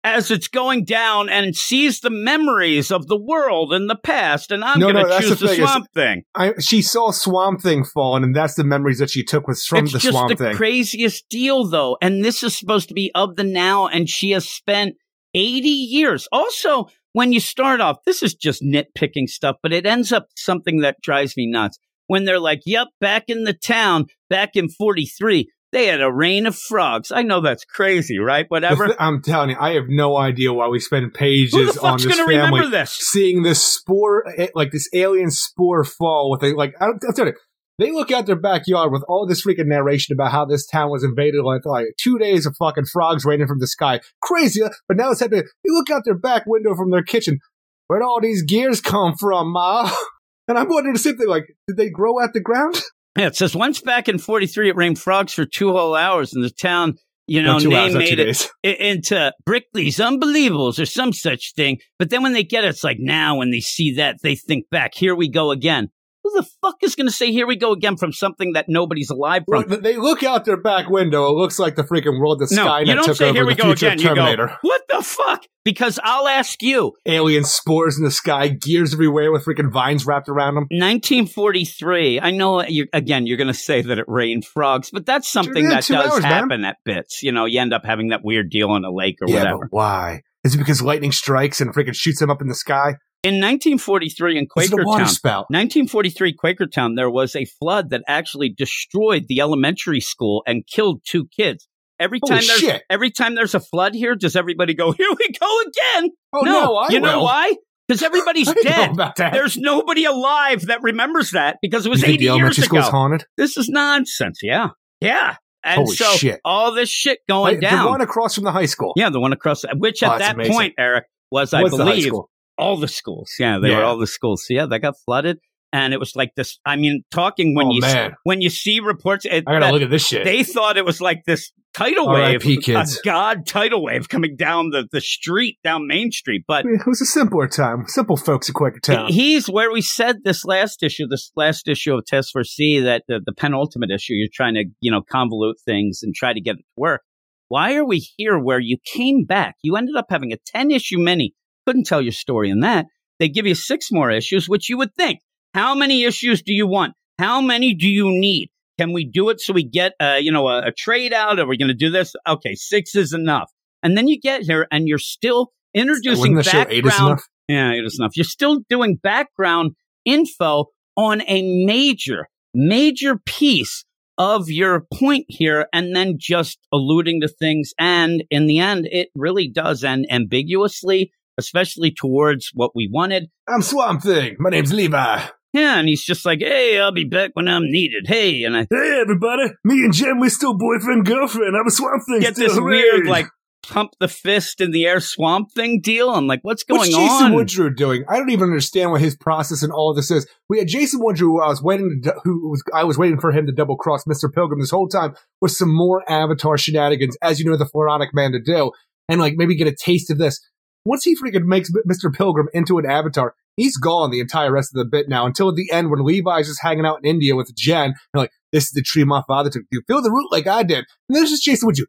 as 0.05 0.29
it's 0.29 0.47
going 0.47 0.85
down 0.85 1.29
and 1.29 1.55
sees 1.55 1.99
the 1.99 2.11
memories 2.11 2.91
of 2.91 3.07
the 3.07 3.19
world 3.19 3.73
in 3.73 3.87
the 3.87 3.95
past, 3.95 4.51
and 4.51 4.63
I'm 4.63 4.79
no, 4.79 4.91
going 4.91 5.03
to 5.03 5.09
no, 5.09 5.19
choose 5.19 5.39
the, 5.39 5.47
the 5.47 5.55
Swamp 5.55 5.87
Thing. 5.95 6.21
I, 6.35 6.53
she 6.59 6.83
saw 6.83 7.09
Swamp 7.09 7.61
Thing 7.61 7.83
fall, 7.83 8.15
and 8.15 8.35
that's 8.35 8.53
the 8.53 8.63
memories 8.63 8.99
that 8.99 9.09
she 9.09 9.23
took 9.23 9.47
was 9.47 9.65
from 9.65 9.85
it's 9.85 9.93
the 9.93 9.99
Swamp 9.99 10.29
the 10.29 10.35
Thing. 10.35 10.55
craziest 10.55 11.27
deal, 11.27 11.67
though, 11.67 11.97
and 12.03 12.23
this 12.23 12.43
is 12.43 12.55
supposed 12.55 12.87
to 12.89 12.93
be 12.93 13.11
of 13.15 13.35
the 13.35 13.43
now, 13.43 13.87
and 13.87 14.07
she 14.07 14.29
has 14.29 14.47
spent 14.47 14.93
80 15.33 15.67
years. 15.67 16.27
Also, 16.31 16.85
when 17.13 17.33
you 17.33 17.39
start 17.39 17.81
off, 17.81 17.97
this 18.05 18.21
is 18.21 18.35
just 18.35 18.61
nitpicking 18.61 19.27
stuff, 19.27 19.55
but 19.63 19.73
it 19.73 19.87
ends 19.87 20.11
up 20.11 20.27
something 20.35 20.81
that 20.81 21.01
drives 21.01 21.35
me 21.35 21.47
nuts. 21.47 21.79
When 22.05 22.25
they're 22.25 22.39
like, 22.39 22.61
yep, 22.67 22.89
back 23.01 23.23
in 23.27 23.45
the 23.45 23.53
town, 23.53 24.05
back 24.29 24.51
in 24.53 24.69
43, 24.69 25.49
they 25.75 25.87
had 25.87 26.01
a 26.01 26.09
rain 26.09 26.45
of 26.45 26.55
frogs. 26.55 27.11
I 27.11 27.21
know 27.21 27.41
that's 27.41 27.65
crazy, 27.65 28.17
right? 28.17 28.45
Whatever. 28.47 28.95
I'm 28.97 29.21
telling 29.21 29.49
you, 29.49 29.57
I 29.59 29.73
have 29.73 29.89
no 29.89 30.15
idea 30.15 30.53
why 30.53 30.69
we 30.69 30.79
spend 30.79 31.13
pages 31.13 31.77
on 31.77 31.97
this 31.97 32.17
family 32.17 32.69
this? 32.69 32.91
seeing 32.91 33.43
this 33.43 33.61
spore, 33.61 34.23
eh, 34.37 34.47
like 34.55 34.71
this 34.71 34.87
alien 34.93 35.31
spore 35.31 35.83
fall 35.83 36.31
with 36.31 36.43
a 36.43 36.55
like. 36.55 36.75
I'll, 36.79 36.93
I'll 37.05 37.13
tell 37.13 37.25
you, 37.25 37.33
they 37.77 37.91
look 37.91 38.09
out 38.09 38.25
their 38.25 38.37
backyard 38.37 38.93
with 38.93 39.03
all 39.09 39.27
this 39.27 39.45
freaking 39.45 39.65
narration 39.65 40.13
about 40.13 40.31
how 40.31 40.45
this 40.45 40.65
town 40.65 40.91
was 40.91 41.03
invaded 41.03 41.43
like, 41.43 41.65
like 41.65 41.87
two 41.99 42.17
days 42.17 42.45
of 42.45 42.55
fucking 42.55 42.85
frogs 42.85 43.25
raining 43.25 43.47
from 43.47 43.59
the 43.59 43.67
sky. 43.67 43.99
Crazy, 44.21 44.61
but 44.87 44.95
now 44.95 45.11
it's 45.11 45.19
happening. 45.19 45.43
They 45.43 45.71
look 45.71 45.89
out 45.89 46.03
their 46.05 46.17
back 46.17 46.43
window 46.47 46.73
from 46.73 46.91
their 46.91 47.03
kitchen. 47.03 47.39
Where'd 47.87 48.01
all 48.01 48.21
these 48.21 48.43
gears 48.43 48.79
come 48.79 49.15
from, 49.19 49.51
Ma? 49.51 49.91
And 50.47 50.59
I'm 50.59 50.69
wondering 50.69 50.93
the 50.93 50.99
same 50.99 51.17
thing. 51.17 51.27
Like, 51.27 51.55
did 51.67 51.75
they 51.75 51.89
grow 51.89 52.21
out 52.21 52.33
the 52.33 52.39
ground? 52.39 52.79
Yeah, 53.17 53.27
it 53.27 53.35
says 53.35 53.55
once 53.55 53.79
back 53.81 54.09
in 54.09 54.17
43, 54.17 54.69
it 54.69 54.75
rained 54.75 54.99
frogs 54.99 55.33
for 55.33 55.45
two 55.45 55.71
whole 55.71 55.95
hours, 55.95 56.33
and 56.33 56.43
the 56.43 56.49
town, 56.49 56.95
you 57.27 57.41
know, 57.41 57.57
name 57.57 57.73
hours, 57.73 57.95
made 57.95 58.19
it, 58.19 58.49
it, 58.63 58.79
into 58.79 59.33
Brickley's 59.45 59.97
Unbelievables 59.97 60.79
or 60.79 60.85
some 60.85 61.13
such 61.13 61.53
thing. 61.55 61.79
But 61.97 62.09
then 62.09 62.23
when 62.23 62.33
they 62.33 62.43
get 62.43 62.65
it, 62.65 62.69
it's 62.69 62.83
like 62.83 62.97
now 62.99 63.37
when 63.37 63.51
they 63.51 63.61
see 63.61 63.95
that, 63.95 64.17
they 64.21 64.35
think 64.35 64.69
back, 64.69 64.93
here 64.95 65.15
we 65.15 65.29
go 65.29 65.51
again. 65.51 65.89
Who 66.25 66.31
the 66.41 66.47
fuck 66.59 66.77
is 66.81 66.95
going 66.95 67.05
to 67.05 67.13
say, 67.13 67.31
here 67.31 67.45
we 67.45 67.55
go 67.55 67.71
again 67.71 67.97
from 67.97 68.11
something 68.11 68.53
that 68.53 68.65
nobody's 68.67 69.11
alive 69.11 69.43
from? 69.47 69.83
They 69.83 69.95
look 69.95 70.23
out 70.23 70.43
their 70.43 70.59
back 70.59 70.89
window. 70.89 71.27
It 71.27 71.35
looks 71.35 71.59
like 71.59 71.75
the 71.75 71.83
freaking 71.83 72.19
world 72.19 72.39
that 72.39 72.49
no, 72.49 72.65
Skynet 72.65 72.87
you 72.87 72.95
don't 72.95 73.05
took 73.05 73.17
say, 73.17 73.25
over 73.25 73.37
here 73.37 73.45
we 73.45 73.53
the 73.53 73.61
go 73.61 73.67
future 73.67 73.89
again. 73.89 73.99
Terminator. 73.99 74.41
You 74.41 74.47
go, 74.47 74.55
what 74.63 74.81
the 74.89 75.03
fuck? 75.03 75.43
Because 75.63 75.99
I'll 76.03 76.27
ask 76.27 76.63
you. 76.63 76.93
Alien 77.05 77.43
spores 77.43 77.99
in 77.99 78.03
the 78.03 78.09
sky, 78.09 78.47
gears 78.47 78.91
everywhere 78.91 79.31
with 79.31 79.45
freaking 79.45 79.71
vines 79.71 80.07
wrapped 80.07 80.27
around 80.27 80.55
them. 80.55 80.63
1943. 80.71 82.19
I 82.19 82.31
know, 82.31 82.61
uh, 82.61 82.65
you, 82.67 82.87
again, 82.91 83.27
you're 83.27 83.37
going 83.37 83.45
to 83.45 83.53
say 83.53 83.83
that 83.83 83.99
it 83.99 84.05
rained 84.07 84.45
frogs, 84.45 84.89
but 84.91 85.05
that's 85.05 85.27
something 85.27 85.69
that 85.69 85.85
does 85.85 86.11
hours, 86.11 86.23
happen 86.23 86.61
man. 86.61 86.65
at 86.65 86.77
bits. 86.85 87.21
You 87.21 87.33
know, 87.33 87.45
you 87.45 87.59
end 87.59 87.71
up 87.71 87.85
having 87.85 88.07
that 88.07 88.21
weird 88.23 88.49
deal 88.49 88.75
in 88.75 88.83
a 88.83 88.91
lake 88.91 89.17
or 89.21 89.29
yeah, 89.29 89.43
whatever. 89.43 89.67
why? 89.69 90.21
Is 90.43 90.55
it 90.55 90.57
because 90.57 90.81
lightning 90.81 91.11
strikes 91.11 91.61
and 91.61 91.71
freaking 91.71 91.95
shoots 91.95 92.19
them 92.19 92.31
up 92.31 92.41
in 92.41 92.47
the 92.47 92.55
sky? 92.55 92.95
In 93.25 93.41
1943 93.41 94.37
in 94.37 94.45
Quakertown, 94.45 95.45
1943 95.49 96.35
Quakertown, 96.37 96.95
there 96.95 97.09
was 97.09 97.35
a 97.35 97.45
flood 97.45 97.89
that 97.89 98.03
actually 98.07 98.49
destroyed 98.49 99.25
the 99.27 99.41
elementary 99.41 99.99
school 99.99 100.43
and 100.45 100.63
killed 100.67 101.01
two 101.03 101.27
kids. 101.35 101.67
Every 101.99 102.19
Holy 102.21 102.41
time 102.41 102.47
there's 102.47 102.59
shit. 102.59 102.83
every 102.87 103.09
time 103.09 103.33
there's 103.33 103.55
a 103.55 103.59
flood 103.59 103.95
here, 103.95 104.13
does 104.15 104.35
everybody 104.35 104.75
go, 104.75 104.91
"Here 104.91 105.07
we 105.09 105.29
go 105.39 105.59
again"? 105.61 106.11
Oh 106.33 106.41
no, 106.41 106.51
no 106.51 106.89
you 106.89 107.01
will. 107.01 107.07
know 107.13 107.23
why? 107.23 107.55
Because 107.87 108.03
everybody's 108.03 108.53
dead. 108.61 108.91
There's 109.17 109.57
nobody 109.57 110.05
alive 110.05 110.67
that 110.67 110.83
remembers 110.83 111.31
that 111.31 111.57
because 111.63 111.87
it 111.87 111.89
was 111.89 112.03
you 112.03 112.13
80 112.13 112.25
years 112.25 112.59
ago. 112.59 112.79
haunted? 112.81 113.25
This 113.37 113.57
is 113.57 113.69
nonsense. 113.69 114.41
Yeah, 114.43 114.69
yeah. 115.01 115.37
And 115.63 115.77
Holy 115.77 115.95
so 115.95 116.11
shit. 116.11 116.41
all 116.45 116.75
this 116.75 116.89
shit 116.89 117.21
going 117.27 117.59
down. 117.59 117.85
The 117.85 117.89
one 117.89 118.01
across 118.01 118.35
from 118.35 118.43
the 118.43 118.51
high 118.51 118.67
school. 118.67 118.93
Yeah, 118.95 119.09
the 119.09 119.19
one 119.19 119.33
across. 119.33 119.65
Which 119.75 120.03
at 120.03 120.11
oh, 120.13 120.19
that 120.19 120.35
amazing. 120.35 120.53
point, 120.53 120.73
Eric 120.77 121.05
was, 121.31 121.55
I 121.55 121.63
What's 121.63 121.75
believe, 121.75 122.13
all 122.57 122.77
the 122.77 122.87
schools. 122.87 123.31
Yeah, 123.39 123.59
they 123.59 123.69
Yeah. 123.69 123.79
were 123.79 123.83
all 123.83 123.97
the 123.97 124.07
schools. 124.07 124.45
So 124.47 124.53
yeah, 124.53 124.65
they 124.65 124.79
got 124.79 124.95
flooded, 125.05 125.37
and 125.73 125.93
it 125.93 125.99
was 125.99 126.15
like 126.15 126.31
this. 126.35 126.59
I 126.65 126.75
mean, 126.75 127.03
talking 127.11 127.55
when 127.55 127.67
Oh, 127.67 127.71
you 127.73 127.81
man. 127.81 128.15
when 128.23 128.41
you 128.41 128.49
see 128.49 128.79
reports, 128.79 129.25
it, 129.25 129.43
I 129.47 129.59
gotta 129.59 129.71
look 129.73 129.81
at 129.81 129.89
this 129.89 130.07
shit. 130.07 130.23
they 130.23 130.43
thought 130.43 130.77
it 130.77 130.85
was 130.85 131.01
like 131.01 131.23
this 131.25 131.51
tidal 131.73 132.07
wave, 132.09 132.45
a 132.45 132.85
god 133.03 133.45
tidal 133.45 133.83
wave 133.83 134.07
coming 134.07 134.37
down 134.37 134.69
the 134.69 134.87
the 134.91 135.01
street, 135.01 135.57
down 135.63 135.85
Main 135.87 136.11
Street. 136.11 136.43
But 136.47 136.65
it 136.65 136.87
was 136.87 137.01
a 137.01 137.05
simpler 137.05 137.47
time. 137.49 137.83
Simple 137.87 138.15
folks 138.15 138.49
at 138.49 138.55
Quakertown. 138.55 139.09
He's 139.09 139.47
where 139.47 139.71
we 139.71 139.81
said 139.81 140.17
this 140.23 140.45
last 140.45 140.81
issue, 140.83 141.05
this 141.07 141.31
last 141.35 141.67
issue 141.67 141.93
of 141.93 142.05
Task 142.05 142.31
Force 142.31 142.55
Z, 142.55 142.79
that 142.81 143.03
the, 143.09 143.19
the 143.25 143.33
penultimate 143.33 143.91
issue, 143.91 144.13
you're 144.13 144.29
trying 144.33 144.53
to, 144.53 144.63
you 144.79 144.89
know, 144.91 145.01
convolute 145.01 145.55
things 145.65 145.99
and 146.03 146.15
try 146.15 146.31
to 146.31 146.39
get 146.39 146.55
it 146.55 146.59
to 146.59 146.63
work. 146.77 147.01
Why 147.49 147.75
are 147.75 147.85
we 147.85 147.99
here 147.99 148.39
where 148.39 148.59
you 148.59 148.77
came 148.93 149.25
back? 149.25 149.55
You 149.61 149.75
ended 149.75 149.95
up 149.97 150.05
having 150.09 150.31
a 150.31 150.37
10 150.47 150.71
issue 150.71 150.97
mini. 150.97 151.33
Couldn't 151.65 151.85
tell 151.85 152.01
your 152.01 152.11
story 152.11 152.49
in 152.49 152.61
that. 152.61 152.85
They 153.19 153.29
give 153.29 153.45
you 153.45 153.55
six 153.55 153.91
more 153.91 154.11
issues, 154.11 154.49
which 154.49 154.69
you 154.69 154.77
would 154.77 154.93
think, 154.95 155.19
how 155.53 155.73
many 155.73 156.03
issues 156.03 156.41
do 156.41 156.53
you 156.53 156.67
want? 156.67 156.93
How 157.17 157.41
many 157.41 157.73
do 157.73 157.87
you 157.87 158.09
need? 158.09 158.49
Can 158.77 158.91
we 158.91 159.05
do 159.05 159.29
it 159.29 159.39
so 159.39 159.53
we 159.53 159.63
get, 159.63 159.93
uh, 160.01 160.17
you 160.19 160.31
know, 160.31 160.47
a, 160.47 160.67
a 160.67 160.71
trade 160.71 161.13
out? 161.13 161.39
Are 161.39 161.47
we 161.47 161.57
going 161.57 161.69
to 161.69 161.73
do 161.73 161.89
this? 161.89 162.13
Okay, 162.27 162.55
six 162.55 162.93
is 162.95 163.13
enough. 163.13 163.49
And 163.81 163.97
then 163.97 164.07
you 164.07 164.19
get 164.19 164.41
here 164.41 164.67
and 164.69 164.87
you're 164.87 164.97
still 164.97 165.51
introducing 165.73 166.35
Wasn't 166.35 166.43
the 166.43 166.65
show 166.65 166.65
eight 166.69 166.85
is 166.85 166.91
background 166.91 167.11
enough? 167.11 167.27
yeah, 167.47 167.71
it 167.71 167.85
is 167.85 167.97
enough. 167.99 168.17
You're 168.17 168.25
still 168.25 168.59
doing 168.69 168.97
background 169.01 169.71
info 170.03 170.65
on 170.97 171.21
a 171.27 171.65
major, 171.65 172.27
major 172.53 173.17
piece 173.25 173.85
of 174.17 174.49
your 174.49 174.85
point 174.93 175.25
here 175.27 175.67
and 175.73 175.95
then 175.95 176.15
just 176.17 176.57
alluding 176.71 177.21
to 177.21 177.27
things. 177.27 177.73
And 177.79 178.23
in 178.29 178.47
the 178.47 178.59
end, 178.59 178.87
it 178.91 179.09
really 179.15 179.49
does 179.49 179.83
end 179.83 180.07
ambiguously, 180.09 181.11
especially 181.37 181.91
towards 181.91 182.51
what 182.53 182.71
we 182.75 182.89
wanted. 182.91 183.29
I'm 183.47 183.61
Swamp 183.61 184.03
Thing. 184.03 184.35
My 184.39 184.49
name's 184.49 184.73
Levi. 184.73 185.25
Yeah, 185.53 185.79
and 185.79 185.87
he's 185.87 186.03
just 186.03 186.25
like, 186.25 186.39
hey, 186.39 186.79
I'll 186.79 186.91
be 186.91 187.05
back 187.05 187.31
when 187.33 187.47
I'm 187.47 187.63
needed. 187.71 188.07
Hey, 188.07 188.43
and 188.43 188.57
I 188.57 188.67
Hey, 188.69 188.99
everybody. 189.01 189.53
Me 189.63 189.85
and 189.85 189.93
Jen, 189.93 190.19
we're 190.19 190.29
still 190.29 190.57
boyfriend 190.57 191.05
girlfriend. 191.05 191.55
I'm 191.55 191.65
a 191.65 191.71
Swamp 191.71 192.03
Thing. 192.07 192.19
get 192.19 192.35
still. 192.35 192.49
this 192.49 192.57
Hooray. 192.57 192.75
weird, 192.75 193.07
like, 193.07 193.27
pump 193.67 193.91
the 193.99 194.07
fist 194.07 194.61
in 194.61 194.71
the 194.71 194.85
air 194.85 194.99
swamp 194.99 195.51
thing 195.53 195.81
deal. 195.81 196.09
I'm 196.09 196.27
like, 196.27 196.39
what's 196.43 196.63
going 196.63 196.79
What's 196.79 196.89
Jason 196.89 197.27
on? 197.27 197.33
Woodrue 197.33 197.75
doing? 197.75 198.03
I 198.07 198.17
don't 198.17 198.29
even 198.29 198.49
understand 198.49 198.91
what 198.91 199.01
his 199.01 199.15
process 199.15 199.63
and 199.63 199.71
all 199.71 199.89
of 199.89 199.95
this 199.95 200.11
is. 200.11 200.27
We 200.49 200.59
had 200.59 200.67
Jason 200.67 201.01
Woodrue, 201.01 201.19
who 201.19 201.41
I 201.41 201.47
was 201.47 201.63
waiting 201.63 202.01
to, 202.03 202.15
who 202.23 202.49
was 202.49 202.63
I 202.73 202.83
was 202.83 202.97
waiting 202.97 203.19
for 203.19 203.31
him 203.31 203.45
to 203.47 203.51
double 203.51 203.77
cross 203.77 204.03
Mr. 204.05 204.31
Pilgrim 204.31 204.59
this 204.59 204.71
whole 204.71 204.87
time 204.87 205.15
with 205.41 205.51
some 205.51 205.73
more 205.73 206.03
Avatar 206.09 206.57
shenanigans, 206.57 207.17
as 207.21 207.39
you 207.39 207.49
know 207.49 207.57
the 207.57 207.65
Floronic 207.65 208.09
Man 208.13 208.31
to 208.33 208.41
do, 208.41 208.71
and 209.09 209.19
like 209.19 209.33
maybe 209.35 209.55
get 209.55 209.67
a 209.67 209.75
taste 209.75 210.11
of 210.11 210.17
this. 210.17 210.39
Once 210.85 211.03
he 211.03 211.15
freaking 211.15 211.45
makes 211.45 211.71
Mr. 211.89 212.13
Pilgrim 212.13 212.47
into 212.53 212.77
an 212.77 212.85
avatar, 212.85 213.33
he's 213.57 213.77
gone 213.77 214.11
the 214.11 214.19
entire 214.19 214.51
rest 214.51 214.71
of 214.73 214.79
the 214.79 214.85
bit 214.85 215.09
now 215.09 215.25
until 215.25 215.53
the 215.53 215.69
end 215.71 215.89
when 215.89 216.03
Levi's 216.05 216.47
just 216.47 216.61
hanging 216.61 216.85
out 216.85 216.99
in 217.03 217.09
India 217.09 217.35
with 217.35 217.53
Jen. 217.55 217.87
And 217.87 217.95
like, 218.13 218.31
this 218.51 218.65
is 218.65 218.71
the 218.71 218.81
tree 218.81 219.03
my 219.03 219.23
father 219.27 219.49
took. 219.49 219.63
You 219.71 219.81
feel 219.87 220.01
the 220.01 220.11
root 220.11 220.31
like 220.31 220.47
I 220.47 220.63
did. 220.63 220.85
And 221.09 221.15
there's 221.15 221.29
just 221.31 221.43
Jason 221.43 221.69
you. 221.75 221.87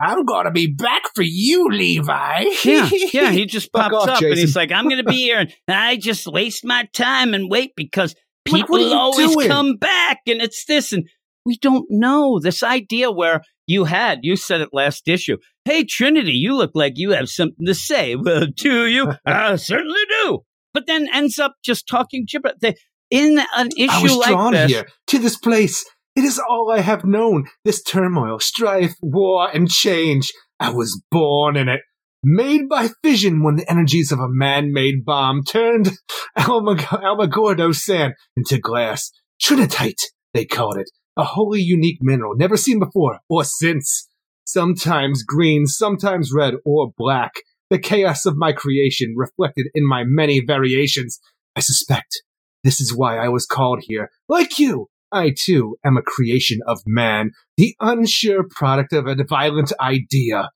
I'm 0.00 0.24
gonna 0.24 0.50
be 0.50 0.66
back 0.66 1.02
for 1.14 1.22
you, 1.22 1.68
Levi. 1.70 2.44
yeah, 2.64 2.90
yeah. 3.12 3.30
He 3.30 3.46
just 3.46 3.72
pops 3.72 3.94
off, 3.94 4.08
up 4.08 4.08
and 4.08 4.20
Jason. 4.20 4.38
he's 4.38 4.56
like, 4.56 4.72
"I'm 4.72 4.84
going 4.88 5.02
to 5.02 5.08
be 5.08 5.16
here, 5.16 5.38
and 5.38 5.50
I 5.68 5.96
just 5.96 6.26
waste 6.26 6.64
my 6.64 6.88
time 6.92 7.32
and 7.32 7.48
wait 7.48 7.72
because 7.76 8.14
people 8.44 8.78
you 8.78 8.92
always 8.92 9.32
doing? 9.32 9.48
come 9.48 9.76
back, 9.76 10.18
and 10.26 10.42
it's 10.42 10.64
this, 10.64 10.92
and 10.92 11.08
we 11.44 11.58
don't 11.58 11.86
know 11.90 12.38
this 12.40 12.62
idea 12.62 13.10
where 13.10 13.42
you 13.66 13.84
had 13.84 14.20
you 14.22 14.36
said 14.36 14.60
it 14.60 14.70
last 14.72 15.08
issue. 15.08 15.36
Hey, 15.64 15.84
Trinity, 15.84 16.32
you 16.32 16.54
look 16.54 16.72
like 16.74 16.94
you 16.96 17.10
have 17.12 17.28
something 17.28 17.66
to 17.66 17.74
say. 17.74 18.16
Well, 18.22 18.46
do 18.54 18.86
you? 18.86 19.12
I 19.26 19.56
certainly 19.56 20.00
do. 20.22 20.40
But 20.72 20.86
then 20.86 21.08
ends 21.12 21.38
up 21.38 21.54
just 21.64 21.86
talking 21.88 22.26
gibberish. 22.30 22.56
They- 22.60 22.74
In 23.10 23.38
an 23.56 23.68
issue 23.76 23.90
I 23.92 24.02
was 24.02 24.16
like 24.16 24.28
drawn 24.30 24.52
this, 24.52 24.70
here 24.70 24.86
to 25.08 25.18
this 25.18 25.38
place. 25.38 25.84
It 26.16 26.24
is 26.24 26.38
all 26.38 26.70
I 26.70 26.80
have 26.80 27.04
known. 27.04 27.46
This 27.64 27.82
turmoil, 27.82 28.38
strife, 28.38 28.94
war, 29.02 29.48
and 29.52 29.68
change. 29.68 30.32
I 30.60 30.70
was 30.70 31.02
born 31.10 31.56
in 31.56 31.68
it. 31.68 31.80
Made 32.22 32.68
by 32.68 32.88
fission 33.02 33.42
when 33.42 33.56
the 33.56 33.70
energies 33.70 34.10
of 34.10 34.18
a 34.18 34.28
man-made 34.28 35.04
bomb 35.04 35.42
turned 35.44 35.90
Alamogordo 36.38 37.74
sand 37.74 38.14
into 38.36 38.58
glass. 38.58 39.10
Trinitite, 39.42 40.00
they 40.32 40.44
called 40.44 40.78
it. 40.78 40.90
A 41.16 41.24
wholly 41.24 41.60
unique 41.60 41.98
mineral, 42.00 42.34
never 42.36 42.56
seen 42.56 42.78
before 42.78 43.20
or 43.28 43.44
since. 43.44 44.08
Sometimes 44.44 45.22
green, 45.22 45.66
sometimes 45.66 46.32
red 46.34 46.54
or 46.64 46.92
black. 46.96 47.32
The 47.70 47.78
chaos 47.78 48.26
of 48.26 48.36
my 48.36 48.52
creation 48.52 49.14
reflected 49.16 49.68
in 49.74 49.86
my 49.86 50.04
many 50.04 50.40
variations. 50.44 51.18
I 51.56 51.60
suspect 51.60 52.22
this 52.62 52.80
is 52.80 52.94
why 52.94 53.18
I 53.18 53.28
was 53.28 53.46
called 53.46 53.80
here. 53.82 54.10
Like 54.28 54.58
you, 54.58 54.88
I 55.12 55.34
too 55.38 55.76
am 55.84 55.96
a 55.96 56.02
creation 56.02 56.58
of 56.66 56.80
man, 56.86 57.30
the 57.56 57.76
unsure 57.78 58.44
product 58.50 58.92
of 58.92 59.06
a 59.06 59.16
violent 59.28 59.72
idea. 59.80 60.50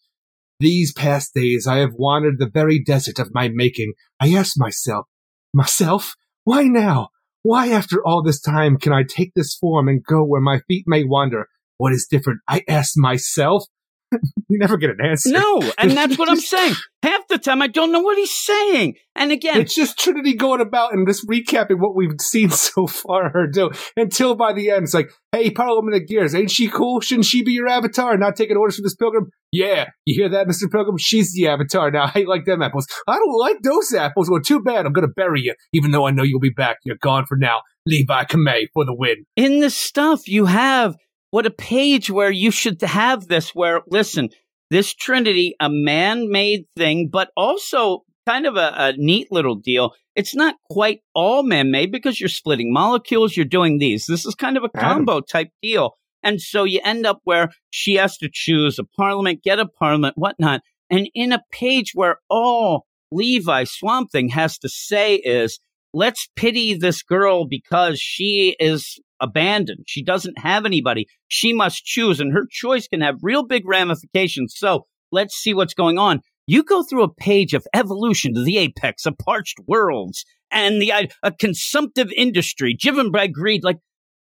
These 0.58 0.92
past 0.92 1.32
days 1.34 1.66
I 1.66 1.76
have 1.76 1.92
wandered 1.94 2.38
the 2.38 2.50
very 2.52 2.82
desert 2.82 3.20
of 3.20 3.32
my 3.32 3.48
making. 3.48 3.92
I 4.18 4.34
ask 4.34 4.54
myself, 4.56 5.06
myself, 5.54 6.14
why 6.42 6.64
now? 6.64 7.10
Why 7.42 7.68
after 7.68 8.04
all 8.04 8.22
this 8.22 8.40
time 8.40 8.78
can 8.78 8.92
I 8.92 9.04
take 9.08 9.32
this 9.34 9.54
form 9.54 9.88
and 9.88 10.04
go 10.04 10.24
where 10.24 10.40
my 10.40 10.60
feet 10.68 10.84
may 10.86 11.04
wander? 11.04 11.48
What 11.76 11.92
is 11.92 12.08
different? 12.10 12.40
I 12.48 12.62
ask 12.68 12.94
myself. 12.96 13.64
you 14.48 14.58
never 14.58 14.76
get 14.76 14.90
an 14.90 14.98
answer. 15.04 15.30
no, 15.30 15.60
and 15.78 15.90
that's 15.92 16.18
what 16.18 16.30
I'm 16.30 16.36
saying. 16.40 16.74
Half 17.02 17.28
the 17.28 17.38
time, 17.38 17.62
I 17.62 17.68
don't 17.68 17.92
know 17.92 18.00
what 18.00 18.18
he's 18.18 18.34
saying. 18.34 18.94
And 19.14 19.30
again, 19.30 19.60
It's 19.60 19.74
just 19.74 19.98
Trinity 19.98 20.34
going 20.34 20.60
about 20.60 20.92
and 20.92 21.06
just 21.06 21.26
recapping 21.28 21.78
what 21.78 21.94
we've 21.94 22.10
seen 22.20 22.50
so 22.50 22.86
far 22.86 23.30
her 23.30 23.46
do 23.46 23.70
until 23.96 24.34
by 24.34 24.52
the 24.52 24.70
end 24.70 24.84
it's 24.84 24.94
like, 24.94 25.10
hey, 25.32 25.50
Parliament 25.50 25.94
of 25.96 26.08
Gears, 26.08 26.34
ain't 26.34 26.50
she 26.50 26.68
cool? 26.68 27.00
Shouldn't 27.00 27.26
she 27.26 27.42
be 27.44 27.52
your 27.52 27.68
avatar? 27.68 28.16
Not 28.16 28.34
taking 28.36 28.56
orders 28.56 28.76
from 28.76 28.82
this 28.84 28.96
pilgrim? 28.96 29.30
Yeah, 29.52 29.86
you 30.04 30.20
hear 30.20 30.28
that, 30.30 30.46
Mr. 30.46 30.70
Pilgrim? 30.70 30.96
She's 30.98 31.32
the 31.32 31.46
avatar 31.48 31.90
now. 31.90 32.10
I 32.14 32.24
like 32.26 32.44
them 32.44 32.60
apples. 32.62 32.86
I 33.06 33.16
don't 33.16 33.38
like 33.38 33.62
those 33.62 33.94
apples. 33.94 34.28
Well, 34.30 34.40
too 34.40 34.60
bad. 34.60 34.84
I'm 34.84 34.92
gonna 34.92 35.06
bury 35.08 35.40
you, 35.42 35.54
even 35.72 35.90
though 35.92 36.06
I 36.06 36.10
know 36.10 36.22
you'll 36.22 36.40
be 36.40 36.50
back. 36.50 36.78
You're 36.84 36.96
gone 37.00 37.24
for 37.26 37.36
now. 37.36 37.60
Levi 37.86 38.24
Kamei 38.24 38.66
for 38.74 38.84
the 38.84 38.94
win. 38.94 39.24
in 39.36 39.60
this 39.60 39.74
stuff 39.76 40.28
you 40.28 40.44
have 40.46 40.96
what 41.30 41.46
a 41.46 41.50
page 41.50 42.10
where 42.10 42.30
you 42.30 42.50
should 42.50 42.80
have 42.82 43.28
this 43.28 43.54
where 43.54 43.82
listen 43.88 44.28
this 44.70 44.92
trinity 44.94 45.54
a 45.60 45.68
man-made 45.70 46.64
thing 46.76 47.08
but 47.10 47.30
also 47.36 48.04
kind 48.28 48.46
of 48.46 48.56
a, 48.56 48.72
a 48.76 48.92
neat 48.98 49.28
little 49.32 49.54
deal. 49.54 49.92
It's 50.14 50.34
not 50.34 50.56
quite 50.70 51.00
all 51.14 51.42
man-made 51.42 51.90
because 51.90 52.20
you're 52.20 52.28
splitting 52.28 52.72
molecules 52.72 53.36
you're 53.36 53.46
doing 53.46 53.78
these. 53.78 54.04
This 54.06 54.26
is 54.26 54.34
kind 54.34 54.58
of 54.58 54.64
a 54.64 54.68
combo 54.68 55.20
type 55.20 55.48
deal. 55.62 55.92
And 56.22 56.38
so 56.38 56.64
you 56.64 56.80
end 56.84 57.06
up 57.06 57.20
where 57.24 57.50
she 57.70 57.94
has 57.94 58.18
to 58.18 58.28
choose 58.30 58.78
a 58.78 58.84
parliament 58.84 59.42
get 59.42 59.58
a 59.58 59.66
parliament 59.66 60.14
whatnot. 60.18 60.60
And 60.90 61.08
in 61.14 61.32
a 61.32 61.42
page 61.50 61.92
where 61.94 62.18
all 62.28 62.84
levi 63.10 63.64
swamp 63.64 64.10
thing 64.10 64.28
has 64.30 64.58
to 64.58 64.68
say 64.68 65.14
is 65.14 65.58
let's 65.94 66.28
pity 66.36 66.74
this 66.74 67.02
girl 67.02 67.46
because 67.46 67.98
she 67.98 68.56
is 68.60 68.98
abandoned. 69.20 69.84
She 69.86 70.02
doesn't 70.02 70.38
have 70.38 70.64
anybody. 70.64 71.06
She 71.28 71.52
must 71.52 71.84
choose, 71.84 72.20
and 72.20 72.32
her 72.32 72.46
choice 72.50 72.88
can 72.88 73.00
have 73.00 73.16
real 73.22 73.46
big 73.46 73.66
ramifications. 73.66 74.54
So 74.56 74.86
let's 75.12 75.34
see 75.34 75.54
what's 75.54 75.74
going 75.74 75.98
on. 75.98 76.20
You 76.46 76.62
go 76.62 76.82
through 76.82 77.02
a 77.02 77.12
page 77.12 77.52
of 77.52 77.66
evolution 77.74 78.34
to 78.34 78.42
the 78.42 78.58
apex 78.58 79.04
of 79.04 79.18
parched 79.18 79.58
worlds 79.66 80.24
and 80.50 80.80
the 80.80 80.92
uh, 80.92 81.06
a 81.22 81.32
consumptive 81.32 82.10
industry 82.16 82.74
driven 82.78 83.10
by 83.10 83.26
greed. 83.26 83.62
Like, 83.62 83.78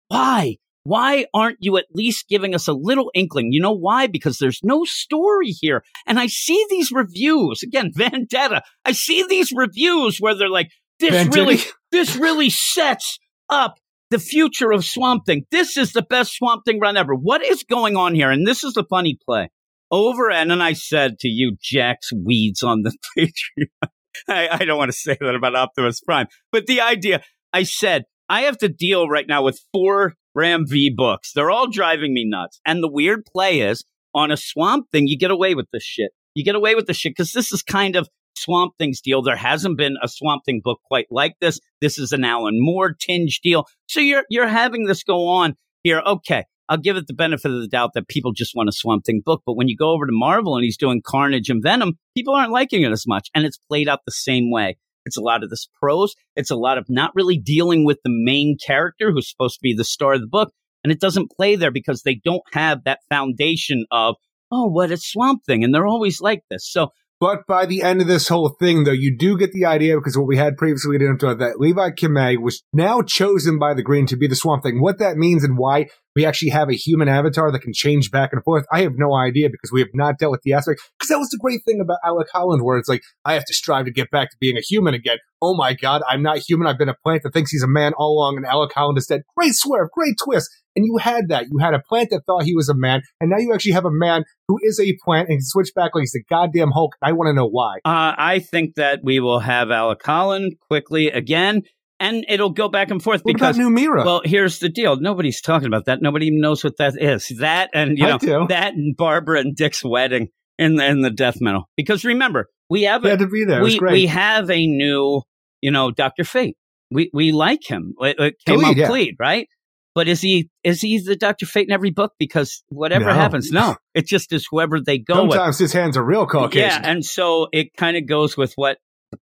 why? 0.08 0.56
Why 0.84 1.26
aren't 1.32 1.58
you 1.60 1.76
at 1.76 1.86
least 1.92 2.28
giving 2.28 2.54
us 2.54 2.66
a 2.66 2.72
little 2.72 3.10
inkling? 3.14 3.52
You 3.52 3.60
know 3.60 3.72
why? 3.72 4.08
Because 4.08 4.38
there's 4.38 4.60
no 4.62 4.84
story 4.84 5.50
here. 5.50 5.84
And 6.06 6.18
I 6.18 6.26
see 6.26 6.64
these 6.70 6.90
reviews 6.90 7.62
again, 7.62 7.92
Vendetta. 7.96 8.62
I 8.84 8.92
see 8.92 9.24
these 9.28 9.52
reviews 9.54 10.18
where 10.18 10.34
they're 10.34 10.48
like, 10.48 10.70
this 10.98 11.10
Vendetta. 11.10 11.36
really, 11.36 11.58
this 11.90 12.16
really 12.16 12.50
sets 12.50 13.18
up 13.48 13.78
the 14.12 14.18
future 14.18 14.70
of 14.70 14.84
Swamp 14.84 15.24
Thing. 15.26 15.46
This 15.50 15.76
is 15.76 15.92
the 15.92 16.02
best 16.02 16.36
Swamp 16.36 16.64
Thing 16.64 16.78
run 16.78 16.96
ever. 16.96 17.14
What 17.14 17.42
is 17.42 17.64
going 17.64 17.96
on 17.96 18.14
here? 18.14 18.30
And 18.30 18.46
this 18.46 18.62
is 18.62 18.74
the 18.74 18.84
funny 18.84 19.18
play. 19.26 19.48
Over 19.90 20.30
and 20.30 20.50
then 20.50 20.60
I 20.60 20.74
said 20.74 21.18
to 21.20 21.28
you, 21.28 21.56
Jack's 21.60 22.12
weeds 22.12 22.62
on 22.62 22.82
the 22.82 22.94
Patreon. 23.18 23.88
I, 24.28 24.48
I 24.60 24.64
don't 24.64 24.78
want 24.78 24.90
to 24.90 24.96
say 24.96 25.16
that 25.18 25.34
about 25.34 25.56
Optimus 25.56 26.00
Prime, 26.02 26.26
but 26.52 26.66
the 26.66 26.82
idea 26.82 27.22
I 27.52 27.62
said 27.62 28.04
I 28.28 28.42
have 28.42 28.58
to 28.58 28.68
deal 28.68 29.08
right 29.08 29.26
now 29.26 29.42
with 29.42 29.60
four 29.72 30.14
Ram 30.34 30.66
V 30.68 30.92
books. 30.94 31.32
They're 31.34 31.50
all 31.50 31.70
driving 31.70 32.14
me 32.14 32.24
nuts. 32.26 32.60
And 32.64 32.82
the 32.82 32.90
weird 32.90 33.24
play 33.24 33.60
is 33.60 33.84
on 34.14 34.30
a 34.30 34.36
Swamp 34.36 34.86
Thing, 34.92 35.06
you 35.06 35.18
get 35.18 35.30
away 35.30 35.54
with 35.54 35.66
this 35.72 35.82
shit. 35.82 36.12
You 36.34 36.44
get 36.44 36.54
away 36.54 36.74
with 36.74 36.86
the 36.86 36.94
shit 36.94 37.12
because 37.12 37.32
this 37.32 37.52
is 37.52 37.62
kind 37.62 37.96
of 37.96 38.08
Swamp 38.36 38.74
Thing's 38.78 39.00
deal. 39.00 39.22
There 39.22 39.36
hasn't 39.36 39.78
been 39.78 39.96
a 40.02 40.08
Swamp 40.08 40.42
Thing 40.44 40.60
book 40.62 40.80
quite 40.84 41.06
like 41.10 41.34
this. 41.40 41.60
This 41.80 41.98
is 41.98 42.12
an 42.12 42.24
Alan 42.24 42.56
Moore 42.58 42.94
tinge 42.98 43.40
deal. 43.42 43.66
So 43.86 44.00
you're 44.00 44.24
you're 44.30 44.48
having 44.48 44.86
this 44.86 45.02
go 45.02 45.28
on 45.28 45.54
here. 45.82 46.02
Okay, 46.06 46.44
I'll 46.68 46.78
give 46.78 46.96
it 46.96 47.06
the 47.06 47.14
benefit 47.14 47.50
of 47.50 47.60
the 47.60 47.68
doubt 47.68 47.90
that 47.94 48.08
people 48.08 48.32
just 48.32 48.54
want 48.54 48.68
a 48.68 48.72
Swamp 48.72 49.04
Thing 49.04 49.22
book. 49.24 49.42
But 49.44 49.56
when 49.56 49.68
you 49.68 49.76
go 49.76 49.90
over 49.90 50.06
to 50.06 50.12
Marvel 50.12 50.56
and 50.56 50.64
he's 50.64 50.76
doing 50.76 51.02
Carnage 51.04 51.50
and 51.50 51.62
Venom, 51.62 51.98
people 52.16 52.34
aren't 52.34 52.52
liking 52.52 52.82
it 52.82 52.92
as 52.92 53.06
much, 53.06 53.28
and 53.34 53.44
it's 53.44 53.58
played 53.58 53.88
out 53.88 54.00
the 54.06 54.12
same 54.12 54.50
way. 54.50 54.76
It's 55.04 55.16
a 55.16 55.22
lot 55.22 55.42
of 55.42 55.50
this 55.50 55.68
prose. 55.80 56.14
It's 56.36 56.50
a 56.50 56.56
lot 56.56 56.78
of 56.78 56.86
not 56.88 57.12
really 57.14 57.36
dealing 57.38 57.84
with 57.84 57.98
the 58.04 58.10
main 58.12 58.56
character 58.64 59.10
who's 59.10 59.28
supposed 59.28 59.54
to 59.54 59.62
be 59.62 59.74
the 59.74 59.84
star 59.84 60.14
of 60.14 60.20
the 60.20 60.26
book. 60.26 60.52
And 60.84 60.92
it 60.92 61.00
doesn't 61.00 61.30
play 61.30 61.56
there 61.56 61.70
because 61.70 62.02
they 62.02 62.20
don't 62.24 62.42
have 62.52 62.84
that 62.84 63.00
foundation 63.08 63.84
of, 63.90 64.16
oh, 64.50 64.66
what 64.66 64.90
a 64.90 64.96
swamp 64.96 65.44
thing. 65.44 65.62
And 65.62 65.74
they're 65.74 65.86
always 65.86 66.20
like 66.20 66.42
this. 66.50 66.70
So 66.70 66.88
But 67.22 67.46
by 67.46 67.66
the 67.66 67.82
end 67.82 68.00
of 68.00 68.08
this 68.08 68.26
whole 68.26 68.48
thing, 68.48 68.82
though, 68.82 68.90
you 68.90 69.16
do 69.16 69.38
get 69.38 69.52
the 69.52 69.64
idea 69.64 69.94
because 69.94 70.18
what 70.18 70.26
we 70.26 70.36
had 70.36 70.56
previously 70.56 70.96
up 70.96 71.20
to 71.20 71.36
that 71.36 71.60
Levi 71.60 71.90
Kamei 71.90 72.36
was 72.36 72.64
now 72.72 73.00
chosen 73.00 73.60
by 73.60 73.74
the 73.74 73.82
Green 73.84 74.06
to 74.06 74.16
be 74.16 74.26
the 74.26 74.34
Swamp 74.34 74.64
Thing. 74.64 74.82
What 74.82 74.98
that 74.98 75.16
means 75.16 75.44
and 75.44 75.56
why 75.56 75.86
we 76.16 76.26
actually 76.26 76.50
have 76.50 76.68
a 76.68 76.74
human 76.74 77.08
avatar 77.08 77.52
that 77.52 77.60
can 77.60 77.72
change 77.72 78.10
back 78.10 78.30
and 78.32 78.42
forth, 78.42 78.66
I 78.72 78.82
have 78.82 78.94
no 78.96 79.14
idea 79.14 79.50
because 79.50 79.70
we 79.72 79.78
have 79.78 79.90
not 79.94 80.18
dealt 80.18 80.32
with 80.32 80.42
the 80.42 80.52
aspect. 80.52 80.80
Because 80.98 81.10
that 81.10 81.20
was 81.20 81.28
the 81.28 81.38
great 81.40 81.60
thing 81.64 81.80
about 81.80 81.98
Alec 82.04 82.26
Holland, 82.32 82.64
where 82.64 82.76
it's 82.76 82.88
like, 82.88 83.02
I 83.24 83.34
have 83.34 83.44
to 83.44 83.54
strive 83.54 83.84
to 83.84 83.92
get 83.92 84.10
back 84.10 84.30
to 84.30 84.36
being 84.40 84.56
a 84.56 84.60
human 84.60 84.92
again. 84.92 85.18
Oh 85.40 85.54
my 85.54 85.74
God, 85.74 86.02
I'm 86.08 86.24
not 86.24 86.38
human. 86.38 86.66
I've 86.66 86.76
been 86.76 86.88
a 86.88 86.96
plant 87.04 87.22
that 87.22 87.32
thinks 87.32 87.52
he's 87.52 87.62
a 87.62 87.68
man 87.68 87.92
all 87.96 88.18
along, 88.18 88.36
and 88.36 88.46
Alec 88.46 88.72
Holland 88.74 88.98
is 88.98 89.06
dead. 89.06 89.22
Great 89.36 89.54
swerve, 89.54 89.90
great 89.92 90.16
twist. 90.22 90.50
And 90.74 90.86
you 90.86 90.96
had 90.96 91.28
that. 91.28 91.46
You 91.50 91.58
had 91.60 91.74
a 91.74 91.80
plant 91.80 92.08
that 92.10 92.22
thought 92.26 92.44
he 92.44 92.54
was 92.54 92.68
a 92.68 92.74
man, 92.74 93.02
and 93.20 93.30
now 93.30 93.36
you 93.38 93.52
actually 93.52 93.72
have 93.72 93.84
a 93.84 93.90
man 93.90 94.24
who 94.48 94.58
is 94.62 94.80
a 94.80 94.96
plant 95.04 95.28
and 95.28 95.38
can 95.38 95.44
switch 95.44 95.72
back 95.74 95.94
like 95.94 96.02
he's 96.02 96.12
the 96.12 96.22
goddamn 96.30 96.70
Hulk. 96.70 96.92
I 97.02 97.12
want 97.12 97.28
to 97.28 97.34
know 97.34 97.48
why. 97.48 97.76
Uh, 97.84 98.14
I 98.16 98.38
think 98.38 98.76
that 98.76 99.00
we 99.02 99.20
will 99.20 99.40
have 99.40 99.70
Alec 99.70 100.00
Holland 100.04 100.54
quickly 100.68 101.08
again, 101.08 101.62
and 102.00 102.24
it'll 102.28 102.50
go 102.50 102.68
back 102.68 102.90
and 102.90 103.02
forth 103.02 103.20
What 103.22 103.34
because. 103.34 103.56
about 103.56 103.62
New 103.62 103.70
Mira? 103.70 104.04
Well, 104.04 104.22
here's 104.24 104.60
the 104.60 104.68
deal. 104.68 104.96
Nobody's 104.98 105.40
talking 105.40 105.68
about 105.68 105.84
that. 105.86 106.00
Nobody 106.00 106.26
even 106.26 106.40
knows 106.40 106.64
what 106.64 106.78
that 106.78 106.94
is. 107.00 107.30
That 107.38 107.70
and 107.74 107.98
you 107.98 108.06
I 108.06 108.10
know 108.10 108.18
do. 108.18 108.46
that 108.48 108.72
and 108.72 108.96
Barbara 108.96 109.40
and 109.40 109.54
Dick's 109.54 109.84
wedding 109.84 110.28
in 110.58 110.76
the, 110.76 110.86
in 110.86 111.02
the 111.02 111.10
death 111.10 111.36
metal. 111.40 111.68
Because 111.76 112.04
remember, 112.04 112.48
we 112.70 112.82
have 112.82 113.04
a, 113.04 113.16
to 113.16 113.26
be 113.26 113.44
there. 113.44 113.62
We 113.62 113.78
we 113.78 114.06
have 114.06 114.50
a 114.50 114.66
new, 114.66 115.22
you 115.60 115.70
know, 115.70 115.90
Doctor 115.90 116.24
Fate. 116.24 116.56
We 116.90 117.10
we 117.12 117.32
like 117.32 117.60
him. 117.68 117.94
It, 118.00 118.18
it 118.18 118.34
came 118.46 118.60
Khalid, 118.60 118.82
out 118.82 118.98
yeah. 118.98 119.10
Right? 119.18 119.48
But 119.94 120.08
is 120.08 120.20
he 120.22 120.48
is 120.64 120.80
he 120.80 120.98
the 120.98 121.16
Doctor 121.16 121.44
Fate 121.46 121.68
in 121.68 121.72
every 121.72 121.90
book? 121.90 122.12
Because 122.18 122.62
whatever 122.68 123.06
No. 123.06 123.12
happens, 123.14 123.50
no, 123.50 123.76
it 123.94 124.06
just 124.06 124.32
is 124.32 124.46
whoever 124.50 124.80
they 124.80 124.98
go 124.98 125.24
with. 125.24 125.32
Sometimes 125.32 125.58
his 125.58 125.72
hands 125.72 125.96
are 125.96 126.04
real 126.04 126.26
Caucasian. 126.26 126.60
Yeah, 126.82 126.90
and 126.90 127.04
so 127.04 127.48
it 127.52 127.68
kind 127.76 127.96
of 127.96 128.06
goes 128.06 128.36
with 128.36 128.52
what 128.56 128.78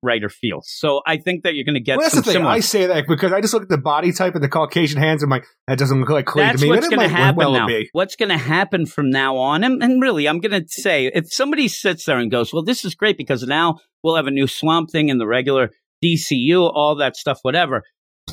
writer 0.03 0.29
feels. 0.29 0.67
So 0.69 1.01
I 1.05 1.17
think 1.17 1.43
that 1.43 1.53
you're 1.55 1.65
going 1.65 1.75
to 1.75 1.79
get 1.81 1.97
Well, 1.97 2.05
that's 2.05 2.13
some 2.15 2.21
the 2.21 2.25
thing. 2.25 2.33
similar. 2.33 2.51
I 2.51 2.59
say 2.61 2.85
that 2.87 3.05
because 3.07 3.33
I 3.33 3.41
just 3.41 3.53
look 3.53 3.63
at 3.63 3.69
the 3.69 3.77
body 3.79 4.11
type 4.11 4.35
and 4.35 4.43
the 4.43 4.47
Caucasian 4.49 4.99
hands. 4.99 5.21
and 5.23 5.31
I'm 5.31 5.37
like, 5.37 5.47
that 5.67 5.77
doesn't 5.77 5.99
look 5.99 6.09
like 6.09 6.25
Clay 6.25 6.43
That's 6.45 6.61
to 6.61 6.65
me. 6.67 6.69
what's 6.69 6.87
going 6.87 7.01
to 7.01 7.07
happen 7.07 7.35
well 7.37 7.51
now. 7.53 7.67
be. 7.67 7.89
What's 7.93 8.15
going 8.15 8.29
to 8.29 8.37
happen 8.37 8.85
from 8.85 9.09
now 9.09 9.37
on? 9.37 9.63
And, 9.63 9.81
and 9.83 10.01
really, 10.01 10.27
I'm 10.27 10.39
going 10.39 10.59
to 10.63 10.67
say 10.69 11.11
if 11.13 11.31
somebody 11.33 11.67
sits 11.67 12.05
there 12.05 12.17
and 12.17 12.31
goes, 12.31 12.53
well, 12.53 12.63
this 12.63 12.85
is 12.85 12.95
great 12.95 13.17
because 13.17 13.43
now 13.43 13.79
we'll 14.03 14.15
have 14.15 14.27
a 14.27 14.31
new 14.31 14.47
Swamp 14.47 14.91
Thing 14.91 15.09
in 15.09 15.17
the 15.17 15.27
regular 15.27 15.71
DCU, 16.03 16.71
all 16.73 16.95
that 16.97 17.15
stuff, 17.15 17.39
whatever. 17.41 17.83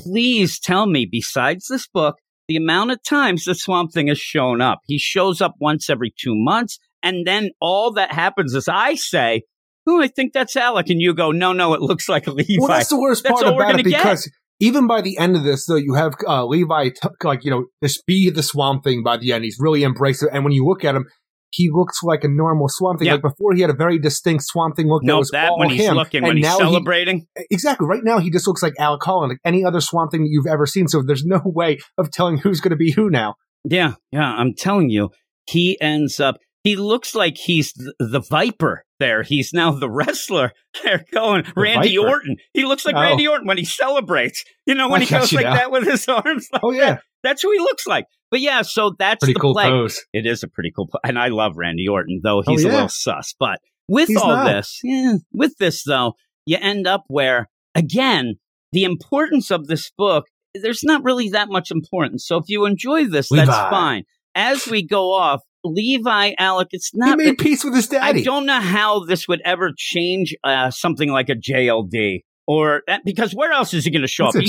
Please 0.05 0.59
tell 0.61 0.87
me, 0.87 1.07
besides 1.11 1.67
this 1.69 1.87
book, 1.87 2.17
the 2.49 2.57
amount 2.57 2.91
of 2.91 3.03
times 3.03 3.45
the 3.45 3.55
Swamp 3.55 3.93
Thing 3.93 4.09
has 4.09 4.19
shown 4.19 4.61
up. 4.61 4.81
He 4.87 4.99
shows 4.99 5.41
up 5.41 5.55
once 5.61 5.89
every 5.89 6.13
two 6.17 6.35
months. 6.35 6.79
And 7.03 7.27
then 7.27 7.51
all 7.61 7.93
that 7.95 8.13
happens 8.13 8.55
is 8.55 8.69
I 8.69 8.95
say, 8.95 9.43
Oh, 9.87 10.01
I 10.01 10.09
think 10.09 10.33
that's 10.33 10.57
Alec. 10.57 10.89
And 10.89 11.01
you 11.01 11.15
go, 11.15 11.31
no, 11.31 11.53
no, 11.53 11.75
it 11.75 11.81
looks 11.83 12.09
like 12.09 12.27
Levi. 12.27 12.57
Well, 12.59 12.69
that's 12.69 12.89
the 12.89 12.99
worst 12.99 13.23
That's 13.23 13.43
part 13.43 13.55
about 13.55 13.69
it 13.69 13.73
gonna 13.73 13.83
get. 13.83 14.03
because 14.03 14.31
even 14.61 14.87
by 14.87 15.01
the 15.01 15.19
end 15.19 15.37
of 15.37 15.45
this, 15.45 15.67
though, 15.67 15.77
you 15.77 15.95
have 15.95 16.15
uh, 16.27 16.47
Levi 16.47 16.89
t- 16.91 17.09
like 17.23 17.45
you 17.45 17.51
know 17.51 17.67
just 17.83 18.07
be 18.07 18.31
the 18.31 18.43
Swamp 18.43 18.85
Thing 18.85 19.03
by 19.03 19.17
the 19.17 19.33
end. 19.33 19.45
He's 19.45 19.59
really 19.61 19.85
embraced 19.85 20.23
it, 20.23 20.31
and 20.33 20.45
when 20.45 20.53
you 20.53 20.65
look 20.65 20.85
at 20.85 20.95
him, 20.95 21.07
he 21.55 21.71
looks 21.73 22.03
like 22.03 22.25
a 22.25 22.29
normal 22.29 22.67
Swamp 22.69 22.99
Thing. 22.99 23.09
Like 23.09 23.23
before, 23.23 23.55
he 23.55 23.61
had 23.61 23.71
a 23.71 23.75
very 23.75 24.01
distinct 24.01 24.43
Swamp 24.45 24.75
Thing 24.75 24.89
look. 24.89 25.03
that 25.03 25.07
no, 25.07 25.19
was 25.19 25.31
that 25.31 25.51
all 25.51 25.61
when 25.61 25.71
he's 25.71 25.83
him. 25.83 25.95
looking, 25.95 26.19
and 26.19 26.27
when 26.27 26.37
he's 26.37 26.47
celebrating. 26.47 27.29
He, 27.39 27.47
exactly. 27.53 27.87
Right 27.87 28.03
now, 28.03 28.19
he 28.19 28.29
just 28.29 28.49
looks 28.49 28.61
like 28.61 28.73
Alec 28.77 29.03
Holland, 29.05 29.31
like 29.31 29.39
any 29.45 29.65
other 29.65 29.81
Swamp 29.81 30.11
Thing 30.11 30.23
that 30.23 30.31
you've 30.31 30.53
ever 30.53 30.67
seen. 30.67 30.89
So 30.89 31.03
there's 31.07 31.25
no 31.25 31.41
way 31.45 31.79
of 31.97 32.11
telling 32.11 32.39
who's 32.39 32.61
going 32.61 32.71
to 32.71 32.77
be 32.77 32.91
who 32.91 33.09
now. 33.09 33.37
Yeah, 33.65 33.95
yeah, 34.11 34.35
I'm 34.35 34.55
telling 34.55 34.91
you, 34.91 35.11
he 35.47 35.81
ends 35.81 36.19
up. 36.19 36.39
He 36.65 36.77
looks 36.77 37.15
like 37.15 37.37
he's 37.37 37.73
th- 37.75 37.91
the 38.01 38.21
Viper. 38.21 38.85
There, 38.99 39.23
he's 39.23 39.53
now 39.53 39.71
the 39.73 39.91
wrestler. 39.91 40.53
They're 40.83 41.05
going 41.13 41.45
Randy 41.55 41.97
Viper? 41.97 42.09
Orton. 42.09 42.37
He 42.55 42.65
looks 42.65 42.85
like 42.87 42.95
Oh. 42.97 43.01
Randy 43.01 43.29
Orton 43.29 43.47
when 43.47 43.59
he 43.59 43.65
celebrates. 43.65 44.43
You 44.67 44.75
know, 44.75 44.89
when 44.89 45.03
I 45.03 45.05
he 45.05 45.15
goes 45.15 45.33
like 45.33 45.45
now. 45.45 45.55
that 45.55 45.71
with 45.71 45.85
his 45.87 46.09
arms. 46.09 46.49
Like 46.53 46.63
Oh 46.65 46.71
yeah, 46.73 46.95
that. 46.95 47.03
that's 47.23 47.43
who 47.43 47.53
he 47.53 47.59
looks 47.59 47.87
like. 47.87 48.07
But 48.31 48.41
yeah, 48.41 48.63
so 48.63 48.95
that's 48.99 49.21
pretty 49.21 49.35
the 49.35 49.41
cool 49.41 49.53
play. 49.53 49.69
pose. 49.69 50.01
It 50.13 50.27
is 50.27 50.43
a 50.43 50.49
pretty 50.49 50.73
cool, 50.75 50.89
po- 50.89 50.99
and 51.05 51.19
I 51.19 51.29
love 51.29 51.53
Randy 51.57 51.87
Orton, 51.87 52.21
though 52.25 52.39
Oh, 52.39 52.43
he's 52.51 52.65
a 52.65 52.69
little 52.69 52.89
sus. 52.89 53.35
But 53.39 53.61
with 53.89 54.09
He's 54.09 54.17
all 54.17 54.29
not. 54.29 54.45
this, 54.51 54.81
yeah, 54.83 55.17
with 55.33 55.57
this 55.59 55.85
though, 55.85 56.15
you 56.47 56.57
end 56.61 56.87
up 56.87 57.05
where 57.09 57.49
again 57.75 58.37
the 58.73 58.85
importance 58.85 59.51
of 59.51 59.67
this 59.67 59.91
book. 59.97 60.25
There's 60.55 60.83
not 60.85 61.03
really 61.05 61.29
that 61.31 61.49
much 61.49 61.71
importance. 61.73 62.25
So 62.27 62.37
if 62.37 62.45
you 62.49 62.65
enjoy 62.65 63.07
this, 63.07 63.29
that's 63.29 63.51
fine. 63.51 64.05
As 64.37 64.67
we 64.69 64.87
go 64.87 65.13
off, 65.13 65.43
Levi, 65.65 66.35
Alec, 66.39 66.69
it's 66.73 66.91
not. 66.95 67.19
He 67.19 67.27
made 67.27 67.39
peace 67.39 67.65
with 67.65 67.75
his 67.75 67.89
daddy. 67.89 68.21
I 68.21 68.23
don't 68.23 68.47
know 68.47 68.61
how 68.61 69.05
this 69.05 69.27
would 69.27 69.41
ever 69.45 69.73
change 69.77 70.35
uh, 70.45 70.71
something 70.71 71.11
like 71.11 71.29
a 71.29 71.35
JLD 71.35 72.21
or 72.47 72.83
because 73.05 73.33
where 73.33 73.53
else 73.53 73.73
is 73.75 73.85
he 73.85 73.91
going 73.91 74.03
to 74.03 74.09
show 74.09 74.27
up? 74.27 74.35
He 74.37 74.47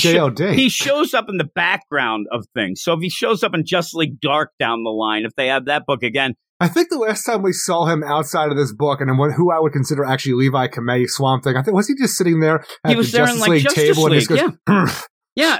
he 0.55 0.69
shows 0.69 1.13
up 1.13 1.25
in 1.29 1.37
the 1.37 1.49
background 1.55 2.27
of 2.31 2.45
things. 2.53 2.81
So 2.83 2.93
if 2.93 2.99
he 3.01 3.09
shows 3.09 3.43
up 3.43 3.53
in 3.53 3.63
Just 3.65 3.95
League 3.95 4.19
Dark 4.19 4.51
down 4.59 4.83
the 4.83 4.89
line, 4.89 5.23
if 5.25 5.33
they 5.35 5.47
have 5.47 5.65
that 5.65 5.83
book 5.85 6.03
again, 6.03 6.35
I 6.59 6.69
think 6.69 6.89
the 6.89 6.97
last 6.97 7.23
time 7.23 7.41
we 7.41 7.51
saw 7.51 7.85
him 7.85 8.03
outside 8.03 8.49
of 8.49 8.57
this 8.57 8.73
book, 8.73 9.01
and 9.01 9.17
what, 9.17 9.33
who 9.33 9.51
I 9.51 9.59
would 9.59 9.73
consider 9.73 10.05
actually 10.05 10.33
Levi 10.33 10.67
Kamei 10.67 11.05
Swamp 11.07 11.43
Thing, 11.43 11.57
I 11.57 11.61
think 11.61 11.75
was 11.75 11.87
he 11.87 11.95
just 11.95 12.15
sitting 12.15 12.39
there 12.39 12.65
at 12.83 12.91
He 12.91 12.95
was 12.95 13.11
the 13.11 13.17
there 13.17 13.25
in, 13.25 13.37
Justice 13.37 13.41
like, 13.41 13.49
League 13.49 13.63
Justice 13.63 13.83
table 13.83 14.05
and 14.05 14.15
just 14.15 14.29
goes, 14.29 14.39
yeah, 14.39 14.97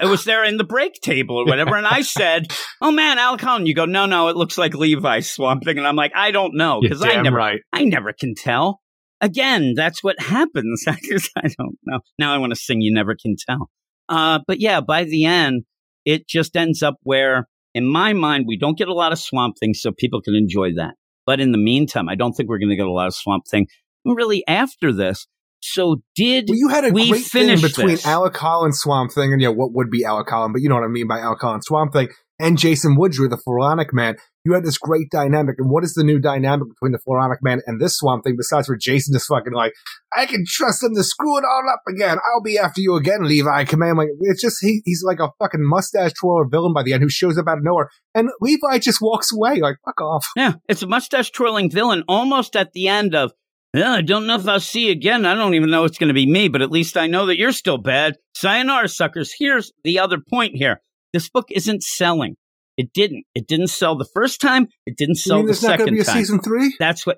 it 0.02 0.08
was 0.08 0.24
there 0.24 0.44
in 0.44 0.58
the 0.58 0.64
break 0.64 0.94
table 1.02 1.38
or 1.38 1.46
whatever. 1.46 1.76
And 1.76 1.86
I 1.86 2.02
said, 2.02 2.52
"Oh 2.82 2.92
man, 2.92 3.18
Al 3.20 3.38
Holland." 3.38 3.68
You 3.68 3.76
go, 3.76 3.86
"No, 3.86 4.06
no, 4.06 4.30
it 4.30 4.38
looks 4.38 4.58
like 4.58 4.74
Levi's 4.74 5.30
Swamp 5.30 5.64
Thing," 5.64 5.78
and 5.78 5.88
I'm 5.88 5.96
like, 5.96 6.14
"I 6.16 6.32
don't 6.32 6.56
know 6.56 6.80
because 6.82 7.04
I 7.04 7.22
never, 7.22 7.36
right. 7.36 7.60
I 7.74 7.84
never 7.84 8.14
can 8.14 8.36
tell." 8.36 8.82
Again, 9.22 9.74
that's 9.76 10.04
what 10.04 10.20
happens. 10.20 10.86
I 10.88 10.98
just, 11.02 11.32
I 11.36 11.50
don't 11.58 11.78
know. 11.86 12.00
Now 12.18 12.34
I 12.34 12.38
want 12.38 12.54
to 12.54 12.60
sing 12.60 12.82
"You 12.82 12.94
Never 12.94 13.16
Can 13.16 13.36
Tell." 13.38 13.70
Uh, 14.08 14.40
but 14.48 14.60
yeah, 14.60 14.82
by 14.82 15.04
the 15.04 15.26
end, 15.26 15.64
it 16.06 16.28
just 16.28 16.56
ends 16.56 16.84
up 16.84 16.96
where, 17.04 17.48
in 17.74 17.86
my 17.86 18.14
mind, 18.14 18.46
we 18.48 18.58
don't 18.58 18.78
get 18.78 18.88
a 18.88 18.94
lot 18.94 19.12
of 19.12 19.20
Swamp 19.20 19.56
Thing, 19.60 19.74
so 19.74 19.92
people 19.92 20.22
can 20.22 20.36
enjoy 20.36 20.74
that. 20.76 20.96
But 21.26 21.42
in 21.42 21.52
the 21.52 21.58
meantime, 21.58 22.08
I 22.08 22.16
don't 22.16 22.34
think 22.34 22.48
we're 22.50 22.60
going 22.60 22.70
to 22.70 22.76
get 22.76 22.86
a 22.86 22.92
lot 22.92 23.08
of 23.08 23.16
Swamp 23.16 23.46
Thing 23.50 23.68
really 24.06 24.46
after 24.48 24.94
this. 24.94 25.28
So 25.66 26.02
did 26.16 26.46
Well, 26.50 26.58
you 26.58 26.70
had 26.70 26.86
a 26.86 26.92
We 26.92 27.10
great 27.10 27.26
thing 27.26 27.62
between 27.62 27.88
this. 27.88 28.06
Alec 28.06 28.38
Holland 28.38 28.76
Swamp 28.76 29.12
Thing 29.12 29.34
and 29.34 29.42
yeah, 29.42 29.50
what 29.50 29.74
would 29.74 29.90
be 29.90 30.06
Alec 30.06 30.30
Holland, 30.30 30.54
but 30.54 30.62
you 30.62 30.70
know 30.70 30.76
what 30.76 30.84
I 30.84 30.88
mean 30.88 31.08
by 31.08 31.20
Alec 31.20 31.40
Holland 31.42 31.64
Swamp 31.64 31.94
Thing, 31.94 32.10
and 32.40 32.58
Jason 32.58 32.96
Woodrue, 32.98 33.30
the 33.30 33.42
Floronic 33.48 33.94
Man. 33.94 34.16
You 34.44 34.54
had 34.54 34.64
this 34.64 34.78
great 34.78 35.10
dynamic, 35.10 35.56
and 35.58 35.72
what 35.72 35.84
is 35.84 35.96
the 35.96 36.04
new 36.04 36.20
dynamic 36.20 36.68
between 36.70 36.92
the 36.92 37.00
Floronic 37.00 37.38
Man 37.42 37.62
and 37.66 37.82
this 37.82 37.98
Swamp 37.98 38.24
Thing? 38.24 38.36
Besides 38.38 38.70
where 38.70 38.78
Jason 38.78 39.16
is 39.16 39.26
fucking 39.26 39.54
like, 39.54 39.74
I 40.16 40.28
can 40.28 40.44
trust 40.48 40.84
him 40.84 40.94
to 40.94 41.04
screw 41.04 41.38
it 41.40 41.44
all 41.44 41.64
up 41.74 41.82
again. 41.90 42.18
I'll 42.18 42.44
be 42.44 42.60
after 42.60 42.80
you 42.80 42.96
again, 42.96 43.24
Levi. 43.24 43.64
Command 43.64 43.98
like 43.98 44.10
it's 44.22 44.42
just 44.42 44.58
he, 44.62 44.82
he's 44.86 45.04
like 45.04 45.20
a 45.20 45.32
fucking 45.40 45.64
mustache 45.64 46.14
twirler 46.14 46.48
villain 46.48 46.74
by 46.74 46.84
the 46.84 46.94
end 46.94 47.02
who 47.02 47.10
shows 47.10 47.38
up 47.40 47.48
out 47.48 47.58
of 47.58 47.64
nowhere, 47.64 47.90
and 48.14 48.30
Levi 48.40 48.78
just 48.78 49.00
walks 49.02 49.32
away 49.34 49.60
like 49.60 49.78
fuck 49.84 50.00
off. 50.00 50.28
Yeah, 50.36 50.54
it's 50.70 50.84
a 50.84 50.88
mustache 50.88 51.32
twirling 51.32 51.72
villain 51.72 52.04
almost 52.08 52.56
at 52.56 52.74
the 52.74 52.88
end 52.88 53.16
of, 53.16 53.32
yeah, 53.76 53.94
I 53.94 54.02
don't 54.02 54.28
know 54.28 54.36
if 54.36 54.48
I'll 54.48 54.60
see 54.60 54.88
you 54.88 54.92
again. 54.92 55.26
I 55.26 55.36
don't 55.36 55.54
even 55.54 55.70
know 55.70 55.84
it's 55.84 55.98
going 55.98 56.08
to 56.08 56.14
be 56.14 56.26
me, 56.26 56.48
but 56.48 56.62
at 56.62 56.72
least 56.72 56.98
I 56.98 57.08
know 57.08 57.26
that 57.28 57.38
you're 57.38 57.52
still 57.52 57.78
bad. 57.78 58.16
Sayonara, 58.36 58.88
suckers. 58.88 59.34
Here's 59.38 59.72
the 59.84 60.00
other 60.00 60.18
point 60.20 60.56
here. 60.56 60.82
This 61.14 61.30
book 61.30 61.46
isn't 61.52 61.84
selling. 61.84 62.36
It 62.78 62.94
didn't. 62.94 63.26
It 63.36 63.48
didn't 63.48 63.68
sell 63.68 63.98
the 63.98 64.08
first 64.14 64.42
time. 64.42 64.68
It 64.86 64.98
didn't 64.98 65.16
sell 65.16 65.40
the 65.40 65.48
there's 65.48 65.64
not 65.64 65.78
going 65.78 65.80
second 65.80 65.86
to 65.88 65.92
be 65.94 66.02
a 66.02 66.04
time. 66.04 66.16
season 66.18 66.40
three? 66.42 66.76
That's 66.80 67.06
what, 67.06 67.18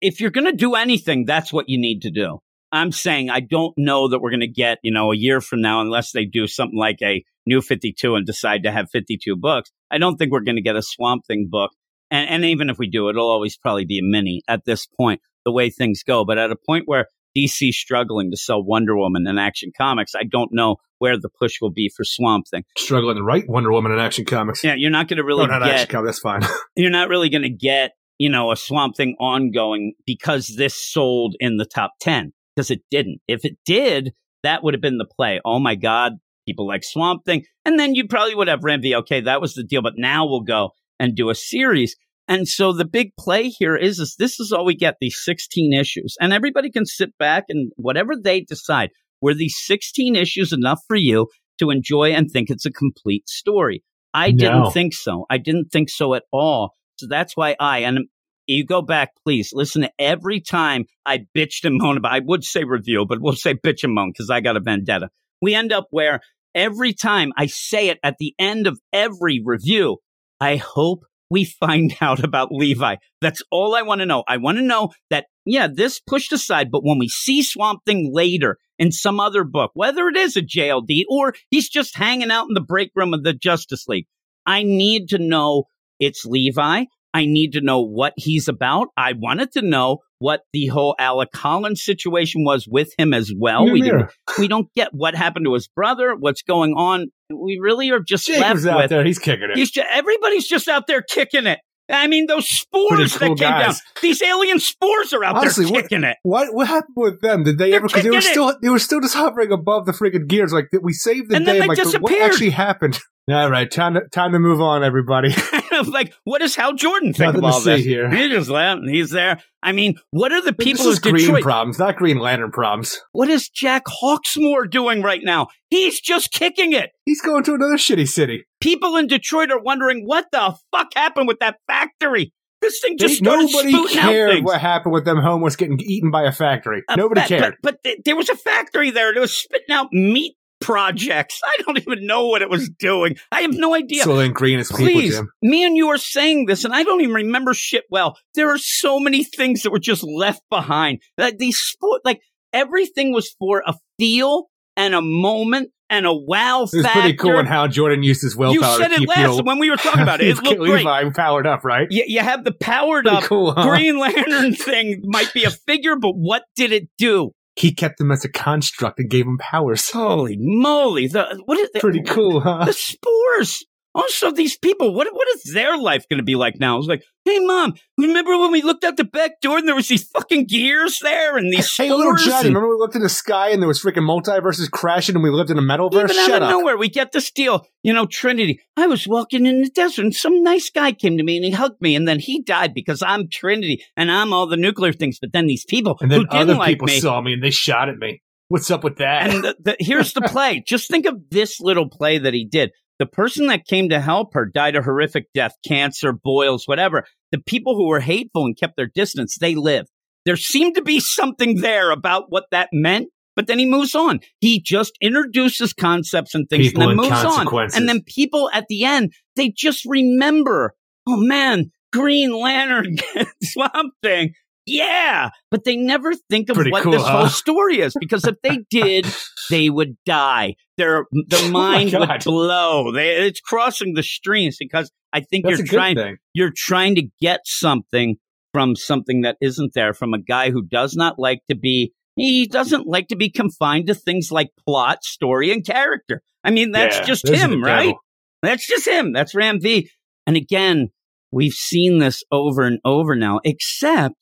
if 0.00 0.20
you're 0.20 0.30
going 0.30 0.46
to 0.46 0.52
do 0.52 0.74
anything, 0.74 1.24
that's 1.24 1.52
what 1.52 1.68
you 1.68 1.78
need 1.78 2.02
to 2.02 2.10
do. 2.10 2.38
I'm 2.72 2.90
saying 2.90 3.30
I 3.30 3.40
don't 3.40 3.74
know 3.76 4.08
that 4.08 4.20
we're 4.20 4.30
going 4.30 4.40
to 4.40 4.48
get, 4.48 4.78
you 4.82 4.92
know, 4.92 5.12
a 5.12 5.16
year 5.16 5.40
from 5.40 5.60
now, 5.60 5.80
unless 5.80 6.12
they 6.12 6.24
do 6.24 6.46
something 6.46 6.78
like 6.78 6.98
a 7.02 7.22
new 7.46 7.60
52 7.60 8.14
and 8.14 8.26
decide 8.26 8.64
to 8.64 8.72
have 8.72 8.90
52 8.90 9.36
books. 9.36 9.70
I 9.90 9.98
don't 9.98 10.16
think 10.16 10.32
we're 10.32 10.40
going 10.40 10.56
to 10.56 10.62
get 10.62 10.76
a 10.76 10.82
Swamp 10.82 11.24
Thing 11.26 11.48
book. 11.50 11.70
And, 12.10 12.28
and 12.28 12.44
even 12.44 12.70
if 12.70 12.78
we 12.78 12.88
do, 12.88 13.08
it'll 13.08 13.30
always 13.30 13.56
probably 13.56 13.84
be 13.84 13.98
a 13.98 14.02
mini 14.02 14.42
at 14.48 14.64
this 14.64 14.86
point, 14.86 15.20
the 15.44 15.52
way 15.52 15.70
things 15.70 16.02
go. 16.02 16.24
But 16.24 16.38
at 16.38 16.50
a 16.50 16.56
point 16.56 16.84
where 16.86 17.06
DC 17.36 17.72
struggling 17.72 18.30
to 18.30 18.36
sell 18.36 18.62
Wonder 18.62 18.96
Woman 18.96 19.26
and 19.26 19.38
Action 19.38 19.72
Comics, 19.76 20.14
I 20.14 20.24
don't 20.24 20.50
know 20.52 20.76
where 20.98 21.18
the 21.18 21.28
push 21.28 21.60
will 21.60 21.72
be 21.72 21.90
for 21.94 22.04
Swamp 22.04 22.46
Thing. 22.48 22.64
Struggling 22.78 23.16
to 23.16 23.22
write 23.22 23.48
Wonder 23.48 23.72
Woman 23.72 23.92
in 23.92 23.98
Action 23.98 24.24
Comics. 24.24 24.62
Yeah, 24.62 24.74
you're 24.76 24.90
not 24.90 25.08
going 25.08 25.18
to 25.18 25.24
really 25.24 25.46
no, 25.46 25.58
not 25.58 25.64
get 25.64 25.74
Action 25.74 25.88
Comics. 25.88 26.20
That's 26.20 26.20
fine. 26.20 26.42
you're 26.76 26.90
not 26.90 27.08
really 27.08 27.28
going 27.28 27.42
to 27.42 27.50
get, 27.50 27.92
you 28.18 28.30
know, 28.30 28.52
a 28.52 28.56
Swamp 28.56 28.96
Thing 28.96 29.16
ongoing 29.18 29.94
because 30.06 30.54
this 30.56 30.74
sold 30.74 31.34
in 31.40 31.56
the 31.56 31.66
top 31.66 31.92
10 32.00 32.32
because 32.54 32.70
it 32.70 32.82
didn't. 32.90 33.20
If 33.26 33.44
it 33.44 33.58
did, 33.64 34.12
that 34.42 34.62
would 34.62 34.74
have 34.74 34.80
been 34.80 34.98
the 34.98 35.06
play. 35.06 35.40
Oh 35.44 35.58
my 35.58 35.74
God, 35.74 36.12
people 36.46 36.66
like 36.66 36.84
Swamp 36.84 37.24
Thing. 37.24 37.44
And 37.64 37.78
then 37.78 37.94
you 37.94 38.06
probably 38.06 38.34
would 38.34 38.48
have 38.48 38.62
Ram 38.62 38.82
V. 38.82 38.94
Okay, 38.96 39.22
that 39.22 39.40
was 39.40 39.54
the 39.54 39.64
deal, 39.64 39.82
but 39.82 39.94
now 39.96 40.26
we'll 40.26 40.42
go 40.42 40.70
and 41.00 41.16
do 41.16 41.30
a 41.30 41.34
series. 41.34 41.96
And 42.26 42.48
so 42.48 42.72
the 42.72 42.86
big 42.86 43.10
play 43.18 43.48
here 43.48 43.76
is, 43.76 43.98
is 43.98 44.16
this 44.18 44.40
is 44.40 44.50
all 44.52 44.64
we 44.64 44.74
get, 44.74 44.96
these 45.00 45.18
16 45.22 45.72
issues. 45.72 46.16
And 46.20 46.32
everybody 46.32 46.70
can 46.70 46.86
sit 46.86 47.16
back 47.18 47.44
and 47.48 47.70
whatever 47.76 48.14
they 48.16 48.40
decide, 48.40 48.90
were 49.20 49.34
these 49.34 49.56
16 49.64 50.16
issues 50.16 50.52
enough 50.52 50.80
for 50.88 50.96
you 50.96 51.28
to 51.58 51.70
enjoy 51.70 52.12
and 52.12 52.30
think 52.30 52.50
it's 52.50 52.66
a 52.66 52.72
complete 52.72 53.28
story? 53.28 53.82
I 54.14 54.30
No. 54.30 54.36
didn't 54.38 54.70
think 54.72 54.94
so. 54.94 55.26
I 55.28 55.38
didn't 55.38 55.70
think 55.72 55.90
so 55.90 56.14
at 56.14 56.22
all. 56.32 56.72
So 56.96 57.06
that's 57.08 57.36
why 57.36 57.56
I, 57.60 57.80
and 57.80 58.06
you 58.46 58.64
go 58.64 58.80
back, 58.82 59.10
please 59.24 59.50
listen 59.52 59.82
to 59.82 59.90
every 59.98 60.40
time 60.40 60.84
I 61.04 61.26
bitched 61.36 61.64
and 61.64 61.76
moaned 61.78 61.98
about, 61.98 62.12
I 62.12 62.20
would 62.24 62.44
say 62.44 62.64
review, 62.64 63.04
but 63.08 63.18
we'll 63.20 63.34
say 63.34 63.54
bitch 63.54 63.82
and 63.84 63.94
moan 63.94 64.12
because 64.12 64.30
I 64.30 64.40
got 64.40 64.56
a 64.56 64.60
vendetta. 64.60 65.08
We 65.42 65.54
end 65.54 65.72
up 65.72 65.86
where 65.90 66.20
every 66.54 66.92
time 66.94 67.32
I 67.36 67.46
say 67.46 67.88
it 67.88 67.98
at 68.02 68.16
the 68.18 68.34
end 68.38 68.66
of 68.66 68.78
every 68.92 69.42
review, 69.44 69.98
I 70.40 70.56
hope 70.56 71.04
we 71.30 71.44
find 71.44 71.96
out 72.00 72.22
about 72.22 72.52
Levi. 72.52 72.96
That's 73.20 73.42
all 73.50 73.74
I 73.74 73.82
want 73.82 74.00
to 74.00 74.06
know. 74.06 74.24
I 74.28 74.36
want 74.36 74.58
to 74.58 74.64
know 74.64 74.90
that, 75.10 75.26
yeah, 75.44 75.68
this 75.72 76.00
pushed 76.00 76.32
aside, 76.32 76.70
but 76.70 76.84
when 76.84 76.98
we 76.98 77.08
see 77.08 77.42
Swamp 77.42 77.80
Thing 77.84 78.10
later 78.12 78.58
in 78.78 78.92
some 78.92 79.20
other 79.20 79.44
book, 79.44 79.70
whether 79.74 80.08
it 80.08 80.16
is 80.16 80.36
a 80.36 80.42
JLD 80.42 81.04
or 81.08 81.34
he's 81.50 81.68
just 81.68 81.96
hanging 81.96 82.30
out 82.30 82.46
in 82.48 82.54
the 82.54 82.60
break 82.60 82.90
room 82.94 83.14
of 83.14 83.22
the 83.22 83.32
Justice 83.32 83.86
League, 83.88 84.06
I 84.46 84.62
need 84.62 85.08
to 85.10 85.18
know 85.18 85.64
it's 86.00 86.24
Levi. 86.24 86.84
I 87.14 87.26
need 87.26 87.52
to 87.52 87.60
know 87.60 87.80
what 87.80 88.12
he's 88.16 88.48
about. 88.48 88.88
I 88.96 89.12
wanted 89.12 89.52
to 89.52 89.62
know 89.62 89.98
what 90.24 90.40
the 90.54 90.68
whole 90.68 90.94
Alec 90.98 91.30
Collins 91.32 91.84
situation 91.84 92.44
was 92.44 92.66
with 92.66 92.88
him 92.96 93.12
as 93.12 93.30
well. 93.36 93.70
We 93.70 93.82
didn't, 93.82 94.10
we 94.38 94.48
don't 94.48 94.68
get 94.74 94.88
what 94.92 95.14
happened 95.14 95.44
to 95.44 95.52
his 95.52 95.68
brother, 95.68 96.14
what's 96.18 96.40
going 96.42 96.72
on. 96.72 97.08
We 97.30 97.58
really 97.60 97.90
are 97.90 98.00
just 98.00 98.26
Jacob's 98.26 98.64
left 98.64 98.74
out 98.74 98.82
with 98.84 98.90
there. 98.90 99.04
He's 99.04 99.18
kicking 99.18 99.50
it. 99.50 99.56
He's 99.58 99.70
ju- 99.70 99.82
everybody's 99.90 100.46
just 100.48 100.66
out 100.66 100.86
there 100.86 101.02
kicking 101.02 101.46
it. 101.46 101.58
I 101.90 102.06
mean, 102.06 102.26
those 102.26 102.48
spores 102.48 103.14
cool 103.18 103.18
that 103.18 103.18
came 103.28 103.36
guys. 103.36 103.66
down. 103.66 103.74
These 104.00 104.22
alien 104.22 104.58
spores 104.58 105.12
are 105.12 105.22
out 105.22 105.36
Honestly, 105.36 105.66
there 105.66 105.74
what- 105.74 105.82
kicking 105.82 106.04
it. 106.04 106.16
What 106.22 106.54
what 106.54 106.66
happened 106.68 106.94
with 106.96 107.20
them? 107.20 107.44
Did 107.44 107.58
they 107.58 107.68
They're 107.68 107.76
ever? 107.80 107.88
Because 107.88 108.02
they 108.04 108.10
were 108.10 108.16
it. 108.16 108.22
still 108.22 108.56
they 108.62 108.70
were 108.70 108.78
still 108.78 109.00
just 109.02 109.14
hovering 109.14 109.52
above 109.52 109.84
the 109.84 109.92
freaking 109.92 110.26
gears. 110.26 110.50
Like 110.54 110.68
we 110.82 110.94
saved 110.94 111.28
the 111.30 111.36
And 111.36 111.44
day. 111.44 111.58
then 111.58 111.60
they 111.60 111.66
like, 111.68 111.92
but 111.92 112.00
what 112.00 112.18
actually 112.22 112.50
happened? 112.50 112.98
All 113.26 113.50
right, 113.50 113.70
time 113.70 113.94
to 113.94 114.02
time 114.12 114.32
to 114.32 114.38
move 114.38 114.60
on, 114.60 114.84
everybody. 114.84 115.34
like, 115.86 116.12
what 116.24 116.40
does 116.40 116.54
Hal 116.56 116.74
Jordan 116.74 117.14
think 117.14 117.34
Nothing 117.34 117.44
of 117.44 117.54
all 117.54 117.60
this? 117.60 117.82
here. 117.82 118.10
He 118.10 118.28
just 118.28 118.50
left. 118.50 118.80
and 118.82 118.90
He's 118.94 119.10
there. 119.10 119.40
I 119.62 119.72
mean, 119.72 119.96
what 120.10 120.30
are 120.30 120.42
the 120.42 120.52
people 120.52 120.84
this 120.84 120.92
is 120.92 120.96
of 120.98 121.02
Green 121.04 121.16
Detroit? 121.16 121.42
problems, 121.42 121.78
not 121.78 121.96
Green 121.96 122.18
Lantern 122.18 122.50
problems. 122.50 123.00
What 123.12 123.30
is 123.30 123.48
Jack 123.48 123.84
Hawksmoor 123.86 124.70
doing 124.70 125.00
right 125.02 125.22
now? 125.24 125.48
He's 125.70 126.00
just 126.00 126.32
kicking 126.32 126.74
it. 126.74 126.90
He's 127.06 127.22
going 127.22 127.44
to 127.44 127.54
another 127.54 127.78
shitty 127.78 128.06
city. 128.06 128.44
People 128.60 128.96
in 128.96 129.06
Detroit 129.06 129.50
are 129.50 129.60
wondering 129.60 130.04
what 130.06 130.26
the 130.30 130.54
fuck 130.70 130.88
happened 130.94 131.26
with 131.26 131.38
that 131.40 131.56
factory. 131.66 132.32
This 132.60 132.78
thing 132.80 132.98
just 132.98 133.22
They- 133.22 133.30
nobody 133.30 133.88
cared 133.88 134.44
what 134.44 134.60
happened 134.60 134.92
with 134.92 135.06
them 135.06 135.18
homeless 135.18 135.56
getting 135.56 135.80
eaten 135.80 136.10
by 136.10 136.24
a 136.24 136.32
factory. 136.32 136.82
Uh, 136.88 136.96
Nobody 136.96 137.22
but, 137.22 137.28
cared. 137.28 137.56
But, 137.62 137.72
but 137.72 137.84
th- 137.84 137.98
there 138.04 138.16
was 138.16 138.28
a 138.28 138.36
factory 138.36 138.90
there 138.90 139.14
that 139.14 139.20
was 139.20 139.34
spitting 139.34 139.70
out 139.74 139.88
meat 139.92 140.34
projects. 140.64 141.40
I 141.44 141.62
don't 141.62 141.78
even 141.78 142.06
know 142.06 142.26
what 142.26 142.42
it 142.42 142.50
was 142.50 142.68
doing. 142.68 143.16
I 143.30 143.42
have 143.42 143.52
no 143.52 143.74
idea. 143.74 144.02
So 144.02 144.16
then 144.16 144.32
green 144.32 144.58
is 144.58 144.68
people, 144.68 144.86
Please, 144.86 145.16
Jim. 145.16 145.30
me 145.42 145.64
and 145.64 145.76
you 145.76 145.88
are 145.88 145.98
saying 145.98 146.46
this, 146.46 146.64
and 146.64 146.74
I 146.74 146.82
don't 146.82 147.00
even 147.00 147.14
remember 147.14 147.54
shit 147.54 147.84
well. 147.90 148.16
There 148.34 148.50
are 148.52 148.58
so 148.58 148.98
many 148.98 149.24
things 149.24 149.62
that 149.62 149.70
were 149.70 149.78
just 149.78 150.02
left 150.02 150.42
behind. 150.50 151.00
That 151.18 151.38
these 151.38 151.58
sport, 151.58 152.02
like 152.04 152.20
everything 152.52 153.12
was 153.12 153.34
for 153.38 153.62
a 153.66 153.74
feel 153.98 154.46
and 154.76 154.94
a 154.94 155.02
moment 155.02 155.70
and 155.90 156.06
a 156.06 156.12
wow 156.12 156.66
factor. 156.66 156.88
pretty 156.88 157.14
cool 157.14 157.38
and 157.38 157.46
Hal 157.46 157.68
Jordan 157.68 158.02
used 158.02 158.22
his 158.22 158.34
willpower 158.34 158.54
you 158.54 158.78
said 158.78 158.92
it 158.92 159.06
last 159.06 159.44
when 159.44 159.58
we 159.58 159.70
were 159.70 159.76
talking 159.76 160.00
about 160.00 160.20
it. 160.20 160.28
It 160.28 160.36
looked 160.42 160.58
great. 160.58 160.84
Levi 160.84 161.10
powered 161.10 161.46
up, 161.46 161.64
right? 161.64 161.86
You, 161.90 162.04
you 162.06 162.20
have 162.20 162.44
the 162.44 162.52
powered 162.52 163.04
Pretty 163.04 163.18
up 163.18 163.24
cool, 163.24 163.52
huh? 163.52 163.68
Green 163.68 163.98
Lantern 163.98 164.54
thing 164.54 165.02
might 165.04 165.32
be 165.34 165.44
a 165.44 165.50
figure, 165.50 165.96
but 165.96 166.12
what 166.12 166.44
did 166.56 166.72
it 166.72 166.88
do? 166.98 167.32
He 167.56 167.72
kept 167.72 167.98
them 167.98 168.10
as 168.10 168.24
a 168.24 168.28
construct 168.28 168.98
and 168.98 169.08
gave 169.08 169.26
them 169.26 169.38
powers. 169.38 169.90
Holy 169.90 170.36
moly! 170.38 171.06
The 171.06 171.40
what 171.44 171.58
is 171.58 171.70
the, 171.72 171.80
Pretty 171.80 172.02
cool, 172.02 172.40
huh? 172.40 172.64
The 172.64 172.72
spores. 172.72 173.64
Oh, 173.96 174.00
also, 174.00 174.32
these 174.32 174.56
people. 174.58 174.92
What 174.94 175.06
what 175.12 175.28
is 175.36 175.52
their 175.52 175.78
life 175.78 176.04
going 176.08 176.18
to 176.18 176.24
be 176.24 176.34
like 176.34 176.54
now? 176.58 176.78
It's 176.78 176.88
like, 176.88 177.04
hey, 177.24 177.38
mom, 177.40 177.74
remember 177.96 178.36
when 178.38 178.50
we 178.50 178.60
looked 178.62 178.82
out 178.84 178.96
the 178.96 179.04
back 179.04 179.40
door 179.40 179.58
and 179.58 179.68
there 179.68 179.74
was 179.74 179.86
these 179.88 180.02
fucking 180.08 180.46
gears 180.46 180.98
there 181.00 181.36
and 181.36 181.52
these 181.52 181.72
Hey, 181.76 181.90
little 181.90 182.04
spores? 182.16 182.24
Johnny, 182.24 182.36
and- 182.48 182.56
remember 182.56 182.68
we 182.74 182.78
looked 182.80 182.96
in 182.96 183.02
the 183.02 183.08
sky 183.08 183.50
and 183.50 183.62
there 183.62 183.68
was 183.68 183.80
freaking 183.82 184.02
multiverses 184.02 184.70
crashing 184.70 185.14
and 185.14 185.22
we 185.22 185.30
lived 185.30 185.50
in 185.50 185.58
a 185.58 185.62
metaverse? 185.62 185.94
Even 186.10 186.10
out 186.10 186.26
Shut 186.26 186.42
of 186.42 186.48
up. 186.48 186.50
nowhere, 186.50 186.76
we 186.76 186.88
get 186.88 187.12
this 187.12 187.30
deal. 187.30 187.66
You 187.82 187.92
know, 187.92 188.06
Trinity. 188.06 188.60
I 188.76 188.86
was 188.88 189.06
walking 189.06 189.46
in 189.46 189.62
the 189.62 189.70
desert 189.70 190.02
and 190.04 190.14
some 190.14 190.42
nice 190.42 190.70
guy 190.70 190.92
came 190.92 191.16
to 191.18 191.22
me 191.24 191.36
and 191.36 191.44
he 191.44 191.52
hugged 191.52 191.80
me 191.80 191.94
and 191.94 192.06
then 192.08 192.18
he 192.18 192.42
died 192.42 192.74
because 192.74 193.02
I'm 193.02 193.28
Trinity 193.30 193.84
and 193.96 194.10
I'm 194.10 194.32
all 194.32 194.46
the 194.46 194.56
nuclear 194.56 194.92
things. 194.92 195.18
But 195.20 195.32
then 195.32 195.46
these 195.46 195.64
people 195.64 195.96
And 196.00 196.12
who 196.12 196.26
then 196.26 196.46
didn't 196.46 196.58
like 196.58 196.68
people 196.70 196.86
me. 196.86 196.98
saw 197.00 197.20
me 197.20 197.32
and 197.34 197.42
they 197.44 197.50
shot 197.50 197.88
at 197.88 197.96
me. 197.96 198.20
What's 198.48 198.70
up 198.70 198.84
with 198.84 198.96
that? 198.98 199.30
And 199.32 199.42
the, 199.44 199.56
the, 199.60 199.76
here's 199.78 200.12
the 200.12 200.20
play. 200.26 200.62
Just 200.66 200.90
think 200.90 201.06
of 201.06 201.16
this 201.30 201.60
little 201.60 201.88
play 201.88 202.18
that 202.18 202.34
he 202.34 202.44
did. 202.44 202.72
The 202.98 203.06
person 203.06 203.48
that 203.48 203.66
came 203.66 203.88
to 203.88 204.00
help 204.00 204.34
her 204.34 204.46
died 204.46 204.76
a 204.76 204.82
horrific 204.82 205.26
death, 205.34 205.54
cancer, 205.66 206.12
boils, 206.12 206.66
whatever. 206.66 207.04
The 207.32 207.38
people 207.38 207.76
who 207.76 207.88
were 207.88 208.00
hateful 208.00 208.44
and 208.44 208.56
kept 208.56 208.76
their 208.76 208.90
distance, 208.92 209.36
they 209.38 209.54
lived. 209.54 209.88
There 210.24 210.36
seemed 210.36 210.76
to 210.76 210.82
be 210.82 211.00
something 211.00 211.60
there 211.60 211.90
about 211.90 212.26
what 212.28 212.44
that 212.50 212.68
meant, 212.72 213.08
but 213.36 213.46
then 213.46 213.58
he 213.58 213.66
moves 213.66 213.94
on. 213.94 214.20
He 214.40 214.60
just 214.60 214.92
introduces 215.00 215.72
concepts 215.72 216.34
and 216.34 216.48
things 216.48 216.68
People 216.68 216.82
and 216.82 216.98
then 216.98 217.04
and 217.04 217.10
moves 217.10 217.24
on. 217.24 217.46
And 217.74 217.88
then 217.88 218.02
people 218.06 218.48
at 218.52 218.66
the 218.68 218.84
end, 218.84 219.12
they 219.36 219.52
just 219.54 219.84
remember, 219.84 220.74
oh 221.06 221.16
man, 221.16 221.72
Green 221.92 222.32
Lantern, 222.32 222.96
Swamp 223.42 223.94
Thing. 224.02 224.34
Yeah, 224.66 225.30
but 225.50 225.64
they 225.64 225.76
never 225.76 226.12
think 226.30 226.48
of 226.48 226.56
Pretty 226.56 226.70
what 226.70 226.82
cool, 226.84 226.92
this 226.92 227.02
huh? 227.02 227.18
whole 227.18 227.28
story 227.28 227.80
is 227.80 227.94
because 228.00 228.24
if 228.24 228.36
they 228.42 228.60
did, 228.70 229.06
they 229.50 229.68
would 229.68 229.96
die. 230.06 230.54
Their 230.78 231.04
their 231.28 231.40
Oh 231.44 231.50
mind 231.50 231.92
would 231.92 232.24
blow. 232.24 232.92
They, 232.92 233.26
it's 233.26 233.40
crossing 233.40 233.94
the 233.94 234.02
streams 234.02 234.56
because 234.58 234.90
I 235.12 235.20
think 235.20 235.44
That's 235.44 235.58
you're 235.58 235.66
trying 235.66 236.16
you're 236.32 236.52
trying 236.54 236.94
to 236.96 237.02
get 237.20 237.40
something 237.44 238.16
from 238.52 238.74
something 238.76 239.22
that 239.22 239.36
isn't 239.40 239.74
there 239.74 239.92
from 239.92 240.14
a 240.14 240.18
guy 240.22 240.50
who 240.50 240.62
does 240.64 240.94
not 240.94 241.18
like 241.18 241.40
to 241.50 241.56
be 241.56 241.92
he 242.16 242.46
doesn't 242.46 242.86
like 242.86 243.08
to 243.08 243.16
be 243.16 243.28
confined 243.30 243.88
to 243.88 243.94
things 243.94 244.30
like 244.30 244.50
plot, 244.66 245.02
story, 245.04 245.50
and 245.50 245.66
character. 245.66 246.22
I 246.44 246.50
mean, 246.52 246.70
that's 246.70 246.98
Yeah, 246.98 247.04
just 247.04 247.28
him, 247.28 247.62
right? 247.62 247.86
devil. 247.86 247.98
That's 248.42 248.66
just 248.66 248.86
him. 248.86 249.12
That's 249.12 249.34
Ram 249.34 249.60
V. 249.60 249.90
And 250.26 250.36
again, 250.36 250.88
we've 251.32 251.52
seen 251.52 251.98
this 251.98 252.22
over 252.30 252.62
and 252.62 252.78
over 252.84 253.16
now, 253.16 253.40
except 253.44 254.14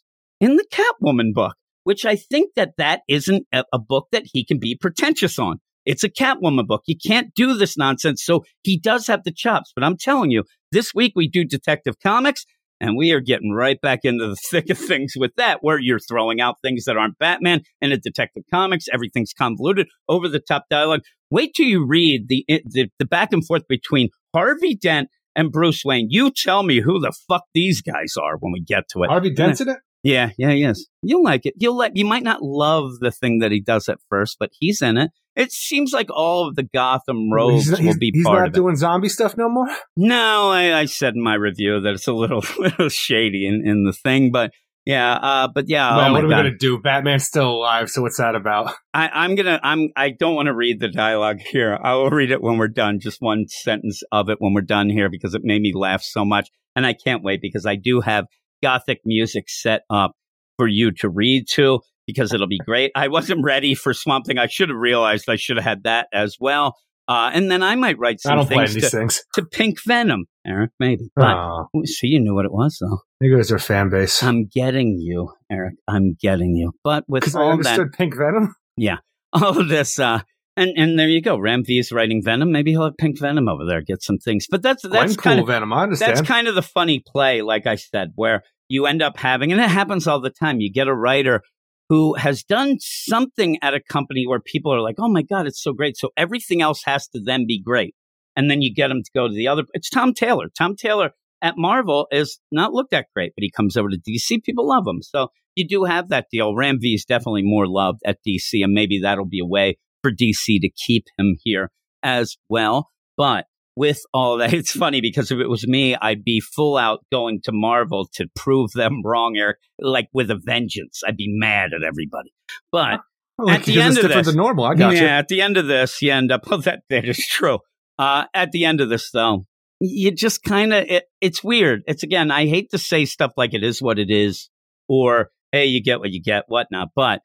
in 0.43 0.57
the 0.57 0.67
Catwoman 0.73 1.33
book, 1.33 1.55
which 1.85 2.05
I 2.05 2.17
think 2.17 2.55
that 2.57 2.73
that 2.77 3.03
isn't 3.09 3.47
a, 3.53 3.65
a 3.73 3.79
book 3.79 4.09
that 4.11 4.25
he 4.33 4.45
can 4.45 4.59
be 4.59 4.77
pretentious 4.79 5.39
on. 5.39 5.59
It's 5.87 6.03
a 6.03 6.11
Catwoman 6.11 6.67
book. 6.67 6.83
You 6.87 6.97
can't 6.97 7.33
do 7.35 7.55
this 7.55 7.79
nonsense. 7.79 8.25
So 8.25 8.43
he 8.63 8.79
does 8.79 9.07
have 9.07 9.23
the 9.23 9.33
chops. 9.33 9.73
But 9.75 9.85
I'm 9.85 9.97
telling 9.97 10.33
you, 10.33 10.43
this 10.73 10.93
week 10.95 11.13
we 11.15 11.29
do 11.29 11.45
Detective 11.45 11.95
Comics, 12.03 12.45
and 12.81 12.97
we 12.97 13.13
are 13.13 13.21
getting 13.21 13.53
right 13.53 13.81
back 13.81 14.01
into 14.03 14.27
the 14.27 14.37
thick 14.51 14.69
of 14.69 14.79
things 14.79 15.13
with 15.17 15.31
that, 15.37 15.59
where 15.61 15.79
you're 15.79 16.01
throwing 16.01 16.41
out 16.41 16.57
things 16.61 16.85
that 16.85 16.97
aren't 16.97 17.19
Batman 17.19 17.63
and 17.81 17.93
a 17.93 17.97
Detective 17.97 18.43
Comics. 18.53 18.87
Everything's 18.93 19.33
convoluted, 19.33 19.87
over 20.09 20.29
the 20.29 20.41
top 20.41 20.65
dialogue. 20.69 21.03
Wait 21.31 21.53
till 21.55 21.67
you 21.67 21.87
read 21.87 22.27
the, 22.29 22.45
the 22.49 22.89
the 22.99 23.07
back 23.07 23.33
and 23.33 23.47
forth 23.47 23.63
between 23.69 24.09
Harvey 24.35 24.75
Dent 24.75 25.09
and 25.37 25.53
Bruce 25.53 25.85
Wayne. 25.85 26.09
You 26.11 26.33
tell 26.33 26.65
me 26.65 26.81
who 26.81 26.99
the 26.99 27.13
fuck 27.29 27.45
these 27.55 27.81
guys 27.81 28.15
are 28.21 28.37
when 28.39 28.53
we 28.53 28.61
get 28.61 28.85
to 28.91 29.05
it. 29.05 29.09
Harvey 29.09 29.33
Dent's 29.33 29.61
in 29.61 29.69
it? 29.69 29.79
Yeah, 30.03 30.31
yeah, 30.37 30.51
yes. 30.51 30.85
You'll 31.03 31.23
like 31.23 31.47
it. 31.47 31.55
You'll 31.59 31.77
like. 31.77 31.93
You 31.95 32.05
might 32.05 32.25
not 32.25 32.43
love 32.43 32.99
the 33.01 33.13
thing 33.13 33.39
that 33.39 33.53
he 33.53 33.61
does 33.61 33.89
at 33.89 33.99
first, 34.09 34.37
but 34.41 34.51
he's 34.53 34.83
in 34.83 34.97
it. 34.97 35.11
It 35.35 35.53
seems 35.53 35.93
like 35.93 36.09
all 36.11 36.49
of 36.49 36.57
the 36.57 36.65
Gotham 36.65 37.33
rogues 37.33 37.71
he's, 37.71 37.81
will 37.81 37.99
be 37.99 38.11
he's 38.13 38.25
part 38.25 38.39
not 38.39 38.49
of 38.49 38.53
it. 38.53 38.55
doing 38.55 38.77
zombie 38.77 39.09
stuff 39.09 39.37
no 39.37 39.49
more? 39.49 39.69
No, 39.97 40.51
I, 40.51 40.81
I 40.81 40.85
said 40.85 41.15
in 41.15 41.23
my 41.23 41.35
review 41.35 41.81
that 41.81 41.95
it's 41.95 42.07
a 42.07 42.13
little, 42.13 42.45
little 42.59 42.91
shady 42.91 43.47
in, 43.47 43.67
in 43.67 43.85
the 43.85 43.93
thing, 43.93 44.31
but 44.31 44.51
yeah, 44.85 45.13
uh, 45.13 45.49
but 45.55 45.69
yeah. 45.69 45.97
well, 45.97 46.09
oh 46.09 46.13
what 46.13 46.25
are 46.25 46.27
we 46.27 46.35
God. 46.35 46.43
going 46.43 46.53
to 46.53 46.59
do? 46.59 46.81
Batman's 46.81 47.25
still 47.25 47.49
alive, 47.51 47.89
so 47.89 48.03
what's 48.03 48.19
that 48.19 48.35
about? 48.35 48.75
I, 48.95 49.09
I'm 49.09 49.37
gonna. 49.37 49.61
I'm. 49.63 49.91
I 49.95 50.11
don't 50.11 50.35
want 50.35 50.47
to 50.47 50.55
read 50.55 50.81
the 50.81 50.89
dialogue 50.89 51.39
here. 51.39 51.79
I 51.81 51.95
will 51.95 52.11
read 52.11 52.33
it 52.33 52.43
when 52.43 52.59
we're 52.59 52.67
done. 52.69 52.99
Just 52.99 53.21
one 53.21 53.47
sentence 53.47 54.03
of 54.11 54.29
it 54.29 54.39
when 54.41 54.55
we're 54.55 54.63
done 54.63 54.91
here 54.91 55.09
because 55.09 55.35
it 55.35 55.43
made 55.45 55.63
me 55.63 55.73
laugh 55.73 56.03
so 56.03 56.25
much, 56.25 56.51
and 56.75 56.85
I 56.85 56.95
can't 56.95 57.23
wait 57.23 57.41
because 57.41 57.65
I 57.65 57.77
do 57.77 58.01
have 58.01 58.27
gothic 58.63 59.01
music 59.05 59.45
set 59.49 59.83
up 59.91 60.13
for 60.57 60.67
you 60.69 60.93
to 60.93 61.09
read 61.09 61.45
to 61.55 61.81
because 62.07 62.33
it'll 62.33 62.47
be 62.49 62.59
great. 62.59 62.93
I 62.95 63.09
wasn't 63.09 63.45
ready 63.45 63.75
for 63.75 63.95
Swamp 63.95 64.27
Thing. 64.27 64.39
I 64.39 64.47
should 64.47 64.69
have 64.69 64.79
realized 64.79 65.29
I 65.29 65.37
should 65.37 65.57
have 65.57 65.65
had 65.65 65.85
that 65.85 66.09
as 66.13 66.37
well. 66.41 66.77
Uh, 67.09 67.31
and 67.35 67.51
then 67.51 67.63
I 67.63 67.75
might 67.75 67.99
write 67.99 68.21
I 68.25 68.29
some 68.29 68.37
don't 68.39 68.49
things 68.49 68.75
these 68.75 68.85
to, 68.91 68.91
things. 68.97 69.23
to 69.35 69.45
Pink 69.45 69.79
Venom, 69.85 70.27
Eric. 70.47 70.71
Maybe, 70.79 71.11
but 71.17 71.37
Oh, 71.37 71.67
see, 71.85 72.07
you 72.09 72.21
knew 72.21 72.35
what 72.35 72.45
it 72.45 72.53
was 72.53 72.79
though. 72.81 73.01
there 73.21 73.37
goes 73.37 73.49
their 73.49 73.59
fan 73.59 73.91
base. 73.91 74.23
I'm 74.23 74.47
getting 74.47 74.99
you, 74.99 75.33
Eric. 75.51 75.75
I'm 75.89 76.15
getting 76.21 76.55
you. 76.55 76.73
But 76.85 77.05
with 77.09 77.23
Because 77.23 77.35
I 77.35 77.41
all 77.43 77.57
that, 77.59 77.93
Pink 77.99 78.17
Venom. 78.17 78.55
Yeah, 78.77 78.99
all 79.33 79.59
of 79.61 79.69
this 79.69 79.99
uh 79.99 80.21
and 80.57 80.73
and 80.77 80.99
there 80.99 81.09
you 81.09 81.23
go. 81.23 81.39
Ram 81.39 81.65
v 81.65 81.79
is 81.79 81.93
writing 81.93 82.23
venom. 82.23 82.53
Maybe 82.53 82.73
he'll 82.73 82.85
have 82.85 82.97
pink 82.97 83.19
venom 83.19 83.49
over 83.49 83.65
there 83.65 83.81
get 83.81 84.03
some 84.03 84.19
things. 84.19 84.47
But 84.51 84.63
that's 84.63 84.83
that's 84.83 85.17
kind 85.17 85.41
of 85.41 85.47
Venom, 85.47 85.73
I 85.73 85.85
understand. 85.85 86.17
that's 86.17 86.27
kind 86.27 86.49
of 86.49 86.55
the 86.55 86.63
funny 86.63 87.03
play 87.05 87.43
like 87.43 87.67
i 87.67 87.77
said 87.77 88.13
where 88.15 88.43
you 88.69 88.87
end 88.87 89.03
up 89.03 89.19
having 89.19 89.53
and 89.53 89.61
it 89.61 89.71
happens 89.71 90.07
all 90.07 90.21
the 90.21 90.31
time. 90.31 90.61
You 90.61 90.73
get 90.73 90.89
a 90.89 90.95
writer 90.95 91.43
who 91.89 92.15
has 92.15 92.43
done 92.43 92.79
something 92.81 93.59
at 93.63 93.75
a 93.75 93.81
company 93.81 94.27
where 94.27 94.41
people 94.41 94.75
are 94.75 94.81
like 94.81 94.97
oh 94.99 95.09
my 95.09 95.23
god 95.23 95.47
it's 95.47 95.63
so 95.63 95.73
great. 95.73 95.97
So 95.97 96.11
everything 96.17 96.61
else 96.61 96.83
has 96.85 97.09
to 97.09 97.21
then 97.21 97.47
be 97.47 97.61
great. 97.61 97.95
And 98.37 98.51
then 98.51 98.63
you 98.63 98.75
get 98.75 98.91
him 98.91 99.03
to 99.03 99.11
go 99.15 99.29
to 99.29 99.35
the 99.35 99.49
other 99.49 99.65
it's 99.73 99.91
tom 99.91 100.13
taylor. 100.13 100.47
Tom 100.57 100.77
taylor 100.77 101.13
at 101.41 101.55
marvel 101.57 102.07
is 102.13 102.39
not 102.53 102.73
looked 102.73 102.93
at 102.93 103.07
great 103.17 103.33
but 103.35 103.43
he 103.43 103.51
comes 103.51 103.77
over 103.77 103.89
to 103.89 103.99
dc 103.99 104.45
people 104.45 104.69
love 104.69 104.87
him. 104.87 105.03
So 105.03 105.29
you 105.55 105.67
do 105.67 105.85
have 105.85 106.09
that 106.09 106.27
deal. 106.31 106.55
Ram 106.55 106.79
V 106.81 106.95
is 106.95 107.05
definitely 107.05 107.43
more 107.43 107.67
loved 107.67 108.01
at 108.07 108.19
DC, 108.27 108.65
and 108.65 108.73
maybe 108.73 109.01
that'll 109.01 109.27
be 109.27 109.41
a 109.41 109.47
way 109.47 109.79
for 110.03 110.11
DC 110.11 110.61
to 110.61 110.71
keep 110.71 111.05
him 111.19 111.37
here 111.43 111.71
as 112.03 112.37
well. 112.49 112.91
But 113.17 113.47
with 113.77 114.01
all 114.13 114.39
that, 114.39 114.53
it's 114.55 114.73
funny 114.73 115.01
because 115.01 115.31
if 115.31 115.39
it 115.39 115.49
was 115.49 115.67
me, 115.67 115.95
I'd 115.97 116.25
be 116.25 116.41
full 116.41 116.77
out 116.77 117.01
going 117.13 117.41
to 117.45 117.53
Marvel 117.53 118.09
to 118.15 118.27
prove 118.37 118.73
them 118.73 119.03
wrong, 119.05 119.37
Eric, 119.37 119.59
like 119.81 120.09
with 120.13 120.31
a 120.31 120.37
vengeance. 120.43 121.03
I'd 121.07 121.17
be 121.17 121.29
mad 121.29 121.71
at 121.75 121.83
everybody. 121.83 122.33
But 122.71 123.01
Oh, 123.39 123.49
at 123.49 123.65
the 123.65 123.81
end 123.81 123.89
it's 123.95 123.97
of 123.97 124.03
different 124.03 124.27
this- 124.27 124.35
than 124.35 124.37
normal. 124.43 124.65
I 124.67 124.75
got 124.75 124.95
yeah, 124.95 125.01
you. 125.01 125.07
at 125.09 125.29
the 125.29 125.41
end 125.41 125.57
of 125.57 125.67
this, 125.67 126.03
you 126.03 126.13
end 126.13 126.31
up, 126.31 126.43
well, 126.51 126.61
that, 126.61 126.83
that 126.91 127.09
is 127.09 127.27
true. 127.27 127.61
Uh, 127.99 128.27
at 128.35 128.53
the 128.53 128.67
end 128.67 128.81
of 128.83 128.91
this, 128.91 129.11
though, 129.11 129.47
you 129.81 130.11
just 130.13 130.43
kind 130.45 130.73
of, 130.73 130.85
it, 130.87 131.05
it's 131.21 131.43
weird. 131.43 131.83
It's 131.87 132.03
again, 132.03 132.31
I 132.31 132.47
hate 132.47 132.71
to 132.73 132.79
say 132.79 133.05
stuff 133.07 133.33
like 133.39 133.55
it 133.55 133.65
is 133.65 133.81
what 133.81 133.99
it 133.99 134.11
is, 134.11 134.51
or 134.87 135.31
hey, 135.51 135.65
you 135.65 135.83
get 135.83 135.99
what 135.99 136.11
you 136.13 136.23
get, 136.23 136.45
whatnot. 136.47 136.89
But 136.95 137.21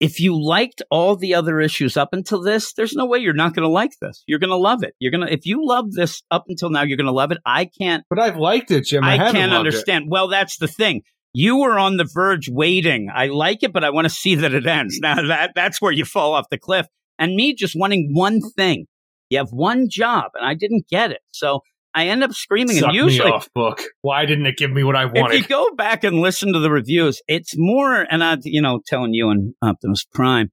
if 0.00 0.20
you 0.20 0.40
liked 0.40 0.82
all 0.90 1.16
the 1.16 1.34
other 1.34 1.60
issues 1.60 1.96
up 1.96 2.10
until 2.12 2.42
this, 2.42 2.72
there's 2.72 2.94
no 2.94 3.06
way 3.06 3.18
you're 3.18 3.32
not 3.32 3.54
going 3.54 3.62
to 3.62 3.72
like 3.72 3.92
this. 4.00 4.22
You're 4.26 4.38
going 4.38 4.50
to 4.50 4.56
love 4.56 4.82
it. 4.82 4.94
You're 4.98 5.12
going 5.12 5.26
to, 5.26 5.32
if 5.32 5.46
you 5.46 5.66
love 5.66 5.92
this 5.92 6.22
up 6.30 6.44
until 6.48 6.70
now, 6.70 6.82
you're 6.82 6.96
going 6.96 7.06
to 7.06 7.12
love 7.12 7.30
it. 7.32 7.38
I 7.46 7.66
can't, 7.80 8.04
But 8.10 8.18
I've 8.18 8.36
liked 8.36 8.70
it, 8.70 8.84
Jim. 8.86 9.04
I, 9.04 9.14
I, 9.14 9.16
can't 9.32 9.52
loved 9.52 9.52
it. 9.52 9.56
understand. 9.56 10.06
Well, 10.08 10.28
that's 10.28 10.58
the 10.58 10.68
thing. 10.68 11.02
You 11.32 11.58
were 11.58 11.78
on 11.78 11.96
the 11.96 12.08
verge 12.12 12.48
waiting. 12.48 13.08
I 13.12 13.26
like 13.26 13.62
it, 13.62 13.72
but 13.72 13.82
I 13.82 13.90
want 13.90 14.04
to 14.04 14.10
see 14.10 14.36
that 14.36 14.54
it 14.54 14.66
ends. 14.66 15.00
Now 15.00 15.16
that 15.26 15.50
that's 15.54 15.82
where 15.82 15.90
you 15.92 16.04
fall 16.04 16.34
off 16.34 16.46
the 16.48 16.58
cliff. 16.58 16.86
And 17.18 17.34
me 17.34 17.54
just 17.54 17.74
wanting 17.76 18.10
one 18.12 18.40
thing. 18.56 18.86
You 19.30 19.38
have 19.38 19.50
one 19.50 19.88
job, 19.88 20.32
and 20.34 20.46
I 20.46 20.54
didn't 20.54 20.86
get 20.88 21.10
it. 21.10 21.20
So 21.32 21.62
I 21.94 22.08
end 22.08 22.24
up 22.24 22.32
screaming. 22.32 22.76
Suck 22.76 22.88
and 22.88 22.94
usually, 22.96 23.30
off, 23.30 23.48
book. 23.54 23.82
Why 24.02 24.26
didn't 24.26 24.46
it 24.46 24.56
give 24.56 24.70
me 24.72 24.82
what 24.82 24.96
I 24.96 25.04
wanted? 25.04 25.36
if 25.36 25.42
you 25.42 25.48
go 25.48 25.70
back 25.76 26.02
and 26.02 26.20
listen 26.20 26.52
to 26.52 26.58
the 26.58 26.70
reviews, 26.70 27.22
it's 27.28 27.54
more, 27.56 28.06
and 28.10 28.24
I, 28.24 28.38
you 28.42 28.60
know, 28.60 28.80
telling 28.84 29.14
you 29.14 29.30
and 29.30 29.54
Optimus 29.62 30.04
Prime, 30.12 30.50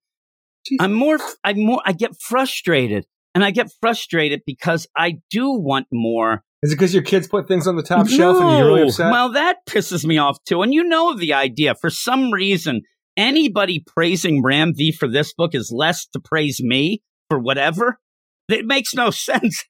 Jeez. 0.69 0.77
I'm 0.79 0.93
more, 0.93 1.17
I'm 1.43 1.59
more, 1.59 1.81
I 1.85 1.93
get 1.93 2.11
frustrated, 2.21 3.05
and 3.33 3.43
I 3.43 3.51
get 3.51 3.71
frustrated 3.81 4.41
because 4.45 4.87
I 4.95 5.17
do 5.29 5.51
want 5.51 5.87
more. 5.91 6.43
Is 6.61 6.71
it 6.71 6.75
because 6.75 6.93
your 6.93 7.03
kids 7.03 7.27
put 7.27 7.47
things 7.47 7.65
on 7.65 7.75
the 7.75 7.81
top 7.81 8.07
shelf 8.07 8.37
and 8.37 8.57
you're 8.59 8.67
really 8.67 8.83
upset? 8.83 9.11
Well, 9.11 9.31
that 9.31 9.65
pisses 9.65 10.05
me 10.05 10.19
off 10.19 10.37
too. 10.43 10.61
And 10.61 10.71
you 10.71 10.83
know 10.83 11.17
the 11.17 11.33
idea. 11.33 11.73
For 11.73 11.89
some 11.89 12.31
reason, 12.31 12.81
anybody 13.17 13.83
praising 13.85 14.43
Ram 14.43 14.73
V 14.75 14.91
for 14.91 15.07
this 15.07 15.33
book 15.33 15.55
is 15.55 15.71
less 15.75 16.05
to 16.13 16.19
praise 16.19 16.61
me 16.61 17.01
for 17.29 17.39
whatever. 17.39 17.99
It 18.47 18.65
makes 18.65 18.93
no 18.93 19.09
sense. 19.09 19.65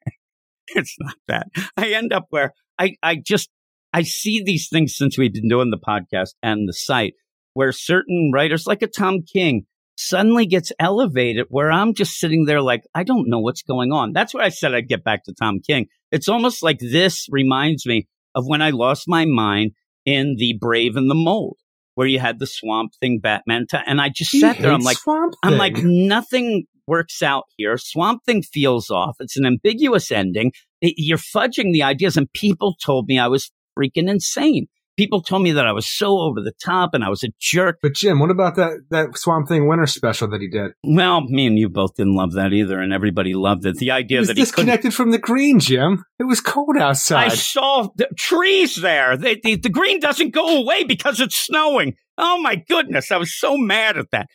it's 0.75 0.95
not 0.99 1.15
that. 1.27 1.47
I 1.77 1.91
end 1.93 2.13
up 2.13 2.25
where 2.29 2.53
I, 2.79 2.95
I 3.03 3.15
just 3.15 3.49
I 3.93 4.03
see 4.03 4.41
these 4.43 4.69
things 4.69 4.95
since 4.95 5.17
we've 5.17 5.33
been 5.33 5.49
doing 5.49 5.69
the 5.69 5.77
podcast 5.77 6.31
and 6.41 6.67
the 6.67 6.73
site 6.73 7.13
where 7.53 7.71
certain 7.71 8.31
writers 8.33 8.65
like 8.65 8.81
a 8.81 8.87
Tom 8.87 9.21
King 9.21 9.65
suddenly 9.97 10.45
gets 10.45 10.71
elevated 10.79 11.45
where 11.49 11.71
I'm 11.71 11.93
just 11.93 12.17
sitting 12.17 12.45
there 12.45 12.61
like 12.61 12.83
I 12.95 13.03
don't 13.03 13.29
know 13.29 13.39
what's 13.39 13.61
going 13.61 13.91
on. 13.91 14.13
That's 14.13 14.33
why 14.33 14.43
I 14.43 14.49
said 14.49 14.73
I'd 14.73 14.87
get 14.87 15.03
back 15.03 15.23
to 15.25 15.33
Tom 15.33 15.59
King. 15.59 15.87
It's 16.11 16.29
almost 16.29 16.63
like 16.63 16.79
this 16.79 17.27
reminds 17.29 17.85
me 17.85 18.07
of 18.33 18.45
when 18.47 18.61
I 18.61 18.69
lost 18.71 19.07
my 19.07 19.25
mind 19.25 19.71
in 20.05 20.35
The 20.37 20.57
Brave 20.59 20.95
and 20.95 21.09
the 21.09 21.15
Bold, 21.15 21.57
where 21.95 22.07
you 22.07 22.19
had 22.19 22.39
the 22.39 22.47
Swamp 22.47 22.93
Thing 22.99 23.19
Batman, 23.21 23.65
t- 23.69 23.77
and 23.85 24.01
I 24.01 24.09
just 24.09 24.31
He 24.31 24.39
sat 24.39 24.57
there. 24.57 24.71
I'm 24.71 24.81
like, 24.81 24.97
Swamp 24.97 25.35
I'm 25.43 25.57
like, 25.57 25.77
nothing 25.83 26.65
works 26.91 27.23
out 27.23 27.45
here. 27.55 27.77
Swamp 27.77 28.23
Thing 28.25 28.43
feels 28.43 28.89
off. 28.91 29.15
It's 29.19 29.37
an 29.37 29.45
ambiguous 29.45 30.11
ending. 30.11 30.51
It- 30.81 30.95
you're 30.97 31.17
fudging 31.17 31.71
the 31.71 31.83
ideas, 31.83 32.17
and 32.17 32.31
people 32.33 32.75
told 32.83 33.07
me 33.07 33.17
I 33.17 33.27
was 33.27 33.49
freaking 33.79 34.09
insane. 34.09 34.67
People 34.97 35.21
told 35.21 35.41
me 35.41 35.53
that 35.53 35.65
I 35.65 35.71
was 35.71 35.87
so 35.87 36.19
over 36.19 36.41
the 36.41 36.51
top 36.63 36.93
and 36.93 37.03
I 37.03 37.09
was 37.09 37.23
a 37.23 37.29
jerk. 37.39 37.79
But 37.81 37.95
Jim, 37.95 38.19
what 38.19 38.29
about 38.29 38.55
that 38.57 38.73
that 38.91 39.17
Swamp 39.17 39.47
Thing 39.47 39.67
winter 39.67 39.87
special 39.87 40.27
that 40.29 40.41
he 40.41 40.49
did? 40.49 40.73
Well, 40.83 41.21
me 41.21 41.47
and 41.47 41.57
you 41.57 41.69
both 41.69 41.95
didn't 41.95 42.15
love 42.15 42.33
that 42.33 42.51
either, 42.51 42.77
and 42.79 42.91
everybody 42.93 43.33
loved 43.33 43.65
it. 43.65 43.77
The 43.77 43.85
He 43.85 43.91
idea 43.91 44.19
was 44.19 44.27
that 44.27 44.35
he 44.37 44.43
disconnected 44.43 44.93
from 44.93 45.11
the 45.11 45.17
green, 45.17 45.59
Jim. 45.61 46.03
It 46.19 46.25
was 46.25 46.41
cold 46.41 46.75
outside. 46.77 47.31
I 47.31 47.35
saw 47.35 47.87
the 47.95 48.09
trees 48.17 48.75
there. 48.75 49.15
The, 49.17 49.39
the, 49.41 49.55
the 49.55 49.69
green 49.69 50.01
doesn't 50.01 50.31
go 50.33 50.57
away 50.61 50.83
because 50.83 51.21
it's 51.21 51.37
snowing. 51.37 51.95
Oh 52.17 52.39
my 52.41 52.55
goodness. 52.55 53.11
I 53.11 53.17
was 53.17 53.33
so 53.33 53.57
mad 53.57 53.97
at 53.97 54.11
that. 54.11 54.27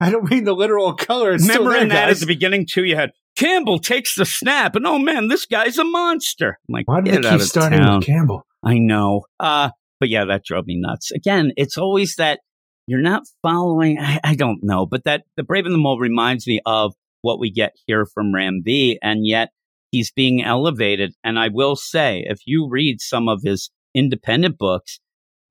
I 0.00 0.10
don't 0.10 0.30
mean 0.30 0.44
the 0.44 0.54
literal 0.54 0.94
color. 0.94 1.32
It's 1.32 1.44
still 1.44 1.58
Remember 1.64 1.72
there, 1.74 1.82
in 1.82 1.88
that 1.90 2.06
guys. 2.08 2.16
at 2.16 2.20
the 2.20 2.26
beginning 2.34 2.66
too, 2.66 2.84
you 2.84 2.96
had 2.96 3.12
Campbell 3.36 3.78
takes 3.78 4.14
the 4.14 4.24
snap 4.26 4.76
and 4.76 4.86
oh 4.86 4.98
man, 4.98 5.28
this 5.28 5.46
guy's 5.46 5.78
a 5.78 5.84
monster. 5.84 6.58
I'm 6.68 6.72
like, 6.72 6.88
Why 6.88 7.00
do 7.00 7.10
get 7.10 7.22
they 7.22 7.28
out 7.28 7.38
keep 7.40 7.48
starting 7.48 7.78
town. 7.80 7.98
with 7.98 8.06
Campbell? 8.06 8.46
I 8.64 8.78
know. 8.78 9.22
Uh, 9.40 9.70
but 10.00 10.08
yeah, 10.08 10.24
that 10.26 10.44
drove 10.44 10.66
me 10.66 10.76
nuts. 10.78 11.10
Again, 11.12 11.52
it's 11.56 11.78
always 11.78 12.16
that 12.16 12.40
you're 12.86 13.00
not 13.02 13.22
following. 13.42 13.98
I, 13.98 14.20
I 14.22 14.34
don't 14.34 14.60
know, 14.62 14.86
but 14.86 15.04
that 15.04 15.24
the 15.36 15.42
Brave 15.42 15.66
and 15.66 15.74
the 15.74 15.78
Bold 15.78 16.00
reminds 16.00 16.46
me 16.46 16.60
of 16.66 16.94
what 17.22 17.40
we 17.40 17.50
get 17.50 17.72
here 17.86 18.06
from 18.06 18.34
Ram 18.34 18.60
V, 18.64 18.98
and 19.02 19.26
yet 19.26 19.48
he's 19.90 20.12
being 20.12 20.42
elevated. 20.44 21.14
And 21.24 21.38
I 21.38 21.48
will 21.52 21.74
say, 21.76 22.24
if 22.28 22.40
you 22.46 22.68
read 22.70 23.00
some 23.00 23.28
of 23.28 23.40
his 23.42 23.70
independent 23.94 24.58
books, 24.58 25.00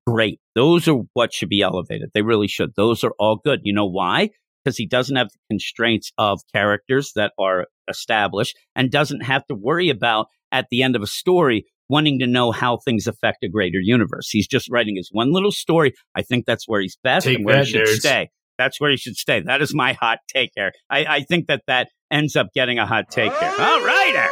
great. 0.06 0.40
Those 0.56 0.88
are 0.88 1.02
what 1.14 1.34
should 1.34 1.50
be 1.50 1.62
elevated. 1.62 2.10
They 2.14 2.22
really 2.22 2.48
should. 2.48 2.72
Those 2.76 3.04
are 3.04 3.14
all 3.20 3.40
good. 3.44 3.62
You 3.64 3.74
know 3.74 3.88
why? 3.88 4.30
Because 4.64 4.78
he 4.78 4.88
doesn't 4.88 5.16
have 5.16 5.30
the 5.30 5.38
constraints 5.50 6.12
of 6.18 6.42
characters 6.54 7.12
that 7.16 7.34
are 7.40 7.68
established 7.90 8.58
and 8.76 8.92
doesn't 8.92 9.22
have 9.22 9.46
to 9.48 9.56
worry 9.56 9.90
about 9.90 10.28
at 10.52 10.68
the 10.72 10.82
end 10.82 10.96
of 10.96 11.02
a 11.02 11.08
story 11.08 11.66
wanting 11.88 12.20
to 12.20 12.28
know 12.28 12.52
how 12.52 12.78
things 12.78 13.06
affect 13.06 13.44
a 13.44 13.50
greater 13.50 13.80
universe. 13.80 14.30
He's 14.30 14.48
just 14.48 14.70
writing 14.72 14.96
his 14.96 15.10
one 15.12 15.32
little 15.32 15.52
story. 15.52 15.94
I 16.16 16.24
think 16.24 16.46
that's 16.46 16.68
where 16.68 16.82
he's 16.82 16.98
best 17.04 17.26
Take 17.28 17.38
and 17.38 17.46
where 17.46 17.60
he 17.60 17.66
should 17.66 17.86
nerds. 17.88 18.00
stay. 18.00 18.30
That's 18.58 18.80
where 18.80 18.90
he 18.90 18.98
should 18.98 19.18
stay. 19.18 19.42
That 19.42 19.62
is 19.62 19.76
my 19.76 19.94
hot 19.94 20.20
take 20.34 20.52
here. 20.56 20.72
I, 20.90 21.06
I 21.06 21.20
think 21.22 21.48
that 21.48 21.62
that 21.68 21.90
ends 22.10 22.36
up 22.36 22.48
getting 22.56 22.80
a 22.80 22.88
hot 22.88 23.12
take 23.12 23.38
here. 23.38 23.50
All 23.60 23.82
right. 23.82 24.30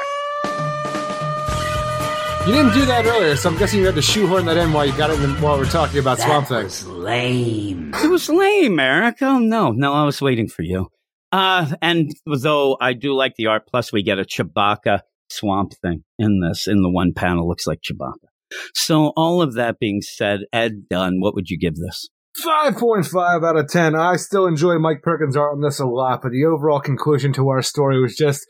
You 2.45 2.51
didn't 2.51 2.73
do 2.73 2.85
that 2.87 3.05
earlier, 3.05 3.37
so 3.37 3.49
I'm 3.49 3.57
guessing 3.57 3.79
you 3.79 3.85
had 3.85 3.95
to 3.95 4.01
shoehorn 4.01 4.45
that 4.47 4.57
in 4.57 4.73
while 4.73 4.85
you 4.85 4.91
got 4.97 5.09
it 5.09 5.17
in, 5.21 5.29
while 5.41 5.57
we're 5.57 5.63
talking 5.63 5.99
about 5.99 6.19
Swamp 6.19 6.49
Thing. 6.49 6.65
Was 6.65 6.85
lame. 6.85 7.93
It 7.93 8.09
was 8.09 8.27
lame, 8.27 8.81
Eric. 8.81 9.21
Oh 9.21 9.39
no, 9.39 9.71
no, 9.71 9.93
I 9.93 10.03
was 10.03 10.21
waiting 10.21 10.49
for 10.49 10.61
you. 10.63 10.89
Uh, 11.31 11.73
and 11.81 12.11
though 12.25 12.77
I 12.81 12.91
do 12.91 13.15
like 13.15 13.35
the 13.37 13.47
art, 13.47 13.65
plus 13.65 13.93
we 13.93 14.03
get 14.03 14.19
a 14.19 14.25
Chewbacca 14.25 14.99
swamp 15.29 15.71
thing 15.81 16.03
in 16.19 16.41
this. 16.41 16.67
In 16.67 16.81
the 16.81 16.89
one 16.89 17.13
panel, 17.13 17.47
looks 17.47 17.65
like 17.65 17.79
Chewbacca. 17.79 18.27
So 18.73 19.13
all 19.15 19.41
of 19.41 19.53
that 19.53 19.79
being 19.79 20.01
said, 20.01 20.41
Ed 20.51 20.89
Dunn, 20.89 21.21
what 21.21 21.35
would 21.35 21.49
you 21.49 21.57
give 21.57 21.75
this? 21.75 22.09
5.5 22.43 23.47
out 23.47 23.55
of 23.55 23.69
10. 23.69 23.95
I 23.95 24.17
still 24.17 24.47
enjoy 24.47 24.79
Mike 24.79 25.01
Perkins' 25.01 25.37
art 25.37 25.53
on 25.53 25.61
this 25.61 25.79
a 25.79 25.85
lot, 25.85 26.21
but 26.21 26.33
the 26.33 26.43
overall 26.43 26.81
conclusion 26.81 27.31
to 27.33 27.47
our 27.47 27.61
story 27.61 28.01
was 28.01 28.17
just 28.17 28.45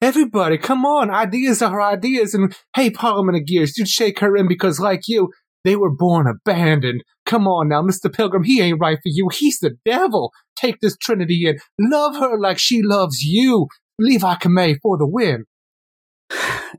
everybody, 0.00 0.58
come 0.58 0.84
on, 0.84 1.10
ideas 1.10 1.62
are 1.62 1.80
ideas. 1.80 2.34
And 2.34 2.54
hey, 2.74 2.90
Parliament 2.90 3.38
of 3.38 3.46
Gears, 3.46 3.76
you'd 3.76 3.88
shake 3.88 4.20
her 4.20 4.36
in 4.36 4.48
because, 4.48 4.80
like 4.80 5.02
you, 5.06 5.30
they 5.64 5.76
were 5.76 5.94
born 5.94 6.26
abandoned. 6.26 7.02
Come 7.26 7.46
on 7.46 7.68
now, 7.68 7.82
Mr. 7.82 8.12
Pilgrim, 8.12 8.44
he 8.44 8.60
ain't 8.60 8.80
right 8.80 8.96
for 8.96 9.02
you. 9.06 9.28
He's 9.32 9.58
the 9.58 9.76
devil. 9.84 10.32
Take 10.56 10.80
this 10.80 10.96
Trinity 10.96 11.46
in. 11.46 11.58
Love 11.78 12.16
her 12.16 12.38
like 12.38 12.58
she 12.58 12.80
loves 12.82 13.22
you. 13.22 13.66
Levi 13.98 14.34
Kamei 14.36 14.76
for 14.82 14.96
the 14.96 15.06
win. 15.06 15.44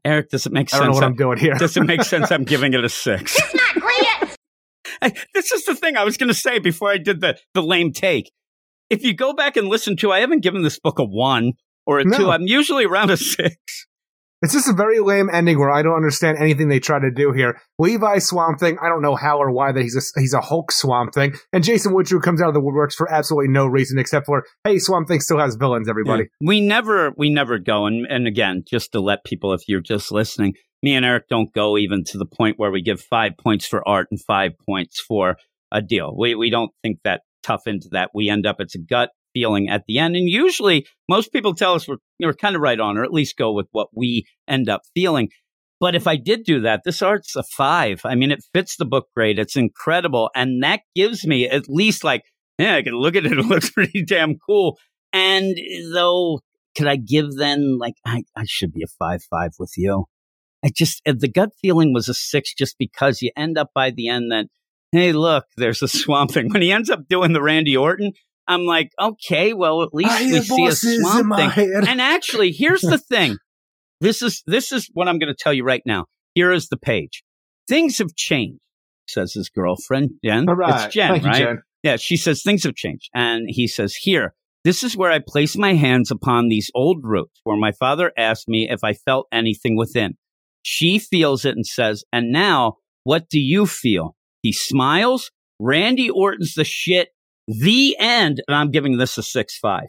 Eric, 0.06 0.30
does 0.30 0.46
it 0.46 0.52
make 0.52 0.70
sense? 0.70 0.82
I 0.82 0.86
don't 0.86 0.88
know 0.88 0.94
sense? 0.94 1.02
what 1.02 1.08
I'm 1.08 1.16
doing 1.16 1.38
here. 1.38 1.56
does 1.56 1.76
it 1.76 1.84
make 1.84 2.04
sense? 2.04 2.32
I'm 2.32 2.44
giving 2.44 2.74
it 2.74 2.84
a 2.84 2.90
six. 2.90 3.38
It's 3.38 3.56
Not 3.56 3.76
great. 3.76 4.38
I, 5.02 5.14
this 5.34 5.52
is 5.52 5.66
the 5.66 5.76
thing 5.76 5.98
I 5.98 6.04
was 6.04 6.18
going 6.18 6.28
to 6.28 6.34
say 6.34 6.60
before 6.60 6.90
I 6.90 6.98
did 6.98 7.22
the, 7.22 7.38
the 7.54 7.62
lame 7.62 7.92
take. 7.92 8.32
If 8.90 9.04
you 9.04 9.14
go 9.14 9.34
back 9.34 9.56
and 9.56 9.68
listen 9.68 9.96
to, 9.98 10.12
I 10.12 10.20
haven't 10.20 10.42
given 10.42 10.64
this 10.64 10.80
book 10.80 11.00
a 11.00 11.04
one 11.04 11.54
or 11.90 12.00
a 12.00 12.06
No. 12.06 12.18
two. 12.18 12.30
I'm 12.30 12.44
usually 12.44 12.86
around 12.86 13.10
a 13.10 13.18
six. 13.18 13.56
It's 14.42 14.54
just 14.54 14.70
a 14.70 14.74
very 14.74 15.00
lame 15.00 15.30
ending 15.34 15.60
where 15.60 15.70
I 15.70 15.82
don't 15.82 15.96
understand 15.98 16.38
anything 16.40 16.70
they 16.70 16.80
try 16.80 16.98
to 16.98 17.12
do 17.12 17.34
here. 17.34 17.60
Levi 17.78 18.20
Swamp 18.20 18.58
Thing, 18.58 18.78
I 18.82 18.88
don't 18.88 19.02
know 19.02 19.16
how 19.16 19.38
or 19.40 19.52
why 19.52 19.74
that 19.74 19.82
he's 19.82 19.98
a 19.98 20.20
he's 20.20 20.34
a 20.34 20.40
Hulk 20.40 20.72
Swamp 20.72 21.14
Thing, 21.14 21.34
and 21.52 21.62
Jason 21.62 21.92
Woodrue 21.94 22.22
comes 22.22 22.42
out 22.42 22.48
of 22.48 22.54
the 22.54 22.62
woodworks 22.62 22.94
for 22.94 23.12
absolutely 23.12 23.50
no 23.52 23.66
reason 23.66 24.00
except 24.00 24.26
for 24.28 24.46
hey, 24.64 24.78
Swamp 24.80 25.10
Thing 25.10 25.20
still 25.20 25.40
has 25.40 25.56
villains. 25.56 25.90
Everybody, 25.90 26.28
We 26.40 26.62
never, 26.62 27.12
we 27.18 27.30
never 27.30 27.60
go. 27.60 27.86
And, 27.86 28.06
and 28.06 28.28
again, 28.28 28.64
just 28.66 28.94
to 28.94 29.02
let 29.02 29.26
people, 29.26 29.52
if 29.54 29.62
you're 29.68 29.82
just 29.82 30.10
listening, 30.10 30.54
me 30.82 30.96
and 30.96 31.04
Eric 31.04 31.26
don't 31.30 31.52
go 31.54 31.78
even 31.78 32.06
to 32.06 32.18
the 32.18 32.26
point 32.26 32.58
where 32.58 32.72
we 32.72 32.82
give 32.82 33.02
five 33.02 33.34
points 33.38 33.68
for 33.68 33.86
art 33.86 34.08
and 34.10 34.22
five 34.24 34.52
points 34.66 35.02
for 35.06 35.36
a 35.70 35.82
deal. 35.82 36.16
We, 36.18 36.36
we 36.36 36.50
don't 36.50 36.72
think 36.82 37.00
that 37.04 37.24
tough 37.44 37.68
into 37.68 37.90
that. 37.92 38.12
We 38.14 38.30
end 38.30 38.46
up, 38.46 38.62
it's 38.62 38.76
a 38.76 38.80
gut 38.80 39.10
feeling 39.34 39.70
at 39.70 39.84
the 39.88 40.00
end. 40.00 40.16
And 40.16 40.28
usually 40.28 40.86
most 41.08 41.32
people 41.32 41.54
tell 41.54 41.76
us 41.76 41.88
we're, 41.88 41.98
we're 42.20 42.34
kind 42.34 42.56
of 42.56 42.62
right 42.62 42.80
on, 42.80 42.98
or 42.98 43.04
at 43.04 43.14
least 43.14 43.38
go 43.38 43.52
with 43.52 43.68
what 43.72 43.90
we 43.96 44.26
end 44.48 44.70
up 44.70 44.82
feeling. 44.94 45.30
But 45.80 45.96
if 45.96 46.08
I 46.08 46.18
did 46.18 46.44
do 46.44 46.62
that, 46.62 46.82
this 46.84 47.02
art's 47.02 47.36
a 47.36 47.44
five. 47.44 48.02
I 48.04 48.16
mean, 48.16 48.32
it 48.32 48.44
fits 48.54 48.76
the 48.76 48.86
book 48.86 49.08
great. 49.16 49.40
It's 49.40 49.56
incredible. 49.56 50.30
And 50.36 50.62
that 50.64 50.82
gives 50.96 51.26
me 51.26 51.48
at 51.48 51.70
least 51.70 52.04
like, 52.04 52.24
yeah, 52.58 52.76
I 52.76 52.82
can 52.82 52.94
look 52.94 53.16
at 53.16 53.26
it. 53.26 53.32
It 53.40 53.46
looks 53.46 53.70
pretty 53.70 54.04
damn 54.04 54.36
cool. 54.46 54.78
And 55.14 55.58
though, 55.94 56.42
could 56.78 56.88
I 56.88 56.98
give 56.98 57.36
then 57.36 57.78
like, 57.80 57.96
I, 58.06 58.24
I 58.36 58.44
should 58.46 58.74
be 58.74 58.84
a 58.84 58.88
five, 59.00 59.24
five 59.24 59.52
with 59.58 59.74
you. 59.78 60.06
I 60.64 60.70
just, 60.76 61.02
uh, 61.08 61.14
the 61.18 61.30
gut 61.30 61.52
feeling 61.62 61.94
was 61.94 62.10
a 62.10 62.14
six 62.14 62.54
just 62.54 62.78
because 62.78 63.22
you 63.22 63.32
end 63.38 63.58
up 63.58 63.70
by 63.74 63.92
the 63.92 64.10
end 64.10 64.32
that, 64.32 64.48
hey, 64.92 65.14
look, 65.14 65.46
there's 65.56 65.82
a 65.82 65.88
swamp 65.88 66.32
thing. 66.32 66.50
When 66.50 66.62
he 66.62 66.72
ends 66.74 66.90
up 66.90 67.08
doing 67.08 67.32
the 67.32 67.42
Randy 67.42 67.78
Orton, 67.78 68.12
I'm 68.50 68.66
like, 68.66 68.90
okay, 69.00 69.54
well, 69.54 69.84
at 69.84 69.94
least 69.94 70.10
I 70.12 70.24
we 70.26 70.42
see 70.42 70.66
a 70.66 70.72
swamp 70.74 71.36
thing. 71.36 71.50
head. 71.52 71.88
And 71.88 72.02
actually, 72.02 72.52
here's 72.52 72.82
the 72.82 72.98
thing. 72.98 73.38
This 74.02 74.22
is 74.22 74.44
this 74.48 74.72
is 74.72 74.90
what 74.94 75.10
I'm 75.10 75.20
going 75.20 75.28
to 75.28 75.36
tell 75.38 75.52
you 75.54 75.66
right 75.66 75.82
now. 75.86 76.06
Here 76.34 76.54
is 76.54 76.70
the 76.70 76.78
page. 76.78 77.22
Things 77.68 77.98
have 77.98 78.16
changed, 78.16 78.62
says 79.10 79.34
his 79.34 79.50
girlfriend 79.50 80.12
Jen. 80.24 80.48
all 80.48 80.56
right, 80.56 80.86
It's 80.86 80.94
Jen, 80.94 81.10
thank 81.12 81.24
you, 81.24 81.30
right? 81.30 81.38
Jen. 81.44 81.62
Yeah, 81.84 81.98
she 81.98 82.16
says 82.16 82.42
things 82.42 82.64
have 82.64 82.76
changed. 82.76 83.10
And 83.14 83.48
he 83.50 83.68
says, 83.68 83.96
Here, 83.96 84.34
this 84.64 84.86
is 84.86 84.96
where 84.96 85.12
I 85.12 85.20
place 85.20 85.58
my 85.58 85.74
hands 85.74 86.12
upon 86.12 86.48
these 86.48 86.72
old 86.74 87.00
roots 87.04 87.42
where 87.44 87.58
my 87.58 87.74
father 87.74 88.14
asked 88.18 88.48
me 88.48 88.70
if 88.72 88.86
I 88.86 88.94
felt 88.94 89.28
anything 89.34 89.76
within. 89.76 90.14
She 90.62 90.98
feels 90.98 91.44
it 91.44 91.56
and 91.58 91.66
says, 91.66 92.06
And 92.14 92.32
now, 92.32 92.76
what 93.04 93.28
do 93.30 93.40
you 93.40 93.66
feel? 93.66 94.16
He 94.44 94.54
smiles. 94.54 95.30
Randy 95.60 96.10
Orton's 96.10 96.54
the 96.54 96.64
shit. 96.64 97.10
The 97.50 97.98
end. 98.00 98.42
And 98.48 98.56
I'm 98.56 98.72
giving 98.72 98.98
this 98.98 99.18
a 99.18 99.24
6 99.24 99.58
5. 99.58 99.84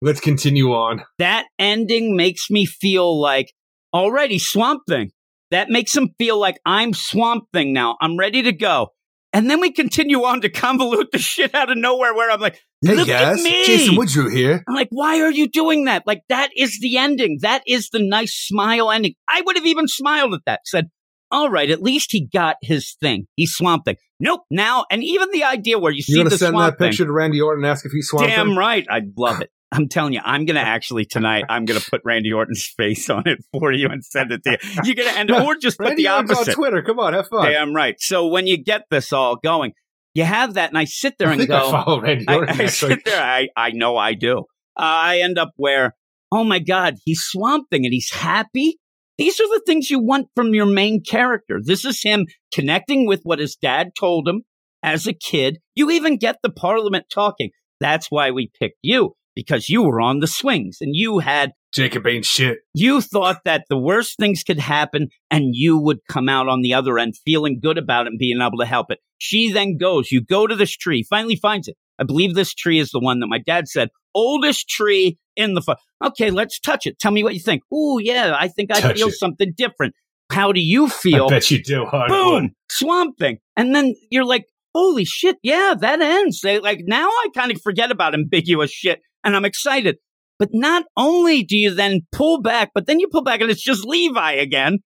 Let's 0.00 0.20
continue 0.20 0.72
on. 0.72 1.02
That 1.18 1.46
ending 1.58 2.14
makes 2.16 2.50
me 2.50 2.66
feel 2.66 3.20
like 3.20 3.52
already 3.92 4.38
Swamp 4.38 4.82
Thing. 4.88 5.10
That 5.50 5.70
makes 5.70 5.96
him 5.96 6.10
feel 6.18 6.38
like 6.38 6.60
I'm 6.64 6.92
Swamp 6.92 7.44
Thing 7.52 7.72
now. 7.72 7.96
I'm 8.00 8.18
ready 8.18 8.42
to 8.42 8.52
go. 8.52 8.88
And 9.32 9.50
then 9.50 9.60
we 9.60 9.72
continue 9.72 10.24
on 10.24 10.42
to 10.42 10.48
convolute 10.48 11.10
the 11.10 11.18
shit 11.18 11.54
out 11.54 11.70
of 11.70 11.76
nowhere 11.76 12.14
where 12.14 12.30
I'm 12.30 12.40
like, 12.40 12.60
Hey 12.80 12.94
Look 12.94 13.08
at 13.08 13.34
me. 13.36 13.66
Jason 13.66 13.96
Woodrue 13.96 14.32
here. 14.32 14.62
I'm 14.68 14.74
like, 14.74 14.88
why 14.90 15.20
are 15.20 15.32
you 15.32 15.48
doing 15.48 15.86
that? 15.86 16.04
Like, 16.06 16.22
that 16.28 16.50
is 16.56 16.78
the 16.80 16.96
ending. 16.96 17.38
That 17.42 17.62
is 17.66 17.88
the 17.90 17.98
nice 18.00 18.32
smile 18.32 18.92
ending. 18.92 19.14
I 19.28 19.42
would 19.44 19.56
have 19.56 19.66
even 19.66 19.88
smiled 19.88 20.32
at 20.34 20.42
that. 20.46 20.60
Said, 20.64 20.88
all 21.30 21.50
right, 21.50 21.70
at 21.70 21.82
least 21.82 22.12
he 22.12 22.26
got 22.26 22.56
his 22.62 22.96
thing. 23.00 23.26
He's 23.36 23.52
Swamp 23.52 23.84
Thing. 23.84 23.96
Nope. 24.20 24.42
Now, 24.50 24.84
and 24.90 25.02
even 25.04 25.30
the 25.32 25.44
idea 25.44 25.78
where 25.78 25.92
you 25.92 26.02
see 26.02 26.12
You 26.12 26.18
gonna 26.20 26.30
the 26.30 26.38
send 26.38 26.52
Swamp 26.52 26.78
that 26.78 26.84
picture 26.84 27.04
to 27.04 27.12
Randy 27.12 27.40
Orton 27.40 27.64
and 27.64 27.70
ask 27.70 27.84
if 27.84 27.92
he's 27.92 28.08
Thing. 28.10 28.18
Swamp 28.20 28.30
Damn 28.30 28.46
Thing? 28.48 28.56
right. 28.56 28.86
I'd 28.90 29.12
love 29.16 29.40
it. 29.40 29.50
I'm 29.70 29.88
telling 29.88 30.14
you, 30.14 30.20
I'm 30.24 30.46
gonna 30.46 30.60
actually 30.64 31.04
tonight. 31.04 31.44
I'm 31.48 31.64
gonna 31.66 31.80
put 31.80 32.00
Randy 32.04 32.32
Orton's 32.32 32.66
face 32.76 33.10
on 33.10 33.24
it 33.26 33.38
for 33.52 33.70
you 33.72 33.88
and 33.88 34.02
send 34.04 34.32
it 34.32 34.42
to 34.44 34.52
you. 34.52 34.80
You're 34.84 34.94
gonna 34.94 35.16
end, 35.16 35.30
up, 35.32 35.46
or 35.46 35.56
just 35.56 35.78
put 35.78 35.96
the 35.96 36.08
Orton's 36.08 36.30
opposite. 36.30 36.50
on 36.52 36.54
Twitter. 36.54 36.82
Come 36.82 36.98
on, 36.98 37.12
have 37.12 37.28
fun. 37.28 37.50
Damn 37.50 37.74
right. 37.74 37.94
So 37.98 38.26
when 38.28 38.46
you 38.46 38.56
get 38.62 38.84
this 38.90 39.12
all 39.12 39.36
going, 39.36 39.72
you 40.14 40.24
have 40.24 40.54
that, 40.54 40.70
and 40.70 40.78
I 40.78 40.84
sit 40.84 41.14
there 41.18 41.28
I 41.28 41.34
and 41.34 41.46
go, 41.46 41.68
I 41.68 41.70
follow 41.84 42.00
Randy 42.00 42.24
I, 42.26 42.34
Orton. 42.36 42.60
I 42.60 42.64
actually. 42.64 42.94
sit 42.94 43.04
there. 43.04 43.22
I, 43.22 43.48
I 43.56 43.70
know 43.72 43.96
I 43.96 44.14
do. 44.14 44.38
Uh, 44.38 44.82
I 44.82 45.18
end 45.20 45.38
up 45.38 45.50
where, 45.56 45.94
oh 46.32 46.44
my 46.44 46.60
God, 46.60 46.94
he's 47.04 47.20
Swamp 47.20 47.68
Thing 47.70 47.84
and 47.84 47.92
he's 47.92 48.10
happy. 48.10 48.78
These 49.18 49.40
are 49.40 49.48
the 49.48 49.62
things 49.66 49.90
you 49.90 49.98
want 49.98 50.28
from 50.36 50.54
your 50.54 50.66
main 50.66 51.02
character. 51.02 51.60
This 51.62 51.84
is 51.84 52.02
him 52.02 52.26
connecting 52.54 53.06
with 53.06 53.22
what 53.24 53.40
his 53.40 53.56
dad 53.56 53.90
told 53.98 54.28
him 54.28 54.42
as 54.82 55.06
a 55.08 55.12
kid. 55.12 55.58
You 55.74 55.90
even 55.90 56.18
get 56.18 56.36
the 56.42 56.50
parliament 56.50 57.06
talking. 57.12 57.50
That's 57.80 58.10
why 58.10 58.30
we 58.30 58.50
picked 58.60 58.78
you 58.82 59.14
because 59.34 59.68
you 59.68 59.82
were 59.82 60.00
on 60.00 60.20
the 60.20 60.26
swings 60.26 60.78
and 60.80 60.94
you 60.94 61.18
had 61.18 61.52
Jacob 61.72 62.06
ain't 62.06 62.24
shit. 62.24 62.58
you 62.74 63.00
thought 63.00 63.40
that 63.44 63.64
the 63.68 63.78
worst 63.78 64.16
things 64.18 64.42
could 64.42 64.58
happen 64.58 65.08
and 65.30 65.50
you 65.52 65.78
would 65.78 65.98
come 66.08 66.28
out 66.28 66.48
on 66.48 66.62
the 66.62 66.74
other 66.74 66.98
end 66.98 67.14
feeling 67.24 67.60
good 67.60 67.76
about 67.76 68.06
it 68.06 68.10
and 68.10 68.18
being 68.18 68.40
able 68.40 68.58
to 68.58 68.66
help 68.66 68.90
it. 68.90 68.98
She 69.18 69.52
then 69.52 69.76
goes, 69.76 70.10
you 70.10 70.24
go 70.24 70.46
to 70.46 70.56
this 70.56 70.74
tree, 70.76 71.04
finally 71.08 71.36
finds 71.36 71.68
it. 71.68 71.76
I 71.98 72.04
believe 72.04 72.34
this 72.34 72.54
tree 72.54 72.78
is 72.78 72.90
the 72.90 73.00
one 73.00 73.20
that 73.20 73.26
my 73.26 73.38
dad 73.38 73.68
said, 73.68 73.90
oldest 74.14 74.68
tree 74.68 75.18
in 75.36 75.54
the, 75.54 75.62
fu- 75.62 75.74
okay, 76.04 76.30
let's 76.30 76.58
touch 76.58 76.86
it. 76.86 76.98
Tell 76.98 77.12
me 77.12 77.22
what 77.22 77.34
you 77.34 77.40
think. 77.40 77.62
Ooh, 77.72 77.98
yeah, 78.00 78.36
I 78.38 78.48
think 78.48 78.70
I 78.72 78.80
Touch 78.80 78.96
feel 78.96 79.08
it. 79.08 79.14
something 79.14 79.52
different. 79.56 79.94
How 80.30 80.52
do 80.52 80.60
you 80.60 80.88
feel? 80.88 81.26
I 81.26 81.30
bet 81.30 81.50
you 81.50 81.62
do. 81.62 81.84
Hard 81.86 82.08
Boom, 82.08 82.50
swamp 82.70 83.18
thing. 83.18 83.38
And 83.56 83.74
then 83.74 83.94
you're 84.10 84.24
like, 84.24 84.44
holy 84.74 85.04
shit, 85.04 85.36
yeah, 85.42 85.74
that 85.80 86.00
ends. 86.00 86.40
They, 86.42 86.58
like 86.58 86.80
now 86.86 87.06
I 87.06 87.28
kind 87.34 87.50
of 87.50 87.60
forget 87.62 87.90
about 87.90 88.14
ambiguous 88.14 88.70
shit 88.70 89.00
and 89.24 89.34
I'm 89.34 89.44
excited. 89.44 89.96
But 90.38 90.50
not 90.52 90.84
only 90.96 91.42
do 91.42 91.56
you 91.56 91.74
then 91.74 92.02
pull 92.12 92.40
back, 92.40 92.70
but 92.74 92.86
then 92.86 93.00
you 93.00 93.08
pull 93.08 93.22
back 93.22 93.40
and 93.40 93.50
it's 93.50 93.62
just 93.62 93.84
Levi 93.84 94.32
again 94.32 94.78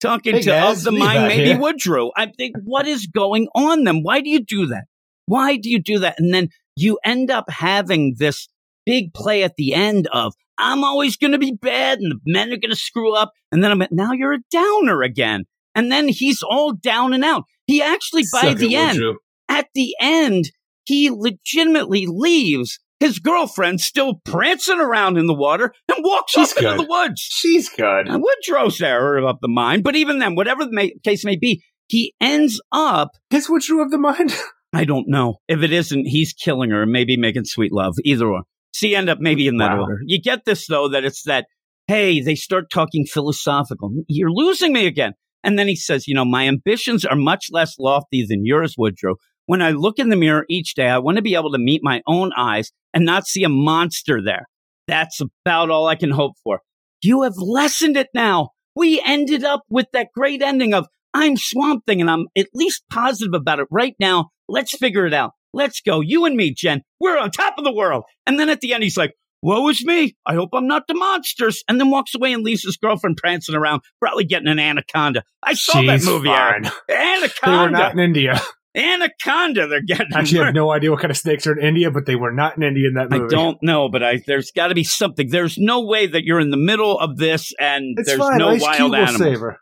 talking 0.00 0.34
Hey, 0.34 0.40
to 0.42 0.46
guys, 0.50 0.78
of 0.78 0.84
the 0.84 0.90
Levi 0.92 1.04
mind, 1.04 1.28
maybe 1.28 1.44
here. 1.44 1.58
Woodrue. 1.58 2.10
I 2.16 2.26
think, 2.26 2.56
what 2.64 2.88
is 2.88 3.06
going 3.06 3.48
on 3.54 3.84
then? 3.84 4.00
Why 4.02 4.20
do 4.20 4.30
you 4.30 4.40
do 4.40 4.66
that? 4.66 4.84
Why 5.26 5.56
do 5.56 5.70
you 5.70 5.80
do 5.80 6.00
that? 6.00 6.16
And 6.18 6.34
then 6.34 6.48
you 6.76 6.98
end 7.04 7.30
up 7.30 7.48
having 7.50 8.16
this 8.18 8.48
big 8.86 9.12
play 9.12 9.42
at 9.42 9.56
the 9.56 9.74
end 9.74 10.08
of, 10.12 10.32
I'm 10.56 10.84
always 10.84 11.16
going 11.16 11.32
to 11.32 11.38
be 11.38 11.52
bad 11.52 11.98
and 11.98 12.12
the 12.12 12.20
men 12.24 12.52
are 12.52 12.56
going 12.56 12.70
to 12.70 12.76
screw 12.76 13.14
up. 13.14 13.32
And 13.52 13.62
then 13.62 13.70
I'm 13.70 13.82
at, 13.82 13.92
now 13.92 14.12
you're 14.12 14.32
a 14.32 14.38
downer 14.50 15.02
again. 15.02 15.44
And 15.74 15.92
then 15.92 16.08
he's 16.08 16.42
all 16.42 16.72
down 16.72 17.12
and 17.12 17.24
out. 17.24 17.44
He 17.66 17.82
actually, 17.82 18.22
by 18.32 18.40
Suck 18.42 18.52
it, 18.52 18.58
the 18.58 18.76
end, 18.76 19.00
at 19.48 19.66
the 19.74 19.94
end, 20.00 20.50
he 20.84 21.10
legitimately 21.10 22.06
leaves 22.08 22.78
his 23.00 23.18
girlfriend 23.18 23.80
still 23.80 24.20
prancing 24.24 24.80
around 24.80 25.18
in 25.18 25.26
the 25.26 25.34
water 25.34 25.74
and 25.88 26.04
walks 26.04 26.32
She's 26.32 26.52
off 26.52 26.56
into 26.56 26.70
good. 26.70 26.80
the 26.80 26.88
woods. 26.88 27.20
She's 27.20 27.68
good. 27.68 28.06
Now, 28.06 28.18
Woodrue's 28.18 28.78
there 28.78 29.18
of 29.18 29.38
the 29.40 29.48
mind, 29.48 29.84
but 29.84 29.96
even 29.96 30.18
then, 30.18 30.34
whatever 30.34 30.64
the 30.64 30.72
may, 30.72 30.94
case 31.04 31.24
may 31.24 31.36
be, 31.36 31.62
he 31.88 32.14
ends 32.20 32.60
up. 32.72 33.10
His 33.30 33.48
Woodrue 33.48 33.82
of 33.82 33.90
the 33.90 33.98
mind. 33.98 34.34
I 34.72 34.84
don't 34.84 35.08
know 35.08 35.36
if 35.48 35.62
it 35.62 35.72
isn't. 35.72 36.06
He's 36.06 36.32
killing 36.32 36.70
her, 36.70 36.86
maybe 36.86 37.16
making 37.16 37.44
sweet 37.44 37.72
love. 37.72 37.96
Either 38.04 38.26
or. 38.26 38.42
So 38.76 38.86
you 38.86 38.96
end 38.98 39.08
up 39.08 39.18
maybe 39.20 39.46
in 39.46 39.56
that 39.56 39.72
Wow. 39.72 39.82
order. 39.84 40.00
You 40.04 40.20
get 40.20 40.44
this 40.44 40.66
though 40.66 40.88
that 40.88 41.04
it's 41.04 41.22
that. 41.22 41.46
Hey, 41.86 42.20
they 42.20 42.34
start 42.34 42.68
talking 42.70 43.06
philosophical. 43.06 43.90
You're 44.08 44.30
losing 44.32 44.72
me 44.72 44.86
again. 44.86 45.12
And 45.42 45.58
then 45.58 45.68
he 45.68 45.76
says, 45.76 46.08
you 46.08 46.14
know, 46.14 46.24
my 46.24 46.46
ambitions 46.48 47.04
are 47.04 47.14
much 47.16 47.46
less 47.52 47.78
lofty 47.78 48.26
than 48.28 48.44
yours, 48.44 48.74
Woodrue. 48.76 49.14
When 49.46 49.62
I 49.62 49.70
look 49.70 49.98
in 49.98 50.08
the 50.10 50.16
mirror 50.16 50.44
each 50.50 50.74
day, 50.74 50.88
I 50.88 50.98
want 50.98 51.16
to 51.16 51.22
be 51.22 51.36
able 51.36 51.52
to 51.52 51.58
meet 51.58 51.80
my 51.84 52.02
own 52.06 52.32
eyes 52.36 52.72
and 52.92 53.04
not 53.04 53.26
see 53.26 53.44
a 53.44 53.48
monster 53.48 54.20
there. 54.20 54.46
That's 54.88 55.20
about 55.20 55.70
all 55.70 55.86
I 55.86 55.94
can 55.94 56.10
hope 56.10 56.32
for. 56.42 56.60
You 57.02 57.22
have 57.22 57.36
lessened 57.36 57.96
it 57.96 58.08
now. 58.12 58.50
We 58.74 59.00
ended 59.06 59.44
up 59.44 59.62
with 59.70 59.86
that 59.92 60.08
great 60.14 60.42
ending 60.42 60.74
of 60.74 60.86
I'm 61.14 61.36
Swamp 61.36 61.86
Thing 61.86 62.00
and 62.00 62.10
I'm 62.10 62.26
at 62.36 62.48
least 62.52 62.82
positive 62.90 63.32
about 63.32 63.60
it 63.60 63.68
right 63.70 63.94
now. 64.00 64.30
Let's 64.48 64.76
figure 64.76 65.06
it 65.06 65.14
out. 65.14 65.30
Let's 65.56 65.80
go. 65.80 66.00
You 66.00 66.24
and 66.26 66.36
me, 66.36 66.52
Jen. 66.54 66.82
We're 67.00 67.18
on 67.18 67.30
top 67.30 67.54
of 67.58 67.64
the 67.64 67.72
world. 67.72 68.04
And 68.26 68.38
then 68.38 68.48
at 68.48 68.60
the 68.60 68.72
end, 68.74 68.82
he's 68.82 68.96
like, 68.96 69.14
Woe 69.42 69.68
is 69.68 69.84
me. 69.84 70.16
I 70.26 70.34
hope 70.34 70.50
I'm 70.54 70.66
not 70.66 70.86
the 70.88 70.94
monsters. 70.94 71.62
And 71.68 71.78
then 71.80 71.90
walks 71.90 72.14
away 72.14 72.32
and 72.32 72.42
leaves 72.42 72.64
his 72.64 72.76
girlfriend 72.76 73.16
prancing 73.16 73.54
around, 73.54 73.82
probably 74.00 74.24
getting 74.24 74.48
an 74.48 74.58
anaconda. 74.58 75.22
I 75.42 75.54
saw 75.54 75.82
that 75.82 76.02
movie, 76.04 76.28
fine. 76.28 76.64
Anaconda. 76.90 77.32
They 77.44 77.50
were 77.50 77.70
not 77.70 77.92
in 77.92 77.98
India. 78.00 78.40
anaconda. 78.76 79.66
They're 79.68 79.82
getting. 79.82 80.08
I 80.14 80.20
actually 80.20 80.44
have 80.44 80.54
no 80.54 80.70
idea 80.70 80.90
what 80.90 81.00
kind 81.00 81.10
of 81.10 81.16
snakes 81.16 81.46
are 81.46 81.58
in 81.58 81.64
India, 81.64 81.90
but 81.90 82.06
they 82.06 82.16
were 82.16 82.32
not 82.32 82.56
in 82.56 82.62
India 82.62 82.88
in 82.88 82.94
that 82.94 83.10
movie. 83.10 83.24
I 83.24 83.28
don't 83.28 83.58
know, 83.62 83.88
but 83.88 84.02
I 84.02 84.22
there's 84.26 84.50
got 84.50 84.68
to 84.68 84.74
be 84.74 84.84
something. 84.84 85.28
There's 85.30 85.58
no 85.58 85.84
way 85.86 86.06
that 86.06 86.24
you're 86.24 86.40
in 86.40 86.50
the 86.50 86.56
middle 86.56 86.98
of 86.98 87.16
this 87.16 87.52
and 87.58 87.94
It's 87.98 88.08
there's 88.08 88.18
fine. 88.18 88.38
no 88.38 88.50
Ice 88.50 88.62
wild 88.62 88.76
Cube 88.76 88.94
animals. 88.94 89.56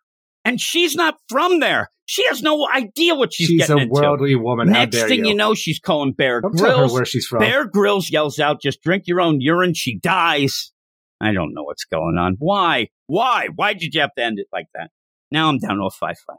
And 0.45 0.61
she's 0.61 0.95
not 0.95 1.17
from 1.29 1.61
there. 1.61 1.91
She 2.07 2.27
has 2.27 2.43
no 2.43 2.69
idea 2.69 3.15
what 3.15 3.33
she's, 3.33 3.49
doing. 3.49 3.61
She's, 3.61 3.69
getting 3.69 3.89
a 3.89 3.91
worldly 3.91 4.35
woman. 4.35 4.71
Next 4.71 5.03
thing 5.05 5.25
you? 5.25 5.31
you 5.31 5.35
know, 5.35 5.55
she's 5.55 5.79
calling 5.79 6.13
Bear 6.13 6.43
Don't 6.43 6.55
Grylls. 6.55 6.93
where 6.93 7.07
she's 7.07 7.27
from. 7.27 7.39
Bear 7.41 7.65
Grylls 7.65 8.11
yells 8.11 8.39
out, 8.39 8.61
"Just 8.61 8.83
drink 8.83 9.05
your 9.07 9.23
own 9.23 9.41
urine." 9.41 9.73
She 9.73 9.99
dies. 9.99 10.73
I 11.21 11.33
don't 11.33 11.55
know 11.55 11.63
what's 11.63 11.85
going 11.85 12.19
on. 12.19 12.37
Why? 12.39 12.89
Why? 13.07 13.49
Why 13.55 13.73
did 13.73 13.95
you 13.95 14.03
have 14.03 14.15
to 14.17 14.23
end 14.23 14.39
it 14.39 14.49
like 14.53 14.67
that? 14.75 14.91
Now 15.31 15.49
I'm 15.49 15.59
down 15.59 15.79
to 15.79 15.85
a 15.85 15.91
five 15.91 16.17
five. 16.27 16.37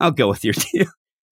I'll 0.00 0.10
go 0.10 0.28
with 0.28 0.44
your 0.44 0.54
deal. 0.72 0.86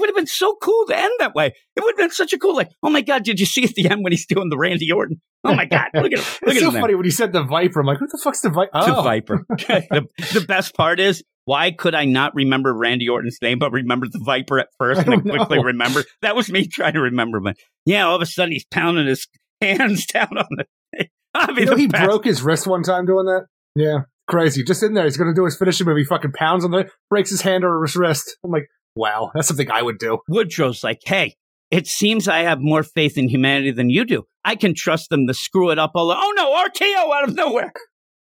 Would 0.09 0.17
have 0.17 0.23
been 0.23 0.27
so 0.27 0.57
cool 0.63 0.87
to 0.87 0.99
end 0.99 1.13
that 1.19 1.35
way. 1.35 1.53
It 1.77 1.81
would 1.85 1.91
have 1.93 1.97
been 1.99 2.11
such 2.11 2.33
a 2.33 2.39
cool, 2.39 2.57
like, 2.57 2.71
oh 2.83 2.91
my 2.91 3.03
god, 3.03 3.25
did 3.25 3.39
you 3.39 3.47
see 3.47 3.65
at 3.65 3.75
the 3.75 3.89
end 3.91 4.03
when 4.03 4.13
he's 4.13 4.27
doing 4.27 4.49
the 4.49 4.57
Randy 4.59 4.91
Orton? 4.91 5.21
Oh 5.45 5.55
my 5.55 5.67
god, 5.67 5.89
look 5.95 6.13
at 6.13 6.19
him, 6.19 6.25
look 6.43 6.55
it's 6.55 6.57
at 6.57 6.63
so 6.63 6.71
him. 6.71 6.81
funny 6.81 6.95
when 6.95 7.05
he 7.05 7.11
said 7.11 7.33
the 7.33 7.43
Viper. 7.45 7.81
I'm 7.81 7.87
like, 7.87 8.01
what 8.01 8.11
the 8.11 8.19
fuck's 8.23 8.41
the 8.41 8.51
Viper? 8.51 8.71
The 8.73 8.97
Oh, 8.97 9.03
Viper. 9.03 9.45
the, 9.51 10.07
the 10.33 10.45
best 10.49 10.75
part 10.75 10.99
is, 10.99 11.23
why 11.45 11.71
could 11.71 11.95
I 11.95 12.05
not 12.07 12.35
remember 12.35 12.75
Randy 12.75 13.09
Orton's 13.09 13.39
name, 13.43 13.59
but 13.59 13.71
remember 13.73 14.07
the 14.11 14.21
Viper 14.25 14.59
at 14.59 14.69
first 14.79 15.01
I 15.01 15.03
and 15.05 15.13
then 15.13 15.21
quickly 15.37 15.59
know. 15.59 15.65
remember? 15.65 16.05
That 16.23 16.35
was 16.37 16.51
me 16.51 16.67
trying 16.67 16.95
to 16.95 17.01
remember. 17.03 17.41
But 17.41 17.57
yeah, 17.87 18.07
all 18.07 18.17
of 18.17 18.23
a 18.23 18.27
sudden 18.27 18.53
he's 18.53 18.67
pounding 18.71 19.07
his 19.07 19.27
hands 19.61 20.07
down 20.07 20.37
on 20.37 20.47
the. 20.51 21.07
I 21.35 21.49
mean, 21.53 21.59
you 21.61 21.65
know 21.67 21.77
he 21.77 21.87
best. 21.87 22.05
broke 22.05 22.25
his 22.25 22.43
wrist 22.43 22.67
one 22.67 22.83
time 22.83 23.07
doing 23.07 23.27
that. 23.27 23.47
Yeah, 23.77 23.99
crazy. 24.27 24.65
Just 24.65 24.83
in 24.83 24.95
there, 24.95 25.05
he's 25.05 25.17
gonna 25.17 25.35
do 25.35 25.45
his 25.45 25.57
finishing 25.57 25.87
move. 25.87 25.97
He 25.99 26.05
fucking 26.05 26.33
pounds 26.33 26.65
on 26.65 26.71
the 26.73 26.91
breaks 27.11 27.31
his 27.31 27.43
hand 27.43 27.65
or 27.65 27.81
his 27.83 27.95
wrist. 27.97 28.37
I'm 28.45 28.51
like, 28.51 28.67
wow, 28.99 29.31
that's 29.35 29.49
something 29.49 29.71
I 29.71 29.83
would 29.83 29.99
do. 29.99 30.19
Woodrue's 30.29 30.83
like, 30.85 31.01
hey, 31.05 31.37
it 31.71 31.87
seems 31.87 32.29
I 32.29 32.41
have 32.41 32.59
more 32.61 32.83
faith 32.83 33.17
in 33.17 33.29
humanity 33.29 33.71
than 33.71 33.91
you 33.91 34.05
do. 34.05 34.25
I 34.45 34.57
can 34.57 34.75
trust 34.75 35.11
them 35.11 35.27
to 35.27 35.35
screw 35.35 35.71
it 35.71 35.79
up 35.79 35.93
all. 35.95 36.11
Oh 36.11 36.33
no, 36.37 36.53
RKO 36.53 37.15
out 37.17 37.29
of 37.29 37.35
nowhere. 37.35 37.73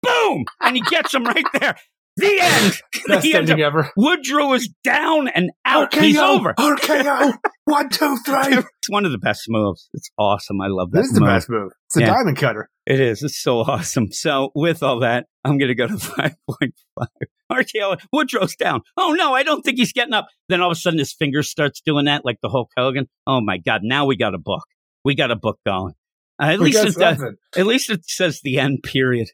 Boom! 0.04 0.46
And 0.62 0.76
he 0.76 0.82
gets 0.90 1.14
him 1.14 1.24
right 1.26 1.46
there. 1.60 1.76
The 2.18 2.40
end. 2.42 2.74
Best 3.08 3.22
the 3.24 3.36
end 3.36 3.50
ending 3.50 3.62
ever. 3.64 3.92
Woodrue 3.96 4.54
is 4.56 4.70
down 4.84 5.28
and 5.28 5.52
out. 5.66 5.94
He's 5.94 6.18
over. 6.18 6.54
RKO. 6.56 7.34
One, 7.66 7.90
two, 7.90 8.18
three. 8.26 8.58
It's 8.58 8.90
one 8.90 9.06
of 9.06 9.12
the 9.12 9.18
best 9.18 9.44
moves. 9.50 9.90
It's 9.94 10.10
awesome. 10.18 10.62
I 10.62 10.68
love 10.68 10.92
that. 10.92 11.00
This 11.00 11.08
is 11.08 11.14
the 11.14 11.26
best 11.26 11.50
move. 11.50 11.72
It's 11.88 11.98
a 11.98 12.00
Yeah. 12.00 12.08
diamond 12.14 12.38
cutter. 12.38 12.70
It 12.86 13.02
is. 13.02 13.22
It's 13.22 13.40
so 13.42 13.60
awesome. 13.60 14.10
So 14.12 14.52
with 14.56 14.82
all 14.84 15.02
that, 15.02 15.26
I'm 15.44 15.58
going 15.58 15.68
to 15.68 15.76
go 15.76 15.86
to 15.88 15.94
5.5. 15.96 17.08
RKO, 17.52 18.00
Woodrue's 18.12 18.56
down. 18.56 18.82
Oh 18.98 19.16
no, 19.18 19.34
I 19.34 19.44
don't 19.44 19.62
think 19.62 19.78
he's 19.78 19.94
getting 19.94 20.14
up. 20.14 20.28
Then 20.50 20.62
all 20.62 20.72
of 20.72 20.78
a 20.78 20.80
sudden 20.80 21.00
his 21.00 21.14
finger 21.14 21.44
starts 21.44 21.82
doing 21.82 22.06
that 22.06 22.26
like 22.26 22.40
the 22.42 22.50
Hulk 22.50 22.72
Hogan. 22.78 23.08
Oh 23.26 23.42
my 23.42 23.58
God. 23.58 23.82
Now 23.84 24.06
we 24.06 24.18
got 24.18 24.36
a 24.36 24.40
book. 24.40 24.66
We 25.04 25.16
got 25.16 25.32
a 25.32 25.36
book 25.36 25.60
going. 25.66 25.94
Uh, 26.42 26.46
at 26.46 26.60
We 26.60 26.66
least 26.66 26.86
it 26.86 26.96
does, 26.96 27.24
at 27.56 27.66
least 27.66 27.90
it 27.90 28.06
says 28.06 28.42
the 28.44 28.60
end 28.60 28.84
period. 28.84 29.30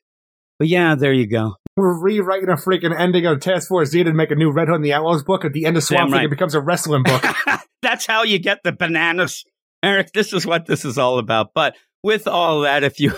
But 0.59 0.67
yeah, 0.67 0.95
there 0.95 1.13
you 1.13 1.27
go. 1.27 1.55
We're 1.75 1.99
rewriting 1.99 2.49
a 2.49 2.53
freaking 2.53 2.97
ending 2.97 3.25
of 3.25 3.39
Task 3.39 3.67
Force 3.67 3.89
Z 3.89 4.03
to 4.03 4.13
make 4.13 4.31
a 4.31 4.35
new 4.35 4.51
Red 4.51 4.67
Hood 4.67 4.75
and 4.75 4.85
the 4.85 4.93
Outlaws 4.93 5.23
book. 5.23 5.43
At 5.43 5.53
the 5.53 5.65
end 5.65 5.75
of 5.75 5.83
Swamp 5.83 6.11
Thing, 6.11 6.19
right. 6.19 6.25
it 6.25 6.29
becomes 6.29 6.53
a 6.53 6.61
wrestling 6.61 7.03
book. 7.03 7.23
That's 7.81 8.05
how 8.05 8.23
you 8.23 8.37
get 8.39 8.59
the 8.63 8.71
bananas. 8.71 9.43
Eric, 9.81 10.13
this 10.13 10.31
is 10.31 10.45
what 10.45 10.67
this 10.67 10.85
is 10.85 10.97
all 10.97 11.17
about. 11.17 11.49
But 11.53 11.75
with 12.03 12.27
all 12.27 12.61
that, 12.61 12.83
if 12.83 12.99
you 12.99 13.13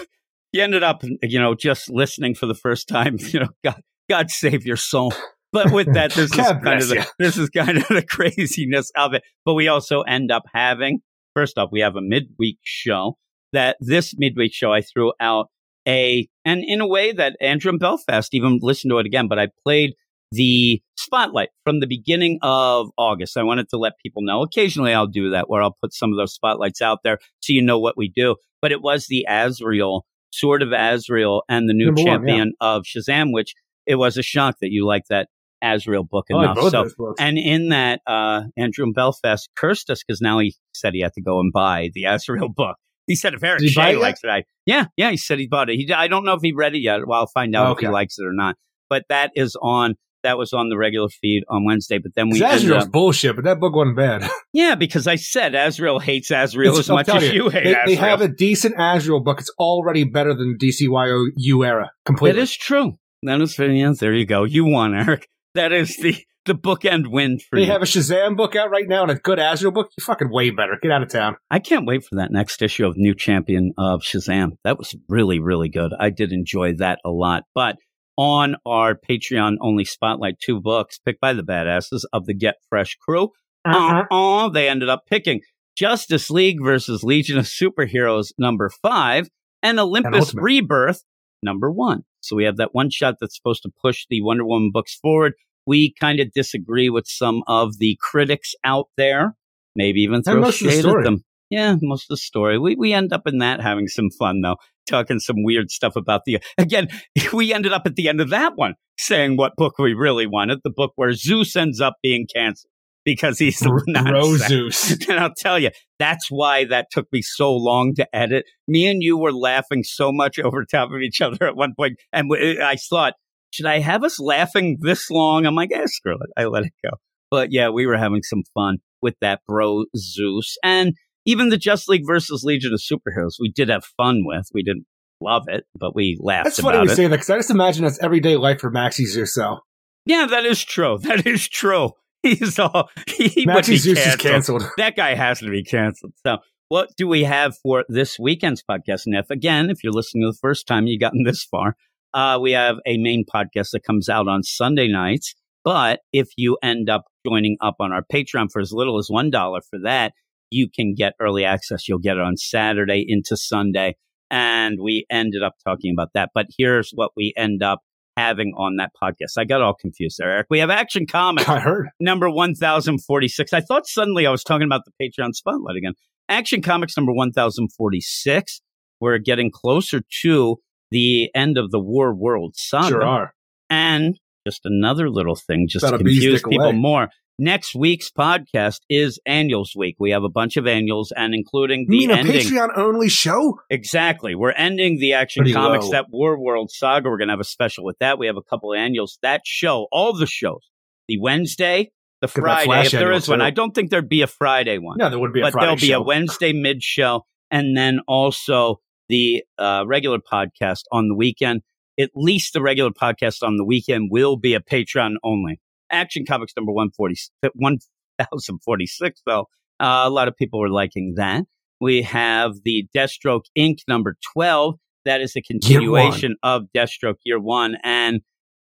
you 0.54 0.64
ended 0.64 0.84
up, 0.84 1.04
you 1.22 1.40
know, 1.40 1.54
just 1.54 1.90
listening 1.90 2.34
for 2.34 2.46
the 2.46 2.56
first 2.56 2.88
time, 2.88 3.18
you 3.20 3.42
know, 3.42 3.50
God, 3.64 3.82
God 4.10 4.30
save 4.30 4.66
your 4.66 4.78
soul. 4.78 5.14
But 5.52 5.72
with 5.72 5.94
that, 5.94 6.12
this 6.12 6.32
is 6.38 6.38
kind 6.38 6.82
of 6.82 6.90
the, 6.90 6.96
you. 6.96 7.04
this 7.20 7.38
is 7.38 7.50
kind 7.50 7.78
of 7.78 7.88
the 7.88 8.04
craziness 8.04 8.92
of 8.96 9.14
it. 9.14 9.24
But 9.46 9.54
we 9.54 9.68
also 9.68 10.02
end 10.02 10.32
up 10.32 10.44
having 10.54 11.00
first 11.36 11.58
off, 11.58 11.70
we 11.72 11.82
have 11.82 11.96
a 11.96 12.02
midweek 12.02 12.58
show. 12.64 13.18
That 13.54 13.78
this 13.80 14.14
midweek 14.18 14.54
show, 14.54 14.74
I 14.74 14.82
threw 14.82 15.14
out 15.20 15.48
a 15.88 16.28
and 16.44 16.64
in 16.66 16.82
a 16.82 16.88
way 16.88 17.14
that 17.14 17.38
Andrew 17.40 17.70
and 17.70 17.80
Belfast 17.80 18.34
even 18.34 18.60
listened 18.62 18.92
to 18.92 18.98
it 18.98 19.06
again. 19.06 19.28
But 19.28 19.40
I 19.40 19.48
played 19.64 19.94
the 20.32 20.82
spotlight 20.98 21.50
from 21.64 21.80
the 21.80 21.88
beginning 21.88 22.40
of 22.42 22.90
August. 22.98 23.38
I 23.38 23.44
wanted 23.44 23.70
to 23.70 23.78
let 23.78 23.94
people 24.04 24.24
know. 24.24 24.42
Occasionally 24.42 24.94
I'll 24.94 25.08
do 25.08 25.30
that 25.30 25.50
where 25.50 25.62
I'll 25.62 25.78
put 25.82 25.94
some 25.94 26.12
of 26.12 26.18
those 26.18 26.34
spotlights 26.34 26.82
out 26.82 27.00
there 27.04 27.20
so 27.40 27.54
you 27.54 27.62
know 27.62 27.80
what 27.80 27.96
we 27.96 28.12
do. 28.14 28.36
But 28.62 28.74
it 28.74 28.82
was 28.82 29.08
the 29.08 29.26
Azrael, 29.30 30.06
Sword 30.32 30.62
of 30.62 30.74
Azrael, 30.74 31.44
and 31.48 31.70
the 31.70 31.74
new 31.74 31.86
Number 31.86 32.02
one, 32.02 32.08
champion 32.08 32.54
of 32.60 32.84
Shazam, 32.84 33.32
which 33.32 33.54
it 33.86 33.96
was 33.96 34.18
a 34.18 34.24
shock 34.24 34.56
that 34.62 34.70
you 34.72 34.86
liked 34.86 35.08
that 35.10 35.28
Azrael 35.62 36.04
book 36.04 36.26
like 36.30 36.44
enough. 36.44 36.56
both 36.56 36.72
so 36.72 36.84
those 36.84 36.96
books. 36.96 37.22
and 37.22 37.38
in 37.38 37.70
that, 37.70 38.02
uh, 38.06 38.42
Andrew 38.58 38.92
Belfast 38.94 39.50
cursed 39.56 39.90
us 39.90 40.04
because 40.06 40.22
now 40.22 40.40
he 40.40 40.56
said 40.74 40.94
he 40.94 41.02
had 41.02 41.14
to 41.14 41.22
go 41.22 41.40
and 41.40 41.52
buy 41.54 41.90
the 41.94 42.04
Azrael 42.08 42.50
book. 42.50 42.76
He 43.08 43.16
said 43.16 43.34
if 43.36 43.44
Eric 43.44 43.60
Did 43.60 43.68
he 43.68 43.72
Shea 43.74 43.90
it 43.90 43.94
yet? 43.94 44.02
likes 44.02 44.20
it, 44.24 44.30
I 44.30 44.44
yeah, 44.66 44.86
yeah. 44.98 45.12
He 45.12 45.18
said 45.18 45.40
he 45.40 45.48
bought 45.48 45.70
it. 45.70 45.76
He, 45.76 45.92
I 45.94 46.08
don't 46.08 46.26
know 46.26 46.34
if 46.34 46.42
he 46.42 46.54
read 46.54 46.76
it 46.76 46.80
yet. 46.80 47.00
Well, 47.08 47.20
I'll 47.20 47.28
find 47.28 47.56
out 47.56 47.74
if 47.74 47.80
he 47.80 47.88
likes 47.88 48.18
it 48.18 48.24
or 48.26 48.34
not. 48.34 48.56
But 48.90 49.04
that 49.10 49.32
is 49.36 49.56
on. 49.62 49.96
That 50.24 50.40
was 50.40 50.54
on 50.54 50.70
the 50.70 50.78
regular 50.78 51.08
feed 51.10 51.44
on 51.48 51.66
Wednesday. 51.66 52.00
But 52.00 52.16
then 52.16 52.32
we 52.32 52.44
Azrael's 52.44 52.86
up, 52.86 52.92
bullshit, 52.92 53.36
but 53.36 53.46
that 53.46 53.60
book 53.60 53.76
wasn't 53.76 53.96
bad. 53.96 54.28
yeah, 54.54 54.74
because 54.74 55.06
I 55.06 55.18
said 55.18 55.54
Azrael 55.54 56.00
hates 56.00 56.32
Azrael 56.32 56.72
It's- 56.72 56.80
as 56.86 56.90
I'm 56.90 56.96
much 56.96 57.10
as 57.10 57.32
you 57.32 57.50
hate 57.50 57.64
they, 57.64 57.76
they 57.86 57.96
have 57.96 58.22
a 58.22 58.28
decent 58.28 58.74
Azrael 58.80 59.20
book. 59.20 59.40
It's 59.40 59.52
already 59.60 60.04
better 60.04 60.34
than 60.34 60.58
DCYOU 60.60 61.64
era. 61.64 61.92
Completely. 62.06 62.38
That 62.40 62.42
is 62.44 62.58
true. 62.58 62.94
That 63.26 63.42
is 63.42 63.58
yeah, 63.58 63.94
there 64.00 64.14
you 64.14 64.26
go. 64.26 64.44
You 64.44 64.66
won, 64.66 64.94
Eric. 64.96 65.28
That 65.54 65.72
is 65.72 65.98
the 65.98 66.16
the 66.46 66.54
bookend 66.54 67.08
win 67.08 67.40
for 67.40 67.56
They 67.58 67.66
you. 67.66 67.72
have 67.72 67.82
a 67.82 67.86
Shazam 67.86 68.38
book 68.38 68.56
out 68.56 68.70
right 68.70 68.88
now 68.88 69.02
and 69.02 69.12
a 69.12 69.16
good 69.16 69.40
Azrael 69.40 69.72
book. 69.72 69.90
You're 69.98 70.06
fucking 70.06 70.32
way 70.32 70.52
better. 70.52 70.78
Get 70.82 70.92
out 70.92 71.02
of 71.02 71.10
town. 71.10 71.38
I 71.50 71.60
can't 71.60 71.88
wait 71.88 72.04
for 72.04 72.16
that 72.16 72.32
next 72.32 72.62
issue 72.62 72.86
of 72.86 72.98
New 72.98 73.16
Champion 73.16 73.74
of 73.78 74.02
Shazam. 74.02 74.52
That 74.64 74.78
was 74.78 74.96
really, 75.10 75.40
really 75.40 75.70
good. 75.70 75.92
I 76.00 76.12
did 76.12 76.32
enjoy 76.32 76.74
that 76.76 77.00
a 77.04 77.10
lot. 77.10 77.44
But 77.56 77.78
on 78.18 78.58
our 78.66 78.96
Patreon 78.96 79.56
only 79.60 79.86
spotlight, 79.86 80.36
two 80.40 80.62
books 80.62 81.00
picked 81.00 81.20
by 81.20 81.34
the 81.34 81.42
badasses 81.42 82.02
of 82.14 82.26
the 82.26 82.36
Get 82.36 82.56
Fresh 82.70 82.98
crew. 82.98 83.30
Uh-huh. 83.66 84.04
Uh-uh, 84.12 84.50
they 84.50 84.70
ended 84.70 84.90
up 84.90 85.06
picking 85.10 85.42
Justice 85.76 86.30
League 86.30 86.64
versus 86.64 87.04
Legion 87.04 87.40
of 87.40 87.46
Superheroes 87.46 88.34
number 88.38 88.70
five 88.70 89.28
and 89.64 89.80
Olympus 89.80 90.28
Ultimate. 90.28 90.44
Rebirth 90.44 91.04
number 91.42 91.72
one. 91.72 92.04
So 92.26 92.36
we 92.36 92.46
have 92.46 92.58
that 92.58 92.74
one 92.74 92.90
shot 92.90 93.16
that's 93.20 93.36
supposed 93.36 93.64
to 93.64 93.72
push 93.82 94.06
the 94.10 94.22
Wonder 94.22 94.46
Woman 94.46 94.72
books 94.74 94.96
forward. 94.96 95.34
We 95.68 95.94
kind 96.00 96.20
of 96.20 96.32
disagree 96.34 96.90
with 96.90 97.08
some 97.08 97.42
of 97.48 97.78
the 97.80 97.98
critics 98.02 98.54
out 98.64 98.88
there, 98.98 99.36
maybe 99.76 100.02
even 100.02 100.24
throw 100.24 100.40
of 100.40 100.46
the 100.46 100.52
shade 100.52 100.86
at 100.86 101.04
them. 101.04 101.24
Yeah, 101.50 101.76
most 101.82 102.04
of 102.04 102.16
the 102.16 102.18
story. 102.18 102.58
We 102.58 102.76
we 102.76 102.94
end 102.94 103.14
up 103.14 103.28
in 103.28 103.38
that 103.40 103.62
having 103.62 103.88
some 103.88 104.10
fun 104.10 104.42
though, 104.42 104.58
talking 104.90 105.20
some 105.20 105.44
weird 105.44 105.70
stuff 105.72 105.96
about 105.96 106.22
the. 106.26 106.40
Again, 106.58 106.88
we 107.34 107.54
ended 107.54 107.72
up 107.72 107.84
at 107.86 107.96
the 107.96 108.10
end 108.10 108.22
of 108.22 108.30
that 108.32 108.54
one 108.56 108.74
saying 108.98 109.38
what 109.38 109.56
book 109.56 109.78
we 109.78 109.94
really 109.94 110.26
wanted, 110.26 110.60
the 110.64 110.72
book 110.76 110.94
where 110.96 111.14
Zeus 111.14 111.56
ends 111.56 111.82
up 111.82 111.96
being 112.02 112.28
canceled 112.34 112.72
because 113.06 113.40
he's 113.40 113.60
the 113.60 113.70
one 113.70 114.04
Bro 114.04 114.34
not 114.34 114.50
Zeus. 114.50 114.92
and 115.10 115.20
I'll 115.20 115.34
tell 115.38 115.58
you, 115.58 115.70
that's 116.00 116.30
why 116.30 116.66
that 116.66 116.88
took 116.92 117.08
me 117.14 117.22
so 117.22 117.54
long 117.54 117.94
to 117.96 118.16
edit. 118.16 118.46
Me 118.68 118.88
and 118.88 119.02
you 119.02 119.18
were 119.18 119.32
laughing 119.32 119.84
so 119.84 120.12
much 120.12 120.40
over 120.40 120.66
top 120.66 120.92
of 120.92 121.02
each 121.02 121.22
other 121.22 121.46
at 121.46 121.56
one 121.56 121.74
point, 121.78 121.94
and 122.12 122.30
I 122.62 122.76
thought, 122.76 123.14
should 123.52 123.68
I 123.68 123.80
have 123.80 124.04
us 124.04 124.20
laughing 124.20 124.80
this 124.82 125.10
long? 125.10 125.46
I'm 125.46 125.56
like, 125.56 125.72
eh, 125.72 125.86
screw 125.86 126.16
it. 126.16 126.30
I 126.36 126.46
let 126.46 126.66
it 126.66 126.74
go. 126.84 126.98
But 127.32 127.52
yeah, 127.52 127.70
we 127.70 127.86
were 127.86 127.98
having 127.98 128.24
some 128.24 128.44
fun 128.54 128.80
with 129.02 129.16
that 129.22 129.42
bro 129.48 129.86
Zeus, 129.96 130.58
and 130.64 130.94
even 131.26 131.50
the 131.50 131.58
Just 131.58 131.90
League 131.90 132.06
versus 132.06 132.44
Legion 132.44 132.74
of 132.74 132.80
Superheroes, 132.80 133.36
we 133.40 133.52
did 133.52 133.70
have 133.70 133.86
fun 133.98 134.24
with. 134.26 134.48
We 134.54 134.64
didn't 134.64 134.86
love 135.22 135.46
it, 135.48 135.66
but 135.78 135.96
we 135.96 136.18
laughed 136.20 136.46
That's 136.46 136.60
funny 136.60 136.80
we 136.80 136.92
it. 136.92 136.96
say 136.96 137.08
that 137.08 137.16
because 137.16 137.30
I 137.30 137.38
just 137.38 137.50
imagine 137.50 137.84
that's 137.84 138.00
everyday 138.00 138.36
life 138.36 138.60
for 138.60 138.70
Maxie 138.70 139.06
Zeus. 139.06 139.34
So 139.34 139.60
Yeah, 140.06 140.28
that 140.30 140.46
is 140.46 140.64
true. 140.64 141.00
That 141.04 141.26
is 141.26 141.48
true. 141.48 141.92
He's 142.26 142.58
all 142.58 142.90
he 143.08 143.46
be 143.46 143.62
Zeus 143.62 143.86
is 143.86 144.16
canceled. 144.16 144.62
canceled. 144.62 144.64
that 144.78 144.96
guy 144.96 145.14
has 145.14 145.40
to 145.40 145.50
be 145.50 145.64
canceled. 145.64 146.14
So, 146.26 146.40
what 146.70 146.90
do 146.98 147.08
we 147.08 147.24
have 147.24 147.56
for 147.60 147.86
this 147.88 148.18
weekend's 148.18 148.64
podcast? 148.64 149.06
And 149.06 149.16
if 149.16 149.30
again, 149.30 149.70
if 149.70 149.84
you're 149.84 149.94
listening 149.94 150.24
to 150.24 150.32
the 150.32 150.38
first 150.42 150.68
time 150.68 150.88
you've 150.88 151.00
gotten 151.00 151.24
this 151.24 151.44
far, 151.44 151.76
uh, 152.16 152.40
we 152.42 152.54
have 152.54 152.78
a 152.88 152.98
main 152.98 153.26
podcast 153.26 153.72
that 153.72 153.84
comes 153.84 154.10
out 154.10 154.28
on 154.28 154.42
Sunday 154.42 154.88
nights. 154.88 155.36
But 155.64 156.00
if 156.12 156.30
you 156.36 156.58
end 156.64 156.90
up 156.90 157.06
joining 157.26 157.58
up 157.62 157.76
on 157.80 157.92
our 157.92 158.04
Patreon 158.12 158.52
for 158.52 158.60
as 158.60 158.72
little 158.72 158.98
as 158.98 159.08
one 159.10 159.30
dollar 159.30 159.62
for 159.62 159.80
that, 159.84 160.14
you 160.50 160.68
can 160.68 160.96
get 160.96 161.14
early 161.20 161.46
access. 161.46 161.88
You'll 161.88 162.00
get 162.00 162.18
it 162.18 162.24
on 162.24 162.38
Saturday 162.38 163.06
into 163.08 163.38
Sunday, 163.38 163.98
and 164.32 164.80
we 164.82 165.06
ended 165.12 165.44
up 165.44 165.54
talking 165.64 165.94
about 165.96 166.10
that. 166.16 166.32
But 166.34 166.48
here's 166.58 166.90
what 166.92 167.12
we 167.16 167.34
end 167.38 167.62
up 167.62 167.82
having 168.18 168.54
on 168.58 168.78
that 168.78 168.92
podcast. 169.02 169.38
I 169.38 169.44
got 169.46 169.62
all 169.62 169.74
confused 169.74 170.18
there, 170.20 170.30
Eric. 170.32 170.48
We 170.50 170.60
have 170.60 170.70
Action 170.70 171.06
Comics 171.06 171.48
I 171.50 171.60
heard. 171.60 171.90
number 172.00 172.30
1046. 172.30 173.54
I 173.54 173.62
thought 173.62 173.86
suddenly 173.88 174.26
I 174.26 174.32
was 174.32 174.44
talking 174.44 174.66
about 174.66 174.82
the 174.86 174.92
Patreon 175.02 175.34
spotlight 175.34 175.76
again. 175.76 175.94
Action 176.30 176.62
Comics 176.62 176.96
number 176.98 177.12
1046. 177.14 178.62
We're 179.00 179.18
getting 179.18 179.52
closer 179.52 180.02
to 180.24 180.58
the 180.92 181.30
end 181.36 181.58
of 181.58 181.72
the 181.72 181.80
War 181.80 182.14
World 182.16 182.56
saga. 182.56 182.88
Sure 182.88 183.04
are. 183.04 183.34
And 183.70 184.18
just 184.48 184.62
another 184.64 185.10
little 185.10 185.36
thing, 185.36 185.68
just 185.68 185.84
About 185.84 185.98
to 185.98 186.04
confuse 186.04 186.42
people 186.44 186.66
away. 186.68 186.78
more. 186.78 187.10
Next 187.38 187.76
week's 187.76 188.10
podcast 188.10 188.80
is 188.90 189.20
Annuals 189.26 189.74
Week. 189.76 189.98
We 190.00 190.12
have 190.12 190.24
a 190.24 190.30
bunch 190.30 190.56
of 190.56 190.66
annuals 190.68 191.12
and 191.14 191.34
including 191.34 191.86
You 191.90 192.08
the 192.08 192.16
mean 192.16 192.28
a. 192.28 192.30
Patreon 192.30 192.78
only 192.78 193.10
show? 193.10 193.60
Exactly. 193.70 194.36
We're 194.36 194.54
ending 194.54 195.00
the 195.00 195.14
Action 195.14 195.42
Pretty 195.42 195.54
Comics, 195.54 195.86
low. 195.86 195.92
that 195.92 196.06
War 196.10 196.40
World 196.42 196.72
saga. 196.72 197.10
We're 197.10 197.18
going 197.18 197.28
to 197.28 197.34
have 197.34 197.42
a 197.42 197.44
special 197.44 197.84
with 197.84 197.98
that. 198.00 198.18
We 198.18 198.28
have 198.28 198.38
a 198.38 198.42
couple 198.42 198.72
of 198.72 198.78
annuals. 198.78 199.20
That 199.22 199.42
show, 199.44 199.88
all 199.92 200.18
the 200.18 200.26
shows, 200.26 200.62
the 201.10 201.20
Wednesday, 201.20 201.92
the 202.22 202.28
that 202.28 202.34
Friday, 202.34 202.86
if 202.86 202.92
there 202.92 203.02
annual, 203.02 203.18
is 203.18 203.28
one. 203.28 203.42
I 203.42 203.50
don't 203.50 203.76
think 203.76 203.90
there'd 203.90 204.08
be 204.08 204.22
a 204.22 204.28
Friday 204.28 204.78
one, 204.78 204.96
No, 204.98 205.10
there 205.10 205.20
would 205.20 205.34
be 205.34 205.42
a 205.42 205.44
but 205.44 205.52
Friday 205.54 205.66
there'll 205.66 205.82
be 205.82 205.92
a 205.92 206.02
Wednesday 206.02 206.54
mid 206.54 206.82
show 206.82 207.26
and 207.52 207.76
then 207.76 208.00
also 208.08 208.80
the 209.10 209.44
uh, 209.58 209.84
regular 209.86 210.20
podcast 210.20 210.84
on 210.90 211.10
the 211.10 211.16
weekend. 211.16 211.64
At 212.00 212.12
least 212.16 212.54
the 212.54 212.62
regular 212.62 212.92
podcast 212.92 213.44
on 213.44 213.58
the 213.58 213.66
weekend 213.66 214.10
will 214.10 214.38
be 214.38 214.54
a 214.54 214.62
Patreon 214.62 215.16
only. 215.22 215.60
Action 215.92 216.26
Comics 216.28 216.54
number 216.58 216.72
140, 216.72 217.16
1046, 217.54 219.22
though. 219.26 219.46
Uh, 219.80 220.04
a 220.06 220.10
lot 220.10 220.28
of 220.28 220.36
people 220.36 220.62
are 220.64 220.70
liking 220.70 221.14
that. 221.18 221.44
We 221.82 222.04
have 222.04 222.54
the 222.64 222.88
Deathstroke 222.96 223.44
Inc. 223.58 223.80
number 223.88 224.16
12. 224.34 224.76
That 225.04 225.22
is 225.22 225.34
the 225.34 225.42
continuation 225.42 226.36
of 226.42 226.64
Deathstroke 226.76 227.18
Year 227.26 227.40
One. 227.40 227.76
And 227.84 228.22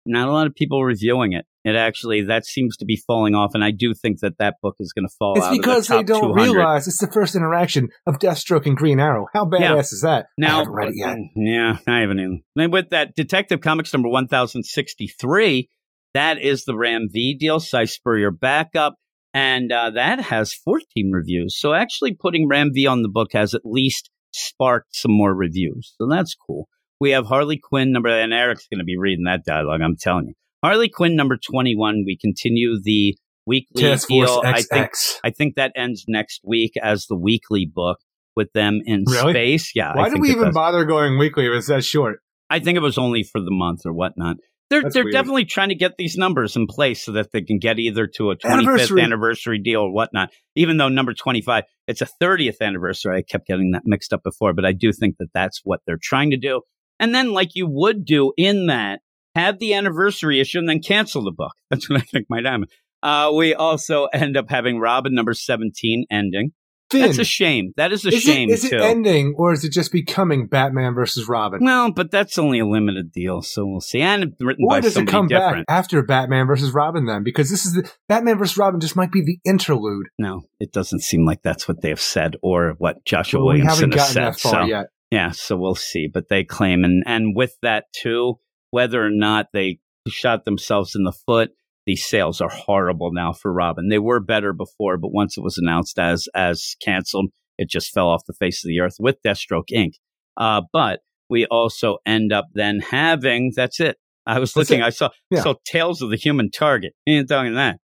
not 0.06 0.27
a 0.27 0.31
lot 0.31 0.48
of 0.48 0.53
people 0.56 0.84
reviewing 0.84 1.34
it. 1.34 1.45
It 1.65 1.76
actually, 1.76 2.22
that 2.23 2.45
seems 2.45 2.77
to 2.77 2.85
be 2.85 2.95
falling 3.07 3.35
off. 3.35 3.52
And 3.53 3.61
I 3.64 3.72
do 3.72 3.94
think 3.94 4.19
that 4.22 4.38
that 4.39 4.56
book 4.61 4.76
is 4.80 4.94
going 4.94 5.06
to 5.07 5.14
fall 5.19 5.34
It's 5.35 5.45
out 5.45 5.52
because 5.52 5.89
of 5.89 5.98
the 5.98 5.98
they 5.98 6.03
don't 6.03 6.22
200. 6.35 6.41
realize 6.53 6.88
it's 6.88 6.99
the 6.99 7.11
first 7.11 7.35
interaction 7.35 7.89
of 8.06 8.19
Deathstroke 8.19 8.65
and 8.65 8.77
Green 8.77 8.99
Arrow. 9.02 9.27
How 9.34 9.44
badass 9.45 9.60
Yeah. 9.60 9.80
is 9.80 10.02
that? 10.03 10.26
I 10.26 10.27
Now, 10.38 10.57
haven't 10.60 10.73
read 10.73 10.89
it 10.89 10.95
yet. 10.95 11.18
yeah, 11.35 11.77
I 11.88 11.99
haven't 12.02 12.19
even. 12.19 12.44
And 12.57 12.72
with 12.72 12.89
that, 12.91 13.15
Detective 13.15 13.60
Comics 13.60 13.91
number 13.91 14.07
1063, 14.07 15.69
that 16.18 16.41
is 16.41 16.65
the 16.65 16.76
Ram 16.76 17.07
V 17.11 17.35
deal, 17.39 17.60
Si 17.60 17.85
Spurrier 17.85 18.31
backup. 18.31 18.95
And 19.34 19.72
uh, 19.72 19.91
that 19.91 20.19
has 20.19 20.53
14 20.53 21.11
reviews. 21.11 21.60
So 21.60 21.73
actually 21.73 22.15
putting 22.15 22.48
Ram 22.48 22.72
V 22.73 22.88
on 22.88 23.03
the 23.03 23.10
book 23.10 23.34
has 23.34 23.53
at 23.53 23.61
least 23.64 24.10
sparked 24.31 24.95
some 24.95 25.11
more 25.11 25.34
reviews. 25.34 25.94
So 25.98 26.07
that's 26.10 26.34
cool. 26.35 26.68
We 26.99 27.11
have 27.11 27.27
Harley 27.27 27.60
Quinn 27.61 27.91
number, 27.91 28.10
and 28.10 28.34
Eric's 28.34 28.68
going 28.68 28.80
to 28.80 28.84
be 28.84 28.98
reading 28.98 29.26
that 29.26 29.45
dialogue, 29.45 29.81
I'm 29.84 29.95
telling 29.95 30.30
you. 30.30 30.34
Harley 30.64 30.89
Quinn 30.89 31.15
number 31.15 31.38
21, 31.38 32.03
we 32.07 32.18
continue 32.18 32.80
the 32.81 33.15
weekly 33.45 33.84
Task 33.84 34.07
deal. 34.07 34.26
Force 34.26 34.45
I 34.45 34.61
think 34.64 34.91
I 35.23 35.30
think 35.30 35.56
that 35.56 35.72
ends 35.76 36.06
next 36.07 36.41
week 36.44 36.73
as 36.81 37.06
the 37.06 37.15
weekly 37.15 37.69
book 37.72 37.99
with 38.35 38.52
them 38.53 38.81
in 38.85 39.03
Really? 39.07 39.34
space. 39.34 39.72
Yeah. 39.76 39.95
Why 39.95 40.10
did 40.10 40.19
we 40.19 40.31
even 40.31 40.45
does. 40.45 40.56
bother 40.56 40.84
going 40.85 41.19
weekly 41.19 41.45
if 41.45 41.53
it's 41.53 41.68
that 41.68 41.84
short? 41.84 42.22
I 42.49 42.60
think 42.60 42.76
it 42.77 42.81
was 42.81 42.98
only 42.98 43.23
for 43.23 43.39
the 43.39 43.52
month 43.52 43.81
or 43.85 43.94
whatnot. 43.94 44.38
They're 44.69 44.81
That's 44.81 44.94
they're 44.94 45.03
weird. 45.06 45.14
definitely 45.14 45.45
trying 45.45 45.69
to 45.69 45.76
get 45.76 45.98
these 45.98 46.18
numbers 46.18 46.56
in 46.56 46.68
place 46.68 47.03
so 47.03 47.14
that 47.14 47.31
they 47.31 47.41
can 47.41 47.57
get 47.60 47.80
either 47.80 48.06
to 48.15 48.31
a 48.31 48.35
25th 48.35 48.52
Anniversary. 48.52 49.02
anniversary, 49.02 49.60
deal 49.60 49.81
or 49.81 49.94
whatnot. 49.94 50.30
Even 50.56 50.77
though 50.77 50.89
number 50.89 51.14
25, 51.14 51.64
it's 51.88 52.02
a 52.02 52.07
30th 52.22 52.60
anniversary. 52.61 53.18
I 53.18 53.22
kept 53.22 53.48
getting 53.48 53.72
that 53.72 53.84
mixed 53.85 54.11
up 54.11 54.23
before, 54.23 54.53
but 54.53 54.65
I 54.65 54.73
do 54.73 54.91
think 54.91 55.15
that 55.19 55.30
that's 55.34 55.61
what 55.64 55.80
they're 55.88 55.99
trying 56.02 56.31
to 56.31 56.38
do. 56.38 56.61
And 56.99 57.15
then, 57.15 57.31
like 57.31 57.49
you 57.53 57.68
would 57.69 58.03
do 58.06 58.34
in 58.38 58.68
that, 58.68 58.99
have 59.35 59.60
the 59.60 59.73
anniversary 59.73 60.39
issue 60.39 60.60
and 60.60 60.68
then 60.68 60.81
cancel 60.81 61.23
the 61.23 61.31
book. 61.31 61.53
That's 61.69 61.88
what 61.89 62.02
I 62.02 62.03
think 62.03 62.26
might 62.27 62.45
happen. 62.45 62.65
Uh, 63.03 63.31
we 63.35 63.53
also 63.53 64.06
end 64.06 64.35
up 64.35 64.49
having 64.49 64.80
Robin 64.80 65.14
number 65.14 65.34
17 65.35 66.06
ending. 66.10 66.52
That's 66.91 67.18
a 67.18 67.23
shame. 67.23 67.73
That 67.77 67.91
is 67.91 68.05
a 68.05 68.09
is 68.09 68.22
shame 68.23 68.49
it, 68.49 68.53
is 68.53 68.65
it 68.65 68.73
ending 68.81 69.34
or 69.38 69.51
is 69.53 69.64
it 69.64 69.72
just 69.73 69.91
becoming 69.91 70.47
Batman 70.47 70.93
versus 70.93 71.27
Robin? 71.27 71.59
well, 71.64 71.91
but 71.91 72.11
that's 72.11 72.38
only 72.38 72.59
a 72.59 72.65
limited 72.65 73.11
deal, 73.11 73.41
so 73.41 73.65
we'll 73.65 73.81
see. 73.81 74.01
And 74.01 74.34
written 74.39 74.65
Or 74.65 74.69
by 74.77 74.80
does 74.81 74.95
it 74.95 75.07
come 75.07 75.27
different. 75.27 75.68
back 75.68 75.77
after 75.77 76.01
Batman 76.01 76.47
versus 76.47 76.72
Robin 76.72 77.05
then? 77.05 77.23
Because 77.23 77.49
this 77.49 77.65
is 77.65 77.73
the 77.73 77.91
Batman 78.07 78.38
versus 78.38 78.57
Robin 78.57 78.80
just 78.80 78.95
might 78.95 79.11
be 79.11 79.22
the 79.22 79.39
interlude. 79.49 80.07
No, 80.18 80.43
it 80.59 80.72
doesn't 80.72 81.01
seem 81.01 81.26
like 81.26 81.41
that's 81.43 81.68
what 81.68 81.81
they 81.81 81.89
have 81.89 81.99
said 82.01 82.35
or 82.41 82.76
what 82.77 83.03
Joshua 83.05 83.39
Well, 83.43 83.53
we 83.55 83.61
Williamson 83.61 83.91
has 83.91 84.09
said. 84.09 84.23
that 84.23 84.39
far 84.39 84.51
so 84.53 84.65
yet. 84.65 84.85
yeah, 85.11 85.31
so 85.31 85.57
we'll 85.57 85.76
see. 85.76 86.07
But 86.07 86.30
they 86.30 86.43
claim, 86.43 86.84
and 86.84 87.03
and 87.05 87.35
with 87.35 87.55
that 87.61 87.85
too, 87.93 88.39
whether 88.72 89.03
or 89.03 89.09
not 89.11 89.47
they 89.53 89.80
shot 90.07 90.45
themselves 90.45 90.95
in 90.95 91.03
the 91.03 91.11
foot. 91.11 91.49
These 91.88 92.05
sales 92.05 92.41
are 92.41 92.49
horrible 92.49 93.11
now 93.14 93.34
for 93.34 93.51
Robin. 93.51 93.88
They 93.89 93.97
were 93.97 94.19
better 94.19 94.53
before, 94.53 94.97
but 94.97 95.11
once 95.14 95.38
it 95.38 95.41
was 95.41 95.57
announced 95.57 95.97
as 95.97 96.27
as 96.35 96.76
canceled, 96.84 97.31
it 97.57 97.69
just 97.69 97.91
fell 97.93 98.09
off 98.09 98.26
the 98.27 98.34
face 98.34 98.64
of 98.64 98.68
the 98.69 98.81
earth 98.81 98.97
with 98.99 99.15
Deathstroke 99.26 99.69
Inc. 99.73 99.93
Uh, 100.35 100.61
but 100.72 100.99
we 101.30 101.45
also 101.47 101.97
end 102.05 102.31
up 102.34 102.45
then 102.53 102.81
having 102.81 103.51
that's 103.55 103.80
it. 103.80 103.97
I 104.26 104.39
was 104.39 104.53
That's 104.53 104.69
looking, 104.69 104.84
it. 104.84 104.85
I 104.88 104.89
saw 104.89 105.09
Yeah. 105.31 105.41
saw 105.41 105.55
Tales 105.65 106.01
of 106.01 106.09
the 106.09 106.18
Human 106.18 106.51
Target. 106.51 106.91
Ain't 107.07 107.30
talking 107.30 107.55
that. 107.55 107.80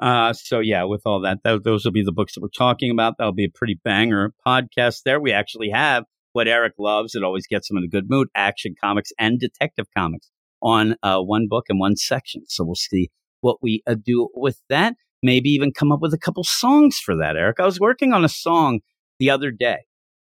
Uh, 0.00 0.32
so 0.32 0.58
yeah, 0.58 0.82
with 0.82 1.02
all 1.06 1.20
that, 1.20 1.38
tho- 1.44 1.60
those 1.60 1.84
will 1.84 1.92
be 1.92 2.02
the 2.02 2.10
books 2.12 2.34
that 2.34 2.40
we're 2.40 2.48
talking 2.48 2.90
about. 2.90 3.14
That'll 3.16 3.32
be 3.32 3.44
a 3.44 3.48
pretty 3.54 3.78
banger 3.84 4.32
podcast 4.44 5.02
there. 5.04 5.20
We 5.20 5.30
actually 5.32 5.70
have 5.70 6.02
what 6.32 6.48
Eric 6.48 6.72
loves. 6.80 7.14
It 7.14 7.22
always 7.22 7.46
gets 7.46 7.70
him 7.70 7.76
in 7.76 7.84
a 7.84 7.88
good 7.88 8.06
mood. 8.10 8.26
Action 8.34 8.74
comics 8.82 9.12
and 9.20 9.38
detective 9.38 9.86
comics 9.96 10.32
on 10.60 10.96
uh, 11.04 11.20
one 11.20 11.46
book 11.48 11.66
and 11.68 11.78
one 11.78 11.94
section. 11.94 12.42
So 12.48 12.64
we'll 12.64 12.74
see 12.74 13.10
what 13.44 13.58
we 13.62 13.82
uh, 13.86 13.94
do 13.94 14.28
with 14.34 14.60
that. 14.70 14.94
Maybe 15.22 15.50
even 15.50 15.72
come 15.72 15.92
up 15.92 16.00
with 16.00 16.12
a 16.14 16.18
couple 16.18 16.44
songs 16.44 16.98
for 16.98 17.16
that, 17.16 17.36
Eric. 17.36 17.60
I 17.60 17.64
was 17.64 17.78
working 17.78 18.12
on 18.12 18.24
a 18.24 18.28
song 18.28 18.80
the 19.18 19.30
other 19.30 19.50
day 19.50 19.78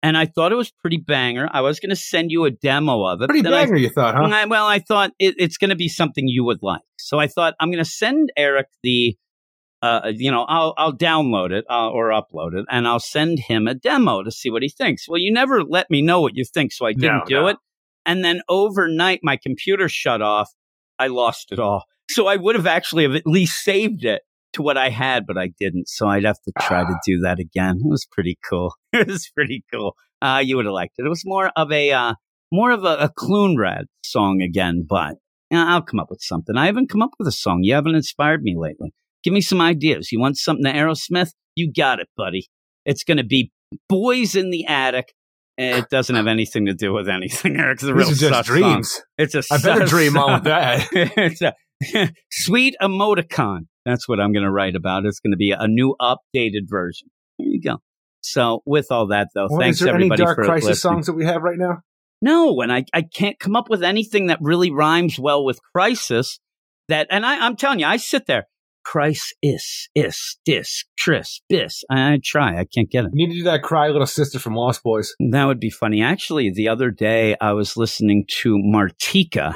and 0.01 0.17
I 0.17 0.25
thought 0.25 0.51
it 0.51 0.55
was 0.55 0.71
pretty 0.71 0.97
banger. 0.97 1.49
I 1.51 1.61
was 1.61 1.79
going 1.79 1.89
to 1.89 1.95
send 1.95 2.31
you 2.31 2.45
a 2.45 2.51
demo 2.51 3.03
of 3.05 3.21
it. 3.21 3.27
Pretty 3.27 3.41
then 3.41 3.53
I 3.53 3.65
banger, 3.65 3.77
you 3.77 3.89
thought, 3.89 4.15
huh? 4.15 4.23
I- 4.23 4.45
well, 4.45 4.65
I 4.65 4.79
thought 4.79 5.11
it, 5.19 5.35
it's 5.37 5.57
going 5.57 5.69
to 5.69 5.75
be 5.75 5.89
something 5.89 6.27
you 6.27 6.43
would 6.45 6.59
like. 6.61 6.81
So 6.97 7.19
I 7.19 7.27
thought 7.27 7.55
I'm 7.59 7.69
going 7.69 7.83
to 7.83 7.89
send 7.89 8.31
Eric 8.37 8.67
the, 8.83 9.17
uh, 9.81 10.11
you 10.13 10.31
know, 10.31 10.43
I'll 10.47 10.73
I'll 10.77 10.95
download 10.95 11.51
it 11.51 11.65
uh, 11.69 11.89
or 11.89 12.09
upload 12.09 12.53
it, 12.53 12.65
and 12.69 12.87
I'll 12.87 12.99
send 12.99 13.39
him 13.39 13.67
a 13.67 13.73
demo 13.73 14.23
to 14.23 14.31
see 14.31 14.49
what 14.49 14.61
he 14.63 14.69
thinks. 14.69 15.07
Well, 15.07 15.19
you 15.19 15.31
never 15.31 15.63
let 15.63 15.89
me 15.89 16.01
know 16.01 16.21
what 16.21 16.35
you 16.35 16.43
think, 16.45 16.71
so 16.73 16.85
I 16.85 16.93
didn't 16.93 17.03
No, 17.19 17.23
do 17.27 17.35
no. 17.35 17.47
it. 17.47 17.57
And 18.05 18.23
then 18.23 18.41
overnight, 18.49 19.19
my 19.23 19.37
computer 19.37 19.87
shut 19.87 20.21
off. 20.21 20.49
I 20.97 21.07
lost 21.07 21.51
it 21.51 21.59
all. 21.59 21.85
So 22.09 22.27
I 22.27 22.35
would 22.35 22.55
have 22.55 22.67
actually 22.67 23.03
have 23.03 23.15
at 23.15 23.25
least 23.25 23.63
saved 23.63 24.03
it 24.03 24.21
to 24.53 24.61
what 24.63 24.77
I 24.77 24.89
had, 24.89 25.25
but 25.27 25.37
I 25.37 25.51
didn't. 25.59 25.87
So 25.87 26.07
I'd 26.07 26.25
have 26.25 26.41
to 26.45 26.51
try 26.59 26.81
to 26.83 26.93
Ah. 26.93 26.99
do 27.05 27.19
that 27.19 27.39
again. 27.39 27.77
It 27.77 27.87
was 27.89 28.05
pretty 28.11 28.37
cool. 28.49 28.73
It 28.93 29.07
was 29.07 29.29
pretty 29.33 29.63
cool. 29.71 29.93
Uh, 30.21 30.41
you 30.43 30.55
would 30.57 30.65
have 30.65 30.73
liked 30.73 30.95
it. 30.97 31.05
It 31.05 31.09
was 31.09 31.21
more 31.25 31.51
of 31.55 31.71
a 31.71 31.91
uh, 31.91 32.13
more 32.51 32.71
of 32.71 32.83
a, 32.83 32.95
a 32.97 33.09
Clunrad 33.17 33.83
song 34.03 34.41
again, 34.41 34.85
but 34.89 35.15
yeah, 35.51 35.65
I'll 35.67 35.81
come 35.83 35.99
up 35.99 36.09
with 36.09 36.21
something. 36.21 36.57
I 36.57 36.65
haven't 36.65 36.89
come 36.89 37.01
up 37.03 37.11
with 37.19 37.27
a 37.27 37.31
song. 37.31 37.59
You 37.63 37.75
haven't 37.75 37.95
inspired 37.95 38.41
me 38.41 38.55
lately. 38.57 38.91
Give 39.23 39.33
me 39.33 39.41
some 39.41 39.61
ideas. 39.61 40.11
You 40.11 40.19
want 40.19 40.37
something 40.37 40.65
to 40.65 40.73
Aerosmith? 40.73 41.29
You 41.55 41.71
got 41.71 41.99
it, 41.99 42.07
buddy. 42.17 42.47
It's 42.85 43.03
going 43.03 43.17
to 43.17 43.23
be 43.23 43.51
Boys 43.87 44.35
in 44.35 44.49
the 44.49 44.65
Attic. 44.65 45.13
It 45.61 45.89
doesn't 45.89 46.15
have 46.15 46.27
anything 46.27 46.67
to 46.67 46.73
do 46.73 46.93
with 46.93 47.09
anything, 47.09 47.57
Eric. 47.57 47.75
It's 47.75 47.83
a 47.83 47.93
real 47.93 48.07
These 48.07 48.23
are 48.23 48.29
sus 48.29 48.47
just 48.47 48.47
song. 48.47 48.57
dreams. 48.57 49.01
It's 49.17 49.35
a 49.35 49.43
I 49.51 49.57
better 49.57 49.85
dream 49.85 50.13
song. 50.13 50.29
on 50.29 50.43
that. 50.43 50.87
it's 50.93 51.41
a 51.41 51.53
sweet 52.31 52.75
emoticon. 52.81 53.61
That's 53.85 54.07
what 54.07 54.19
I'm 54.19 54.31
going 54.31 54.45
to 54.45 54.51
write 54.51 54.75
about. 54.75 55.05
It's 55.05 55.19
going 55.19 55.31
to 55.31 55.37
be 55.37 55.51
a 55.57 55.67
new 55.67 55.95
updated 56.01 56.69
version. 56.69 57.09
There 57.37 57.47
you 57.47 57.61
go. 57.61 57.77
So 58.21 58.61
with 58.65 58.87
all 58.91 59.07
that 59.07 59.29
though, 59.33 59.47
Well, 59.49 59.59
thanks 59.59 59.77
is 59.79 59.85
there 59.85 59.95
any 59.95 60.05
everybody 60.05 60.23
Dark 60.23 60.35
for 60.37 60.43
Crisis 60.45 60.67
listening. 60.69 60.93
songs 60.93 61.05
that 61.07 61.13
we 61.13 61.25
have 61.25 61.41
right 61.41 61.57
now? 61.57 61.79
No, 62.21 62.59
and 62.61 62.71
I, 62.71 62.83
I 62.93 63.01
can't 63.03 63.39
come 63.39 63.55
up 63.55 63.69
with 63.69 63.81
anything 63.81 64.27
that 64.27 64.39
really 64.41 64.71
rhymes 64.71 65.17
well 65.19 65.43
with 65.45 65.59
crisis. 65.73 66.39
That 66.89 67.07
and 67.11 67.25
I, 67.25 67.45
I'm 67.45 67.55
telling 67.55 67.79
you, 67.79 67.85
I 67.85 67.97
sit 67.97 68.25
there. 68.27 68.45
Crisis, 68.85 69.87
is, 69.95 70.37
dis, 70.45 70.85
tris, 70.97 71.41
bis. 71.49 71.83
I, 71.89 72.13
I 72.13 72.19
try. 72.23 72.59
I 72.59 72.65
can't 72.65 72.89
get 72.89 73.05
it. 73.05 73.11
You 73.13 73.27
need 73.27 73.33
to 73.33 73.39
do 73.39 73.43
that 73.45 73.63
cry 73.63 73.87
little 73.89 74.07
sister 74.07 74.39
from 74.39 74.55
Lost 74.55 74.83
Boys. 74.83 75.13
That 75.19 75.45
would 75.45 75.59
be 75.59 75.69
funny. 75.69 76.01
Actually, 76.01 76.51
the 76.51 76.67
other 76.69 76.91
day 76.91 77.35
I 77.39 77.53
was 77.53 77.77
listening 77.77 78.25
to 78.41 78.57
Martika, 78.57 79.55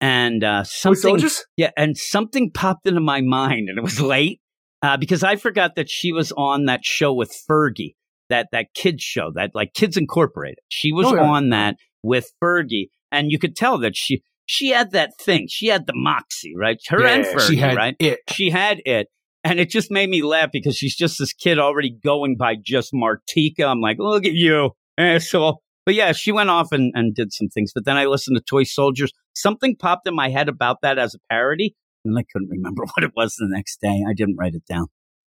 and 0.00 0.42
uh, 0.42 0.64
something 0.64 1.00
Soldiers? 1.00 1.44
yeah, 1.56 1.70
and 1.76 1.96
something 1.96 2.50
popped 2.50 2.86
into 2.86 3.00
my 3.00 3.20
mind, 3.20 3.68
and 3.68 3.78
it 3.78 3.82
was 3.82 4.00
late 4.00 4.40
uh, 4.82 4.96
because 4.96 5.22
I 5.22 5.36
forgot 5.36 5.74
that 5.76 5.90
she 5.90 6.12
was 6.12 6.32
on 6.32 6.64
that 6.66 6.84
show 6.84 7.12
with 7.12 7.36
Fergie, 7.48 7.94
that 8.30 8.48
that 8.52 8.68
kids 8.74 9.02
show, 9.02 9.30
that 9.34 9.50
like 9.54 9.74
Kids 9.74 9.96
Incorporated. 9.96 10.58
She 10.68 10.92
was 10.92 11.06
Oh, 11.06 11.14
yeah. 11.14 11.22
on 11.22 11.50
that 11.50 11.76
with 12.02 12.30
Fergie, 12.42 12.88
and 13.12 13.30
you 13.30 13.38
could 13.38 13.54
tell 13.56 13.76
that 13.78 13.94
she 13.96 14.22
she 14.50 14.70
had 14.70 14.90
that 14.90 15.12
thing. 15.20 15.46
She 15.48 15.68
had 15.68 15.86
the 15.86 15.92
moxie, 15.94 16.54
right? 16.56 16.76
Her 16.88 17.06
and 17.06 17.24
Yeah, 17.24 17.34
Fergie, 17.34 17.46
she 17.46 17.56
had 17.56 17.76
right? 17.76 17.94
it. 18.00 18.18
She 18.30 18.50
had 18.50 18.82
it. 18.84 19.06
And 19.44 19.60
it 19.60 19.70
just 19.70 19.92
made 19.92 20.10
me 20.10 20.22
laugh 20.22 20.50
because 20.52 20.76
she's 20.76 20.96
just 20.96 21.20
this 21.20 21.32
kid 21.32 21.60
already 21.60 21.88
going 22.02 22.36
by 22.36 22.56
just 22.60 22.92
Martika. 22.92 23.64
I'm 23.64 23.80
like, 23.80 23.98
look 24.00 24.26
at 24.26 24.32
you, 24.32 24.72
asshole. 24.98 25.62
But 25.86 25.94
yeah, 25.94 26.10
she 26.10 26.32
went 26.32 26.50
off 26.50 26.72
and, 26.72 26.92
and 26.96 27.14
did 27.14 27.32
some 27.32 27.46
things. 27.46 27.70
But 27.72 27.84
then 27.84 27.96
I 27.96 28.06
listened 28.06 28.36
to 28.38 28.42
Toy 28.42 28.64
Soldiers. 28.64 29.12
Something 29.36 29.76
popped 29.76 30.08
in 30.08 30.16
my 30.16 30.30
head 30.30 30.48
about 30.48 30.78
that 30.82 30.98
as 30.98 31.14
a 31.14 31.18
parody. 31.30 31.76
And 32.04 32.18
I 32.18 32.24
couldn't 32.32 32.50
remember 32.50 32.82
what 32.94 33.04
it 33.04 33.12
was 33.14 33.36
the 33.36 33.46
next 33.48 33.80
day. 33.80 34.02
I 34.08 34.14
didn't 34.14 34.36
write 34.36 34.54
it 34.54 34.66
down. 34.68 34.86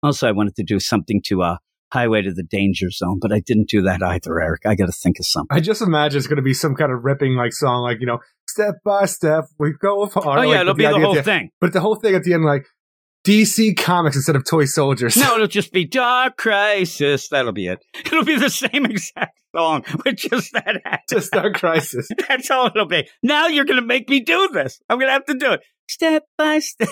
Also, 0.02 0.26
I 0.26 0.32
wanted 0.32 0.56
to 0.56 0.64
do 0.64 0.80
something 0.80 1.20
to 1.26 1.42
uh, 1.42 1.56
Highway 1.92 2.22
to 2.22 2.32
the 2.32 2.42
Danger 2.42 2.90
Zone, 2.90 3.18
but 3.20 3.32
I 3.32 3.40
didn't 3.40 3.68
do 3.68 3.82
that 3.82 4.02
either, 4.02 4.40
Eric. 4.40 4.62
I 4.64 4.74
got 4.74 4.86
to 4.86 4.92
think 4.92 5.18
of 5.18 5.26
something. 5.26 5.54
I 5.54 5.60
just 5.60 5.82
imagine 5.82 6.16
it's 6.18 6.26
going 6.26 6.36
to 6.36 6.42
be 6.42 6.54
some 6.54 6.74
kind 6.74 6.90
of 6.90 7.04
ripping 7.04 7.34
like 7.36 7.52
song, 7.52 7.82
like 7.82 8.00
you 8.00 8.06
know, 8.06 8.18
step 8.48 8.76
by 8.84 9.04
step 9.04 9.44
we 9.58 9.72
go 9.80 10.02
apart. 10.02 10.38
Oh, 10.38 10.42
yeah, 10.42 10.48
like, 10.48 10.60
it'll 10.62 10.74
be 10.74 10.84
the 10.84 10.94
at 10.94 11.02
whole 11.02 11.14
the- 11.14 11.22
thing. 11.22 11.50
But 11.60 11.72
the 11.74 11.80
whole 11.80 11.96
thing 11.96 12.14
at 12.14 12.22
the 12.22 12.32
end, 12.32 12.44
like 12.44 12.64
DC 13.26 13.76
Comics 13.76 14.16
instead 14.16 14.36
of 14.36 14.44
Toy 14.44 14.64
Soldiers. 14.64 15.16
No, 15.16 15.34
it'll 15.34 15.46
just 15.46 15.72
be 15.72 15.84
Dark 15.84 16.36
Crisis. 16.38 17.28
That'll 17.28 17.52
be 17.52 17.66
it. 17.66 17.84
It'll 18.06 18.24
be 18.24 18.36
the 18.36 18.50
same 18.50 18.84
exact 18.86 19.38
song 19.54 19.84
with 20.04 20.16
just 20.16 20.52
that 20.54 20.80
act. 20.84 21.10
just 21.10 21.30
Dark 21.30 21.54
Crisis. 21.54 22.08
That's 22.28 22.50
all 22.50 22.66
it'll 22.66 22.86
be. 22.86 23.06
Now 23.22 23.46
you're 23.48 23.64
going 23.64 23.80
to 23.80 23.86
make 23.86 24.08
me 24.08 24.20
do 24.20 24.48
this. 24.52 24.80
I'm 24.88 24.98
going 24.98 25.08
to 25.08 25.12
have 25.12 25.26
to 25.26 25.34
do 25.34 25.52
it 25.52 25.60
step 25.88 26.24
by 26.38 26.58
step. 26.60 26.88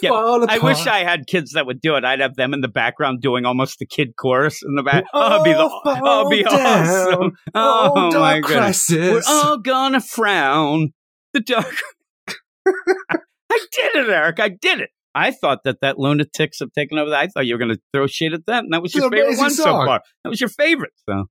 Yeah, 0.00 0.12
I 0.12 0.58
wish 0.58 0.86
I 0.86 1.00
had 1.04 1.26
kids 1.26 1.52
that 1.52 1.66
would 1.66 1.80
do 1.80 1.96
it. 1.96 2.04
I'd 2.04 2.20
have 2.20 2.36
them 2.36 2.54
in 2.54 2.62
the 2.62 2.68
background 2.68 3.20
doing 3.20 3.44
almost 3.44 3.78
the 3.78 3.86
kid 3.86 4.16
chorus 4.16 4.62
in 4.66 4.76
the 4.76 4.82
back. 4.82 5.04
Oh, 5.12 5.34
it'd 5.34 5.44
be, 5.44 5.52
the, 5.52 5.68
oh, 5.84 6.28
be 6.30 6.44
awesome. 6.44 7.32
Oh, 7.54 7.92
Oh, 7.94 8.18
my 8.18 8.40
goodness. 8.40 8.88
We're 8.90 9.20
all 9.28 9.58
gonna 9.58 10.00
frown. 10.00 10.92
The 11.34 11.40
dark. 11.40 11.74
I 12.66 13.66
did 13.72 13.94
it, 13.96 14.08
Eric. 14.08 14.40
I 14.40 14.48
did 14.48 14.80
it. 14.80 14.90
I 15.14 15.30
thought 15.30 15.60
that 15.64 15.80
that 15.82 15.98
lunatics 15.98 16.58
have 16.60 16.72
taken 16.72 16.98
over. 16.98 17.10
That. 17.10 17.20
I 17.20 17.26
thought 17.28 17.46
you 17.46 17.54
were 17.54 17.58
going 17.58 17.70
to 17.76 17.80
throw 17.92 18.06
shit 18.06 18.32
at 18.32 18.46
them. 18.46 18.70
That 18.70 18.82
was 18.82 18.94
your 18.94 19.10
favorite 19.10 19.38
one 19.38 19.50
so 19.50 19.64
far. 19.64 20.00
That 20.24 20.30
was 20.30 20.40
your 20.40 20.48
favorite. 20.48 20.92
So, 21.08 21.26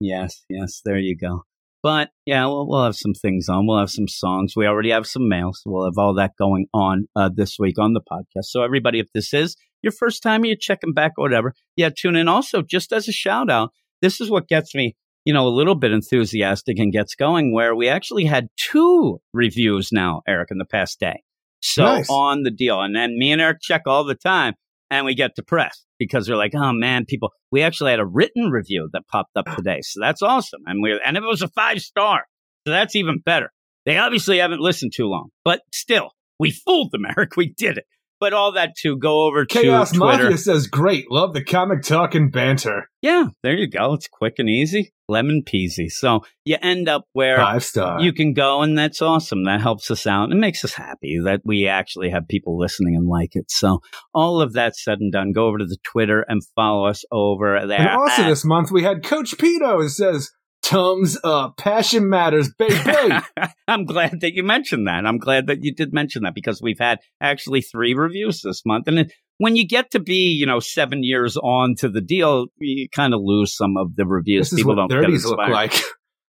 yes, 0.00 0.44
yes, 0.50 0.82
there 0.84 0.98
you 0.98 1.16
go. 1.16 1.44
But 1.82 2.10
yeah, 2.26 2.46
we'll, 2.46 2.68
we'll 2.68 2.84
have 2.84 2.96
some 2.96 3.14
things 3.14 3.48
on. 3.48 3.66
We'll 3.66 3.80
have 3.80 3.90
some 3.90 4.08
songs. 4.08 4.54
We 4.56 4.66
already 4.66 4.90
have 4.90 5.06
some 5.06 5.28
mail, 5.28 5.52
so 5.52 5.62
we'll 5.66 5.86
have 5.86 5.98
all 5.98 6.14
that 6.14 6.32
going 6.38 6.66
on 6.72 7.08
uh, 7.16 7.30
this 7.34 7.56
week 7.58 7.78
on 7.78 7.92
the 7.92 8.00
podcast. 8.00 8.44
So 8.44 8.62
everybody, 8.62 9.00
if 9.00 9.08
this 9.12 9.34
is 9.34 9.56
your 9.82 9.92
first 9.92 10.22
time, 10.22 10.44
you're 10.44 10.56
checking 10.56 10.92
back 10.92 11.12
or 11.18 11.24
whatever, 11.24 11.54
yeah, 11.76 11.90
tune 11.90 12.14
in. 12.16 12.28
Also, 12.28 12.62
just 12.62 12.92
as 12.92 13.08
a 13.08 13.12
shout 13.12 13.50
out, 13.50 13.72
this 14.00 14.20
is 14.20 14.30
what 14.30 14.46
gets 14.46 14.74
me, 14.74 14.94
you 15.24 15.32
know, 15.34 15.46
a 15.46 15.50
little 15.50 15.74
bit 15.74 15.92
enthusiastic 15.92 16.78
and 16.78 16.92
gets 16.92 17.16
going. 17.16 17.52
Where 17.52 17.74
we 17.74 17.88
actually 17.88 18.26
had 18.26 18.48
two 18.56 19.20
reviews 19.34 19.90
now, 19.90 20.22
Eric, 20.28 20.50
in 20.52 20.58
the 20.58 20.64
past 20.64 21.00
day. 21.00 21.22
So 21.60 21.84
Nice. 21.84 22.10
on 22.10 22.42
the 22.42 22.50
deal, 22.50 22.80
and 22.80 22.94
then 22.94 23.16
me 23.18 23.30
and 23.32 23.40
Eric 23.40 23.58
check 23.60 23.82
all 23.86 24.04
the 24.04 24.16
time, 24.16 24.54
and 24.92 25.06
we 25.06 25.14
get 25.14 25.34
depressed 25.34 25.86
because 25.98 26.28
we're 26.28 26.36
like, 26.36 26.54
oh 26.54 26.72
man, 26.72 27.06
people. 27.06 27.30
We 27.50 27.62
actually 27.62 27.90
had 27.92 28.00
a 28.00 28.06
written 28.06 28.50
review 28.50 28.88
that 28.92 29.06
popped 29.10 29.36
up 29.36 29.46
ah. 29.48 29.54
today, 29.54 29.80
so 29.82 30.00
that's 30.00 30.22
awesome, 30.22 30.60
and 30.66 30.82
we 30.82 31.00
and 31.04 31.16
it 31.16 31.22
was 31.22 31.42
a 31.42 31.48
five 31.48 31.80
star, 31.80 32.24
so 32.66 32.72
that's 32.72 32.94
even 32.94 33.18
better. 33.24 33.50
They 33.86 33.96
obviously 33.96 34.38
haven't 34.38 34.60
listened 34.60 34.92
too 34.94 35.06
long, 35.06 35.30
but 35.44 35.62
still, 35.72 36.10
we 36.38 36.50
fooled 36.50 36.92
them, 36.92 37.02
Eric. 37.16 37.36
We 37.36 37.52
did 37.56 37.78
it. 37.78 37.84
But 38.20 38.32
all 38.32 38.52
that 38.52 38.76
to 38.82 38.96
go 38.96 39.26
over 39.26 39.44
Chaos 39.44 39.90
to 39.90 39.98
Twitter. 39.98 40.24
Mafia 40.24 40.38
says, 40.38 40.68
"Great, 40.68 41.10
love 41.10 41.32
the 41.32 41.42
comic 41.42 41.82
talk 41.82 42.14
and 42.14 42.30
banter." 42.30 42.88
Yeah, 43.00 43.28
there 43.42 43.56
you 43.56 43.68
go. 43.68 43.94
It's 43.94 44.06
quick 44.06 44.34
and 44.38 44.48
easy, 44.48 44.92
lemon 45.12 45.42
peasy. 45.44 45.88
So 45.90 46.24
you 46.44 46.56
end 46.60 46.88
up 46.88 47.04
where 47.12 47.36
Five 47.36 47.62
star. 47.64 48.00
you 48.00 48.12
can 48.12 48.32
go, 48.32 48.62
and 48.62 48.76
that's 48.76 49.00
awesome. 49.00 49.44
That 49.44 49.60
helps 49.60 49.90
us 49.90 50.06
out. 50.06 50.32
It 50.32 50.36
makes 50.36 50.64
us 50.64 50.72
happy 50.74 51.18
that 51.24 51.42
we 51.44 51.68
actually 51.68 52.10
have 52.10 52.26
people 52.28 52.58
listening 52.58 52.96
and 52.96 53.06
like 53.06 53.36
it. 53.36 53.50
So 53.50 53.80
all 54.14 54.40
of 54.40 54.54
that 54.54 54.76
said 54.76 54.98
and 55.00 55.12
done, 55.12 55.32
go 55.32 55.46
over 55.46 55.58
to 55.58 55.66
the 55.66 55.78
Twitter 55.84 56.24
and 56.28 56.42
follow 56.56 56.86
us 56.86 57.04
over 57.12 57.64
there. 57.66 57.80
and 57.80 57.90
also 57.90 58.24
this 58.24 58.44
month 58.44 58.70
we 58.72 58.82
had 58.82 59.04
Coach 59.04 59.36
Pito 59.38 59.80
who 59.80 59.88
says, 59.88 60.30
"Thumbs 60.64 61.18
up, 61.24 61.56
passion 61.56 62.08
matters, 62.08 62.50
baby." 62.58 63.16
I'm 63.68 63.84
glad 63.84 64.20
that 64.20 64.34
you 64.34 64.42
mentioned 64.42 64.86
that. 64.86 65.06
I'm 65.06 65.18
glad 65.18 65.46
that 65.46 65.58
you 65.62 65.74
did 65.74 65.92
mention 65.92 66.22
that 66.22 66.34
because 66.34 66.60
we've 66.62 66.78
had 66.78 66.98
actually 67.20 67.60
three 67.62 67.94
reviews 67.94 68.42
this 68.42 68.62
month. 68.66 68.88
And 68.88 68.98
it, 69.00 69.12
when 69.38 69.56
you 69.56 69.66
get 69.66 69.90
to 69.92 70.00
be, 70.00 70.30
you 70.30 70.46
know, 70.46 70.60
seven 70.60 71.02
years 71.02 71.36
on 71.36 71.74
to 71.78 71.88
the 71.88 72.00
deal, 72.00 72.46
you 72.58 72.88
kind 72.88 73.14
of 73.14 73.20
lose 73.22 73.56
some 73.56 73.76
of 73.76 73.96
the 73.96 74.06
reviews. 74.06 74.50
this 74.50 74.52
is 74.52 74.58
People 74.60 74.76
don't 74.76 74.88
get 74.88 75.02
thirties 75.02 75.24
look 75.24 75.38
like. 75.38 75.74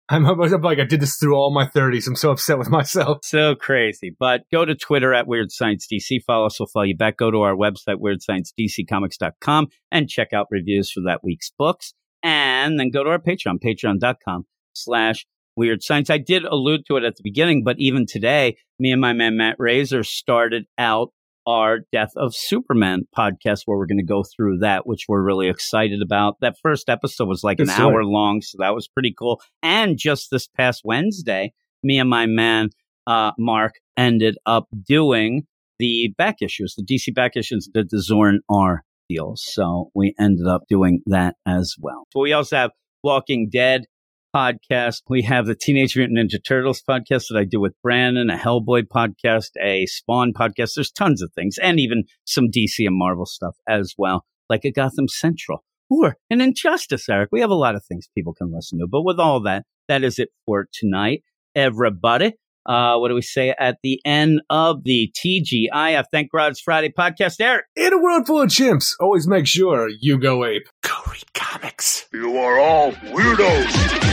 I'm, 0.10 0.26
I'm 0.26 0.62
like 0.62 0.80
I 0.80 0.84
did 0.84 1.00
this 1.00 1.16
through 1.16 1.36
all 1.36 1.54
my 1.54 1.66
thirties. 1.66 2.08
I'm 2.08 2.16
so 2.16 2.32
upset 2.32 2.60
with 2.60 2.70
myself. 2.70 3.20
So 3.24 3.56
crazy. 3.56 4.16
But 4.18 4.42
go 4.52 4.66
to 4.66 4.76
Twitter 4.76 5.14
at 5.14 5.28
Weird 5.28 5.52
Science 5.52 5.88
DC. 5.92 6.24
Follow 6.28 6.48
us. 6.48 6.60
We'll 6.60 6.68
follow 6.68 6.84
you 6.84 6.98
back. 6.98 7.18
Go 7.18 7.32
to 7.32 7.42
our 7.42 7.56
website, 7.56 7.98
weirdsciencedccomics.com, 8.02 9.68
and 9.92 10.10
check 10.10 10.34
out 10.34 10.48
reviews 10.52 10.92
for 10.92 11.02
that 11.06 11.24
week's 11.24 11.52
books. 11.58 11.94
And 12.22 12.80
then 12.80 12.90
go 12.90 13.04
to 13.04 13.10
our 13.12 13.20
Patreon, 13.20 13.60
patreon.com 13.64 14.46
slash 14.74 15.26
weird 15.56 15.84
science. 15.84 16.10
I 16.10 16.18
did 16.18 16.44
allude 16.46 16.86
to 16.88 16.98
it 16.98 17.04
at 17.04 17.16
the 17.16 17.24
beginning, 17.24 17.64
but 17.64 17.76
even 17.80 18.06
today, 18.08 18.58
me 18.80 18.92
and 18.92 19.02
my 19.02 19.14
man 19.14 19.38
Matt 19.38 19.56
Razor 19.60 20.04
started 20.04 20.66
out 20.78 21.10
our 21.46 21.80
Death 21.92 22.12
of 22.16 22.36
Superman 22.36 23.04
podcast 23.16 23.62
where 23.66 23.78
we're 23.78 23.86
going 23.86 23.98
to 23.98 24.04
go 24.04 24.24
through 24.24 24.60
that, 24.60 24.88
which 24.88 25.06
we're 25.08 25.22
really 25.22 25.50
excited 25.50 26.02
about. 26.02 26.38
That 26.42 26.56
first 26.62 26.90
episode 26.90 27.28
was 27.28 27.44
like 27.44 27.58
Good 27.58 27.70
an 27.70 27.82
hour 27.82 28.04
long, 28.04 28.42
so 28.42 28.58
that 28.60 28.74
was 28.74 28.88
pretty 28.88 29.14
cool. 29.18 29.42
And 29.62 29.98
just 29.98 30.30
this 30.32 30.48
past 30.48 30.82
Wednesday, 30.84 31.54
me 31.84 32.00
and 32.00 32.10
my 32.10 32.26
man 32.26 32.70
uh, 33.08 33.32
Mark 33.38 33.76
ended 33.98 34.38
up 34.46 34.68
doing 34.88 35.44
the 35.80 36.14
back 36.18 36.38
issues, 36.42 36.76
the 36.76 36.84
DC 36.84 37.14
back 37.14 37.36
issues, 37.36 37.70
did 37.74 37.90
the 37.90 38.02
Zero 38.02 38.40
Hour 38.52 38.84
deals. 39.10 39.44
So 39.46 39.92
we 39.94 40.14
ended 40.20 40.48
up 40.48 40.64
doing 40.70 41.02
that 41.08 41.36
as 41.46 41.76
well. 41.80 42.08
But 42.14 42.22
we 42.22 42.34
also 42.34 42.56
have 42.56 42.72
Walking 43.04 43.50
Dead 43.52 43.86
podcast. 44.34 45.02
We 45.08 45.22
have 45.24 45.46
the 45.46 45.56
Teenage 45.56 45.96
Mutant 45.96 46.18
Ninja 46.18 46.44
Turtles 46.44 46.82
podcast 46.82 47.26
that 47.30 47.38
I 47.38 47.46
do 47.46 47.60
with 47.60 47.80
Brandon, 47.82 48.30
a 48.30 48.38
Hellboy 48.38 48.84
podcast, 48.94 49.52
a 49.62 49.86
Spawn 49.86 50.34
podcast. 50.34 50.72
There's 50.76 50.92
tons 50.92 51.22
of 51.22 51.32
things, 51.34 51.58
and 51.62 51.80
even 51.80 52.06
some 52.26 52.46
DC 52.46 52.86
and 52.86 52.98
Marvel 52.98 53.26
stuff 53.26 53.56
as 53.68 53.94
well, 53.98 54.26
like 54.50 54.66
a 54.66 54.72
Gotham 54.72 55.08
Central 55.08 55.64
or 55.90 56.18
an 56.30 56.42
Injustice, 56.42 57.08
Eric. 57.10 57.30
We 57.32 57.42
have 57.42 57.50
a 57.50 57.56
lot 57.56 57.76
of 57.76 57.86
things 57.86 58.10
people 58.16 58.34
can 58.34 58.52
listen 58.54 58.80
to. 58.80 58.88
But 58.88 59.04
with 59.04 59.20
all 59.20 59.42
that, 59.42 59.66
that 59.88 60.04
is 60.04 60.20
it 60.20 60.30
for 60.46 60.68
tonight, 60.74 61.24
everybody. 61.56 62.34
Uh, 62.66 62.98
what 62.98 63.10
do 63.10 63.16
we 63.16 63.22
say 63.22 63.54
at 63.60 63.78
the 63.84 64.00
end 64.06 64.42
of 64.50 64.84
the 64.86 65.14
TGIF 65.18 66.06
Thank 66.12 66.32
God 66.32 66.52
It's 66.52 66.62
Friday 66.62 66.94
podcast, 66.98 67.42
Eric? 67.42 67.66
In 67.76 67.92
a 67.92 68.02
world 68.02 68.26
full 68.26 68.42
of 68.42 68.50
chimps, 68.50 68.94
always 69.02 69.28
make 69.28 69.48
sure 69.48 69.90
you 70.00 70.18
go 70.18 70.46
ape. 70.46 70.64
Go 70.82 70.96
read 71.12 71.34
comics. 71.34 72.08
You 72.14 72.38
are 72.38 72.60
all 72.60 72.94
weirdos. 72.94 74.13